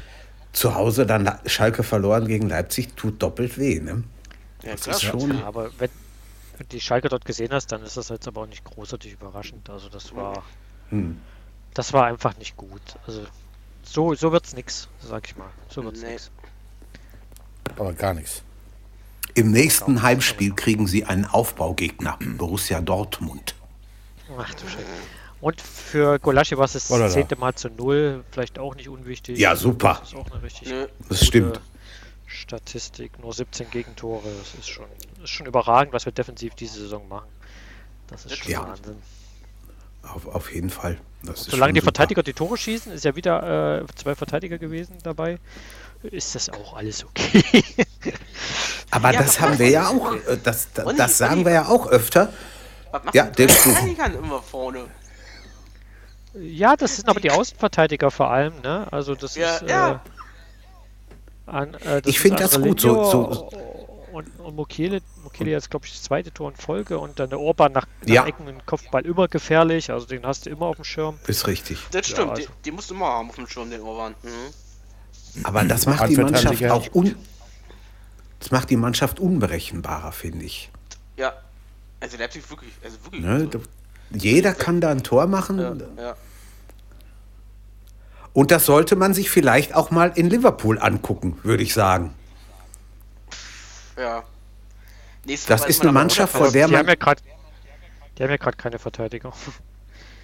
Zu 0.54 0.74
Hause 0.76 1.06
dann 1.06 1.30
Schalke 1.46 1.84
verloren 1.84 2.28
gegen 2.28 2.48
Leipzig, 2.50 2.96
tut 2.96 3.22
doppelt 3.22 3.58
weh, 3.58 3.80
ne? 3.82 4.04
Ja, 4.64 4.72
Das 4.72 4.82
klar. 4.82 4.96
ist 4.96 5.02
schon. 5.04 5.38
Ja, 5.38 5.46
aber 5.46 5.70
wenn 5.78 5.90
du 6.64 6.64
die 6.66 6.82
Schalke 6.82 7.10
dort 7.10 7.26
gesehen 7.26 7.52
hast, 7.52 7.72
dann 7.72 7.84
ist 7.84 7.98
das 7.98 8.10
jetzt 8.10 8.28
aber 8.28 8.42
auch 8.42 8.48
nicht 8.48 8.64
großartig 8.64 9.14
überraschend. 9.14 9.70
Also 9.70 9.90
das 9.90 10.16
war 10.16 10.44
Hm. 10.90 11.20
das 11.74 11.94
war 11.94 12.06
einfach 12.06 12.38
nicht 12.38 12.56
gut. 12.58 12.82
Also 13.08 13.26
so, 13.84 14.14
so 14.16 14.32
wird's 14.32 14.54
nix, 14.54 14.88
sag 15.02 15.28
ich 15.28 15.36
mal. 15.38 15.50
So 15.70 15.84
wird's 15.84 16.02
Nee. 16.02 16.12
nix. 16.14 16.32
Aber 17.78 17.94
gar 17.94 18.14
nichts. 18.14 18.42
Im 19.34 19.52
nächsten 19.52 20.02
Heimspiel 20.02 20.54
kriegen 20.54 20.88
sie 20.88 21.04
einen 21.06 21.26
Aufbaugegner, 21.26 22.18
Borussia 22.38 22.80
Dortmund. 22.82 23.56
Ach 24.38 24.54
du 24.54 24.68
Scheiße. 24.68 24.86
Und 25.42 25.60
für 25.62 26.18
Golaschi 26.20 26.58
war 26.58 26.66
es 26.66 26.74
das 26.74 26.88
zehnte 26.88 27.36
Mal 27.36 27.54
zu 27.56 27.70
null, 27.70 28.24
vielleicht 28.32 28.58
auch 28.58 28.76
nicht 28.76 28.88
unwichtig. 28.90 29.38
Ja, 29.38 29.56
super. 29.56 29.98
Das 30.00 30.10
ist 30.14 30.16
auch 30.16 30.32
eine 30.32 30.42
richtig 30.42 30.70
Nö. 30.70 30.88
Das 31.10 31.26
stimmt. 31.26 31.60
Statistik. 32.26 33.20
Nur 33.20 33.34
17 33.34 33.70
Gegentore. 33.70 34.28
Das 34.40 34.56
ist 34.60 34.70
schon, 34.70 34.86
ist 35.30 35.36
schon 35.36 35.46
überragend, 35.46 35.94
was 35.94 36.06
wir 36.06 36.12
defensiv 36.14 36.56
diese 36.56 36.80
Saison 36.80 37.08
machen. 37.08 37.28
Das 38.08 38.26
ist 38.26 38.36
schon 38.38 38.52
Ja. 38.52 38.68
Wahnsinn. 38.68 38.98
Auf, 40.04 40.28
auf 40.28 40.54
jeden 40.54 40.70
Fall. 40.70 40.98
Das 41.24 41.42
ist 41.42 41.52
Solange 41.52 41.74
die 41.74 41.80
super. 41.80 41.88
Verteidiger 41.88 42.22
die 42.24 42.34
Tore 42.34 42.58
schießen, 42.58 42.92
ist 42.92 43.04
ja 43.06 43.16
wieder 43.16 43.82
äh, 43.82 43.86
zwei 43.96 44.14
Verteidiger 44.16 44.58
gewesen 44.60 44.98
dabei, 45.04 45.40
ist 46.04 46.36
das 46.36 46.50
auch 46.50 46.76
alles 46.76 47.04
okay. 47.04 47.44
Aber 48.92 49.12
Ja, 49.12 49.24
das 49.24 49.38
aber- 49.38 49.48
haben 49.50 49.60
wir 49.60 49.70
ja 49.70 49.88
auch, 49.88 50.14
äh, 50.14 50.38
das, 50.44 50.72
das, 50.74 50.86
Ronny, 50.86 50.98
das 50.98 51.18
sagen 51.18 51.44
wir 51.44 51.52
ja 51.54 51.66
auch 51.68 51.88
öfter. 51.88 52.32
Was 52.92 53.04
macht 53.04 53.16
Ja, 53.16 53.26
gut. 53.26 53.52
Verteidigern 53.52 54.14
immer 54.16 54.42
vorne? 54.44 54.86
ja, 56.36 56.76
das 56.76 56.98
sind 56.98 57.10
aber 57.10 57.20
die 57.20 57.32
Außenverteidiger 57.32 58.12
vor 58.12 58.30
allem, 58.30 58.54
ne? 58.62 58.88
Also 58.92 59.16
das 59.16 59.36
Ja, 59.36 59.56
ist 59.56 59.62
äh, 59.64 59.96
an, 61.48 61.74
äh, 61.76 62.00
Ich 62.06 62.16
ist 62.16 62.22
find 62.22 62.40
das 62.40 62.60
gut, 62.62 62.80
so- 62.82 63.04
so- 63.04 63.50
und, 64.16 64.28
und 64.40 64.56
Mokele, 64.56 65.02
Mokele 65.24 65.52
jetzt 65.52 65.70
glaube 65.70 65.86
ich 65.86 65.92
das 65.94 66.04
zweite 66.04 66.32
Tor 66.32 66.50
in 66.50 66.56
Folge 66.56 66.98
und 66.98 67.20
dann 67.20 67.30
der 67.30 67.40
Orban 67.40 67.72
nach, 67.74 67.86
nach 68.02 68.08
Ja. 68.14 68.26
Ecken 68.26 68.48
und 68.48 68.66
Kopfball 68.66 69.06
immer 69.06 69.28
gefährlich, 69.28 69.92
also 69.92 70.06
den 70.06 70.26
hast 70.26 70.46
du 70.46 70.50
immer 70.50 70.66
auf 70.68 70.78
dem 70.78 70.86
Schirm. 70.86 71.20
Ist 71.28 71.48
richtig. 71.48 71.80
Das 71.92 72.08
stimmt, 72.08 72.32
also- 72.32 72.42
die, 72.44 72.48
die 72.66 72.72
musst 72.72 72.90
du 72.90 72.96
immer 72.96 73.06
haben 73.08 73.30
auf 73.30 73.36
dem 73.36 73.48
Schirm, 73.48 73.70
den 73.70 73.82
Orban. 73.82 74.16
Mhm. 74.24 75.44
Aber 75.44 75.64
das 75.66 75.86
macht 75.86 76.10
die 76.10 76.16
Mannschaft 76.18 76.64
auch 76.66 76.94
un 76.96 77.16
das 78.40 78.52
macht 78.52 78.70
die 78.70 78.76
Mannschaft 78.78 79.20
unberechenbarer, 79.20 80.12
finde 80.12 80.46
ich. 80.46 80.70
Ja. 81.18 81.34
Also 82.00 82.18
Leipzig 82.18 82.48
wirklich, 82.50 82.72
also 82.84 82.98
wirklich. 83.04 83.22
Ne? 83.24 83.32
also, 83.32 83.46
Da- 83.48 83.60
Jeder 84.12 84.54
kann 84.54 84.82
da 84.82 84.92
ein 84.92 85.04
Tor 85.04 85.26
machen. 85.28 85.60
ja, 85.60 85.74
ja. 86.02 86.16
Und 88.34 88.52
das 88.52 88.66
sollte 88.66 88.96
man 88.98 89.14
sich 89.14 89.30
vielleicht 89.30 89.74
auch 89.74 89.92
mal 89.92 90.12
in 90.16 90.30
Liverpool 90.30 90.78
angucken, 90.78 91.38
würde 91.44 91.64
ich 91.64 91.74
sagen. 91.74 92.14
Ja. 93.98 94.24
Nächstes 95.26 95.48
Das 95.48 95.62
Mal 95.62 95.68
ist 95.70 95.82
eine 95.82 95.92
Mannschaft, 95.92 96.34
vor 96.34 96.52
der 96.52 96.68
die 96.68 96.72
man. 96.72 96.80
haben 96.82 96.88
ja 96.90 96.96
gerade 96.96 97.22
die 98.18 98.24
haben 98.24 98.30
ja 98.32 98.38
gerade 98.38 98.58
keine 98.58 98.80
Verteidiger. 98.80 99.34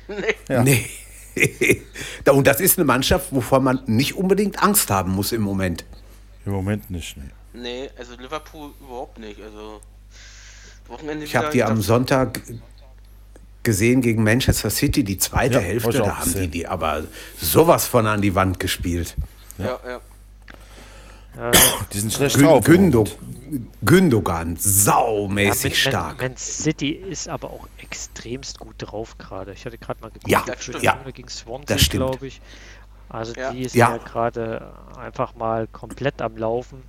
Nee. 0.07 0.35
Ja. 0.49 0.61
Nee. 0.63 0.89
Und 2.29 2.45
das 2.45 2.59
ist 2.59 2.77
eine 2.77 2.83
Mannschaft, 2.85 3.33
wovor 3.33 3.61
man 3.61 3.81
nicht 3.85 4.15
unbedingt 4.15 4.61
Angst 4.61 4.89
haben 4.89 5.11
muss 5.13 5.31
im 5.31 5.41
Moment. 5.41 5.85
Im 6.45 6.51
Moment 6.51 6.89
nicht. 6.91 7.15
Nee. 7.15 7.23
Nee, 7.53 7.89
also 7.97 8.15
Liverpool 8.17 8.71
überhaupt 8.81 9.19
nicht. 9.19 9.39
Also 9.41 9.79
Wochenende 10.87 11.23
Ich 11.25 11.35
habe 11.35 11.49
die 11.51 11.63
am 11.63 11.81
Sonntag 11.81 12.41
gesehen 13.63 14.01
gegen 14.01 14.23
Manchester 14.23 14.69
City, 14.69 15.03
die 15.05 15.17
zweite 15.17 15.55
Ja, 15.55 15.59
Hälfte, 15.61 15.91
da 15.99 16.17
haben 16.17 16.25
die 16.29 16.33
gesehen. 16.33 16.51
die 16.51 16.67
aber 16.67 17.03
sowas 17.39 17.85
von 17.85 18.05
an 18.07 18.21
die 18.21 18.35
Wand 18.35 18.59
gespielt. 18.59 19.15
Ja, 19.57 19.79
ja. 19.85 20.01
Die 21.93 21.99
sind 21.99 22.11
schlecht 22.13 22.35
Gün 22.37 22.45
drauf. 22.45 22.63
Gündo. 22.65 23.03
Gündogan, 23.83 24.55
Ja, 24.55 24.61
saumäßig 24.61 25.73
Man- 25.85 25.91
stark. 25.93 26.17
Man, 26.21 26.27
Man 26.31 26.37
City 26.37 26.89
ist 26.91 27.27
aber 27.27 27.49
auch 27.49 27.67
extremst 27.79 28.59
gut 28.59 28.75
drauf 28.77 29.17
gerade. 29.17 29.51
Ich 29.53 29.65
hatte 29.65 29.77
gerade 29.77 29.99
mal 30.01 30.07
geguckt, 30.09 30.29
Ja, 30.29 30.43
das 30.45 30.81
Ja, 30.81 30.97
gegen 31.13 31.27
Swansea, 31.27 31.75
glaube 31.89 32.27
ich. 32.27 32.41
Also 33.09 33.33
Ja. 33.33 33.51
die 33.51 33.63
ist 33.63 33.75
Ja. 33.75 33.91
ja, 33.91 33.97
gerade 33.97 34.71
einfach 34.97 35.35
mal 35.35 35.67
komplett 35.67 36.21
am 36.21 36.37
Laufen. 36.37 36.83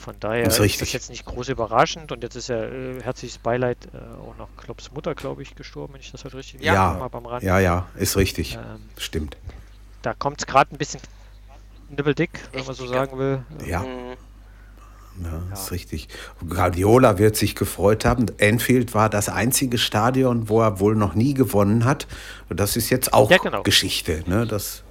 Von 0.00 0.14
daher 0.18 0.44
Das 0.44 0.58
ist 0.58 0.80
das 0.80 0.92
jetzt 0.92 1.10
nicht 1.10 1.24
groß 1.26 1.50
überraschend 1.50 2.10
und 2.10 2.22
jetzt 2.24 2.34
ist 2.34 2.48
ja 2.48 2.64
äh, 2.64 3.00
herzliches 3.02 3.38
Beileid 3.38 3.76
äh, 3.92 3.98
auch 4.20 4.36
noch 4.38 4.48
Klopps 4.56 4.90
Mutter, 4.92 5.14
glaube 5.14 5.42
ich, 5.42 5.54
gestorben, 5.54 5.92
wenn 5.94 6.00
ich 6.00 6.10
das 6.10 6.24
heute 6.24 6.38
richtig 6.38 6.62
Ja, 6.62 6.94
habe 6.98 7.16
am 7.18 7.26
Rand. 7.26 7.42
ja, 7.44 7.58
ja, 7.60 7.86
ist 7.96 8.16
richtig. 8.16 8.54
Ähm, 8.54 8.80
Stimmt. 8.96 9.36
Da 10.02 10.14
kommt 10.14 10.40
es 10.40 10.46
gerade 10.46 10.74
ein 10.74 10.78
bisschen 10.78 11.00
Nibbeldick, 11.90 12.30
wenn 12.52 12.64
man 12.64 12.74
so 12.74 12.86
sagen 12.86 13.18
will. 13.18 13.42
Ja. 13.66 13.80
Mhm. 13.80 14.16
Ja, 15.22 15.52
ist 15.52 15.70
richtig. 15.70 16.08
Guardiola 16.48 17.18
wird 17.18 17.36
sich 17.36 17.54
gefreut 17.54 18.04
haben. 18.06 18.26
Anfield 18.40 18.94
war 18.94 19.10
das 19.10 19.28
einzige 19.28 19.76
Stadion, 19.76 20.48
wo 20.48 20.62
er 20.62 20.80
wohl 20.80 20.94
noch 20.96 21.14
nie 21.14 21.34
gewonnen 21.34 21.84
hat. 21.84 22.06
Das 22.48 22.76
ist 22.76 22.88
jetzt 22.88 23.12
auch 23.12 23.30
Ja, 23.30 23.36
genau. 23.36 23.62
Geschichte. 23.62 24.22
Ne? 24.26 24.46
Das 24.46 24.82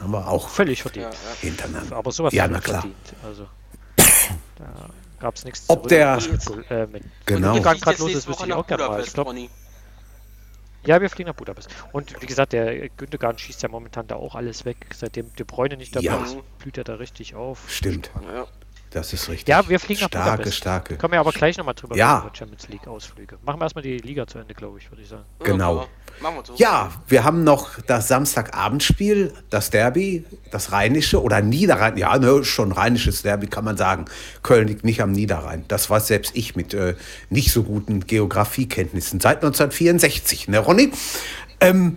haben 0.00 0.10
wir 0.10 0.26
auch 0.26 0.48
Völlig 0.48 0.82
verdient. 0.82 1.04
Ja, 1.06 1.10
ja. 1.12 1.36
hintereinander. 1.40 1.94
Aber 1.96 2.10
sowas 2.10 2.32
ja, 2.32 2.48
na 2.48 2.58
klar. 2.60 2.80
verdient. 2.80 2.96
Also, 3.24 3.46
da 4.56 4.88
gab 5.20 5.36
es 5.36 5.44
nichts 5.44 5.62
Ob 5.68 5.84
zu 5.84 5.88
der- 5.90 6.16
rütteln. 6.16 6.64
Äh, 6.70 6.86
mit 6.88 7.04
Genau. 7.26 7.52
Fliegt 7.52 7.64
gerade 7.64 7.90
jetzt 7.90 7.98
los 8.00 8.10
ist, 8.14 8.26
wüsste 8.28 8.44
ich 8.44 8.48
nach 8.48 8.56
auch 8.56 8.66
gerne 8.66 8.88
mal. 8.88 9.00
Ich 9.00 9.12
glaub. 9.12 9.32
Ja, 10.86 11.00
wir 11.00 11.10
fliegen 11.10 11.28
nach 11.28 11.36
Budapest. 11.36 11.68
Und 11.92 12.20
wie 12.22 12.26
gesagt, 12.26 12.52
der 12.52 12.88
Gündogan 12.90 13.36
schießt 13.38 13.62
ja 13.62 13.68
momentan 13.68 14.06
da 14.06 14.16
auch 14.16 14.34
alles 14.34 14.64
weg. 14.64 14.76
Seitdem 14.94 15.32
De 15.34 15.44
Bruyne 15.44 15.76
nicht 15.76 15.94
dabei 15.94 16.04
Ja. 16.06 16.22
ist, 16.24 16.36
blüht 16.58 16.78
er 16.78 16.84
da 16.84 16.94
richtig 16.94 17.34
auf. 17.34 17.64
Stimmt, 17.68 18.10
Ja. 18.32 18.46
das 18.90 19.12
ist 19.12 19.28
richtig. 19.28 19.48
Ja, 19.48 19.68
wir 19.68 19.80
fliegen 19.80 20.00
nach 20.02 20.08
starke, 20.08 20.30
Budapest. 20.36 20.56
Starke, 20.56 20.96
Kommen 20.96 21.12
wir 21.12 21.20
aber 21.20 21.32
gleich 21.32 21.56
nochmal 21.58 21.74
drüber 21.74 21.96
Ja. 21.96 22.16
reden 22.18 22.26
über 22.28 22.36
Champions 22.36 22.68
League 22.68 22.86
Ausflüge. 22.86 23.38
Machen 23.44 23.60
wir 23.60 23.64
erstmal 23.64 23.82
die 23.82 23.98
Liga 23.98 24.26
zu 24.26 24.38
Ende, 24.38 24.54
glaube 24.54 24.78
ich, 24.78 24.90
würde 24.90 25.02
ich 25.02 25.08
sagen. 25.08 25.24
Genau. 25.40 25.86
Ja, 26.18 26.22
Machen 26.22 26.36
wir 26.36 26.44
so. 26.44 26.54
Ja, 26.56 26.90
wir 27.06 27.24
haben 27.24 27.44
noch 27.44 27.80
das 27.86 28.08
Samstagabendspiel, 28.08 29.32
das 29.50 29.70
Derby, 29.70 30.24
das 30.50 30.72
Rheinische 30.72 31.22
oder 31.22 31.40
Niederrhein. 31.40 31.96
Ja, 31.96 32.18
ne, 32.18 32.44
schon 32.44 32.72
rheinisches 32.72 33.22
Derby 33.22 33.46
kann 33.46 33.64
man 33.64 33.76
sagen. 33.76 34.06
Köln 34.42 34.68
liegt 34.68 34.84
nicht 34.84 35.00
am 35.00 35.12
Niederrhein. 35.12 35.64
Das 35.68 35.88
weiß 35.90 36.06
selbst 36.08 36.32
ich 36.34 36.56
mit 36.56 36.74
äh, 36.74 36.94
nicht 37.30 37.52
so 37.52 37.62
guten 37.62 38.00
Geografiekenntnissen. 38.06 39.20
Seit 39.20 39.36
1964, 39.38 40.48
ne, 40.48 40.58
Ronny? 40.58 40.90
Ähm, 41.60 41.96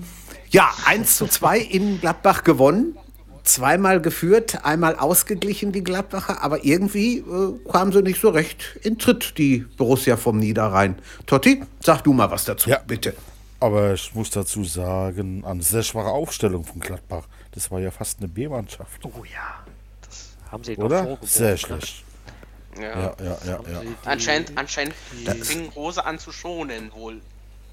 ja, 0.49 0.69
1 0.85 1.17
zu 1.17 1.27
2 1.27 1.59
in 1.59 1.99
Gladbach 2.01 2.43
gewonnen. 2.43 2.97
Zweimal 3.43 4.01
geführt, 4.01 4.65
einmal 4.65 4.95
ausgeglichen, 4.97 5.71
die 5.71 5.83
Gladbacher, 5.83 6.43
aber 6.43 6.63
irgendwie 6.63 7.17
äh, 7.19 7.71
kamen 7.71 7.91
sie 7.91 8.03
nicht 8.03 8.21
so 8.21 8.29
recht 8.29 8.77
in 8.83 8.99
Tritt, 8.99 9.33
die 9.39 9.65
Borussia 9.77 10.15
vom 10.15 10.37
Niederrhein. 10.37 10.95
Totti, 11.25 11.63
sag 11.79 12.03
du 12.03 12.13
mal 12.13 12.29
was 12.29 12.45
dazu, 12.45 12.69
Ja. 12.69 12.79
bitte. 12.85 13.15
Aber 13.61 13.93
ich 13.93 14.13
muss 14.15 14.31
dazu 14.31 14.63
sagen, 14.63 15.45
eine 15.45 15.61
sehr 15.61 15.83
schwache 15.83 16.07
Aufstellung 16.09 16.63
von 16.65 16.79
Gladbach. 16.79 17.25
Das 17.51 17.69
war 17.69 17.79
ja 17.79 17.91
fast 17.91 18.17
eine 18.19 18.27
B-Mannschaft. 18.27 19.05
Oh 19.05 19.23
ja, 19.23 19.63
das 20.01 20.29
haben 20.51 20.63
sie 20.63 20.75
Oder? 20.77 21.17
Sehr 21.21 21.55
schlecht. 21.57 22.03
Ja. 22.75 22.83
Ja, 22.83 23.15
ja, 23.23 23.37
ja, 23.45 23.59
ja. 23.71 23.81
Anscheinend, 24.05 24.53
anscheinend 24.57 24.95
fing 25.43 25.69
Rose 25.75 26.03
an 26.03 26.17
zu 26.17 26.31
schonen, 26.31 26.91
wohl 26.93 27.21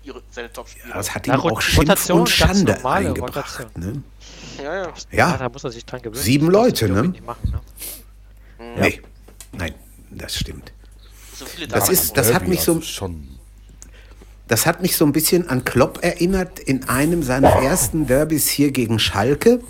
ihre, 0.02 0.20
seine 0.30 0.52
Topspieler. 0.52 0.94
Das 0.94 1.14
hat 1.14 1.26
ihm 1.26 1.32
auch 1.34 1.60
Schimpf 1.60 1.78
Rotation, 1.78 2.20
und 2.20 2.28
Schande 2.28 2.84
eingebracht. 2.84 3.78
Ne? 3.78 4.02
ja, 4.58 4.64
ja. 4.64 4.82
Ja, 4.82 4.92
Ja, 5.12 5.36
da 5.38 5.48
muss 5.48 5.64
er 5.64 5.70
sich 5.70 5.86
dran 5.86 6.02
gewöhnen. 6.02 6.22
Sieben 6.22 6.50
Leute, 6.50 6.88
ne? 6.90 7.14
Machen, 7.24 7.60
ne? 8.58 8.74
nee, 8.80 9.00
nein, 9.52 9.74
das 10.10 10.34
stimmt. 10.36 10.72
So 11.34 11.46
viele 11.46 11.66
Das 11.68 11.88
ist- 11.88 12.14
das 12.16 12.34
hat 12.34 12.46
mich 12.46 12.60
so- 12.60 12.74
also 12.74 12.82
schon. 12.84 13.37
Das 14.48 14.64
hat 14.64 14.80
mich 14.80 14.96
so 14.96 15.04
ein 15.04 15.12
bisschen 15.12 15.48
an 15.48 15.64
Klopp 15.64 15.98
erinnert 16.02 16.58
in 16.58 16.88
einem 16.88 17.22
seiner 17.22 17.50
ersten 17.50 18.06
Derbys 18.06 18.48
hier 18.48 18.72
gegen 18.72 18.98
Schalke, 18.98 19.60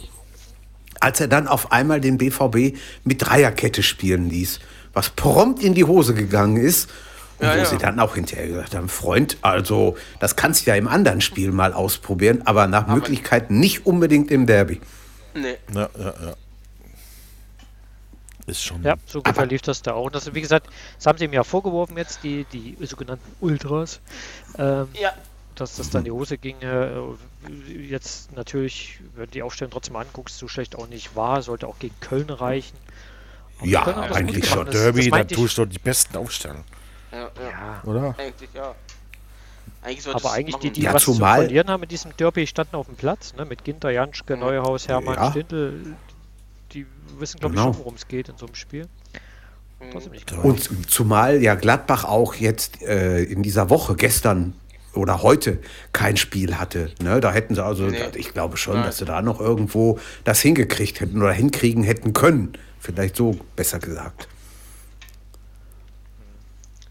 als 1.00 1.20
er 1.20 1.26
dann 1.26 1.48
auf 1.48 1.72
einmal 1.72 2.00
den 2.00 2.16
BVB 2.16 2.78
mit 3.04 3.26
Dreierkette 3.26 3.82
spielen 3.82 4.30
ließ, 4.30 4.60
was 4.92 5.10
prompt 5.10 5.62
in 5.62 5.74
die 5.74 5.84
Hose 5.84 6.14
gegangen 6.14 6.56
ist. 6.56 6.88
Und 7.38 7.46
Ja, 7.46 7.54
wo 7.54 7.58
ja. 7.58 7.64
sie 7.66 7.78
dann 7.78 8.00
auch 8.00 8.14
hinterher 8.14 8.48
gesagt 8.48 8.74
haben, 8.74 8.88
Freund, 8.88 9.36
also 9.42 9.96
das 10.18 10.34
kannst 10.34 10.66
du 10.66 10.70
ja 10.70 10.76
im 10.76 10.88
anderen 10.88 11.20
Spiel 11.20 11.52
mal 11.52 11.72
ausprobieren, 11.72 12.42
aber 12.44 12.66
nach 12.66 12.88
Möglichkeit 12.88 13.50
nicht 13.50 13.86
unbedingt 13.86 14.30
im 14.32 14.46
Derby. 14.46 14.80
Nee. 15.34 15.56
Ja, 15.72 15.88
ja, 15.96 16.14
ja. 16.20 16.34
Ist 18.48 18.62
schon. 18.64 18.82
Ja, 18.82 18.94
so 19.06 19.18
ungefähr 19.18 19.46
lief 19.46 19.62
das 19.62 19.82
da 19.82 19.92
auch. 19.92 20.06
Und 20.06 20.14
das, 20.14 20.32
wie 20.34 20.40
gesagt, 20.40 20.68
das 20.96 21.06
haben 21.06 21.18
sie 21.18 21.26
ihm 21.26 21.32
ja 21.34 21.44
vorgeworfen 21.44 21.96
jetzt, 21.98 22.22
die, 22.24 22.44
die 22.52 22.76
sogenannten 22.86 23.30
Ultras, 23.40 24.00
ähm, 24.58 24.88
Ja. 24.98 25.12
dass 25.54 25.76
das 25.76 25.90
dann 25.90 26.00
in 26.00 26.04
die 26.06 26.10
Hose 26.12 26.38
ging. 26.38 26.56
Äh, 26.62 26.88
jetzt 27.88 28.32
natürlich, 28.34 29.00
wenn 29.16 29.26
du 29.26 29.30
die 29.32 29.42
Aufstellung 29.42 29.70
trotzdem 29.70 29.96
anguckst, 29.96 30.38
so 30.38 30.48
schlecht 30.48 30.76
auch 30.76 30.88
nicht 30.88 31.14
war, 31.14 31.42
sollte 31.42 31.66
auch 31.68 31.78
gegen 31.78 31.94
Köln 32.00 32.30
reichen. 32.30 32.76
Aber 33.58 33.66
Ja, 33.68 33.82
eigentlich 33.84 34.48
schon. 34.48 34.70
Derby, 34.70 35.00
ich- 35.14 35.26
tust 35.36 35.58
du 35.58 35.64
doch 35.66 35.70
die 35.70 35.78
besten 35.78 36.16
aufstellen, 36.16 36.64
Ja, 37.12 37.18
ja. 37.18 37.28
Ja, 37.50 37.82
oder? 37.84 38.14
Eigentlich, 38.18 38.50
ja. 38.54 38.74
Eigentlich 39.82 40.14
aber 40.14 40.32
eigentlich 40.32 40.56
die, 40.56 40.70
die 40.70 40.82
Ja, 40.82 40.94
was 40.94 41.04
zu 41.04 41.14
verlieren 41.14 41.68
haben 41.68 41.82
in 41.82 41.88
diesem 41.88 42.16
Derby, 42.16 42.46
standen 42.46 42.76
auf 42.76 42.86
dem 42.86 42.96
Platz, 42.96 43.34
ne? 43.34 43.44
mit 43.44 43.62
Ginter, 43.64 43.90
Janschke, 43.90 44.36
Neuhaus, 44.36 44.88
Hermann, 44.88 45.14
Ja. 45.16 45.30
Stindl. 45.30 45.94
Die 46.72 46.86
wissen, 47.18 47.40
glaube 47.40 47.54
Genau. 47.54 47.70
ich, 47.70 47.76
schon, 47.76 47.84
worum 47.84 47.94
es 47.94 48.08
geht 48.08 48.28
in 48.28 48.36
so 48.36 48.46
einem 48.46 48.54
Spiel. 48.54 48.86
Klar. 50.26 50.44
Und 50.44 50.90
zumal 50.90 51.40
ja 51.40 51.54
Gladbach 51.54 52.04
auch 52.04 52.34
jetzt 52.34 52.82
äh, 52.82 53.22
in 53.22 53.42
dieser 53.44 53.70
Woche, 53.70 53.94
gestern 53.94 54.54
oder 54.92 55.22
heute, 55.22 55.60
kein 55.92 56.16
Spiel 56.16 56.56
hatte. 56.58 56.90
Ne? 57.00 57.20
Da 57.20 57.30
hätten 57.32 57.54
sie 57.54 57.62
also, 57.64 57.84
Nee. 57.84 57.98
ich 58.16 58.32
glaube 58.32 58.56
schon, 58.56 58.74
Nein. 58.74 58.84
dass 58.84 58.98
sie 58.98 59.04
da 59.04 59.22
noch 59.22 59.38
irgendwo 59.40 60.00
das 60.24 60.40
hingekriegt 60.40 61.00
hätten 61.00 61.22
oder 61.22 61.32
hinkriegen 61.32 61.84
hätten 61.84 62.12
können. 62.12 62.54
Vielleicht 62.80 63.14
so 63.16 63.38
besser 63.54 63.78
gesagt. 63.78 64.26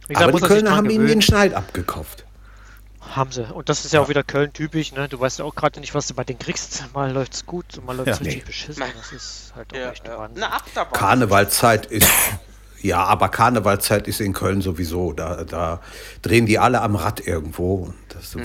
Gesagt, 0.08 0.24
Aber 0.24 0.38
die 0.38 0.44
er 0.44 0.48
Kölner 0.48 0.76
haben 0.76 0.90
ihnen 0.90 1.08
den 1.08 1.22
Schneid 1.22 1.54
abgekauft. 1.54 2.24
Haben 3.16 3.32
sie. 3.32 3.44
Und 3.54 3.70
das 3.70 3.86
ist 3.86 3.94
ja 3.94 4.02
auch 4.02 4.10
wieder 4.10 4.24
Köln-typisch, 4.24 4.92
ne? 4.92 5.08
Du 5.08 5.20
weißt 5.20 5.40
ja 5.40 5.46
auch 5.46 5.56
gerade 5.56 5.80
nicht, 5.80 5.94
was 5.96 6.08
du 6.08 6.14
bei 6.14 6.24
denen 6.24 6.40
kriegst. 6.40 6.86
Mal 6.94 7.12
läuft's 7.12 7.46
gut 7.46 7.78
und 7.78 7.86
mal 7.86 7.96
läuft's 7.96 8.18
Ja. 8.20 8.24
richtig 8.26 8.42
Nee. 8.42 8.48
beschissen. 8.48 8.84
Das 8.96 9.12
ist 9.12 9.54
halt 9.56 9.72
auch 9.74 9.78
Ja, 9.78 9.92
echt 9.92 10.08
ja. 10.08 10.18
Wahnsinn. 10.18 10.44
Karnevalzeit 10.94 11.86
ist. 11.88 12.08
Ja, 12.82 13.04
aber 13.06 13.30
Karnevalzeit 13.30 14.08
ist 14.08 14.22
in 14.22 14.34
Köln 14.34 14.62
sowieso. 14.62 15.14
Da, 15.14 15.44
da 15.44 15.82
drehen 16.22 16.46
die 16.46 16.60
alle 16.60 16.82
am 16.82 16.96
Rad 16.96 17.26
irgendwo. 17.26 17.76
Und 17.86 17.96
Das 18.10 18.36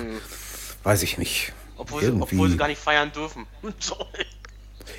weiß 0.85 1.03
ich 1.03 1.19
nicht. 1.19 1.53
Obwohl 1.77 2.03
sie, 2.03 2.13
obwohl 2.13 2.49
sie 2.51 2.57
gar 2.57 2.69
nicht 2.69 2.81
feiern 2.81 3.11
dürfen. 3.13 3.47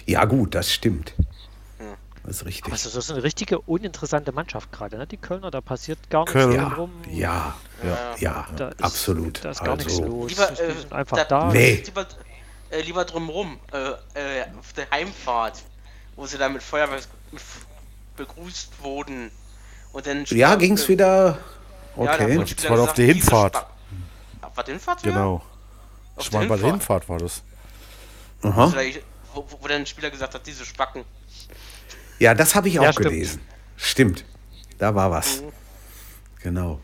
Ja, 0.05 0.26
gut, 0.26 0.55
das 0.55 0.72
stimmt. 0.74 1.14
Das 2.26 2.38
ist 2.38 2.45
richtig. 2.45 2.71
Also 2.71 2.89
das 2.89 3.05
ist 3.05 3.11
eine 3.11 3.21
richtige 3.24 3.59
uninteressante 3.59 4.32
Mannschaft 4.32 4.71
gerade, 4.71 4.97
ne? 4.97 5.05
Die 5.05 5.17
Kölner, 5.17 5.51
da 5.51 5.59
passiert 5.61 5.99
gar 6.09 6.21
nichts 6.21 6.34
Köln. 6.34 6.53
Ja, 6.55 6.67
rum. 6.69 6.91
ja, 7.09 7.55
Ja. 7.84 8.15
ja, 8.17 8.47
Da 8.55 8.69
ist, 8.69 8.82
absolut. 8.84 9.43
Da 9.43 9.51
ist 9.51 9.63
gar 9.63 9.76
nichts 9.76 9.93
Also, 9.99 10.05
los. 10.05 10.30
Lieber, 10.32 10.47
die 10.47 10.61
äh, 10.61 10.74
sind 10.74 10.93
einfach 10.93 11.17
da- 11.17 11.26
da. 11.26 11.51
Nee. 11.51 11.84
Lieber, 11.86 12.05
äh, 12.69 12.82
lieber 12.82 13.03
drumrum, 13.05 13.59
äh, 13.74 13.78
äh, 14.39 14.45
auf 14.57 14.71
der 14.74 14.89
Heimfahrt, 14.91 15.63
wo 16.15 16.26
sie 16.26 16.38
dann 16.38 16.53
mit 16.53 16.63
Feuerwehr 16.63 16.99
begrüßt 18.15 18.82
wurden. 18.82 19.32
Und 19.91 20.07
dann 20.07 20.24
Ja, 20.30 20.55
ging 20.55 20.74
es 20.74 20.88
wieder. 20.88 21.26
Ja, 21.26 21.38
Okay. 21.95 22.36
wurden 22.38 22.45
Das 22.55 22.63
war 22.69 22.71
auf 22.71 22.78
gesagt, 22.80 22.97
der 22.99 23.05
Hinfahrt. 23.05 23.55
Ah, 24.41 24.49
War 24.55 24.63
die 24.63 24.71
Hinfahrt? 24.71 25.03
Genau. 25.03 25.41
Auf 26.15 26.26
Ich 26.26 26.32
meine, 26.32 26.47
bei 26.47 26.57
der 26.57 26.67
Hinfahrt. 26.71 27.09
War 27.09 27.17
das. 27.19 27.41
Aha. 28.43 28.67
Vielleicht, 28.69 29.01
wo, 29.34 29.45
wo 29.61 29.67
dann 29.67 29.82
ein 29.82 29.86
Spieler 29.86 30.09
gesagt 30.09 30.34
hat, 30.34 30.45
diese 30.47 30.65
Spacken. 30.65 31.03
Ja, 32.24 32.34
das 32.34 32.55
habe 32.55 32.67
ich 32.69 32.80
auch 32.80 32.84
Ja, 32.84 32.93
stimmt. 32.93 33.09
gelesen. 33.09 33.39
Stimmt. 33.76 34.24
Da 34.78 34.95
war 34.95 35.11
was. 35.11 35.41
Mhm. 35.41 35.45
Genau. 36.41 36.80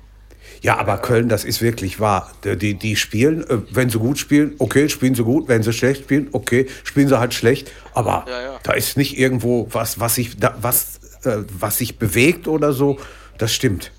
Ja, 0.62 0.78
aber 0.78 0.98
Köln, 0.98 1.30
das 1.30 1.46
ist 1.46 1.62
wirklich 1.62 2.00
wahr. 2.02 2.32
Die, 2.44 2.74
die 2.74 2.96
spielen, 2.98 3.44
äh, 3.50 3.60
wenn 3.72 3.90
sie 3.90 3.98
gut 4.00 4.18
spielen, 4.18 4.56
okay, 4.60 4.90
spielen 4.90 5.16
sie 5.16 5.24
gut. 5.24 5.48
Wenn 5.48 5.64
sie 5.64 5.72
schlecht 5.72 6.04
spielen, 6.04 6.28
okay, 6.34 6.68
spielen 6.84 7.08
sie 7.08 7.18
halt 7.18 7.34
schlecht. 7.34 7.72
Aber 7.94 8.26
Ja, 8.28 8.42
ja. 8.42 8.60
da 8.64 8.74
ist 8.74 8.98
nicht 8.98 9.18
irgendwo 9.18 9.68
was, 9.72 10.00
was 10.02 10.16
sich, 10.16 10.36
da, 10.38 10.56
was, 10.62 11.00
äh, 11.24 11.38
was 11.58 11.78
sich 11.78 11.98
bewegt 11.98 12.48
oder 12.50 12.74
so. 12.74 13.00
Das 13.38 13.54
stimmt. 13.54 13.92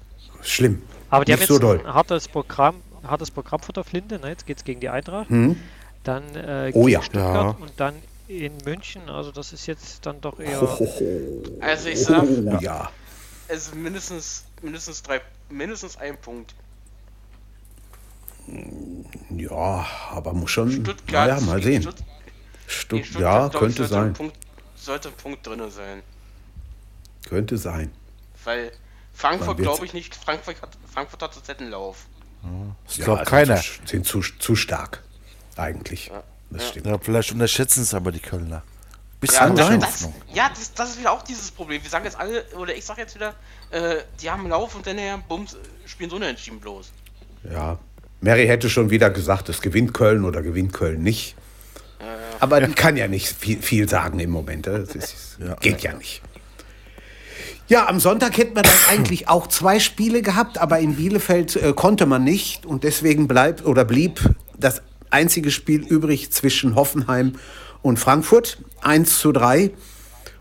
Schlimm. 0.42 0.82
Aber 1.08 1.24
die 1.24 1.32
nicht 1.32 1.40
haben 1.42 1.46
so 1.48 1.54
jetzt 1.54 1.62
doll. 1.62 1.80
ein 1.86 1.94
hartes 1.94 2.28
Programm, 2.28 2.76
hartes 3.02 3.30
Programm 3.30 3.60
vor 3.60 3.72
der 3.72 3.84
Flinte. 3.84 4.18
Ne? 4.18 4.28
Jetzt 4.28 4.46
geht 4.46 4.58
es 4.58 4.64
gegen 4.64 4.80
die 4.80 4.90
Eintracht. 4.90 5.28
Dann 6.04 6.22
äh, 6.34 6.70
Oh 6.74 6.88
ja. 6.88 7.00
Stuttgart 7.02 7.56
Ja. 7.58 7.64
und 7.64 7.72
dann 7.78 7.94
in 8.30 8.56
München. 8.64 9.08
Also 9.08 9.32
das 9.32 9.52
ist 9.52 9.66
jetzt 9.66 10.06
dann 10.06 10.20
doch 10.20 10.38
eher... 10.38 10.60
Also 11.60 11.88
ich 11.88 12.00
sag, 12.04 12.24
ja. 12.60 12.90
es 13.48 13.66
ist 13.66 13.74
mindestens, 13.74 14.44
mindestens 14.62 15.02
drei, 15.02 15.20
mindestens 15.48 15.96
ein 15.96 16.16
Punkt. 16.16 16.54
Ja, 19.30 19.86
aber 20.10 20.32
muss 20.32 20.50
schon. 20.50 20.70
Stuttgart, 20.70 21.28
Naja, 21.28 21.40
mal 21.40 21.62
sehen. 21.62 21.82
Stutt- 21.82 22.02
Stutt 22.66 23.06
Stuttgart, 23.06 23.52
ja, 23.52 23.58
könnte 23.58 23.86
sollte 23.86 23.96
Ein 23.96 24.02
sein. 24.04 24.12
Punkt, 24.12 24.36
sollte 24.76 25.08
ein 25.08 25.14
Punkt 25.14 25.46
drin 25.46 25.70
sein. 25.70 26.02
Könnte 27.28 27.58
sein. 27.58 27.90
Weil 28.44 28.72
Frankfurt 29.12 29.58
glaube 29.58 29.84
ich 29.84 29.92
nicht, 29.92 30.14
Frankfurt 30.14 30.62
hat, 30.62 30.70
Frankfurt 30.92 31.22
hat 31.22 31.34
zurzeit 31.34 31.60
einen 31.60 31.70
Lauf. 31.70 32.06
Ich 32.88 32.96
Ja, 32.98 33.04
glaube 33.04 33.20
also 33.20 33.30
keiner. 33.30 33.56
Zu, 33.56 33.72
sind 33.84 34.06
zu, 34.06 34.20
zu 34.20 34.56
stark. 34.56 35.02
Eigentlich. 35.56 36.10
Das 36.50 36.62
Ja. 36.62 36.68
stimmt. 36.68 36.86
Ja, 36.86 36.98
vielleicht 37.00 37.32
unterschätzen 37.32 37.82
es 37.82 37.94
aber 37.94 38.12
die 38.12 38.20
Kölner. 38.20 38.62
Bisschen 39.20 39.54
Kann 39.54 39.56
ja. 39.56 39.76
Das, 39.76 40.08
ja, 40.32 40.48
das, 40.48 40.72
das 40.72 40.90
ist 40.90 40.98
wieder 40.98 41.12
auch 41.12 41.22
dieses 41.22 41.50
Problem. 41.50 41.82
Wir 41.82 41.90
sagen 41.90 42.04
jetzt 42.06 42.18
alle, 42.18 42.42
oder 42.58 42.74
ich 42.74 42.84
sage 42.84 43.02
jetzt 43.02 43.14
wieder, 43.14 43.34
äh, 43.70 43.96
die 44.20 44.30
haben 44.30 44.40
einen 44.40 44.50
Lauf 44.50 44.74
und 44.74 44.86
dann 44.86 44.98
ja, 44.98 45.16
bums, 45.28 45.56
spielen 45.86 46.08
so 46.08 46.16
unentschieden 46.16 46.58
bloß. 46.58 46.90
Ja. 47.52 47.78
Mary 48.22 48.46
hätte 48.46 48.68
schon 48.70 48.90
wieder 48.90 49.10
gesagt, 49.10 49.48
es 49.50 49.60
gewinnt 49.60 49.92
Köln 49.94 50.24
oder 50.24 50.40
gewinnt 50.42 50.72
Köln 50.72 51.02
nicht. 51.02 51.36
Äh, 52.00 52.04
Aber 52.40 52.60
die 52.62 52.72
kann 52.72 52.96
ja 52.96 53.08
nicht 53.08 53.28
viel, 53.28 53.60
viel 53.60 53.88
sagen 53.88 54.18
im 54.20 54.30
Moment. 54.30 54.66
Das 54.66 54.94
ist, 54.94 55.36
Ja. 55.38 55.54
geht 55.56 55.82
ja 55.82 55.92
nicht. 55.92 56.22
Ja, 57.68 57.86
am 57.88 58.00
Sonntag 58.00 58.36
hätten 58.36 58.56
wir 58.56 58.62
dann 58.62 58.72
eigentlich 58.88 59.28
auch 59.28 59.46
zwei 59.46 59.78
Spiele 59.78 60.22
gehabt, 60.22 60.58
aber 60.58 60.80
in 60.80 60.96
Bielefeld 60.96 61.56
äh, 61.56 61.72
konnte 61.74 62.04
man 62.06 62.24
nicht 62.24 62.66
und 62.66 62.84
deswegen 62.84 63.28
bleibt 63.28 63.64
oder 63.64 63.84
blieb 63.84 64.20
das 64.58 64.82
einzige 65.10 65.50
Spiel 65.50 65.86
übrig 65.86 66.30
zwischen 66.30 66.74
Hoffenheim 66.74 67.34
und 67.82 67.98
Frankfurt. 67.98 68.58
1 68.82 69.18
zu 69.18 69.32
3. 69.32 69.70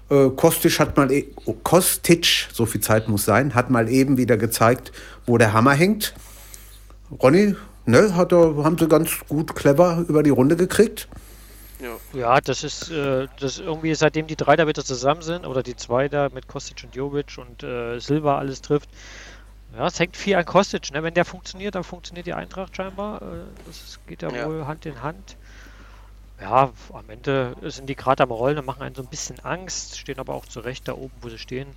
Äh, 0.09 0.30
Kostic 0.36 0.80
hat 0.80 0.97
mal, 0.97 1.11
e 1.11 1.28
oh, 1.45 1.53
Kostic, 1.53 2.47
so 2.51 2.65
viel 2.65 2.82
Zeit 2.82 3.07
muss 3.07 3.26
sein, 3.26 3.53
hat 3.53 3.70
mal 3.70 3.89
eben 3.89 4.17
wieder 4.17 4.38
gezeigt, 4.38 4.91
wo 5.26 5.38
der 5.38 5.53
Hammer 5.53 5.74
hängt. 5.74 6.13
Ronny, 7.22 7.55
ne, 7.86 8.15
hat 8.15 8.32
er, 8.32 8.63
haben 8.63 8.78
sie 8.78 8.88
ganz 8.88 9.11
gut 9.28 9.55
clever 9.55 10.05
über 10.07 10.24
die 10.24 10.30
Runde 10.30 10.55
gekriegt. 10.55 11.07
Ja, 12.13 12.41
das 12.41 12.63
ist, 12.63 12.91
äh, 12.91 13.28
das 13.39 13.59
irgendwie, 13.59 13.93
seitdem 13.95 14.28
die 14.28 14.36
drei 14.36 14.55
da 14.55 14.67
wieder 14.67 14.84
zusammen 14.84 15.22
sind, 15.22 15.45
oder 15.45 15.63
die 15.63 15.76
zwei 15.76 16.09
da 16.09 16.30
mit 16.34 16.47
Kostic 16.47 16.84
und 16.84 16.95
Jovic 16.95 17.38
und 17.38 17.63
äh, 17.63 17.99
Silva 17.99 18.38
alles 18.38 18.61
trifft. 18.61 18.89
Ja, 19.80 19.88
es 19.88 19.98
hängt 19.98 20.18
viel 20.18 20.36
an 20.36 20.44
Kostic, 20.44 20.92
ne? 20.92 21.04
Wenn 21.04 21.14
der 21.14 21.24
funktioniert, 21.24 21.74
dann 21.74 21.86
funktioniert 21.86 22.28
die 22.28 22.34
Eintracht 22.34 22.76
scheinbar. 22.76 23.22
Äh, 23.22 23.46
das 23.66 23.98
geht 24.08 24.22
ja, 24.22 24.30
Ja. 24.30 24.46
wohl 24.46 24.68
Hand 24.68 24.86
in 24.86 25.02
Hand. 25.02 25.38
Ja, 26.42 26.74
am 26.92 27.10
Ende 27.10 27.56
sind 27.62 27.88
die 27.88 27.96
gerade 27.96 28.24
am 28.24 28.32
Rollen 28.32 28.58
und 28.58 28.66
machen 28.66 28.82
einen 28.82 28.94
so 28.94 29.02
ein 29.02 29.08
bisschen 29.08 29.40
Angst, 29.40 29.98
stehen 29.98 30.20
aber 30.20 30.34
auch 30.34 30.46
zurecht 30.46 30.90
da 30.90 30.96
oben, 30.96 31.14
wo 31.22 31.30
sie 31.30 31.38
stehen. 31.38 31.70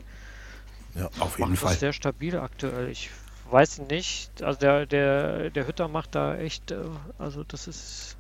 Ja. 0.97 1.11
Auf 1.21 1.39
jeden 1.39 1.53
Machen 1.53 1.57
Fall. 1.59 1.71
das 1.71 1.79
sehr 1.79 1.93
stabil 1.93 2.37
aktuell. 2.37 2.89
Ich 2.89 3.09
weiß 3.53 3.79
nicht, 3.83 4.43
also 4.43 4.59
der, 4.59 4.87
der, 4.87 5.51
der 5.51 5.69
Hütter 5.69 5.87
macht 5.87 6.17
da 6.17 6.37
echt, 6.37 6.73
äh, 6.73 6.83
also 7.19 7.45
das 7.45 7.69
ist 7.69 8.17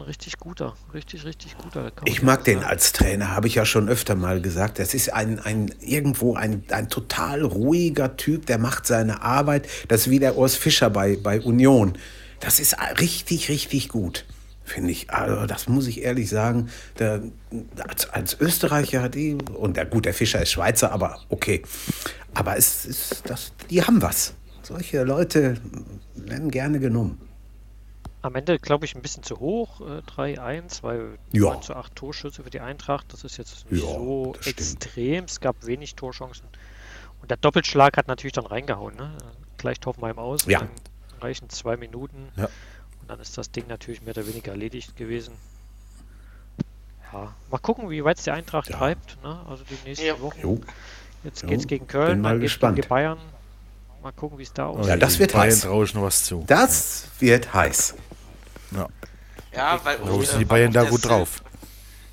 ein 0.00 0.06
richtig 0.06 0.38
guter, 0.38 0.74
richtig, 0.94 1.24
richtig 1.24 1.56
guter. 1.58 1.92
Ich 2.04 2.22
mag 2.22 2.44
den 2.44 2.60
sagen. 2.60 2.70
als 2.70 2.92
Trainer, 2.92 3.34
habe 3.34 3.46
ich 3.46 3.54
ja 3.54 3.64
schon 3.64 3.88
öfter 3.88 4.14
mal 4.14 4.40
gesagt. 4.40 4.78
Das 4.78 4.94
ist 4.94 5.12
ein, 5.12 5.38
ein 5.38 5.74
irgendwo 5.80 6.34
ein, 6.34 6.64
ein 6.70 6.88
total 6.88 7.42
ruhiger 7.42 8.16
Typ, 8.16 8.46
der 8.46 8.58
macht 8.58 8.86
seine 8.86 9.22
Arbeit. 9.22 9.68
Das 9.88 10.02
ist 10.02 10.10
wie 10.10 10.18
der 10.18 10.36
Urs 10.36 10.56
Fischer 10.56 10.90
bei, 10.90 11.16
bei 11.16 11.40
Union. 11.40 11.98
Das 12.40 12.60
ist 12.60 12.76
richtig, 12.98 13.48
richtig 13.50 13.88
gut, 13.90 14.24
finde 14.64 14.90
ich. 14.90 15.10
Also, 15.10 15.46
das 15.46 15.68
muss 15.68 15.86
ich 15.86 16.02
ehrlich 16.02 16.30
sagen. 16.30 16.70
Der, 16.98 17.22
als, 17.86 18.08
als 18.10 18.40
Österreicher 18.40 19.02
hat 19.02 19.14
die, 19.14 19.36
und 19.54 19.76
der, 19.76 19.84
gut, 19.84 20.06
der 20.06 20.14
Fischer 20.14 20.40
ist 20.40 20.52
Schweizer, 20.52 20.92
aber 20.92 21.20
okay. 21.28 21.62
Aber 22.32 22.56
es 22.56 22.86
ist, 22.86 23.22
das, 23.26 23.52
die 23.68 23.82
haben 23.82 24.00
was. 24.00 24.34
Solche 24.62 25.02
Leute 25.02 25.58
werden 26.14 26.50
gerne 26.50 26.80
genommen. 26.80 27.29
Am 28.22 28.34
Ende 28.34 28.58
glaube 28.58 28.84
ich 28.84 28.94
ein 28.94 29.02
bisschen 29.02 29.22
zu 29.22 29.38
hoch, 29.40 29.80
äh, 29.80 30.02
3-1, 30.02 30.82
weil 30.82 31.18
Ja. 31.32 31.52
9 31.54 31.62
zu 31.62 31.74
8 31.74 31.94
Torschüsse 31.96 32.42
für 32.42 32.50
die 32.50 32.60
Eintracht, 32.60 33.12
das 33.12 33.24
ist 33.24 33.38
jetzt 33.38 33.70
nicht 33.70 33.82
Ja, 33.82 33.88
so 33.88 34.34
extrem. 34.44 35.24
Es 35.24 35.40
gab 35.40 35.64
wenig 35.66 35.94
Torchancen. 35.94 36.46
Und 37.22 37.30
der 37.30 37.38
Doppelschlag 37.38 37.96
hat 37.96 38.08
natürlich 38.08 38.32
dann 38.34 38.46
reingehauen, 38.46 38.94
ne? 38.96 39.16
Gleicht 39.56 39.84
Hoffenheim 39.86 40.18
aus. 40.18 40.44
Ja. 40.46 40.60
Dann 40.60 40.68
reichen 41.20 41.48
zwei 41.50 41.76
Minuten. 41.76 42.28
Ja. 42.36 42.44
Und 43.00 43.08
dann 43.08 43.20
ist 43.20 43.36
das 43.38 43.50
Ding 43.50 43.66
natürlich 43.68 44.02
mehr 44.02 44.14
oder 44.16 44.26
weniger 44.26 44.52
erledigt 44.52 44.96
gewesen. 44.96 45.34
Ja, 47.12 47.34
mal 47.50 47.58
gucken, 47.58 47.90
wie 47.90 48.04
weit 48.04 48.18
es 48.18 48.24
die 48.24 48.30
Eintracht 48.30 48.68
Ja. 48.70 48.76
treibt. 48.76 49.22
Ne? 49.22 49.40
Also 49.48 49.64
die 49.64 49.76
nächsten 49.88 50.06
Ja. 50.06 50.20
Wochen. 50.20 50.40
Jo. 50.40 50.60
Jetzt 51.24 51.42
Jo, 51.42 51.48
geht's 51.48 51.66
gegen 51.66 51.86
Köln, 51.86 52.20
mal 52.20 52.30
dann 52.30 52.40
geht's 52.40 52.52
gespannt. 52.54 52.76
gegen 52.76 52.82
die 52.84 52.88
Bayern. 52.88 53.18
Mal 54.02 54.12
gucken, 54.12 54.38
wie 54.38 54.42
es 54.44 54.52
da 54.52 54.66
aussieht. 54.66 54.86
Ja, 54.88 54.96
das 54.96 55.18
wird 55.18 55.32
Bayern 55.32 55.46
heiß. 55.48 55.60
traue 55.62 55.84
ich 55.84 55.94
noch 55.94 56.02
was 56.02 56.24
zu. 56.24 56.44
Das 56.46 57.04
wird 57.18 57.52
heiß. 57.52 57.94
Ja. 58.72 58.88
Ja, 59.54 59.80
weil 59.84 59.98
Da 59.98 60.22
sind 60.24 60.38
die 60.40 60.44
Bayern 60.44 60.72
da 60.72 60.84
gut 60.84 61.00
Sil- 61.04 61.08
drauf. 61.08 61.42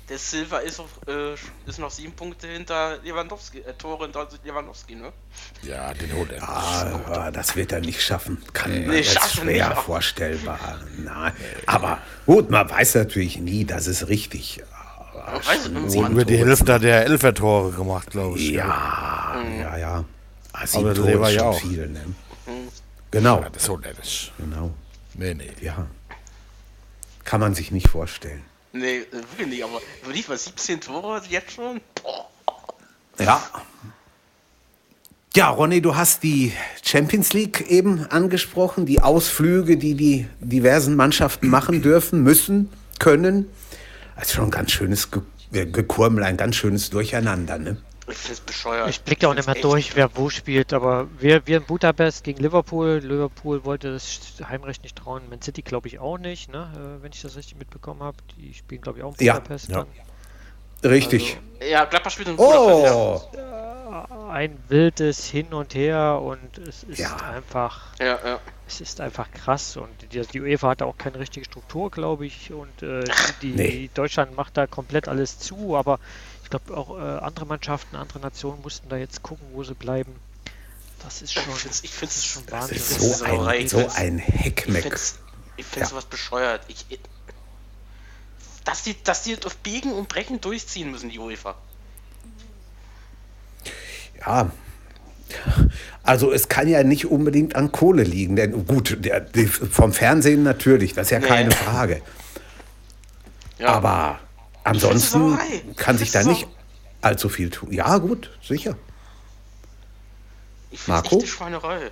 Der 0.08 0.16
Silva 0.18 0.58
ist, 0.58 0.80
auf, 0.80 0.88
äh, 1.06 1.34
ist 1.68 1.78
noch 1.78 1.90
sieben 1.90 2.12
Punkte 2.14 2.46
hinter 2.46 2.96
Lewandowski, 3.04 3.58
äh, 3.58 3.74
Tore 3.74 4.04
hinter 4.04 4.26
Lewandowski, 4.42 4.94
ne? 4.94 5.12
Ja, 5.62 5.92
den 5.92 6.14
holt 6.14 6.32
er. 6.32 6.48
Ah, 6.48 7.30
das 7.30 7.54
wird 7.56 7.72
er 7.72 7.80
nicht 7.80 8.02
schaffen. 8.02 8.42
Kann 8.54 8.70
man 8.72 8.86
Nee, 8.88 8.96
jetzt 9.00 9.12
schaffen 9.12 9.42
schwer 9.42 9.68
nicht. 9.68 9.78
vorstellbar. 9.82 10.58
Nein. 10.96 11.32
Aber 11.66 11.98
gut, 12.24 12.48
man 12.50 12.68
weiß 12.70 12.94
natürlich 12.94 13.38
nie, 13.38 13.66
das 13.66 13.86
ist 13.86 14.08
richtig. 14.08 14.62
Man 15.14 15.34
weiß 15.46 15.66
es 15.66 15.68
nicht. 15.70 15.96
Und 15.96 16.12
über 16.12 16.24
die 16.24 16.38
Hälfte 16.38 16.78
der 16.80 17.04
Elfer-Tore 17.04 17.72
gemacht, 17.72 18.10
glaube 18.10 18.38
ich. 18.38 18.48
Ja, 18.50 19.36
ja, 19.60 19.76
ja. 19.76 20.04
Ah, 20.60 20.66
sieben 20.66 20.84
Aber 20.84 20.94
der 20.94 21.02
Tore 21.02 21.12
Lever 21.12 21.28
ist 21.28 21.34
ja 21.34 21.40
schon 21.40 21.48
auch. 21.48 21.60
viel, 21.60 21.88
ne? 21.88 22.04
Genau, 23.10 23.40
Ja, 23.40 23.48
das 23.50 23.68
er 23.68 23.78
nicht. 23.78 24.32
genau. 24.38 24.70
Nee, 25.14 25.34
nee. 25.34 25.50
Ja. 25.60 25.86
Kann 27.24 27.40
man 27.40 27.54
sich 27.54 27.70
nicht 27.70 27.88
vorstellen. 27.88 28.42
Nee, 28.72 29.02
wirklich 29.10 29.46
nicht, 29.48 29.64
aber 29.64 29.80
nicht 30.12 30.28
mal 30.28 30.36
17 30.38 30.80
Tore 30.80 31.22
jetzt 31.28 31.52
schon? 31.52 31.80
Boah. 32.02 32.28
Ja. 33.18 33.42
Ja, 35.36 35.50
Ronny, 35.50 35.80
du 35.80 35.94
hast 35.94 36.22
die 36.22 36.52
Champions 36.82 37.32
League 37.32 37.66
eben 37.70 38.04
angesprochen, 38.10 38.86
die 38.86 39.00
Ausflüge, 39.00 39.76
die 39.76 39.94
die 39.94 40.26
diversen 40.40 40.96
Mannschaften 40.96 41.48
machen 41.48 41.82
dürfen, 41.82 42.22
müssen, 42.22 42.70
können. 42.98 43.46
Das 44.16 44.28
ist 44.28 44.34
schon 44.34 44.46
ein 44.46 44.50
ganz 44.50 44.72
schönes 44.72 45.10
Ge 45.10 45.22
äh, 45.52 45.66
Gekurmel, 45.66 46.24
ein 46.24 46.36
ganz 46.36 46.56
schönes 46.56 46.90
Durcheinander. 46.90 47.58
Ne? 47.58 47.76
Ich 48.10 48.16
find's 48.16 48.40
bescheuert. 48.40 48.88
Ich 48.88 49.00
blicke 49.02 49.28
auch 49.28 49.34
nicht 49.34 49.46
mehr 49.46 49.54
durch, 49.56 49.94
wer 49.96 50.16
wo 50.16 50.30
spielt, 50.30 50.72
aber 50.72 51.06
wir, 51.18 51.46
wir 51.46 51.58
in 51.58 51.64
Budapest 51.64 52.24
gegen 52.24 52.42
Liverpool. 52.42 53.00
Liverpool 53.02 53.64
wollte 53.64 53.92
das 53.92 54.20
Heimrecht 54.48 54.82
nicht 54.82 54.96
trauen. 54.96 55.22
Man 55.28 55.42
City 55.42 55.62
glaube 55.62 55.88
ich 55.88 55.98
auch 55.98 56.18
nicht, 56.18 56.50
ne? 56.50 56.70
äh, 56.98 57.02
wenn 57.02 57.12
ich 57.12 57.20
das 57.22 57.36
richtig 57.36 57.58
mitbekommen 57.58 58.02
habe. 58.02 58.16
Die 58.38 58.54
spielen 58.54 58.80
glaube 58.80 58.98
ich 58.98 59.04
auch 59.04 59.14
in 59.18 59.26
Ja, 59.26 59.34
Budapest. 59.34 59.68
ja. 59.68 59.84
Dann. 60.82 60.90
Richtig. 60.90 61.38
Ja, 61.68 61.84
Gladbach 61.86 62.10
spielt 62.12 62.28
in 62.28 62.36
Budapest, 62.36 62.94
oh, 62.94 64.28
Ein 64.30 64.56
wildes 64.68 65.26
Hin 65.26 65.52
und 65.52 65.74
Her 65.74 66.20
und 66.22 66.56
es 66.58 66.84
ist 66.84 66.98
Ja. 67.00 67.16
einfach, 67.16 67.94
ja. 67.98 68.06
Ja, 68.06 68.18
ja. 68.24 68.38
es 68.68 68.80
ist 68.80 69.00
einfach 69.00 69.28
krass 69.32 69.76
und 69.76 69.88
die, 70.12 70.20
die 70.20 70.40
UEFA 70.40 70.68
hat 70.70 70.80
da 70.82 70.84
auch 70.84 70.96
keine 70.96 71.18
richtige 71.18 71.44
Struktur, 71.44 71.90
glaube 71.90 72.26
ich. 72.26 72.52
Und 72.52 72.82
äh, 72.82 73.02
die, 73.42 73.52
Nee. 73.54 73.90
Deutschland 73.94 74.36
macht 74.36 74.56
da 74.56 74.66
komplett 74.68 75.08
alles 75.08 75.38
zu, 75.40 75.76
aber 75.76 75.98
ich 76.48 76.50
glaube 76.50 76.74
auch 76.78 76.98
äh, 76.98 77.02
andere 77.18 77.44
Mannschaften, 77.44 77.94
andere 77.94 78.20
Nationen 78.20 78.62
mussten 78.62 78.88
da 78.88 78.96
jetzt 78.96 79.22
gucken, 79.22 79.46
wo 79.52 79.64
sie 79.64 79.74
bleiben. 79.74 80.12
Das 81.04 81.20
ist 81.20 81.34
schon, 81.34 81.42
Ich 81.54 81.84
ich 81.84 81.90
find's 81.90 82.24
schon 82.24 82.42
das 82.46 82.70
Wahnsinn. 82.70 82.76
ist 82.78 83.00
so 83.00 83.24
ein, 83.24 83.68
so 83.68 83.86
ein 83.94 84.18
Ich 84.18 84.24
Heckmeck. 84.24 84.86
ich 85.58 85.66
find's 85.66 85.76
Ja. 85.76 85.84
sowas 85.86 86.06
bescheuert. 86.06 86.62
Ich, 86.68 86.86
ich, 86.88 87.00
dass 88.64 88.82
die, 88.82 88.96
dass 89.02 89.24
die 89.24 89.36
auf 89.44 89.56
Biegen 89.58 89.92
und 89.92 90.08
Brechen 90.08 90.40
durchziehen 90.40 90.90
müssen, 90.90 91.10
die 91.10 91.18
UEFA. 91.18 91.54
Ja. 94.26 94.50
Also 96.02 96.32
es 96.32 96.48
kann 96.48 96.66
ja 96.66 96.82
nicht 96.82 97.04
unbedingt 97.04 97.56
an 97.56 97.72
Kohle 97.72 98.04
liegen, 98.04 98.36
denn 98.36 98.66
gut, 98.66 98.96
der, 99.04 99.26
vom 99.70 99.92
Fernsehen 99.92 100.44
natürlich, 100.44 100.94
das 100.94 101.08
ist 101.08 101.10
ja 101.10 101.18
Nee. 101.18 101.26
keine 101.26 101.50
Frage. 101.50 102.00
Ja. 103.58 103.68
Aber 103.74 104.18
ansonsten 104.68 105.38
kann 105.76 105.96
Ich 105.96 106.00
sich 106.00 106.10
da 106.12 106.22
nicht 106.24 106.46
allzu 107.00 107.28
viel 107.28 107.50
tun. 107.50 107.72
Ja, 107.72 107.98
gut, 107.98 108.30
sicher. 108.42 108.76
ich 110.70 110.86
Marco? 110.86 111.16
echt 111.16 111.22
eine 111.22 111.26
Schweinerei. 111.26 111.90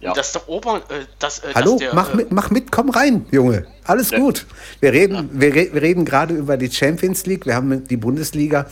Ja. 0.00 0.14
Dass 0.14 0.32
der 0.32 0.48
Obern, 0.48 0.80
äh, 0.88 1.04
dass, 1.18 1.40
äh, 1.40 1.52
Hallo, 1.54 1.72
dass 1.72 1.80
der, 1.80 1.94
mach, 1.94 2.14
äh, 2.14 2.16
mit, 2.16 2.32
mach 2.32 2.50
mit, 2.50 2.72
komm 2.72 2.88
rein, 2.88 3.26
Junge. 3.30 3.66
Alles 3.84 4.10
gut. 4.10 4.46
Wir 4.80 4.94
reden, 4.94 5.28
wir, 5.32 5.54
re 5.54 5.68
wir 5.74 5.82
reden 5.82 6.06
gerade 6.06 6.32
über 6.34 6.56
die 6.56 6.70
Champions 6.70 7.26
League. 7.26 7.44
Wir 7.44 7.54
haben 7.54 7.86
die 7.86 7.98
Bundesliga 7.98 8.66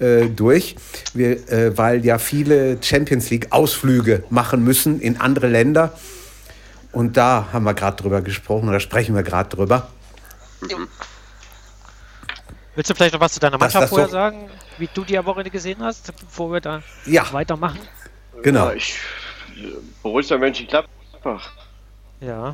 äh, 0.00 0.26
durch, 0.26 0.74
wir, 1.14 1.48
äh, 1.48 1.78
weil 1.78 2.04
ja 2.04 2.18
viele 2.18 2.78
Champions 2.82 3.30
League-Ausflüge 3.30 4.24
machen 4.28 4.64
müssen 4.64 5.00
in 5.00 5.20
andere 5.20 5.46
Länder. 5.46 5.92
Und 6.90 7.16
da 7.16 7.48
haben 7.52 7.64
wir 7.64 7.74
gerade 7.74 8.02
drüber 8.02 8.20
gesprochen, 8.20 8.68
oder 8.68 8.80
sprechen 8.80 9.14
wir 9.14 9.22
gerade 9.22 9.54
drüber. 9.54 9.88
Willst 12.74 12.88
du 12.90 12.94
vielleicht 12.94 13.12
noch 13.14 13.20
was 13.20 13.32
zu 13.32 13.40
deiner 13.40 13.58
Mannschaft 13.58 13.88
vorher 13.88 14.06
so- 14.08 14.12
sagen, 14.12 14.50
wie 14.78 14.88
du 14.92 15.04
die 15.04 15.18
am 15.18 15.26
Wochenende 15.26 15.50
gesehen 15.50 15.82
hast, 15.82 16.12
bevor 16.18 16.52
wir 16.52 16.60
da 16.60 16.82
Ja. 17.04 17.30
weitermachen? 17.32 17.78
Genau. 18.42 18.68
Ja, 18.68 18.74
ich, 18.74 18.98
Borussia 20.02 20.38
Mönchengladbach. 20.38 21.50
Ja. 22.20 22.52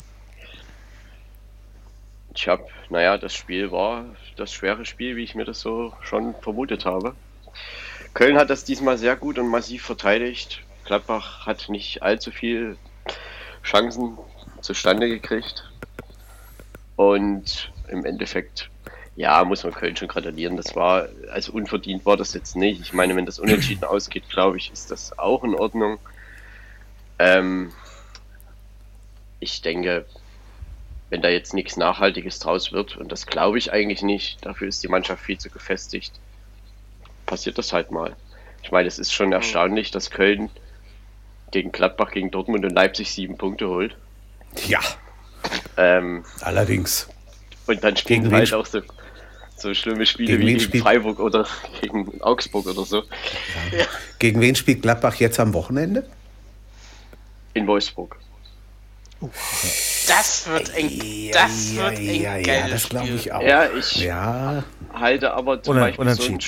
Ich 2.34 2.48
habe, 2.48 2.64
naja, 2.90 3.16
das 3.18 3.34
Spiel 3.34 3.70
war 3.70 4.04
das 4.36 4.52
schwere 4.52 4.84
Spiel, 4.84 5.16
wie 5.16 5.24
ich 5.24 5.34
mir 5.34 5.44
das 5.44 5.60
so 5.60 5.92
schon 6.02 6.34
vermutet 6.42 6.84
habe. 6.84 7.14
Köln 8.14 8.38
hat 8.38 8.50
das 8.50 8.64
diesmal 8.64 8.98
sehr 8.98 9.16
gut 9.16 9.38
und 9.38 9.48
massiv 9.48 9.84
verteidigt. 9.84 10.62
Gladbach 10.84 11.46
hat 11.46 11.68
nicht 11.68 12.02
allzu 12.02 12.30
viel 12.30 12.76
Chancen 13.62 14.18
zustande 14.60 15.08
gekriegt. 15.08 15.64
Und 16.96 17.72
im 17.88 18.04
Endeffekt, 18.04 18.70
ja, 19.18 19.44
muss 19.44 19.64
man 19.64 19.74
Köln 19.74 19.96
schon 19.96 20.06
gratulieren. 20.06 20.56
Das 20.56 20.76
war, 20.76 21.08
also 21.32 21.50
unverdient 21.52 22.06
war 22.06 22.16
das 22.16 22.34
jetzt 22.34 22.54
nicht. 22.54 22.80
Ich 22.80 22.92
meine, 22.92 23.16
wenn 23.16 23.26
das 23.26 23.40
unentschieden 23.40 23.82
ausgeht, 23.84 24.30
glaube 24.30 24.56
ich, 24.58 24.72
ist 24.72 24.92
das 24.92 25.18
auch 25.18 25.42
in 25.42 25.56
Ordnung. 25.56 25.98
Ähm, 27.18 27.72
ich 29.40 29.60
denke, 29.60 30.06
wenn 31.10 31.20
da 31.20 31.28
jetzt 31.30 31.52
nichts 31.52 31.76
Nachhaltiges 31.76 32.38
draus 32.38 32.70
wird, 32.70 32.96
und 32.96 33.10
das 33.10 33.26
glaube 33.26 33.58
ich 33.58 33.72
eigentlich 33.72 34.02
nicht, 34.02 34.46
dafür 34.46 34.68
ist 34.68 34.84
die 34.84 34.88
Mannschaft 34.88 35.24
viel 35.24 35.38
zu 35.38 35.50
gefestigt, 35.50 36.12
passiert 37.26 37.58
das 37.58 37.72
halt 37.72 37.90
mal. 37.90 38.14
Ich 38.62 38.70
meine, 38.70 38.86
es 38.86 39.00
ist 39.00 39.12
schon 39.12 39.32
erstaunlich, 39.32 39.90
dass 39.90 40.10
Köln 40.10 40.48
gegen 41.50 41.72
Gladbach, 41.72 42.12
gegen 42.12 42.30
Dortmund 42.30 42.64
und 42.64 42.72
Leipzig 42.72 43.10
sieben 43.10 43.36
Punkte 43.36 43.68
holt. 43.68 43.96
Ja, 44.68 44.80
Ähm, 45.76 46.24
allerdings. 46.40 47.08
und 47.66 47.82
dann 47.82 47.96
spielen 47.96 48.30
halt 48.32 48.54
auch 48.54 48.66
so, 48.66 48.80
so 49.60 49.74
schlimme 49.74 50.06
Spiele 50.06 50.28
Gegen 50.32 50.42
wie 50.42 50.46
wen 50.46 50.52
gegen 50.58 50.60
spielt- 50.68 50.82
Freiburg 50.84 51.18
oder 51.20 51.46
gegen 51.80 52.20
Augsburg 52.22 52.66
oder 52.66 52.84
so 52.84 53.02
Gegen 54.18 54.40
wen 54.40 54.54
spielt 54.54 54.82
Gladbach 54.82 55.14
jetzt 55.16 55.38
am 55.40 55.52
Wochenende? 55.54 56.08
in 57.54 57.66
Wolfsburg. 57.66 58.16
Das 60.06 60.46
wird 60.46 60.72
eng. 60.76 61.30
Das 61.32 61.74
wird 61.74 61.98
eng. 61.98 62.22
ja, 62.22 62.36
ja, 62.36 62.68
das 62.68 62.88
glaube 62.88 63.06
Spiel. 63.06 63.16
ich 63.18 63.32
auch. 63.32 63.42
Ja, 63.42 63.68
ich 63.72 63.96
Ja, 63.96 64.62
halte 64.92 65.34
aber 65.34 65.60
zum 65.62 65.74
Beispiel 65.76 66.08
so 66.14 66.22
ein, 66.32 66.38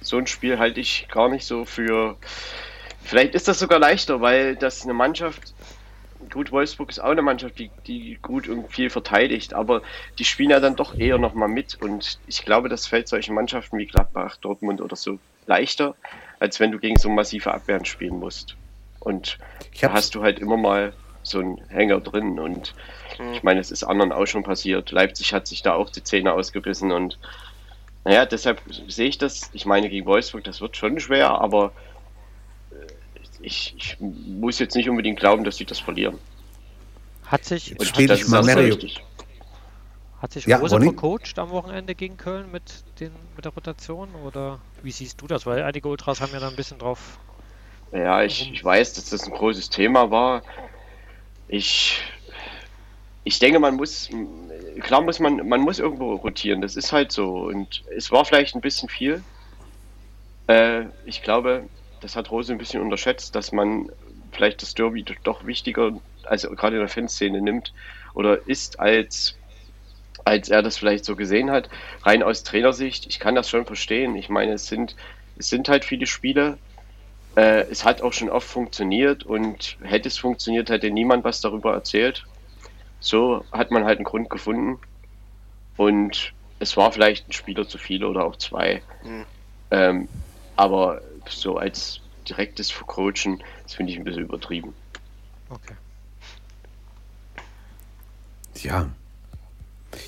so 0.00 0.16
ein 0.16 0.26
Spiel 0.26 0.58
halte 0.58 0.80
ich 0.80 1.06
gar 1.12 1.28
nicht 1.28 1.44
so 1.44 1.64
für. 1.66 2.16
Vielleicht 3.04 3.34
ist 3.34 3.46
das 3.48 3.58
sogar 3.58 3.78
leichter, 3.78 4.20
weil 4.22 4.56
das 4.56 4.84
eine 4.84 4.94
Mannschaft. 4.94 5.52
Gut, 6.30 6.52
Wolfsburg 6.52 6.90
ist 6.90 6.98
auch 6.98 7.10
eine 7.10 7.22
Mannschaft, 7.22 7.58
die, 7.58 7.70
die 7.86 8.18
gut 8.20 8.48
und 8.48 8.70
viel 8.70 8.90
verteidigt, 8.90 9.54
aber 9.54 9.82
die 10.18 10.24
spielen 10.24 10.50
ja 10.50 10.60
dann 10.60 10.76
doch 10.76 10.94
eher 10.94 11.18
nochmal 11.18 11.48
mit. 11.48 11.76
Und 11.80 12.18
ich 12.26 12.44
glaube, 12.44 12.68
das 12.68 12.86
fällt 12.86 13.08
solchen 13.08 13.34
Mannschaften 13.34 13.78
wie 13.78 13.86
Gladbach, 13.86 14.36
Dortmund 14.36 14.80
oder 14.80 14.96
so 14.96 15.18
leichter, 15.46 15.94
als 16.40 16.60
wenn 16.60 16.72
du 16.72 16.78
gegen 16.78 16.96
so 16.96 17.08
massive 17.08 17.52
Abwehren 17.52 17.84
spielen 17.84 18.18
musst. 18.18 18.56
Und 19.00 19.38
Ich 19.72 19.80
da 19.80 19.92
hast 19.92 20.14
du 20.14 20.22
halt 20.22 20.38
immer 20.38 20.56
mal 20.56 20.92
so 21.22 21.40
einen 21.40 21.58
Hänger 21.68 22.00
drin. 22.00 22.38
Und 22.38 22.74
ich 23.32 23.42
meine, 23.42 23.60
es 23.60 23.70
ist 23.70 23.84
anderen 23.84 24.12
auch 24.12 24.26
schon 24.26 24.42
passiert. 24.42 24.90
Leipzig 24.90 25.32
hat 25.32 25.46
sich 25.46 25.62
da 25.62 25.74
auch 25.74 25.90
die 25.90 26.02
Zähne 26.02 26.32
ausgebissen 26.32 26.92
und 26.92 27.18
naja, 28.04 28.24
deshalb 28.24 28.62
sehe 28.86 29.08
ich 29.08 29.18
das. 29.18 29.50
Ich 29.52 29.66
meine, 29.66 29.90
gegen 29.90 30.06
Wolfsburg, 30.06 30.44
das 30.44 30.60
wird 30.60 30.76
schon 30.76 30.98
schwer, 30.98 31.30
aber 31.30 31.72
ich, 33.40 33.74
ich 33.76 33.96
muss 34.00 34.58
jetzt 34.58 34.74
nicht 34.74 34.88
unbedingt 34.88 35.18
glauben, 35.20 35.44
dass 35.44 35.56
sie 35.56 35.64
das 35.66 35.78
verlieren. 35.80 36.18
Hat 37.24 37.44
sich, 37.44 37.68
Jetzt 37.68 37.80
Und 37.80 37.86
spiel 37.86 38.06
das 38.06 38.26
mal 38.28 38.42
Mario. 38.42 38.80
wichtig. 38.80 39.04
hat 40.18 40.32
sich 40.32 40.46
Ja, 40.46 40.58
Rose 40.58 40.76
Ronny? 40.76 40.84
vercoacht 40.84 41.38
am 41.38 41.50
Wochenende 41.50 41.94
gegen 41.94 42.16
Köln 42.16 42.50
mit, 42.50 42.84
den, 43.00 43.12
mit 43.36 43.44
der 43.44 43.52
Rotation? 43.52 44.14
Oder 44.14 44.60
wie 44.82 44.90
siehst 44.92 45.20
du 45.20 45.26
das? 45.26 45.46
Weil 45.46 45.62
einige 45.62 45.88
Ultras 45.88 46.20
haben 46.20 46.32
ja 46.32 46.40
da 46.40 46.48
ein 46.48 46.56
bisschen 46.56 46.78
drauf. 46.78 47.20
Ja, 47.92 48.22
ich, 48.22 48.50
ich 48.52 48.62
weiß, 48.64 48.94
dass 48.94 49.10
das 49.10 49.24
ein 49.26 49.32
großes 49.32 49.70
Thema 49.70 50.10
war. 50.10 50.42
Ich, 51.48 52.00
ich 53.24 53.38
denke, 53.38 53.58
man 53.60 53.76
muss, 53.76 54.08
klar 54.80 55.02
muss 55.02 55.20
man, 55.20 55.48
man 55.48 55.60
muss 55.60 55.78
irgendwo 55.78 56.14
rotieren. 56.16 56.60
Das 56.62 56.76
ist 56.76 56.92
halt 56.92 57.12
so. 57.12 57.34
Und 57.46 57.84
es 57.96 58.10
war 58.10 58.24
vielleicht 58.24 58.54
ein 58.54 58.60
bisschen 58.60 58.88
viel. 58.88 59.24
Äh, 60.48 60.86
ich 61.04 61.22
glaube, 61.22 61.68
das 62.00 62.16
hat 62.16 62.30
Rose 62.30 62.52
ein 62.52 62.58
bisschen 62.58 62.80
unterschätzt, 62.80 63.34
dass 63.34 63.52
man 63.52 63.90
vielleicht 64.32 64.62
das 64.62 64.74
Derby 64.74 65.04
doch 65.24 65.46
wichtiger, 65.46 65.92
also 66.24 66.50
gerade 66.50 66.76
in 66.76 66.80
der 66.80 66.88
Fanszene 66.88 67.40
nimmt 67.40 67.72
oder 68.14 68.46
ist, 68.46 68.80
als, 68.80 69.36
als 70.24 70.48
er 70.48 70.62
das 70.62 70.78
vielleicht 70.78 71.04
so 71.04 71.16
gesehen 71.16 71.50
hat. 71.50 71.68
Rein 72.02 72.22
aus 72.22 72.44
Trainersicht, 72.44 73.06
ich 73.06 73.18
kann 73.18 73.34
das 73.34 73.48
schon 73.48 73.66
verstehen. 73.66 74.16
Ich 74.16 74.28
meine, 74.28 74.52
es 74.52 74.66
sind, 74.66 74.96
es 75.38 75.48
sind 75.48 75.68
halt 75.68 75.84
viele 75.84 76.06
Spiele. 76.06 76.58
Äh, 77.36 77.66
es 77.70 77.84
hat 77.84 78.02
auch 78.02 78.12
schon 78.12 78.30
oft 78.30 78.48
funktioniert 78.48 79.24
und 79.24 79.76
hätte 79.82 80.08
es 80.08 80.18
funktioniert, 80.18 80.70
hätte 80.70 80.90
niemand 80.90 81.24
was 81.24 81.40
darüber 81.40 81.72
erzählt. 81.72 82.24
So 83.00 83.44
hat 83.52 83.70
man 83.70 83.84
halt 83.84 83.98
einen 83.98 84.04
Grund 84.04 84.30
gefunden. 84.30 84.78
Und 85.76 86.32
es 86.58 86.76
war 86.76 86.90
vielleicht 86.92 87.28
ein 87.28 87.32
Spieler 87.32 87.68
zu 87.68 87.78
viel 87.78 88.04
oder 88.04 88.24
auch 88.24 88.36
zwei. 88.36 88.82
Mhm. 89.04 89.24
Ähm, 89.70 90.08
aber 90.56 91.00
so 91.32 91.56
als 91.56 92.00
direktes 92.28 92.70
Vercoachen, 92.70 93.42
das 93.62 93.74
finde 93.74 93.92
ich 93.92 93.98
ein 93.98 94.04
bisschen 94.04 94.22
übertrieben. 94.24 94.74
Okay. 95.50 95.74
ja. 98.56 98.88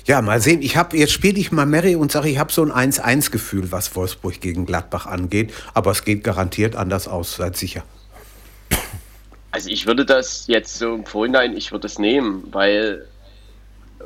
Ja, 0.05 0.21
mal 0.21 0.39
sehen. 0.39 0.61
Ich 0.61 0.77
habe 0.77 0.95
jetzt 0.97 1.11
spiele 1.11 1.39
ich 1.39 1.51
mal 1.51 1.65
Mary 1.65 1.95
und 1.95 2.11
sage, 2.11 2.29
ich 2.29 2.37
habe 2.37 2.51
so 2.51 2.63
ein 2.63 2.71
1-1-Gefühl, 2.91 3.71
was 3.71 3.95
Wolfsburg 3.95 4.39
gegen 4.39 4.65
Gladbach 4.65 5.05
angeht. 5.07 5.53
Aber 5.73 5.91
es 5.91 6.05
geht 6.05 6.23
garantiert 6.23 6.75
anders 6.75 7.07
aus, 7.07 7.35
seid 7.35 7.57
sicher. 7.57 7.83
Also 9.51 9.69
ich 9.69 9.85
würde 9.87 10.05
das 10.05 10.47
jetzt 10.47 10.77
so 10.77 10.95
im 10.95 11.05
Vorhinein, 11.05 11.57
ich 11.57 11.71
würde 11.71 11.87
es 11.87 11.99
nehmen, 11.99 12.47
weil 12.51 13.07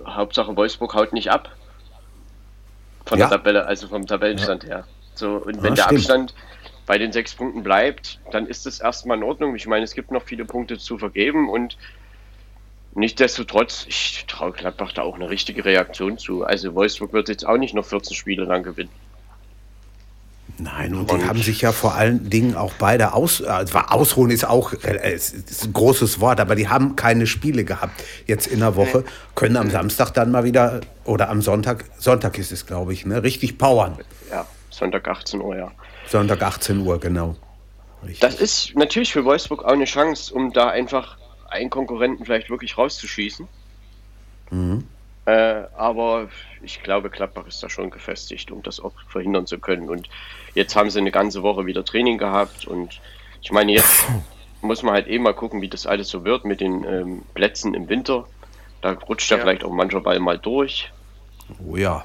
Hauptsache 0.06 0.56
Wolfsburg 0.56 0.94
haut 0.94 1.14
nicht 1.14 1.30
ab. 1.30 1.56
Von 3.06 3.20
Ja. 3.20 3.28
der 3.28 3.38
Tabelle, 3.38 3.66
also 3.66 3.88
vom 3.88 4.08
Tabellenstand 4.08 4.64
her. 4.64 4.86
So, 5.14 5.36
und 5.36 5.62
wenn 5.62 5.76
Ja, 5.76 5.88
der 5.88 6.00
stimmt. 6.00 6.00
Abstand 6.00 6.34
bei 6.86 6.98
den 6.98 7.12
sechs 7.12 7.34
Punkten 7.34 7.64
bleibt, 7.64 8.20
dann 8.32 8.46
ist 8.48 8.66
das 8.66 8.80
erstmal 8.80 9.18
in 9.18 9.24
Ordnung. 9.24 9.56
Ich 9.56 9.68
meine, 9.68 9.84
es 9.84 9.94
gibt 9.94 10.12
noch 10.12 10.24
viele 10.24 10.46
Punkte 10.46 10.78
zu 10.78 10.98
vergeben 10.98 11.50
und 11.50 11.78
nichtsdestotrotz, 12.94 13.86
ich 13.88 14.26
traue 14.28 14.52
Gladbach 14.52 14.94
da 14.94 15.02
auch 15.02 15.16
eine 15.16 15.30
richtige 15.30 15.66
Reaktion 15.66 16.18
zu. 16.18 16.44
Also 16.44 16.74
Wolfsburg 16.76 17.14
wird 17.14 17.30
jetzt 17.30 17.46
auch 17.46 17.58
nicht 17.58 17.74
noch 17.74 17.86
14 17.86 18.16
Spiele 18.16 18.46
lang 18.46 18.64
gewinnen. 18.64 18.92
Nein, 20.58 20.94
und 20.96 21.12
Und- 21.12 21.22
die 21.22 21.28
haben 21.28 21.42
sich 21.42 21.62
ja 21.62 21.74
vor 21.74 21.96
allen 21.96 22.30
Dingen 22.30 22.56
auch 22.56 22.74
beide 22.80 23.14
aus, 23.14 23.42
äh, 23.42 23.66
zwar 23.66 23.92
ausruhen 23.94 24.32
ist 24.32 24.46
auch 24.46 24.72
äh, 24.72 25.12
es 25.14 25.34
ist 25.34 25.66
ein 25.66 25.74
großes 25.74 26.22
Wort, 26.22 26.40
aber 26.40 26.56
die 26.56 26.70
haben 26.70 26.96
keine 26.96 27.28
Spiele 27.28 27.66
gehabt 27.66 28.02
jetzt 28.26 28.48
in 28.48 28.60
der 28.62 28.78
Woche, 28.78 29.04
können 29.34 29.58
am 29.58 29.70
Samstag 29.70 30.12
dann 30.12 30.32
mal 30.32 30.46
wieder 30.46 30.80
oder 31.04 31.30
am 31.30 31.42
Sonntag, 31.42 31.84
Sonntag 31.98 32.38
ist 32.38 32.54
es 32.54 32.66
glaube 32.66 32.94
ich, 32.94 33.06
ne, 33.06 33.22
richtig 33.22 33.58
powern. 33.58 33.98
Ja, 34.32 34.46
Sonntag 34.70 35.06
18 35.10 35.42
Uhr, 35.42 35.58
ja. 35.58 35.72
Sonntag 36.08 36.42
18 36.42 36.86
Uhr, 36.86 37.00
genau. 37.00 37.36
Richtig. 38.04 38.20
Das 38.20 38.36
ist 38.36 38.76
natürlich 38.76 39.12
für 39.12 39.26
Wolfsburg 39.26 39.64
auch 39.64 39.72
eine 39.72 39.86
Chance, 39.86 40.34
um 40.34 40.52
da 40.54 40.70
einfach 40.70 41.18
einen 41.50 41.70
Konkurrenten 41.70 42.26
vielleicht 42.26 42.50
wirklich 42.50 42.78
rauszuschießen. 42.78 43.48
Äh, 45.26 45.64
aber 45.76 46.30
ich 46.62 46.84
glaube, 46.84 47.10
Gladbach 47.10 47.48
ist 47.48 47.62
da 47.64 47.70
schon 47.70 47.90
gefestigt, 47.90 48.52
um 48.52 48.62
das 48.62 48.80
auch 48.80 48.94
verhindern 49.10 49.48
zu 49.48 49.58
können. 49.60 49.90
Und 49.90 50.08
jetzt 50.54 50.76
haben 50.76 50.90
sie 50.90 51.00
eine 51.00 51.12
ganze 51.12 51.42
Woche 51.42 51.66
wieder 51.66 51.84
Training 51.84 52.18
gehabt. 52.18 52.66
Und 52.68 53.02
ich 53.42 53.52
meine, 53.52 53.72
jetzt 53.72 54.06
muss 54.62 54.84
man 54.84 54.94
halt 54.94 55.08
eh 55.08 55.18
mal 55.18 55.34
gucken, 55.34 55.62
wie 55.62 55.68
das 55.68 55.88
alles 55.88 56.10
so 56.10 56.24
wird 56.24 56.46
mit 56.46 56.62
den 56.62 56.84
ähm, 56.84 57.24
Plätzen 57.34 57.74
im 57.74 57.90
Winter. 57.90 58.28
Da 58.82 58.92
rutscht 58.92 59.32
ja, 59.32 59.38
Ja. 59.38 59.44
vielleicht 59.44 59.64
auch 59.64 59.72
mancher 59.72 60.02
Ball 60.02 60.20
mal 60.20 60.38
durch. 60.38 60.92
oh 61.68 61.76
ja. 61.76 62.04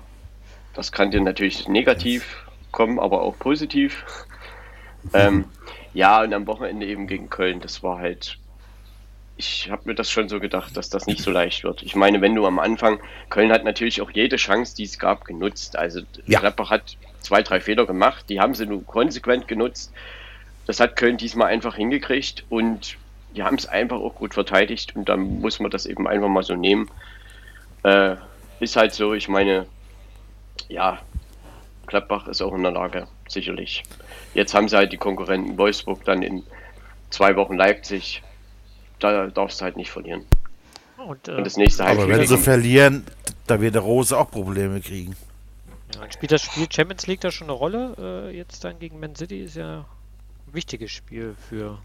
Das 0.72 0.92
kann 0.92 1.10
dir 1.10 1.20
natürlich 1.20 1.68
negativ 1.68 2.46
kommen, 2.72 2.98
aber 2.98 3.22
auch 3.22 3.38
positiv. 3.38 4.04
Ähm, 5.14 5.46
ja, 5.94 6.22
und 6.22 6.34
am 6.34 6.46
Wochenende 6.46 6.86
eben 6.86 7.06
gegen 7.06 7.30
Köln, 7.30 7.60
das 7.60 7.82
war 7.82 7.98
halt. 7.98 8.36
Ich 9.38 9.70
habe 9.70 9.82
mir 9.86 9.94
das 9.94 10.10
schon 10.10 10.28
so 10.28 10.38
gedacht, 10.38 10.76
dass 10.76 10.90
das 10.90 11.06
nicht 11.06 11.22
so 11.22 11.30
leicht 11.30 11.64
wird. 11.64 11.82
Ich 11.82 11.96
meine, 11.96 12.20
wenn 12.20 12.34
du 12.34 12.44
am 12.44 12.58
Anfang, 12.58 13.00
Köln 13.30 13.50
hat 13.50 13.64
natürlich 13.64 14.02
auch 14.02 14.10
jede 14.10 14.36
Chance, 14.36 14.76
die 14.76 14.84
es 14.84 14.98
gab, 14.98 15.24
genutzt. 15.24 15.78
Also 15.78 16.02
Ja. 16.26 16.40
Gladbach 16.40 16.68
hat 16.68 16.98
zwei, 17.20 17.42
drei 17.42 17.60
Fehler 17.60 17.86
gemacht, 17.86 18.26
die 18.28 18.40
haben 18.40 18.54
sie 18.54 18.66
nur 18.66 18.84
konsequent 18.84 19.48
genutzt. 19.48 19.90
Das 20.66 20.80
hat 20.80 20.96
Köln 20.96 21.16
diesmal 21.16 21.46
einfach 21.48 21.76
hingekriegt 21.76 22.44
und 22.50 22.98
die 23.34 23.42
haben 23.42 23.56
es 23.56 23.66
einfach 23.66 23.96
auch 23.96 24.14
gut 24.14 24.34
verteidigt 24.34 24.94
und 24.94 25.08
dann 25.08 25.40
muss 25.40 25.60
man 25.60 25.70
das 25.70 25.86
eben 25.86 26.06
einfach 26.06 26.28
mal 26.28 26.42
so 26.42 26.54
nehmen. 26.54 26.90
Äh, 27.82 28.16
ist 28.60 28.76
halt 28.76 28.92
so, 28.92 29.14
ich 29.14 29.28
meine, 29.28 29.66
ja, 30.68 30.98
Gladbach 31.90 32.28
ist 32.28 32.40
auch 32.40 32.54
in 32.54 32.62
der 32.62 32.72
Lage, 32.72 33.06
sicherlich. 33.28 33.82
Jetzt 34.32 34.54
haben 34.54 34.68
sie 34.68 34.76
halt 34.76 34.92
die 34.92 34.96
Konkurrenten 34.96 35.58
Wolfsburg, 35.58 36.04
dann 36.04 36.22
in 36.22 36.44
zwei 37.10 37.34
Wochen 37.36 37.56
Leipzig. 37.56 38.22
Da 39.00 39.26
darfst 39.26 39.60
du 39.60 39.64
halt 39.64 39.76
nicht 39.76 39.90
verlieren. 39.90 40.24
Und, 40.96 41.26
äh, 41.28 41.32
Und 41.32 41.44
das 41.44 41.56
nächste 41.56 41.84
Aber 41.84 42.08
wenn 42.08 42.26
sie 42.26 42.38
verlieren, 42.38 43.04
da 43.46 43.60
wird 43.60 43.74
der 43.74 43.82
Rose 43.82 44.16
auch 44.16 44.30
Probleme 44.30 44.80
kriegen. 44.80 45.16
ja, 45.94 46.10
spielt 46.12 46.30
das 46.32 46.42
Spiel 46.42 46.68
Champions 46.70 47.06
League 47.06 47.20
da 47.22 47.30
schon 47.30 47.48
eine 47.48 47.54
Rolle? 47.54 48.30
Äh, 48.30 48.36
jetzt 48.36 48.62
dann 48.64 48.78
gegen 48.78 49.00
Man 49.00 49.16
City 49.16 49.40
ist 49.42 49.56
ja 49.56 49.78
ein 50.46 50.54
wichtiges 50.54 50.92
Spiel 50.92 51.34
für. 51.48 51.78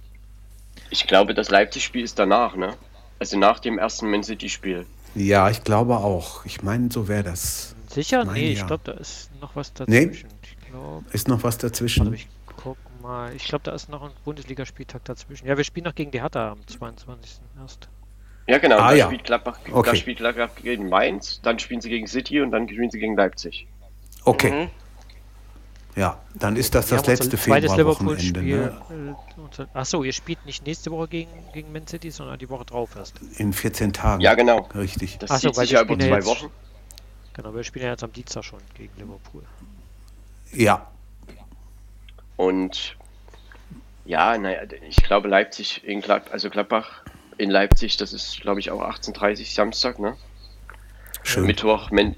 Ich 0.91 1.07
glaube, 1.07 1.33
das 1.33 1.49
Leipzig-Spiel 1.49 2.03
ist 2.03 2.19
danach, 2.19 2.55
ne? 2.55 2.75
Also 3.17 3.39
nach 3.39 3.59
dem 3.59 3.79
ersten 3.79 4.11
Man 4.11 4.23
City-Spiel. 4.23 4.85
Ja, 5.15 5.49
ich 5.49 5.63
glaube 5.63 5.97
auch. 5.97 6.45
Ich 6.45 6.61
meine, 6.61 6.91
so 6.91 7.07
wäre 7.07 7.23
das. 7.23 7.74
Sicher? 7.95 8.25
Mein 8.25 8.35
nee, 8.35 8.51
ich 8.51 8.59
ja. 8.59 8.65
glaube, 8.67 8.83
da 8.83 8.91
ist 8.93 9.29
noch 9.41 9.55
was 9.55 9.71
Nee. 9.87 10.05
dazwischen. 10.05 10.29
Ich 10.43 10.67
glaube. 10.69 11.05
Ist 11.11 11.27
noch 11.27 11.43
was 11.43 11.57
dazwischen? 11.57 12.13
ich 12.13 12.27
guck 12.57 12.77
mal. 13.01 13.33
Ich 13.35 13.45
glaube, 13.45 13.63
da 13.63 13.71
ist 13.71 13.89
noch 13.89 14.03
ein 14.03 14.11
Bundesligaspieltag 14.23 15.03
dazwischen. 15.05 15.47
Ja, 15.47 15.55
wir 15.57 15.63
spielen 15.63 15.85
noch 15.85 15.95
gegen 15.95 16.11
die 16.11 16.21
Hertha 16.21 16.51
am 16.51 16.67
22. 16.67 17.39
erst. 17.59 17.89
Ja, 18.47 18.59
genau. 18.59 18.77
Ah, 18.77 18.89
da, 18.89 18.95
ja. 18.95 19.05
Spielt 19.07 19.23
Gladbach, 19.23 19.59
Okay. 19.71 19.89
da 19.91 19.95
spielt 19.95 20.17
Gladbach 20.19 20.49
gegen 20.61 20.87
Mainz, 20.89 21.39
dann 21.41 21.57
spielen 21.57 21.81
sie 21.81 21.89
gegen 21.89 22.05
City 22.05 22.41
und 22.41 22.51
dann 22.51 22.67
spielen 22.69 22.91
sie 22.91 22.99
gegen 22.99 23.15
Leipzig. 23.15 23.67
Okay. 24.23 24.51
Mhm. 24.51 24.69
Ja, 25.95 26.19
dann 26.33 26.57
ist 26.57 26.75
das 26.75 26.91
Wir 26.91 26.97
das 26.97 27.07
letzte 27.07 27.37
Februarwochenende. 27.37 28.41
Ne? 28.43 29.15
äh, 29.57 29.65
Achso, 29.73 30.03
ihr 30.03 30.11
spielt 30.11 30.45
nicht 30.45 30.65
nächste 30.65 30.91
Woche 30.91 31.07
gegen, 31.07 31.31
gegen 31.53 31.71
Man 31.71 31.87
City, 31.87 32.11
sondern 32.11 32.37
die 32.37 32.49
Woche 32.49 32.65
drauf 32.65 32.95
erst. 32.97 33.15
In 33.37 33.53
14 33.53 33.93
Tagen. 33.93 34.21
Ja, 34.21 34.33
genau. 34.33 34.67
Richtig. 34.75 35.17
Das 35.19 35.31
Ach 35.31 35.39
so, 35.39 35.49
zieht 35.51 35.55
sich 35.55 35.71
ja 35.71 35.81
über 35.83 35.97
zwei 35.97 36.25
Wochen. 36.25 36.51
Genau, 37.35 37.53
wir 37.53 37.63
spielen 37.63 37.85
ja 37.85 37.91
jetzt 37.91 38.03
am 38.03 38.13
Dienstag 38.13 38.43
schon 38.45 38.59
gegen 38.75 38.91
Liverpool. 38.97 39.43
Ja, 40.53 40.87
Und 42.37 42.95
ja, 44.05 44.37
naja, 44.37 44.61
ich 44.87 44.97
glaube 44.97 45.27
Leipzig 45.27 45.83
in 45.83 46.01
Glad 46.01 46.31
also 46.31 46.49
Gladbach 46.49 47.01
in 47.37 47.49
Leipzig, 47.49 47.97
das 47.97 48.13
ist 48.13 48.39
glaube 48.41 48.59
ich 48.61 48.71
auch 48.71 48.81
18.30 48.81 49.53
Samstag, 49.53 49.99
ne? 49.99 50.15
schön. 51.23 51.45
Mittwoch, 51.45 51.91
Man, 51.91 52.15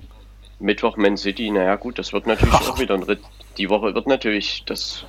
Mittwoch 0.60 0.98
Man 0.98 1.18
City, 1.18 1.50
naja 1.50 1.76
gut, 1.78 1.98
das 1.98 2.14
wird 2.14 2.28
natürlich 2.28 2.54
auch 2.54 2.78
wieder 2.80 2.94
ein 2.96 3.04
Ritt. 3.04 3.22
Die 3.58 3.70
Woche 3.70 3.96
wird 3.96 4.06
natürlich, 4.06 4.64
das 4.66 5.06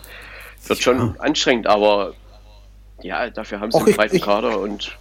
wird 0.66 0.80
schon 0.80 1.18
anstrengend, 1.20 1.66
aber 1.66 2.14
ja, 3.02 3.28
dafür 3.28 3.60
haben 3.60 3.70
sie 3.72 3.76
Och, 3.76 3.82
einen 3.82 3.90
ich- 3.90 3.97
breiten 3.97 4.16
ich- 4.16 4.22
Kader 4.22 4.59
und 4.60 4.97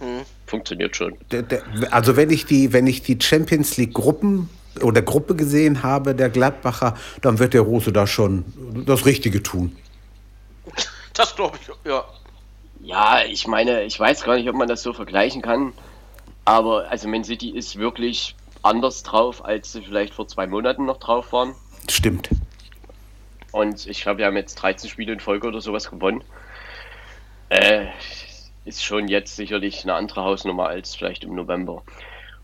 das 0.00 0.26
funktioniert 0.46 0.96
schon. 0.96 1.14
Der, 1.30 1.42
der, 1.42 1.62
also 1.90 2.16
wenn 2.16 2.30
ich 2.30 2.46
die, 2.46 2.72
wenn 2.72 2.86
ich 2.86 3.02
die 3.02 3.18
Champions 3.20 3.76
League 3.76 3.94
Gruppen 3.94 4.48
oder 4.82 5.02
Gruppe 5.02 5.34
gesehen 5.34 5.82
habe, 5.82 6.14
der 6.14 6.28
Gladbacher, 6.28 6.96
dann 7.22 7.38
wird 7.38 7.54
der 7.54 7.62
Rose 7.62 7.92
da 7.92 8.06
schon 8.06 8.44
das 8.86 9.06
Richtige 9.06 9.42
tun. 9.42 9.76
Das 11.14 11.34
glaube 11.34 11.58
ich, 11.60 11.90
ja. 11.90 12.04
Ja, 12.80 13.20
ich 13.26 13.46
meine, 13.46 13.84
ich 13.84 13.98
weiß 13.98 14.22
gar 14.22 14.36
nicht, 14.36 14.48
ob 14.48 14.54
man 14.54 14.68
das 14.68 14.82
so 14.82 14.92
vergleichen 14.92 15.42
kann, 15.42 15.72
aber 16.44 16.88
also 16.90 17.08
Man 17.08 17.24
City 17.24 17.50
ist 17.50 17.78
wirklich 17.78 18.36
anders 18.62 19.02
drauf, 19.02 19.44
als 19.44 19.72
sie 19.72 19.82
vielleicht 19.82 20.14
vor 20.14 20.28
zwei 20.28 20.46
Monaten 20.46 20.84
noch 20.84 20.98
drauf 20.98 21.32
waren. 21.32 21.54
Stimmt. 21.88 22.28
Und 23.52 23.86
ich 23.86 24.02
glaube, 24.02 24.18
wir 24.18 24.26
haben 24.26 24.36
jetzt 24.36 24.56
13 24.56 24.90
Spiele 24.90 25.12
in 25.12 25.20
Folge 25.20 25.48
oder 25.48 25.60
sowas 25.60 25.90
gewonnen. 25.90 26.22
Äh, 27.48 27.86
ist 28.66 28.84
schon 28.84 29.08
jetzt 29.08 29.36
sicherlich 29.36 29.82
eine 29.84 29.94
andere 29.94 30.22
Hausnummer 30.24 30.66
als 30.68 30.94
vielleicht 30.94 31.24
im 31.24 31.34
November. 31.34 31.82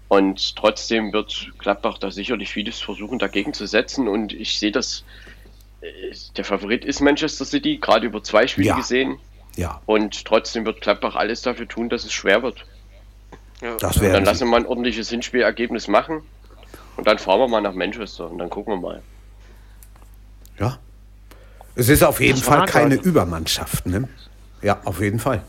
Und 0.08 0.56
trotzdem 0.56 1.12
wird 1.12 1.50
Gladbach 1.58 1.98
da 1.98 2.10
sicherlich 2.10 2.50
vieles 2.50 2.80
versuchen, 2.80 3.18
dagegen 3.18 3.54
zu 3.54 3.66
setzen. 3.66 4.08
Und 4.08 4.32
ich 4.32 4.58
sehe 4.58 4.70
das, 4.72 5.04
äh, 5.80 5.86
der 6.36 6.44
Favorit 6.44 6.84
ist 6.84 7.00
Manchester 7.00 7.44
City, 7.44 7.78
gerade 7.78 8.06
über 8.06 8.22
zwei 8.22 8.46
Spiele 8.46 8.68
Ja. 8.68 8.76
gesehen. 8.76 9.18
Ja, 9.56 9.82
Und 9.84 10.24
trotzdem 10.24 10.64
wird 10.64 10.80
Gladbach 10.80 11.14
alles 11.14 11.42
dafür 11.42 11.68
tun, 11.68 11.88
dass 11.90 12.04
es 12.04 12.12
schwer 12.12 12.42
wird. 12.42 12.64
ja. 13.60 13.76
das 13.76 13.94
Dann 13.96 14.02
wäre. 14.04 14.20
lassen 14.20 14.40
wir 14.40 14.46
mal 14.52 14.56
ein 14.60 14.66
ordentliches 14.66 15.10
Hinspielergebnis 15.10 15.88
machen. 15.88 16.22
Und 16.96 17.06
dann 17.06 17.18
fahren 17.18 17.40
wir 17.40 17.48
mal 17.48 17.60
nach 17.60 17.74
Manchester 17.74 18.30
und 18.30 18.38
dann 18.38 18.50
gucken 18.50 18.74
wir 18.74 18.80
mal. 18.80 19.02
Ja. 20.58 20.78
Es 21.74 21.88
ist 21.88 22.02
auf 22.02 22.20
jeden 22.20 22.38
Das 22.38 22.46
Fall 22.46 22.60
eine 22.62 22.70
keine. 22.70 22.94
Übermannschaft, 22.96 23.86
ne? 23.86 24.08
Ja, 24.60 24.80
auf 24.84 25.00
jeden 25.00 25.18
Fall. 25.18 25.42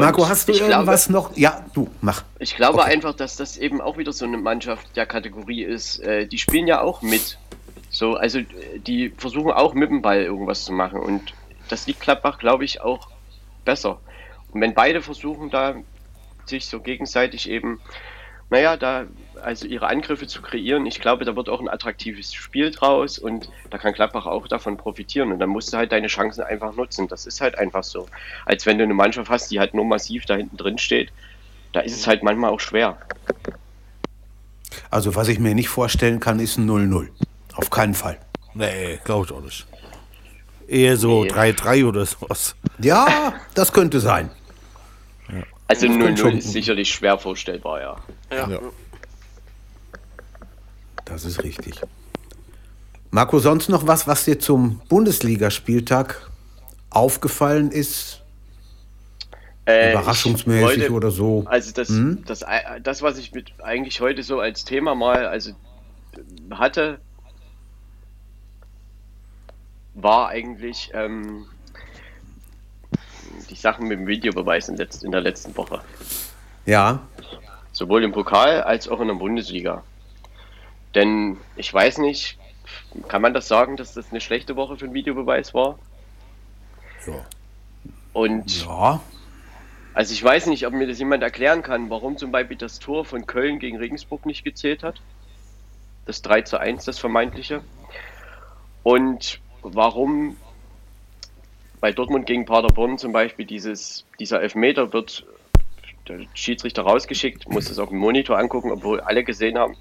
Marco, 0.00 0.28
hast 0.28 0.48
du 0.48 0.52
ich 0.52 0.58
glaube- 0.58 0.72
irgendwas 0.72 1.08
noch? 1.08 1.36
Ja, 1.36 1.64
du, 1.74 1.88
mach. 2.00 2.24
Ich 2.38 2.56
glaube 2.56 2.80
Okay. 2.80 2.92
einfach, 2.92 3.14
dass 3.14 3.36
das 3.36 3.56
eben 3.56 3.80
auch 3.80 3.96
wieder 3.98 4.12
so 4.12 4.24
eine 4.24 4.36
Mannschaft 4.38 4.96
der 4.96 5.06
Kategorie 5.06 5.62
ist. 5.62 5.98
Äh, 6.00 6.26
die 6.26 6.38
spielen 6.38 6.66
ja 6.66 6.80
auch 6.80 7.02
mit. 7.02 7.38
So, 7.90 8.14
also 8.14 8.38
äh, 8.38 8.46
die 8.78 9.10
versuchen 9.16 9.50
auch 9.52 9.74
mit 9.74 9.90
dem 9.90 10.02
Ball 10.02 10.22
irgendwas 10.22 10.64
zu 10.64 10.72
machen. 10.72 11.00
Und 11.00 11.34
das 11.68 11.86
liegt 11.86 12.00
Gladbach, 12.00 12.38
glaube 12.38 12.64
ich, 12.64 12.80
auch 12.80 13.08
besser. 13.64 14.00
Und 14.52 14.60
wenn 14.60 14.74
beide 14.74 15.02
versuchen, 15.02 15.50
da 15.50 15.74
sich 16.46 16.66
so 16.66 16.80
gegenseitig 16.80 17.48
eben, 17.48 17.80
naja, 18.48 18.76
da 18.76 19.04
also 19.42 19.66
ihre 19.66 19.86
Angriffe 19.86 20.26
zu 20.26 20.42
kreieren, 20.42 20.86
ich 20.86 21.00
glaube, 21.00 21.24
da 21.24 21.34
wird 21.36 21.48
auch 21.48 21.60
ein 21.60 21.68
attraktives 21.68 22.32
Spiel 22.34 22.70
draus 22.70 23.18
und 23.18 23.48
da 23.70 23.78
kann 23.78 23.92
Gladbach 23.92 24.26
auch 24.26 24.46
davon 24.48 24.76
profitieren. 24.76 25.32
Und 25.32 25.38
dann 25.38 25.48
musst 25.50 25.72
du 25.72 25.76
halt 25.76 25.92
deine 25.92 26.06
Chancen 26.08 26.42
einfach 26.42 26.74
nutzen. 26.74 27.08
Das 27.08 27.26
ist 27.26 27.40
halt 27.40 27.56
einfach 27.58 27.84
so. 27.84 28.06
Als 28.46 28.66
wenn 28.66 28.78
du 28.78 28.84
eine 28.84 28.94
Mannschaft 28.94 29.30
hast, 29.30 29.50
die 29.50 29.58
halt 29.60 29.74
nur 29.74 29.84
massiv 29.84 30.24
da 30.26 30.34
hinten 30.36 30.56
drin 30.56 30.78
steht, 30.78 31.10
da 31.72 31.80
ist 31.80 31.94
es 31.96 32.06
halt 32.06 32.22
manchmal 32.22 32.50
auch 32.50 32.60
schwer. 32.60 32.98
Also, 34.90 35.14
was 35.14 35.28
ich 35.28 35.38
mir 35.38 35.54
nicht 35.54 35.68
vorstellen 35.68 36.20
kann, 36.20 36.40
ist 36.40 36.56
ein 36.58 36.68
0-0. 36.68 37.08
Auf 37.54 37.70
keinen 37.70 37.94
Fall. 37.94 38.18
Nee, 38.54 38.98
glaube 39.04 39.26
ich 39.26 39.32
auch 39.32 39.40
nicht. 39.42 39.66
Eher 40.68 40.96
so 40.96 41.24
Nee. 41.24 41.30
3-3 41.30 41.86
oder 41.86 42.06
sowas. 42.06 42.54
Ja, 42.78 43.34
das 43.54 43.72
könnte 43.72 44.00
sein. 44.00 44.30
Also 45.68 45.86
Das 45.86 45.96
könnte 45.98 46.12
0-0 46.14 46.16
schon- 46.18 46.38
ist 46.38 46.52
sicherlich 46.52 46.90
schwer 46.92 47.18
vorstellbar, 47.18 47.80
ja. 47.80 47.96
Ja. 48.32 48.48
Ja. 48.48 48.60
Das 51.10 51.24
ist 51.24 51.42
richtig. 51.42 51.74
Marco, 53.10 53.40
sonst 53.40 53.68
noch 53.68 53.86
was, 53.86 54.06
was 54.06 54.24
dir 54.24 54.38
zum 54.38 54.80
Bundesligaspieltag 54.88 56.30
aufgefallen 56.88 57.72
ist? 57.72 58.22
Äh, 59.66 59.90
Überraschungsmäßig 59.92 60.62
wollte- 60.62 60.92
oder 60.92 61.10
so? 61.10 61.44
Also 61.46 61.72
das, 61.72 61.88
Hm? 61.88 62.24
das, 62.26 62.42
äh, 62.42 62.80
das, 62.80 63.02
was 63.02 63.18
ich 63.18 63.32
mit 63.32 63.52
eigentlich 63.62 64.00
heute 64.00 64.22
so 64.22 64.38
als 64.38 64.64
Thema 64.64 64.94
mal 64.94 65.26
also 65.26 65.52
hatte, 66.52 67.00
war 69.94 70.28
eigentlich 70.28 70.90
ähm, 70.94 71.46
die 73.50 73.56
Sachen 73.56 73.88
mit 73.88 73.98
dem 73.98 74.06
Videobeweis 74.06 74.68
in 74.68 74.76
der 74.76 75.20
letzten 75.20 75.56
Woche. 75.56 75.80
Ja, 76.66 77.00
Sowohl 77.72 78.04
im 78.04 78.12
Pokal 78.12 78.62
als 78.62 78.88
auch 78.88 79.00
in 79.00 79.08
der 79.08 79.14
Bundesliga. 79.14 79.82
Denn 80.94 81.38
ich 81.56 81.72
weiß 81.72 81.98
nicht, 81.98 82.38
kann 83.08 83.22
man 83.22 83.34
das 83.34 83.48
sagen, 83.48 83.76
dass 83.76 83.94
das 83.94 84.10
eine 84.10 84.20
schlechte 84.20 84.56
Woche 84.56 84.76
für 84.76 84.86
den 84.86 84.94
Videobeweis 84.94 85.54
war? 85.54 85.78
Ja. 87.06 87.24
Und 88.12 88.64
ja. 88.64 89.00
Also 89.92 90.12
ich 90.12 90.22
weiß 90.22 90.46
nicht, 90.46 90.66
ob 90.66 90.72
mir 90.72 90.86
das 90.86 90.98
jemand 90.98 91.22
erklären 91.22 91.62
kann, 91.62 91.90
warum 91.90 92.16
zum 92.16 92.30
Beispiel 92.30 92.56
das 92.56 92.78
Tor 92.78 93.04
von 93.04 93.26
Köln 93.26 93.58
gegen 93.58 93.76
Regensburg 93.76 94.24
nicht 94.24 94.44
gezählt 94.44 94.82
hat. 94.82 95.00
Das 96.06 96.22
3 96.22 96.42
zu 96.42 96.58
1, 96.58 96.84
das 96.84 96.98
vermeintliche. 96.98 97.62
Und 98.82 99.40
warum 99.62 100.36
bei 101.80 101.92
Dortmund 101.92 102.26
gegen 102.26 102.44
Paderborn 102.44 102.98
zum 102.98 103.12
Beispiel 103.12 103.46
dieses, 103.46 104.04
dieser 104.18 104.40
Elfmeter 104.42 104.92
wird 104.92 105.26
der 106.08 106.20
Schiedsrichter 106.34 106.82
rausgeschickt, 106.82 107.48
muss 107.48 107.70
es 107.70 107.78
auf 107.78 107.90
dem 107.90 107.98
Monitor 107.98 108.38
angucken, 108.38 108.70
obwohl 108.70 109.00
alle 109.00 109.24
gesehen 109.24 109.58
haben, 109.58 109.76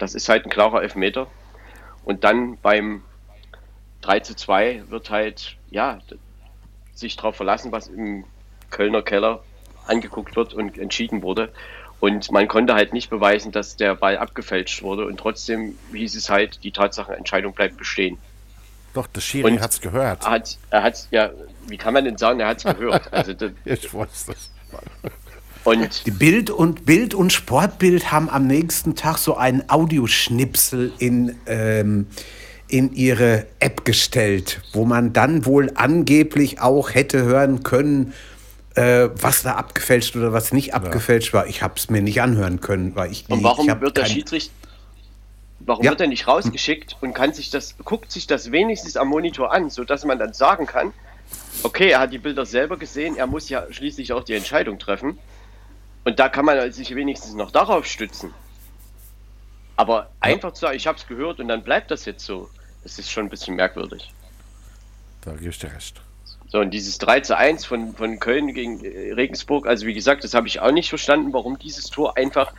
das 0.00 0.14
ist 0.14 0.28
halt 0.28 0.44
ein 0.46 0.50
klarer 0.50 0.82
Elfmeter. 0.82 1.28
Und 2.04 2.24
dann 2.24 2.56
beim 2.58 3.02
3 4.00 4.20
zu 4.20 4.34
2 4.34 4.84
wird 4.88 5.10
halt, 5.10 5.56
ja, 5.70 5.98
sich 6.94 7.16
darauf 7.16 7.36
verlassen, 7.36 7.70
was 7.72 7.88
im 7.88 8.24
Kölner 8.70 9.02
Keller 9.02 9.42
angeguckt 9.86 10.36
wird 10.36 10.54
und 10.54 10.78
entschieden 10.78 11.22
wurde. 11.22 11.52
Und 12.00 12.30
man 12.32 12.48
konnte 12.48 12.74
halt 12.74 12.94
nicht 12.94 13.10
beweisen, 13.10 13.52
dass 13.52 13.76
der 13.76 13.94
Ball 13.94 14.16
abgefälscht 14.16 14.82
wurde. 14.82 15.04
Und 15.04 15.18
trotzdem 15.18 15.76
hieß 15.92 16.16
es 16.16 16.30
halt, 16.30 16.64
die 16.64 16.72
Tatsachenentscheidung 16.72 17.52
bleibt 17.52 17.76
bestehen. 17.76 18.16
Doch, 18.94 19.06
der 19.06 19.20
Schiri 19.20 19.52
Und- 19.52 19.60
hat's 19.60 19.80
gehört. 19.80 20.24
Er 20.24 20.30
hat, 20.30 20.58
er 20.70 20.82
hat, 20.82 21.06
ja, 21.10 21.30
wie 21.66 21.76
kann 21.76 21.92
man 21.94 22.04
denn 22.06 22.16
sagen, 22.16 22.40
er 22.40 22.48
hat 22.48 22.58
es 22.58 22.64
gehört? 22.64 23.12
Also, 23.12 23.32
das, 23.34 23.52
Ich 23.66 23.92
weiß 23.92 24.26
das. 24.26 24.50
Und 25.64 26.06
Die 26.06 26.10
Bild 26.10 26.50
und 26.50 26.86
Bild 26.86 27.14
und 27.14 27.32
Sportbild 27.32 28.10
haben 28.12 28.30
am 28.30 28.46
nächsten 28.46 28.94
Tag 28.94 29.18
so 29.18 29.36
einen 29.36 29.68
Audioschnipsel 29.68 30.92
in, 30.98 31.36
ähm, 31.46 32.06
in 32.68 32.92
ihre 32.94 33.46
App 33.58 33.84
gestellt, 33.84 34.62
wo 34.72 34.84
man 34.84 35.12
dann 35.12 35.44
wohl 35.44 35.72
angeblich 35.74 36.60
auch 36.60 36.94
hätte 36.94 37.22
hören 37.22 37.62
können, 37.62 38.14
äh, 38.74 39.08
was 39.14 39.42
da 39.42 39.54
abgefälscht 39.56 40.16
oder 40.16 40.32
was 40.32 40.52
nicht 40.52 40.74
abgefälscht 40.74 41.32
war. 41.34 41.46
Ich 41.46 41.62
habe 41.62 41.74
es 41.76 41.90
mir 41.90 42.00
nicht 42.00 42.22
anhören 42.22 42.60
können, 42.60 42.94
weil 42.94 43.10
ich 43.10 43.28
Und 43.28 43.42
warum 43.42 43.68
ich 43.68 43.80
wird 43.80 43.96
der 43.96 44.06
Schiedsrichter, 44.06 44.52
warum 45.60 45.84
Ja. 45.84 45.90
wird 45.90 46.00
er 46.00 46.06
nicht 46.06 46.26
rausgeschickt 46.26 46.96
und 47.00 47.12
kann 47.12 47.34
sich 47.34 47.50
das, 47.50 47.76
guckt 47.84 48.12
sich 48.12 48.26
das 48.26 48.52
wenigstens 48.52 48.96
am 48.96 49.08
Monitor 49.08 49.52
an, 49.52 49.68
sodass 49.68 50.04
man 50.04 50.18
dann 50.18 50.32
sagen 50.32 50.66
kann, 50.66 50.92
okay, 51.62 51.90
er 51.90 52.00
hat 52.00 52.12
die 52.12 52.18
Bilder 52.18 52.46
selber 52.46 52.78
gesehen, 52.78 53.16
er 53.16 53.26
muss 53.26 53.48
ja 53.48 53.66
schließlich 53.70 54.12
auch 54.12 54.24
die 54.24 54.34
Entscheidung 54.34 54.78
treffen. 54.78 55.18
Und 56.04 56.18
da 56.18 56.28
kann 56.28 56.44
man 56.44 56.72
sich 56.72 56.94
wenigstens 56.94 57.34
noch 57.34 57.50
darauf 57.50 57.86
stützen. 57.86 58.32
Aber 59.76 60.10
einfach 60.20 60.52
zu 60.52 60.62
sagen, 60.62 60.76
ich 60.76 60.86
habe 60.86 60.98
es 60.98 61.06
gehört 61.06 61.40
und 61.40 61.48
dann 61.48 61.62
bleibt 61.62 61.90
das 61.90 62.04
jetzt 62.04 62.24
so, 62.24 62.50
das 62.82 62.98
ist 62.98 63.10
schon 63.10 63.26
ein 63.26 63.30
bisschen 63.30 63.56
merkwürdig. 63.56 64.12
Da 65.22 65.32
gebe 65.32 65.50
ich 65.50 65.58
dir 65.58 65.72
recht. 65.72 66.00
So, 66.48 66.58
und 66.58 66.70
dieses 66.70 66.98
3 66.98 67.20
zu 67.20 67.36
1 67.36 67.64
von, 67.64 67.94
von 67.94 68.18
Köln 68.18 68.52
gegen 68.52 68.84
äh, 68.84 69.12
Regensburg, 69.12 69.66
also 69.66 69.86
wie 69.86 69.94
gesagt, 69.94 70.24
das 70.24 70.34
habe 70.34 70.48
ich 70.48 70.60
auch 70.60 70.72
nicht 70.72 70.88
verstanden, 70.88 71.32
warum 71.32 71.58
dieses 71.58 71.86
Tor 71.86 72.16
einfach, 72.16 72.52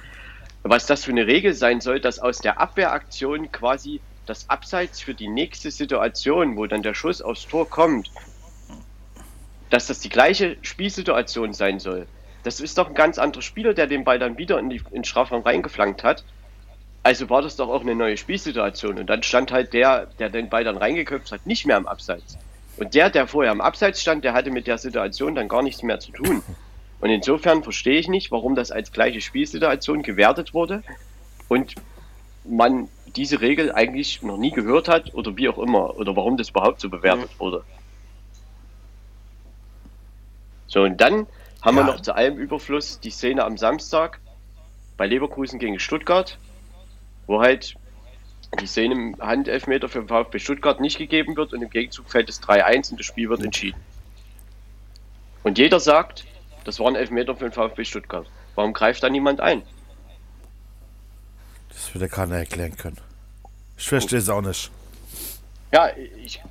was 0.63 0.85
das 0.85 1.03
für 1.03 1.11
eine 1.11 1.27
Regel 1.27 1.53
sein 1.53 1.81
soll, 1.81 1.99
dass 1.99 2.19
aus 2.19 2.37
der 2.37 2.61
Abwehraktion 2.61 3.51
quasi 3.51 3.99
das 4.25 4.49
Abseits 4.49 5.01
für 5.01 5.13
die 5.13 5.27
nächste 5.27 5.71
Situation, 5.71 6.55
wo 6.55 6.67
dann 6.67 6.83
der 6.83 6.93
Schuss 6.93 7.21
aufs 7.21 7.47
Tor 7.47 7.69
kommt, 7.69 8.09
dass 9.69 9.87
das 9.87 9.99
die 9.99 10.09
gleiche 10.09 10.57
Spielsituation 10.61 11.53
sein 11.53 11.79
soll. 11.79 12.07
Das 12.43 12.59
ist 12.59 12.77
doch 12.77 12.89
ein 12.89 12.95
ganz 12.95 13.17
anderer 13.19 13.41
Spieler, 13.41 13.73
der 13.73 13.87
den 13.87 14.03
Ball 14.03 14.19
dann 14.19 14.37
wieder 14.37 14.59
in, 14.59 14.69
die, 14.69 14.77
in 14.77 15.01
den 15.01 15.03
Strafraum 15.03 15.43
reingeflankt 15.43 16.03
hat. 16.03 16.23
Also 17.03 17.29
war 17.29 17.41
das 17.41 17.55
doch 17.55 17.69
auch 17.69 17.81
eine 17.81 17.95
neue 17.95 18.17
Spielsituation. 18.17 18.99
Und 18.99 19.09
dann 19.09 19.23
stand 19.23 19.51
halt 19.51 19.73
der, 19.73 20.07
der 20.19 20.29
den 20.29 20.49
Ball 20.49 20.63
dann 20.63 20.77
reingeköpft 20.77 21.31
hat, 21.31 21.45
nicht 21.45 21.65
mehr 21.65 21.77
am 21.77 21.87
Abseits. 21.87 22.37
Und 22.77 22.95
der, 22.95 23.09
der 23.09 23.27
vorher 23.27 23.51
am 23.51 23.61
Abseits 23.61 24.01
stand, 24.01 24.23
der 24.23 24.33
hatte 24.33 24.51
mit 24.51 24.67
der 24.67 24.77
Situation 24.77 25.35
dann 25.35 25.47
gar 25.47 25.61
nichts 25.61 25.83
mehr 25.83 25.99
zu 25.99 26.11
tun. 26.11 26.43
Und 26.99 27.09
insofern 27.09 27.63
verstehe 27.63 27.99
ich 27.99 28.07
nicht, 28.07 28.31
warum 28.31 28.55
das 28.55 28.71
als 28.71 28.91
gleiche 28.91 29.21
Spielsituation 29.21 30.03
gewertet 30.03 30.53
wurde 30.53 30.83
und 31.47 31.75
man 32.43 32.89
diese 33.15 33.41
Regel 33.41 33.71
eigentlich 33.71 34.21
noch 34.21 34.37
nie 34.37 34.51
gehört 34.51 34.87
hat 34.87 35.13
oder 35.13 35.35
wie 35.35 35.49
auch 35.49 35.57
immer 35.57 35.97
oder 35.97 36.15
warum 36.15 36.37
das 36.37 36.49
überhaupt 36.49 36.79
so 36.79 36.89
bewertet 36.89 37.31
wurde. 37.39 37.63
So, 40.67 40.83
und 40.83 41.01
dann 41.01 41.27
haben 41.61 41.77
Ja. 41.77 41.85
wir 41.85 41.93
noch 41.93 42.01
zu 42.01 42.13
allem 42.15 42.37
Überfluss 42.37 42.99
die 42.99 43.11
Szene 43.11 43.43
am 43.43 43.57
Samstag 43.57 44.19
bei 44.97 45.07
Leverkusen 45.07 45.59
gegen 45.59 45.79
Stuttgart, 45.79 46.37
wo 47.27 47.41
halt 47.41 47.75
die 48.59 48.67
Szene 48.67 48.93
im 48.95 49.15
Handelfmeter 49.19 49.87
für 49.87 49.99
den 49.99 50.07
VfB 50.07 50.39
Stuttgart 50.39 50.79
nicht 50.81 50.97
gegeben 50.97 51.35
wird 51.37 51.53
und 51.53 51.61
im 51.61 51.69
Gegenzug 51.69 52.09
fällt 52.09 52.29
es 52.29 52.41
3-1 52.41 52.91
und 52.91 52.99
das 52.99 53.05
Spiel 53.05 53.29
wird 53.29 53.41
entschieden. 53.43 53.79
Und 55.43 55.57
jeder 55.57 55.79
sagt, 55.79 56.25
das 56.65 56.79
war 56.79 56.87
ein 56.87 56.95
Elfmeter 56.95 57.35
für 57.35 57.45
den 57.45 57.53
VfB 57.53 57.85
Stuttgart. 57.85 58.27
Warum 58.55 58.73
greift 58.73 59.01
da 59.03 59.09
niemand 59.09 59.39
ein? 59.39 59.63
Das 61.69 61.93
wird 61.93 62.01
ja 62.01 62.07
keiner 62.09 62.35
erklären 62.37 62.75
können. 62.75 62.97
Ich 63.77 63.87
verstehe 63.87 64.19
es 64.19 64.29
auch 64.29 64.41
nicht. 64.41 64.69
Ja, 65.71 65.89
ich. 66.23 66.41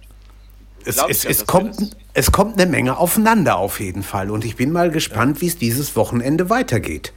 Es, 0.84 0.96
es, 1.08 1.22
ja, 1.24 1.30
es, 1.30 1.46
kommt, 1.46 1.96
es 2.14 2.32
kommt 2.32 2.60
eine 2.60 2.70
Menge 2.70 2.96
aufeinander 2.96 3.56
auf 3.56 3.80
jeden 3.80 4.02
Fall. 4.02 4.30
Und 4.30 4.44
ich 4.44 4.56
bin 4.56 4.72
mal 4.72 4.90
gespannt, 4.90 5.40
wie 5.40 5.46
es 5.46 5.58
dieses 5.58 5.94
Wochenende 5.96 6.48
weitergeht. 6.50 7.12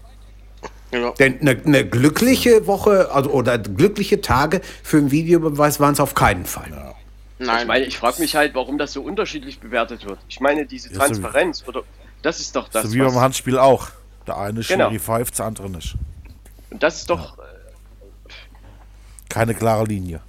Ja. 0.92 1.12
Denn 1.12 1.40
eine, 1.42 1.52
eine 1.66 1.86
glückliche 1.88 2.68
Woche 2.68 3.10
also, 3.12 3.32
oder 3.32 3.58
glückliche 3.58 4.22
Tage 4.22 4.62
für 4.84 4.98
einen 4.98 5.12
Videobeweis 5.12 5.80
waren 5.80 5.94
es 5.94 6.00
auf 6.00 6.14
keinen 6.14 6.46
Fall. 6.46 6.94
Nein, 7.40 7.62
Ich 7.62 7.68
meine, 7.68 7.86
ich 7.86 7.98
frage 7.98 8.22
mich 8.22 8.36
halt, 8.36 8.54
warum 8.54 8.78
das 8.78 8.94
so 8.94 9.02
unterschiedlich 9.02 9.60
bewertet 9.60 10.06
wird. 10.06 10.20
Ich 10.30 10.40
meine, 10.40 10.66
diese 10.66 10.90
Ja, 10.90 10.94
so- 10.96 11.00
Transparenz 11.00 11.64
oder 11.68 11.82
das 12.22 12.40
ist 12.40 12.56
doch 12.56 12.70
das. 12.70 12.84
so 12.86 12.94
wie 12.94 13.00
beim 13.00 13.16
Handspiel 13.16 13.58
auch. 13.58 13.90
Der 14.28 14.38
eine 14.38 14.62
Genau. 14.62 14.90
Schiri 14.90 15.00
pfeift, 15.00 15.40
der 15.40 15.46
andere 15.48 15.70
nicht. 15.70 15.96
und 16.70 16.82
das 16.84 16.98
ist 16.98 17.10
doch. 17.10 17.38
Keine 19.30 19.54
klare 19.56 19.86
Linie. 19.86 20.22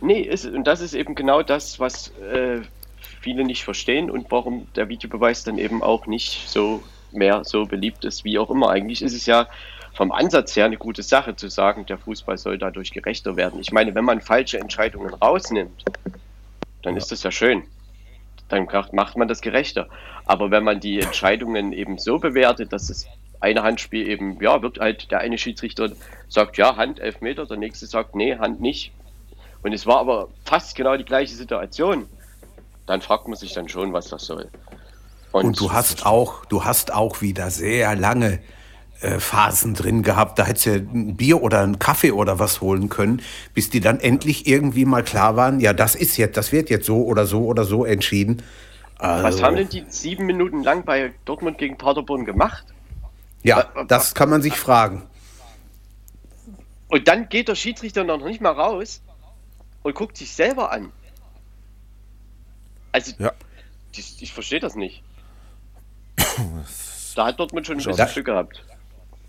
Nee, 0.00 0.20
ist, 0.20 0.46
und 0.46 0.64
das 0.66 0.80
ist 0.80 0.94
eben 0.94 1.14
genau 1.14 1.42
das, 1.42 1.78
was 1.78 2.08
äh, 2.32 2.60
viele 3.26 3.42
nicht 3.42 3.64
verstehen 3.64 4.08
und 4.08 4.30
warum 4.30 4.68
der 4.76 4.88
Videobeweis 4.88 5.42
dann 5.42 5.58
eben 5.58 5.82
auch 5.82 6.06
nicht 6.06 6.48
so 6.48 6.84
mehr 7.10 7.42
so 7.42 7.66
beliebt 7.66 8.04
ist, 8.04 8.22
wie 8.22 8.38
auch 8.38 8.50
immer. 8.50 8.70
Eigentlich 8.70 9.02
ist 9.02 9.14
es 9.14 9.26
ja 9.26 9.48
vom 9.94 10.12
Ansatz 10.12 10.54
her 10.54 10.66
eine 10.66 10.76
gute 10.76 11.02
Sache 11.02 11.34
zu 11.34 11.48
sagen, 11.48 11.86
der 11.86 11.98
Fußball 11.98 12.38
soll 12.38 12.56
dadurch 12.56 12.92
gerechter 12.92 13.36
werden. 13.36 13.58
Ich 13.58 13.72
meine, 13.72 13.96
wenn 13.96 14.04
man 14.04 14.20
falsche 14.20 14.60
Entscheidungen 14.60 15.12
rausnimmt, 15.12 15.84
dann 16.84 16.96
ist 16.96 17.10
das 17.10 17.24
ja 17.24 17.32
schön. 17.32 17.64
Dann 18.48 18.68
macht 18.92 19.16
man 19.16 19.26
das 19.26 19.40
gerechter. 19.40 19.88
Aber 20.24 20.52
wenn 20.52 20.62
man 20.62 20.78
die 20.78 21.00
Entscheidungen 21.00 21.72
eben 21.72 21.98
so 21.98 22.20
bewertet, 22.20 22.72
dass 22.72 22.86
das 22.86 23.08
eine 23.40 23.64
Handspiel 23.64 24.06
eben, 24.06 24.40
ja, 24.40 24.62
wird 24.62 24.78
halt 24.78 25.10
der 25.10 25.18
eine 25.18 25.36
Schiedsrichter 25.36 25.90
sagt, 26.28 26.58
ja, 26.58 26.76
Hand, 26.76 27.00
Elfmeter, 27.00 27.44
der 27.44 27.56
nächste 27.56 27.86
sagt, 27.86 28.14
nee, 28.14 28.36
Hand 28.36 28.60
nicht. 28.60 28.92
Und 29.64 29.72
es 29.72 29.84
war 29.84 29.98
aber 29.98 30.28
fast 30.44 30.76
genau 30.76 30.96
die 30.96 31.04
gleiche 31.04 31.34
Situation. 31.34 32.06
Dann 32.86 33.00
fragt 33.00 33.28
man 33.28 33.36
sich 33.36 33.52
dann 33.52 33.68
schon, 33.68 33.92
was 33.92 34.08
das 34.08 34.26
soll. 34.26 34.48
Und 35.32 35.60
du 35.60 35.72
hast 35.72 36.06
auch, 36.06 36.44
du 36.46 36.64
hast 36.64 36.94
auch 36.94 37.20
wieder 37.20 37.50
sehr 37.50 37.94
lange 37.94 38.38
äh, 39.00 39.20
Phasen 39.20 39.74
drin 39.74 40.02
gehabt. 40.02 40.38
Da 40.38 40.46
hättest 40.46 40.66
du 40.66 40.70
ein 40.74 41.16
Bier 41.16 41.42
oder 41.42 41.60
einen 41.60 41.78
Kaffee 41.78 42.12
oder 42.12 42.38
was 42.38 42.60
holen 42.60 42.88
können, 42.88 43.20
bis 43.52 43.68
die 43.68 43.80
dann 43.80 44.00
endlich 44.00 44.46
irgendwie 44.46 44.86
mal 44.86 45.02
klar 45.04 45.36
waren, 45.36 45.60
ja, 45.60 45.74
das 45.74 45.94
ist 45.94 46.16
jetzt, 46.16 46.36
das 46.36 46.52
wird 46.52 46.70
jetzt 46.70 46.86
so 46.86 47.04
oder 47.04 47.26
so 47.26 47.44
oder 47.44 47.64
so 47.64 47.84
entschieden. 47.84 48.42
Was 48.98 49.24
Also, 49.24 49.42
haben 49.42 49.56
denn 49.56 49.68
die 49.68 49.84
sieben 49.88 50.24
Minuten 50.24 50.62
lang 50.62 50.84
bei 50.84 51.12
Dortmund 51.26 51.58
gegen 51.58 51.76
Paderborn 51.76 52.24
gemacht? 52.24 52.64
Ja, 53.42 53.66
das 53.86 54.14
kann 54.14 54.30
man 54.30 54.40
sich 54.40 54.54
fragen. 54.54 55.02
Und 56.88 57.06
dann 57.06 57.28
geht 57.28 57.48
der 57.48 57.54
Schiedsrichter 57.54 58.04
noch 58.04 58.24
nicht 58.24 58.40
mal 58.40 58.52
raus 58.52 59.02
und 59.82 59.94
guckt 59.94 60.16
sich 60.16 60.32
selber 60.32 60.72
an. 60.72 60.90
Also, 62.96 63.12
Ja. 63.18 63.32
ich, 63.94 64.22
ich 64.22 64.32
verstehe 64.32 64.58
das 64.60 64.74
nicht. 64.74 65.02
Da 67.14 67.26
hat 67.26 67.38
Dortmund 67.40 67.66
schon 67.66 67.74
ein 67.74 67.78
bisschen 67.78 67.96
Da- 67.96 68.04
Glück 68.06 68.24
gehabt. 68.26 68.62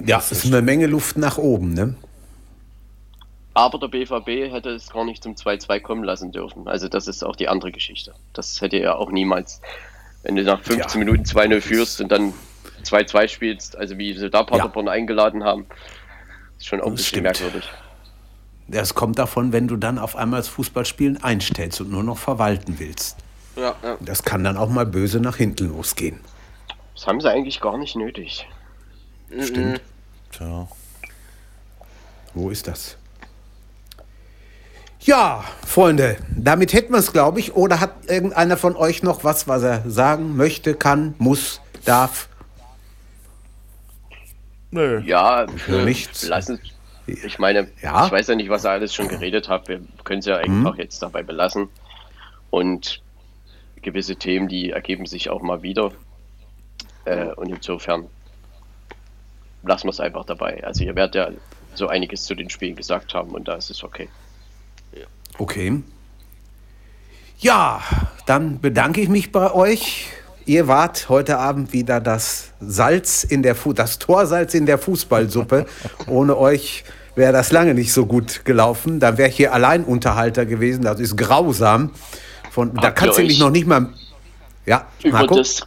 Ja, 0.06 0.18
es 0.20 0.32
ist 0.32 0.46
eine 0.46 0.62
Menge 0.62 0.88
Luft 0.88 1.18
nach 1.18 1.38
oben, 1.38 1.74
ne? 1.74 1.96
Aber 3.54 3.78
der 3.80 3.88
BVB 3.88 4.52
hätte 4.54 4.70
es 4.70 4.90
gar 4.92 5.04
nicht 5.06 5.24
zum 5.24 5.34
2-2 5.36 5.80
kommen 5.82 6.04
lassen 6.04 6.32
dürfen. 6.32 6.68
Also 6.68 6.88
das 6.90 7.08
ist 7.08 7.24
auch 7.24 7.36
die 7.36 7.48
andere 7.50 7.72
Geschichte. 7.72 8.14
Das 8.34 8.62
hätte 8.62 8.78
er 8.78 9.00
auch 9.00 9.10
niemals, 9.12 9.60
wenn 10.24 10.36
du 10.36 10.44
nach 10.44 10.62
15 10.62 11.00
Ja. 11.02 11.06
Minuten 11.06 11.24
2-0 11.26 11.62
führst 11.62 12.00
und 12.02 12.10
dann 12.12 12.34
2-2 12.84 13.28
spielst, 13.30 13.76
also 13.78 13.98
wie 13.98 14.14
sie 14.14 14.30
da 14.30 14.44
Paderborn 14.44 14.88
eingeladen 14.88 15.44
haben, 15.44 15.66
ist 16.58 16.68
schon 16.68 16.80
auch 16.82 16.86
ein 16.88 16.92
Das 16.92 17.02
bisschen 17.10 17.26
stimmt. 17.26 17.42
merkwürdig. 17.42 17.70
Das 18.68 18.94
kommt 18.96 19.18
davon, 19.18 19.52
wenn 19.54 19.68
du 19.68 19.78
dann 19.78 19.98
auf 19.98 20.16
einmal 20.18 20.40
das 20.42 20.50
Fußballspielen 20.50 21.24
einstellst 21.24 21.80
und 21.82 21.90
nur 21.90 22.04
noch 22.04 22.18
verwalten 22.18 22.80
willst. 22.80 23.18
Ja, 23.58 23.76
ja. 23.84 23.98
Das 24.00 24.24
kann 24.24 24.44
dann 24.44 24.58
auch 24.58 24.70
mal 24.70 24.86
böse 24.86 25.20
nach 25.20 25.36
hinten 25.38 25.70
losgehen. 25.70 26.20
Das 26.96 27.06
haben 27.08 27.22
sie 27.22 27.30
eigentlich 27.30 27.60
gar 27.60 27.78
nicht 27.78 27.96
nötig. 27.96 28.48
Stimmt. 29.42 29.82
Tja. 30.32 30.68
Wo 32.34 32.50
ist 32.50 32.68
das? 32.68 32.98
Ja, 35.02 35.44
Freunde, 35.66 36.18
damit 36.36 36.74
hätten 36.74 36.92
wir 36.94 37.00
es, 37.00 37.14
glaube 37.14 37.40
ich. 37.40 37.56
Oder 37.56 37.80
hat 37.80 37.92
irgendeiner 38.10 38.58
von 38.58 38.76
euch 38.76 39.04
noch 39.04 39.24
was, 39.24 39.48
was 39.48 39.64
er 39.64 39.90
sagen 39.90 40.36
möchte, 40.36 40.74
kann, 40.76 41.16
muss, 41.18 41.62
darf? 41.86 42.28
Nö. 44.72 45.00
Ja, 45.06 45.46
höre 45.66 45.82
äh, 45.82 45.86
nichts. 45.86 46.28
lassen. 46.28 46.60
Ich 47.06 47.40
meine, 47.40 47.70
Ja. 47.82 48.06
ich 48.06 48.12
weiß 48.12 48.28
ja 48.28 48.36
nicht, 48.36 48.50
was 48.50 48.66
ihr 48.66 48.72
alles 48.72 48.94
schon 48.94 49.08
geredet 49.08 49.48
habt. 49.48 49.70
Wir 49.70 49.80
können 50.04 50.20
es 50.20 50.26
ja 50.26 50.38
einfach 50.38 50.76
jetzt 50.78 51.02
dabei 51.02 51.24
belassen. 51.24 51.70
Und 52.50 53.02
gewisse 53.88 54.18
Themen, 54.18 54.50
die 54.50 54.72
ergeben 54.72 55.06
sich 55.06 55.30
auch 55.30 55.42
mal 55.42 55.64
wieder. 55.64 55.92
Äh, 57.06 57.28
und 57.36 57.50
insofern 57.50 58.08
lassen 59.64 59.88
wir 59.88 59.92
es 59.92 60.02
einfach 60.02 60.26
dabei. 60.26 60.62
Also 60.66 60.84
ihr 60.84 60.94
werdet 60.96 61.16
ja 61.16 61.30
so 61.74 61.88
einiges 61.88 62.26
zu 62.26 62.36
den 62.36 62.50
Spielen 62.50 62.76
gesagt 62.76 63.14
haben 63.14 63.32
und 63.32 63.48
da 63.48 63.56
ist 63.56 63.70
es 63.70 63.84
okay. 63.84 64.10
Okay. 65.38 65.84
Ja, 67.40 67.82
dann 68.26 68.60
bedanke 68.60 69.02
ich 69.02 69.10
mich 69.10 69.32
bei 69.32 69.54
euch. 69.54 70.08
Ihr 70.46 70.68
wart 70.68 71.08
heute 71.08 71.38
Abend 71.38 71.72
wieder 71.72 72.02
das 72.02 72.52
Salz 72.60 73.24
in 73.24 73.44
der 73.44 73.54
Fu 73.54 73.74
das 73.74 74.00
Torsalz 74.00 74.54
in 74.54 74.66
der 74.66 74.78
Fußballsuppe. 74.78 75.66
Ohne 76.08 76.38
euch 76.38 76.84
wäre 77.16 77.34
das 77.34 77.52
lange 77.52 77.74
nicht 77.74 77.94
so 77.94 78.06
gut 78.06 78.44
gelaufen. 78.46 79.00
Dann 79.00 79.18
wäre 79.18 79.30
ich 79.30 79.38
hier 79.38 79.54
Alleinunterhalter 79.54 80.46
gewesen. 80.46 80.84
Das 80.84 81.00
ist 81.00 81.16
grausam. 81.16 81.92
Von, 82.58 82.74
da 82.74 82.90
kannst 82.90 83.20
du 83.20 83.22
dich 83.22 83.38
noch 83.38 83.52
nicht 83.52 83.68
mal. 83.68 83.90
Ja, 84.66 84.88
Über 85.04 85.20
Marco? 85.20 85.36
das 85.36 85.64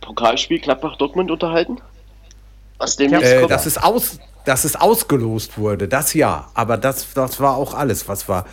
Pokalspiel 0.00 0.58
Gladbach-Dortmund 0.58 1.30
unterhalten? 1.30 1.80
Was 2.78 2.96
demnächst 2.96 3.24
Äh, 3.32 3.38
kommt? 3.38 3.52
dass, 3.52 3.66
es 3.66 3.78
aus, 3.78 4.18
dass 4.44 4.64
es 4.64 4.74
ausgelost 4.74 5.58
wurde, 5.58 5.86
das 5.86 6.14
ja. 6.14 6.48
Aber 6.54 6.76
das, 6.76 7.06
das 7.14 7.38
war 7.38 7.54
auch 7.56 7.72
alles, 7.72 8.08
was 8.08 8.28
wir 8.28 8.44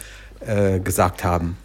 äh, 0.42 0.80
gesagt 0.80 1.24
haben. 1.24 1.58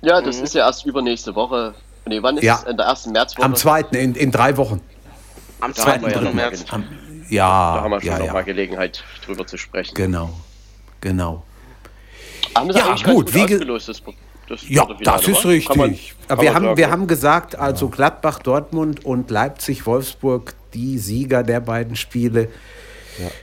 ja, 0.00 0.22
das 0.22 0.38
ist 0.38 0.54
ja 0.54 0.64
erst 0.66 0.86
übernächste 0.86 1.34
Woche. 1.34 1.74
Nee, 2.06 2.22
wann 2.22 2.38
ist 2.38 2.44
Ja. 2.44 2.60
es? 2.64 2.70
In 2.70 2.78
der 2.78 2.86
ersten 2.86 3.12
Märzwoche? 3.12 3.44
Am 3.44 3.54
zweiten, 3.54 3.94
in, 3.96 4.14
in 4.14 4.30
drei 4.30 4.56
Wochen. 4.56 4.80
Am 5.60 5.74
Da 5.74 5.84
haben 5.84 6.06
wir 6.06 6.10
2. 6.14 6.22
ja 6.22 6.30
März. 6.32 6.64
Am, 6.70 6.84
ja, 7.28 7.74
Da 7.76 7.82
haben 7.82 7.90
wir 7.90 8.00
schon 8.00 8.08
ja, 8.12 8.18
noch 8.18 8.26
ja. 8.28 8.32
mal 8.32 8.44
Gelegenheit, 8.44 9.04
drüber 9.26 9.46
zu 9.46 9.58
sprechen. 9.58 9.94
Genau, 9.94 10.30
genau. 11.02 11.42
Haben 12.56 12.72
sie 12.72 12.78
Ja, 12.78 12.86
eigentlich 12.88 13.04
gut, 13.04 13.26
ganz 13.26 13.34
wie 13.34 13.40
gut 13.40 13.48
ge- 13.48 13.56
ausgelost, 13.58 13.88
das, 13.90 14.02
das 14.48 14.68
Ja, 14.68 14.86
das 15.02 15.28
ist 15.28 15.44
richtig. 15.44 15.68
Kann 15.68 15.78
man- 15.78 15.98
kann 16.28 16.40
wir, 16.40 16.54
haben, 16.54 16.64
sagen, 16.64 16.76
wir 16.76 16.90
haben 16.90 17.06
gesagt, 17.06 17.56
also 17.56 17.88
Gladbach, 17.88 18.38
Dortmund 18.40 19.04
und 19.04 19.30
Leipzig, 19.30 19.86
Wolfsburg, 19.86 20.54
die 20.72 20.98
Sieger 20.98 21.42
der 21.42 21.60
beiden 21.60 21.96
Spiele, 21.96 22.48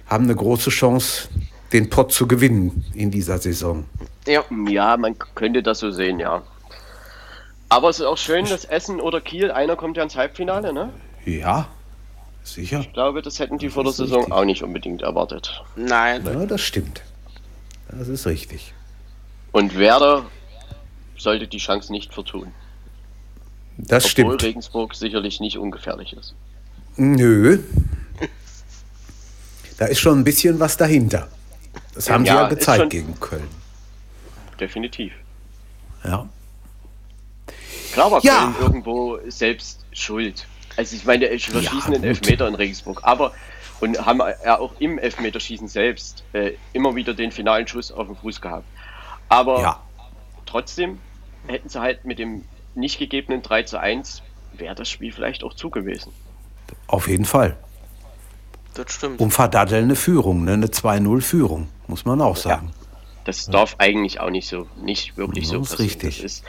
haben 0.07 0.25
eine 0.25 0.35
große 0.35 0.69
Chance, 0.69 1.29
den 1.71 1.89
Pott 1.89 2.11
zu 2.11 2.27
gewinnen 2.27 2.83
in 2.93 3.09
dieser 3.11 3.37
Saison. 3.37 3.85
Ja, 4.27 4.43
Ja, 4.69 4.97
man 4.97 5.15
könnte 5.35 5.63
das 5.63 5.79
so 5.79 5.91
sehen, 5.91 6.19
ja. 6.19 6.41
Aber 7.69 7.89
es 7.89 7.99
ist 7.99 8.05
auch 8.05 8.17
schön, 8.17 8.45
dass 8.45 8.65
Essen 8.65 8.99
oder 8.99 9.21
Kiel, 9.21 9.49
einer 9.51 9.77
kommt 9.77 9.95
ja 9.95 10.03
ins 10.03 10.17
Halbfinale, 10.17 10.73
ne? 10.73 10.89
Ja, 11.25 11.67
sicher. 12.43 12.81
Ich 12.81 12.91
glaube, 12.91 13.21
das 13.21 13.39
hätten 13.39 13.57
die 13.59 13.69
vor 13.69 13.83
der 13.85 13.93
Saison 13.93 14.17
richtig. 14.19 14.33
auch 14.33 14.43
nicht 14.43 14.61
unbedingt 14.63 15.01
erwartet. 15.03 15.63
nein. 15.77 16.25
Ja, 16.25 16.45
das 16.45 16.59
stimmt. 16.61 17.01
Das 17.89 18.07
ist 18.09 18.25
richtig. 18.27 18.73
Und 19.53 19.77
Werder 19.77 20.25
sollte 21.21 21.47
die 21.47 21.57
Chance 21.57 21.91
nicht 21.91 22.13
vertun. 22.13 22.51
Das 23.77 24.05
Obwohl 24.05 24.11
stimmt. 24.11 24.43
Regensburg 24.43 24.95
sicherlich 24.95 25.39
nicht 25.39 25.57
ungefährlich 25.57 26.13
ist. 26.13 26.35
Nö. 26.97 27.59
Da 29.77 29.85
ist 29.87 29.99
schon 29.99 30.19
ein 30.19 30.23
bisschen 30.23 30.59
was 30.59 30.77
dahinter. 30.77 31.27
Das 31.95 32.09
haben 32.09 32.25
ja, 32.25 32.33
sie 32.33 32.39
ja 32.39 32.47
gezeigt 32.49 32.89
gegen 32.91 33.19
Köln. 33.19 33.47
Definitiv. 34.59 35.13
Ja. 36.03 36.29
Klar 37.93 38.11
war 38.11 38.23
ja. 38.23 38.53
Köln 38.53 38.55
irgendwo 38.59 39.19
selbst 39.27 39.85
schuld. 39.91 40.45
Also 40.77 40.95
ich 40.95 41.05
meine, 41.05 41.21
wir 41.21 41.31
ja, 41.31 41.71
schießen 41.71 41.93
den 41.93 42.03
Elfmeter 42.03 42.47
in 42.47 42.55
Regensburg, 42.55 42.99
aber 43.03 43.33
und 43.81 44.05
haben 44.05 44.21
ja 44.45 44.59
auch 44.59 44.73
im 44.79 44.99
Elfmeterschießen 44.99 45.67
selbst 45.67 46.23
äh, 46.33 46.51
immer 46.71 46.95
wieder 46.95 47.13
den 47.13 47.31
finalen 47.31 47.67
Schuss 47.67 47.91
auf 47.91 48.07
den 48.07 48.15
Fuß 48.15 48.39
gehabt. 48.39 48.65
Aber 49.27 49.61
ja. 49.61 49.83
trotzdem 50.45 50.99
hätten 51.47 51.69
sie 51.69 51.79
halt 51.79 52.05
mit 52.05 52.19
dem 52.19 52.43
nicht 52.75 52.99
gegebenen 52.99 53.41
3 53.41 53.63
zu 53.63 53.79
1 53.79 54.23
wäre 54.53 54.75
das 54.75 54.89
Spiel 54.89 55.11
vielleicht 55.11 55.43
auch 55.43 55.53
zu 55.53 55.69
gewesen. 55.69 56.11
Auf 56.87 57.07
jeden 57.07 57.25
Fall. 57.25 57.57
Das 58.73 58.91
stimmt. 58.93 59.19
Um 59.19 59.31
verdaddelnde 59.31 59.95
Führung, 59.95 60.45
ne? 60.45 60.53
eine 60.53 60.67
2-0-Führung, 60.67 61.67
muss 61.87 62.05
man 62.05 62.21
auch 62.21 62.37
sagen. 62.37 62.67
Ja, 62.67 62.87
das 63.25 63.47
ja. 63.47 63.53
darf 63.53 63.75
eigentlich 63.79 64.19
auch 64.19 64.29
nicht 64.29 64.47
so, 64.47 64.67
nicht 64.81 65.17
wirklich 65.17 65.45
das 65.45 65.51
so 65.51 65.59
passieren. 65.59 65.81
Richtig. 65.81 66.23
Ist, 66.23 66.43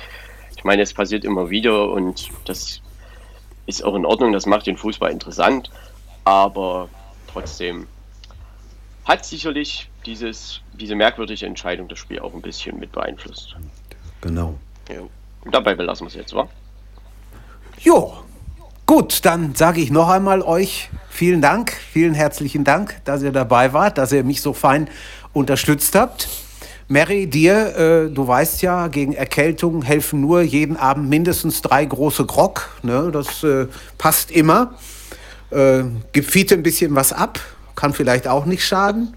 ich 0.57 0.65
meine, 0.65 0.83
es 0.83 0.95
passiert 0.95 1.25
immer 1.25 1.51
wieder 1.51 1.91
und 1.91 2.29
das 2.45 2.81
ist 3.67 3.85
auch 3.85 3.95
in 3.95 4.07
Ordnung, 4.07 4.33
das 4.33 4.47
macht 4.47 4.67
den 4.67 4.77
Fußball 4.77 5.11
interessant, 5.11 5.71
aber 6.25 6.89
trotzdem 7.33 7.87
hat 9.05 9.25
sicherlich 9.25 9.89
dieses, 10.07 10.61
diese 10.73 10.95
merkwürdige 10.95 11.47
Entscheidung 11.47 11.89
das 11.89 11.99
Spiel 11.99 12.21
auch 12.21 12.35
ein 12.35 12.43
bisschen 12.43 12.79
mit 12.79 12.93
beeinflusst. 12.93 13.57
Genau. 14.21 14.59
Ja. 14.89 15.03
Dabei 15.51 15.75
belassen 15.75 16.07
wir 16.07 16.09
es 16.09 16.15
jetzt, 16.15 16.35
wa? 16.35 16.49
Jo, 17.81 18.15
gut, 18.87 19.25
dann 19.25 19.55
sage 19.55 19.81
ich 19.81 19.91
noch 19.91 20.09
einmal 20.09 20.43
euch 20.43 20.89
vielen 21.09 21.41
Dank, 21.41 21.73
vielen 21.73 22.15
herzlichen 22.15 22.65
Dank, 22.65 23.01
dass 23.05 23.23
ihr 23.23 23.33
dabei 23.33 23.73
wart, 23.73 23.99
dass 23.99 24.13
ihr 24.13 24.25
mich 24.25 24.41
so 24.41 24.53
fein 24.53 24.89
unterstützt 25.33 25.95
habt. 25.95 26.29
Mary, 26.89 27.27
dir, 27.27 27.77
äh, 27.77 28.11
du 28.11 28.27
weißt 28.27 28.63
ja, 28.63 28.89
gegen 28.89 29.15
Erkältung 29.15 29.83
helfen 29.83 30.21
nur 30.21 30.43
jeden 30.43 30.77
Abend 30.77 31.09
mindestens 31.09 31.63
drei 31.63 31.85
große 31.85 32.27
Grog. 32.27 32.69
Ne? 32.83 33.11
Das 33.13 33.43
äh, 33.43 33.67
passt 33.99 34.31
immer. 34.31 34.75
Äh, 35.51 35.85
gibt 36.13 36.31
Fiete 36.31 36.55
ein 36.55 36.63
bisschen 36.63 36.95
was 36.95 37.13
ab, 37.13 37.41
kann 37.77 37.95
vielleicht 37.95 38.29
auch 38.29 38.45
nicht 38.45 38.65
schaden. 38.65 39.15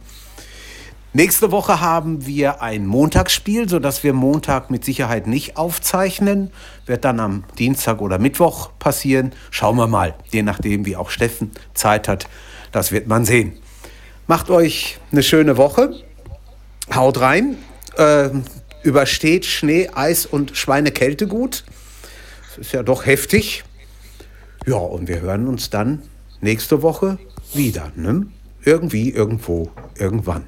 Nächste 1.15 1.49
Woche 1.53 1.79
haben 1.79 2.25
wir 2.25 2.61
ein 2.61 2.85
Montagsspiel, 2.85 3.69
sodass 3.69 4.03
wir 4.03 4.11
Montag 4.11 4.69
mit 4.69 4.83
Sicherheit 4.83 5.27
nicht 5.27 5.55
aufzeichnen. 5.55 6.51
Wird 6.87 7.05
dann 7.05 7.21
am 7.21 7.45
Dienstag 7.57 8.01
oder 8.01 8.19
Mittwoch 8.19 8.71
passieren. 8.79 9.31
Schauen 9.49 9.77
wir 9.77 9.87
mal, 9.87 10.15
je 10.31 10.43
nachdem, 10.43 10.85
wie 10.85 10.97
auch 10.97 11.09
Steffen 11.09 11.51
Zeit 11.73 12.09
hat. 12.09 12.27
Das 12.73 12.91
wird 12.91 13.07
man 13.07 13.23
sehen. 13.23 13.53
Macht 14.27 14.49
euch 14.49 14.99
eine 15.13 15.23
schöne 15.23 15.55
Woche. 15.55 15.93
Haut 16.93 17.21
rein. 17.21 17.59
Äh, 17.95 18.31
übersteht 18.83 19.45
Schnee, 19.45 19.91
Eis 19.95 20.25
und 20.25 20.57
Schweinekälte 20.57 21.27
gut. 21.27 21.63
Das 22.49 22.57
ist 22.57 22.73
ja 22.73 22.83
doch 22.83 23.05
heftig. 23.05 23.63
Ja, 24.65 24.75
und 24.75 25.07
wir 25.07 25.21
hören 25.21 25.47
uns 25.47 25.69
dann 25.69 26.01
nächste 26.41 26.81
Woche 26.81 27.19
wieder. 27.53 27.93
Ne? 27.95 28.27
Irgendwie, 28.65 29.11
irgendwo, 29.11 29.71
irgendwann. 29.97 30.47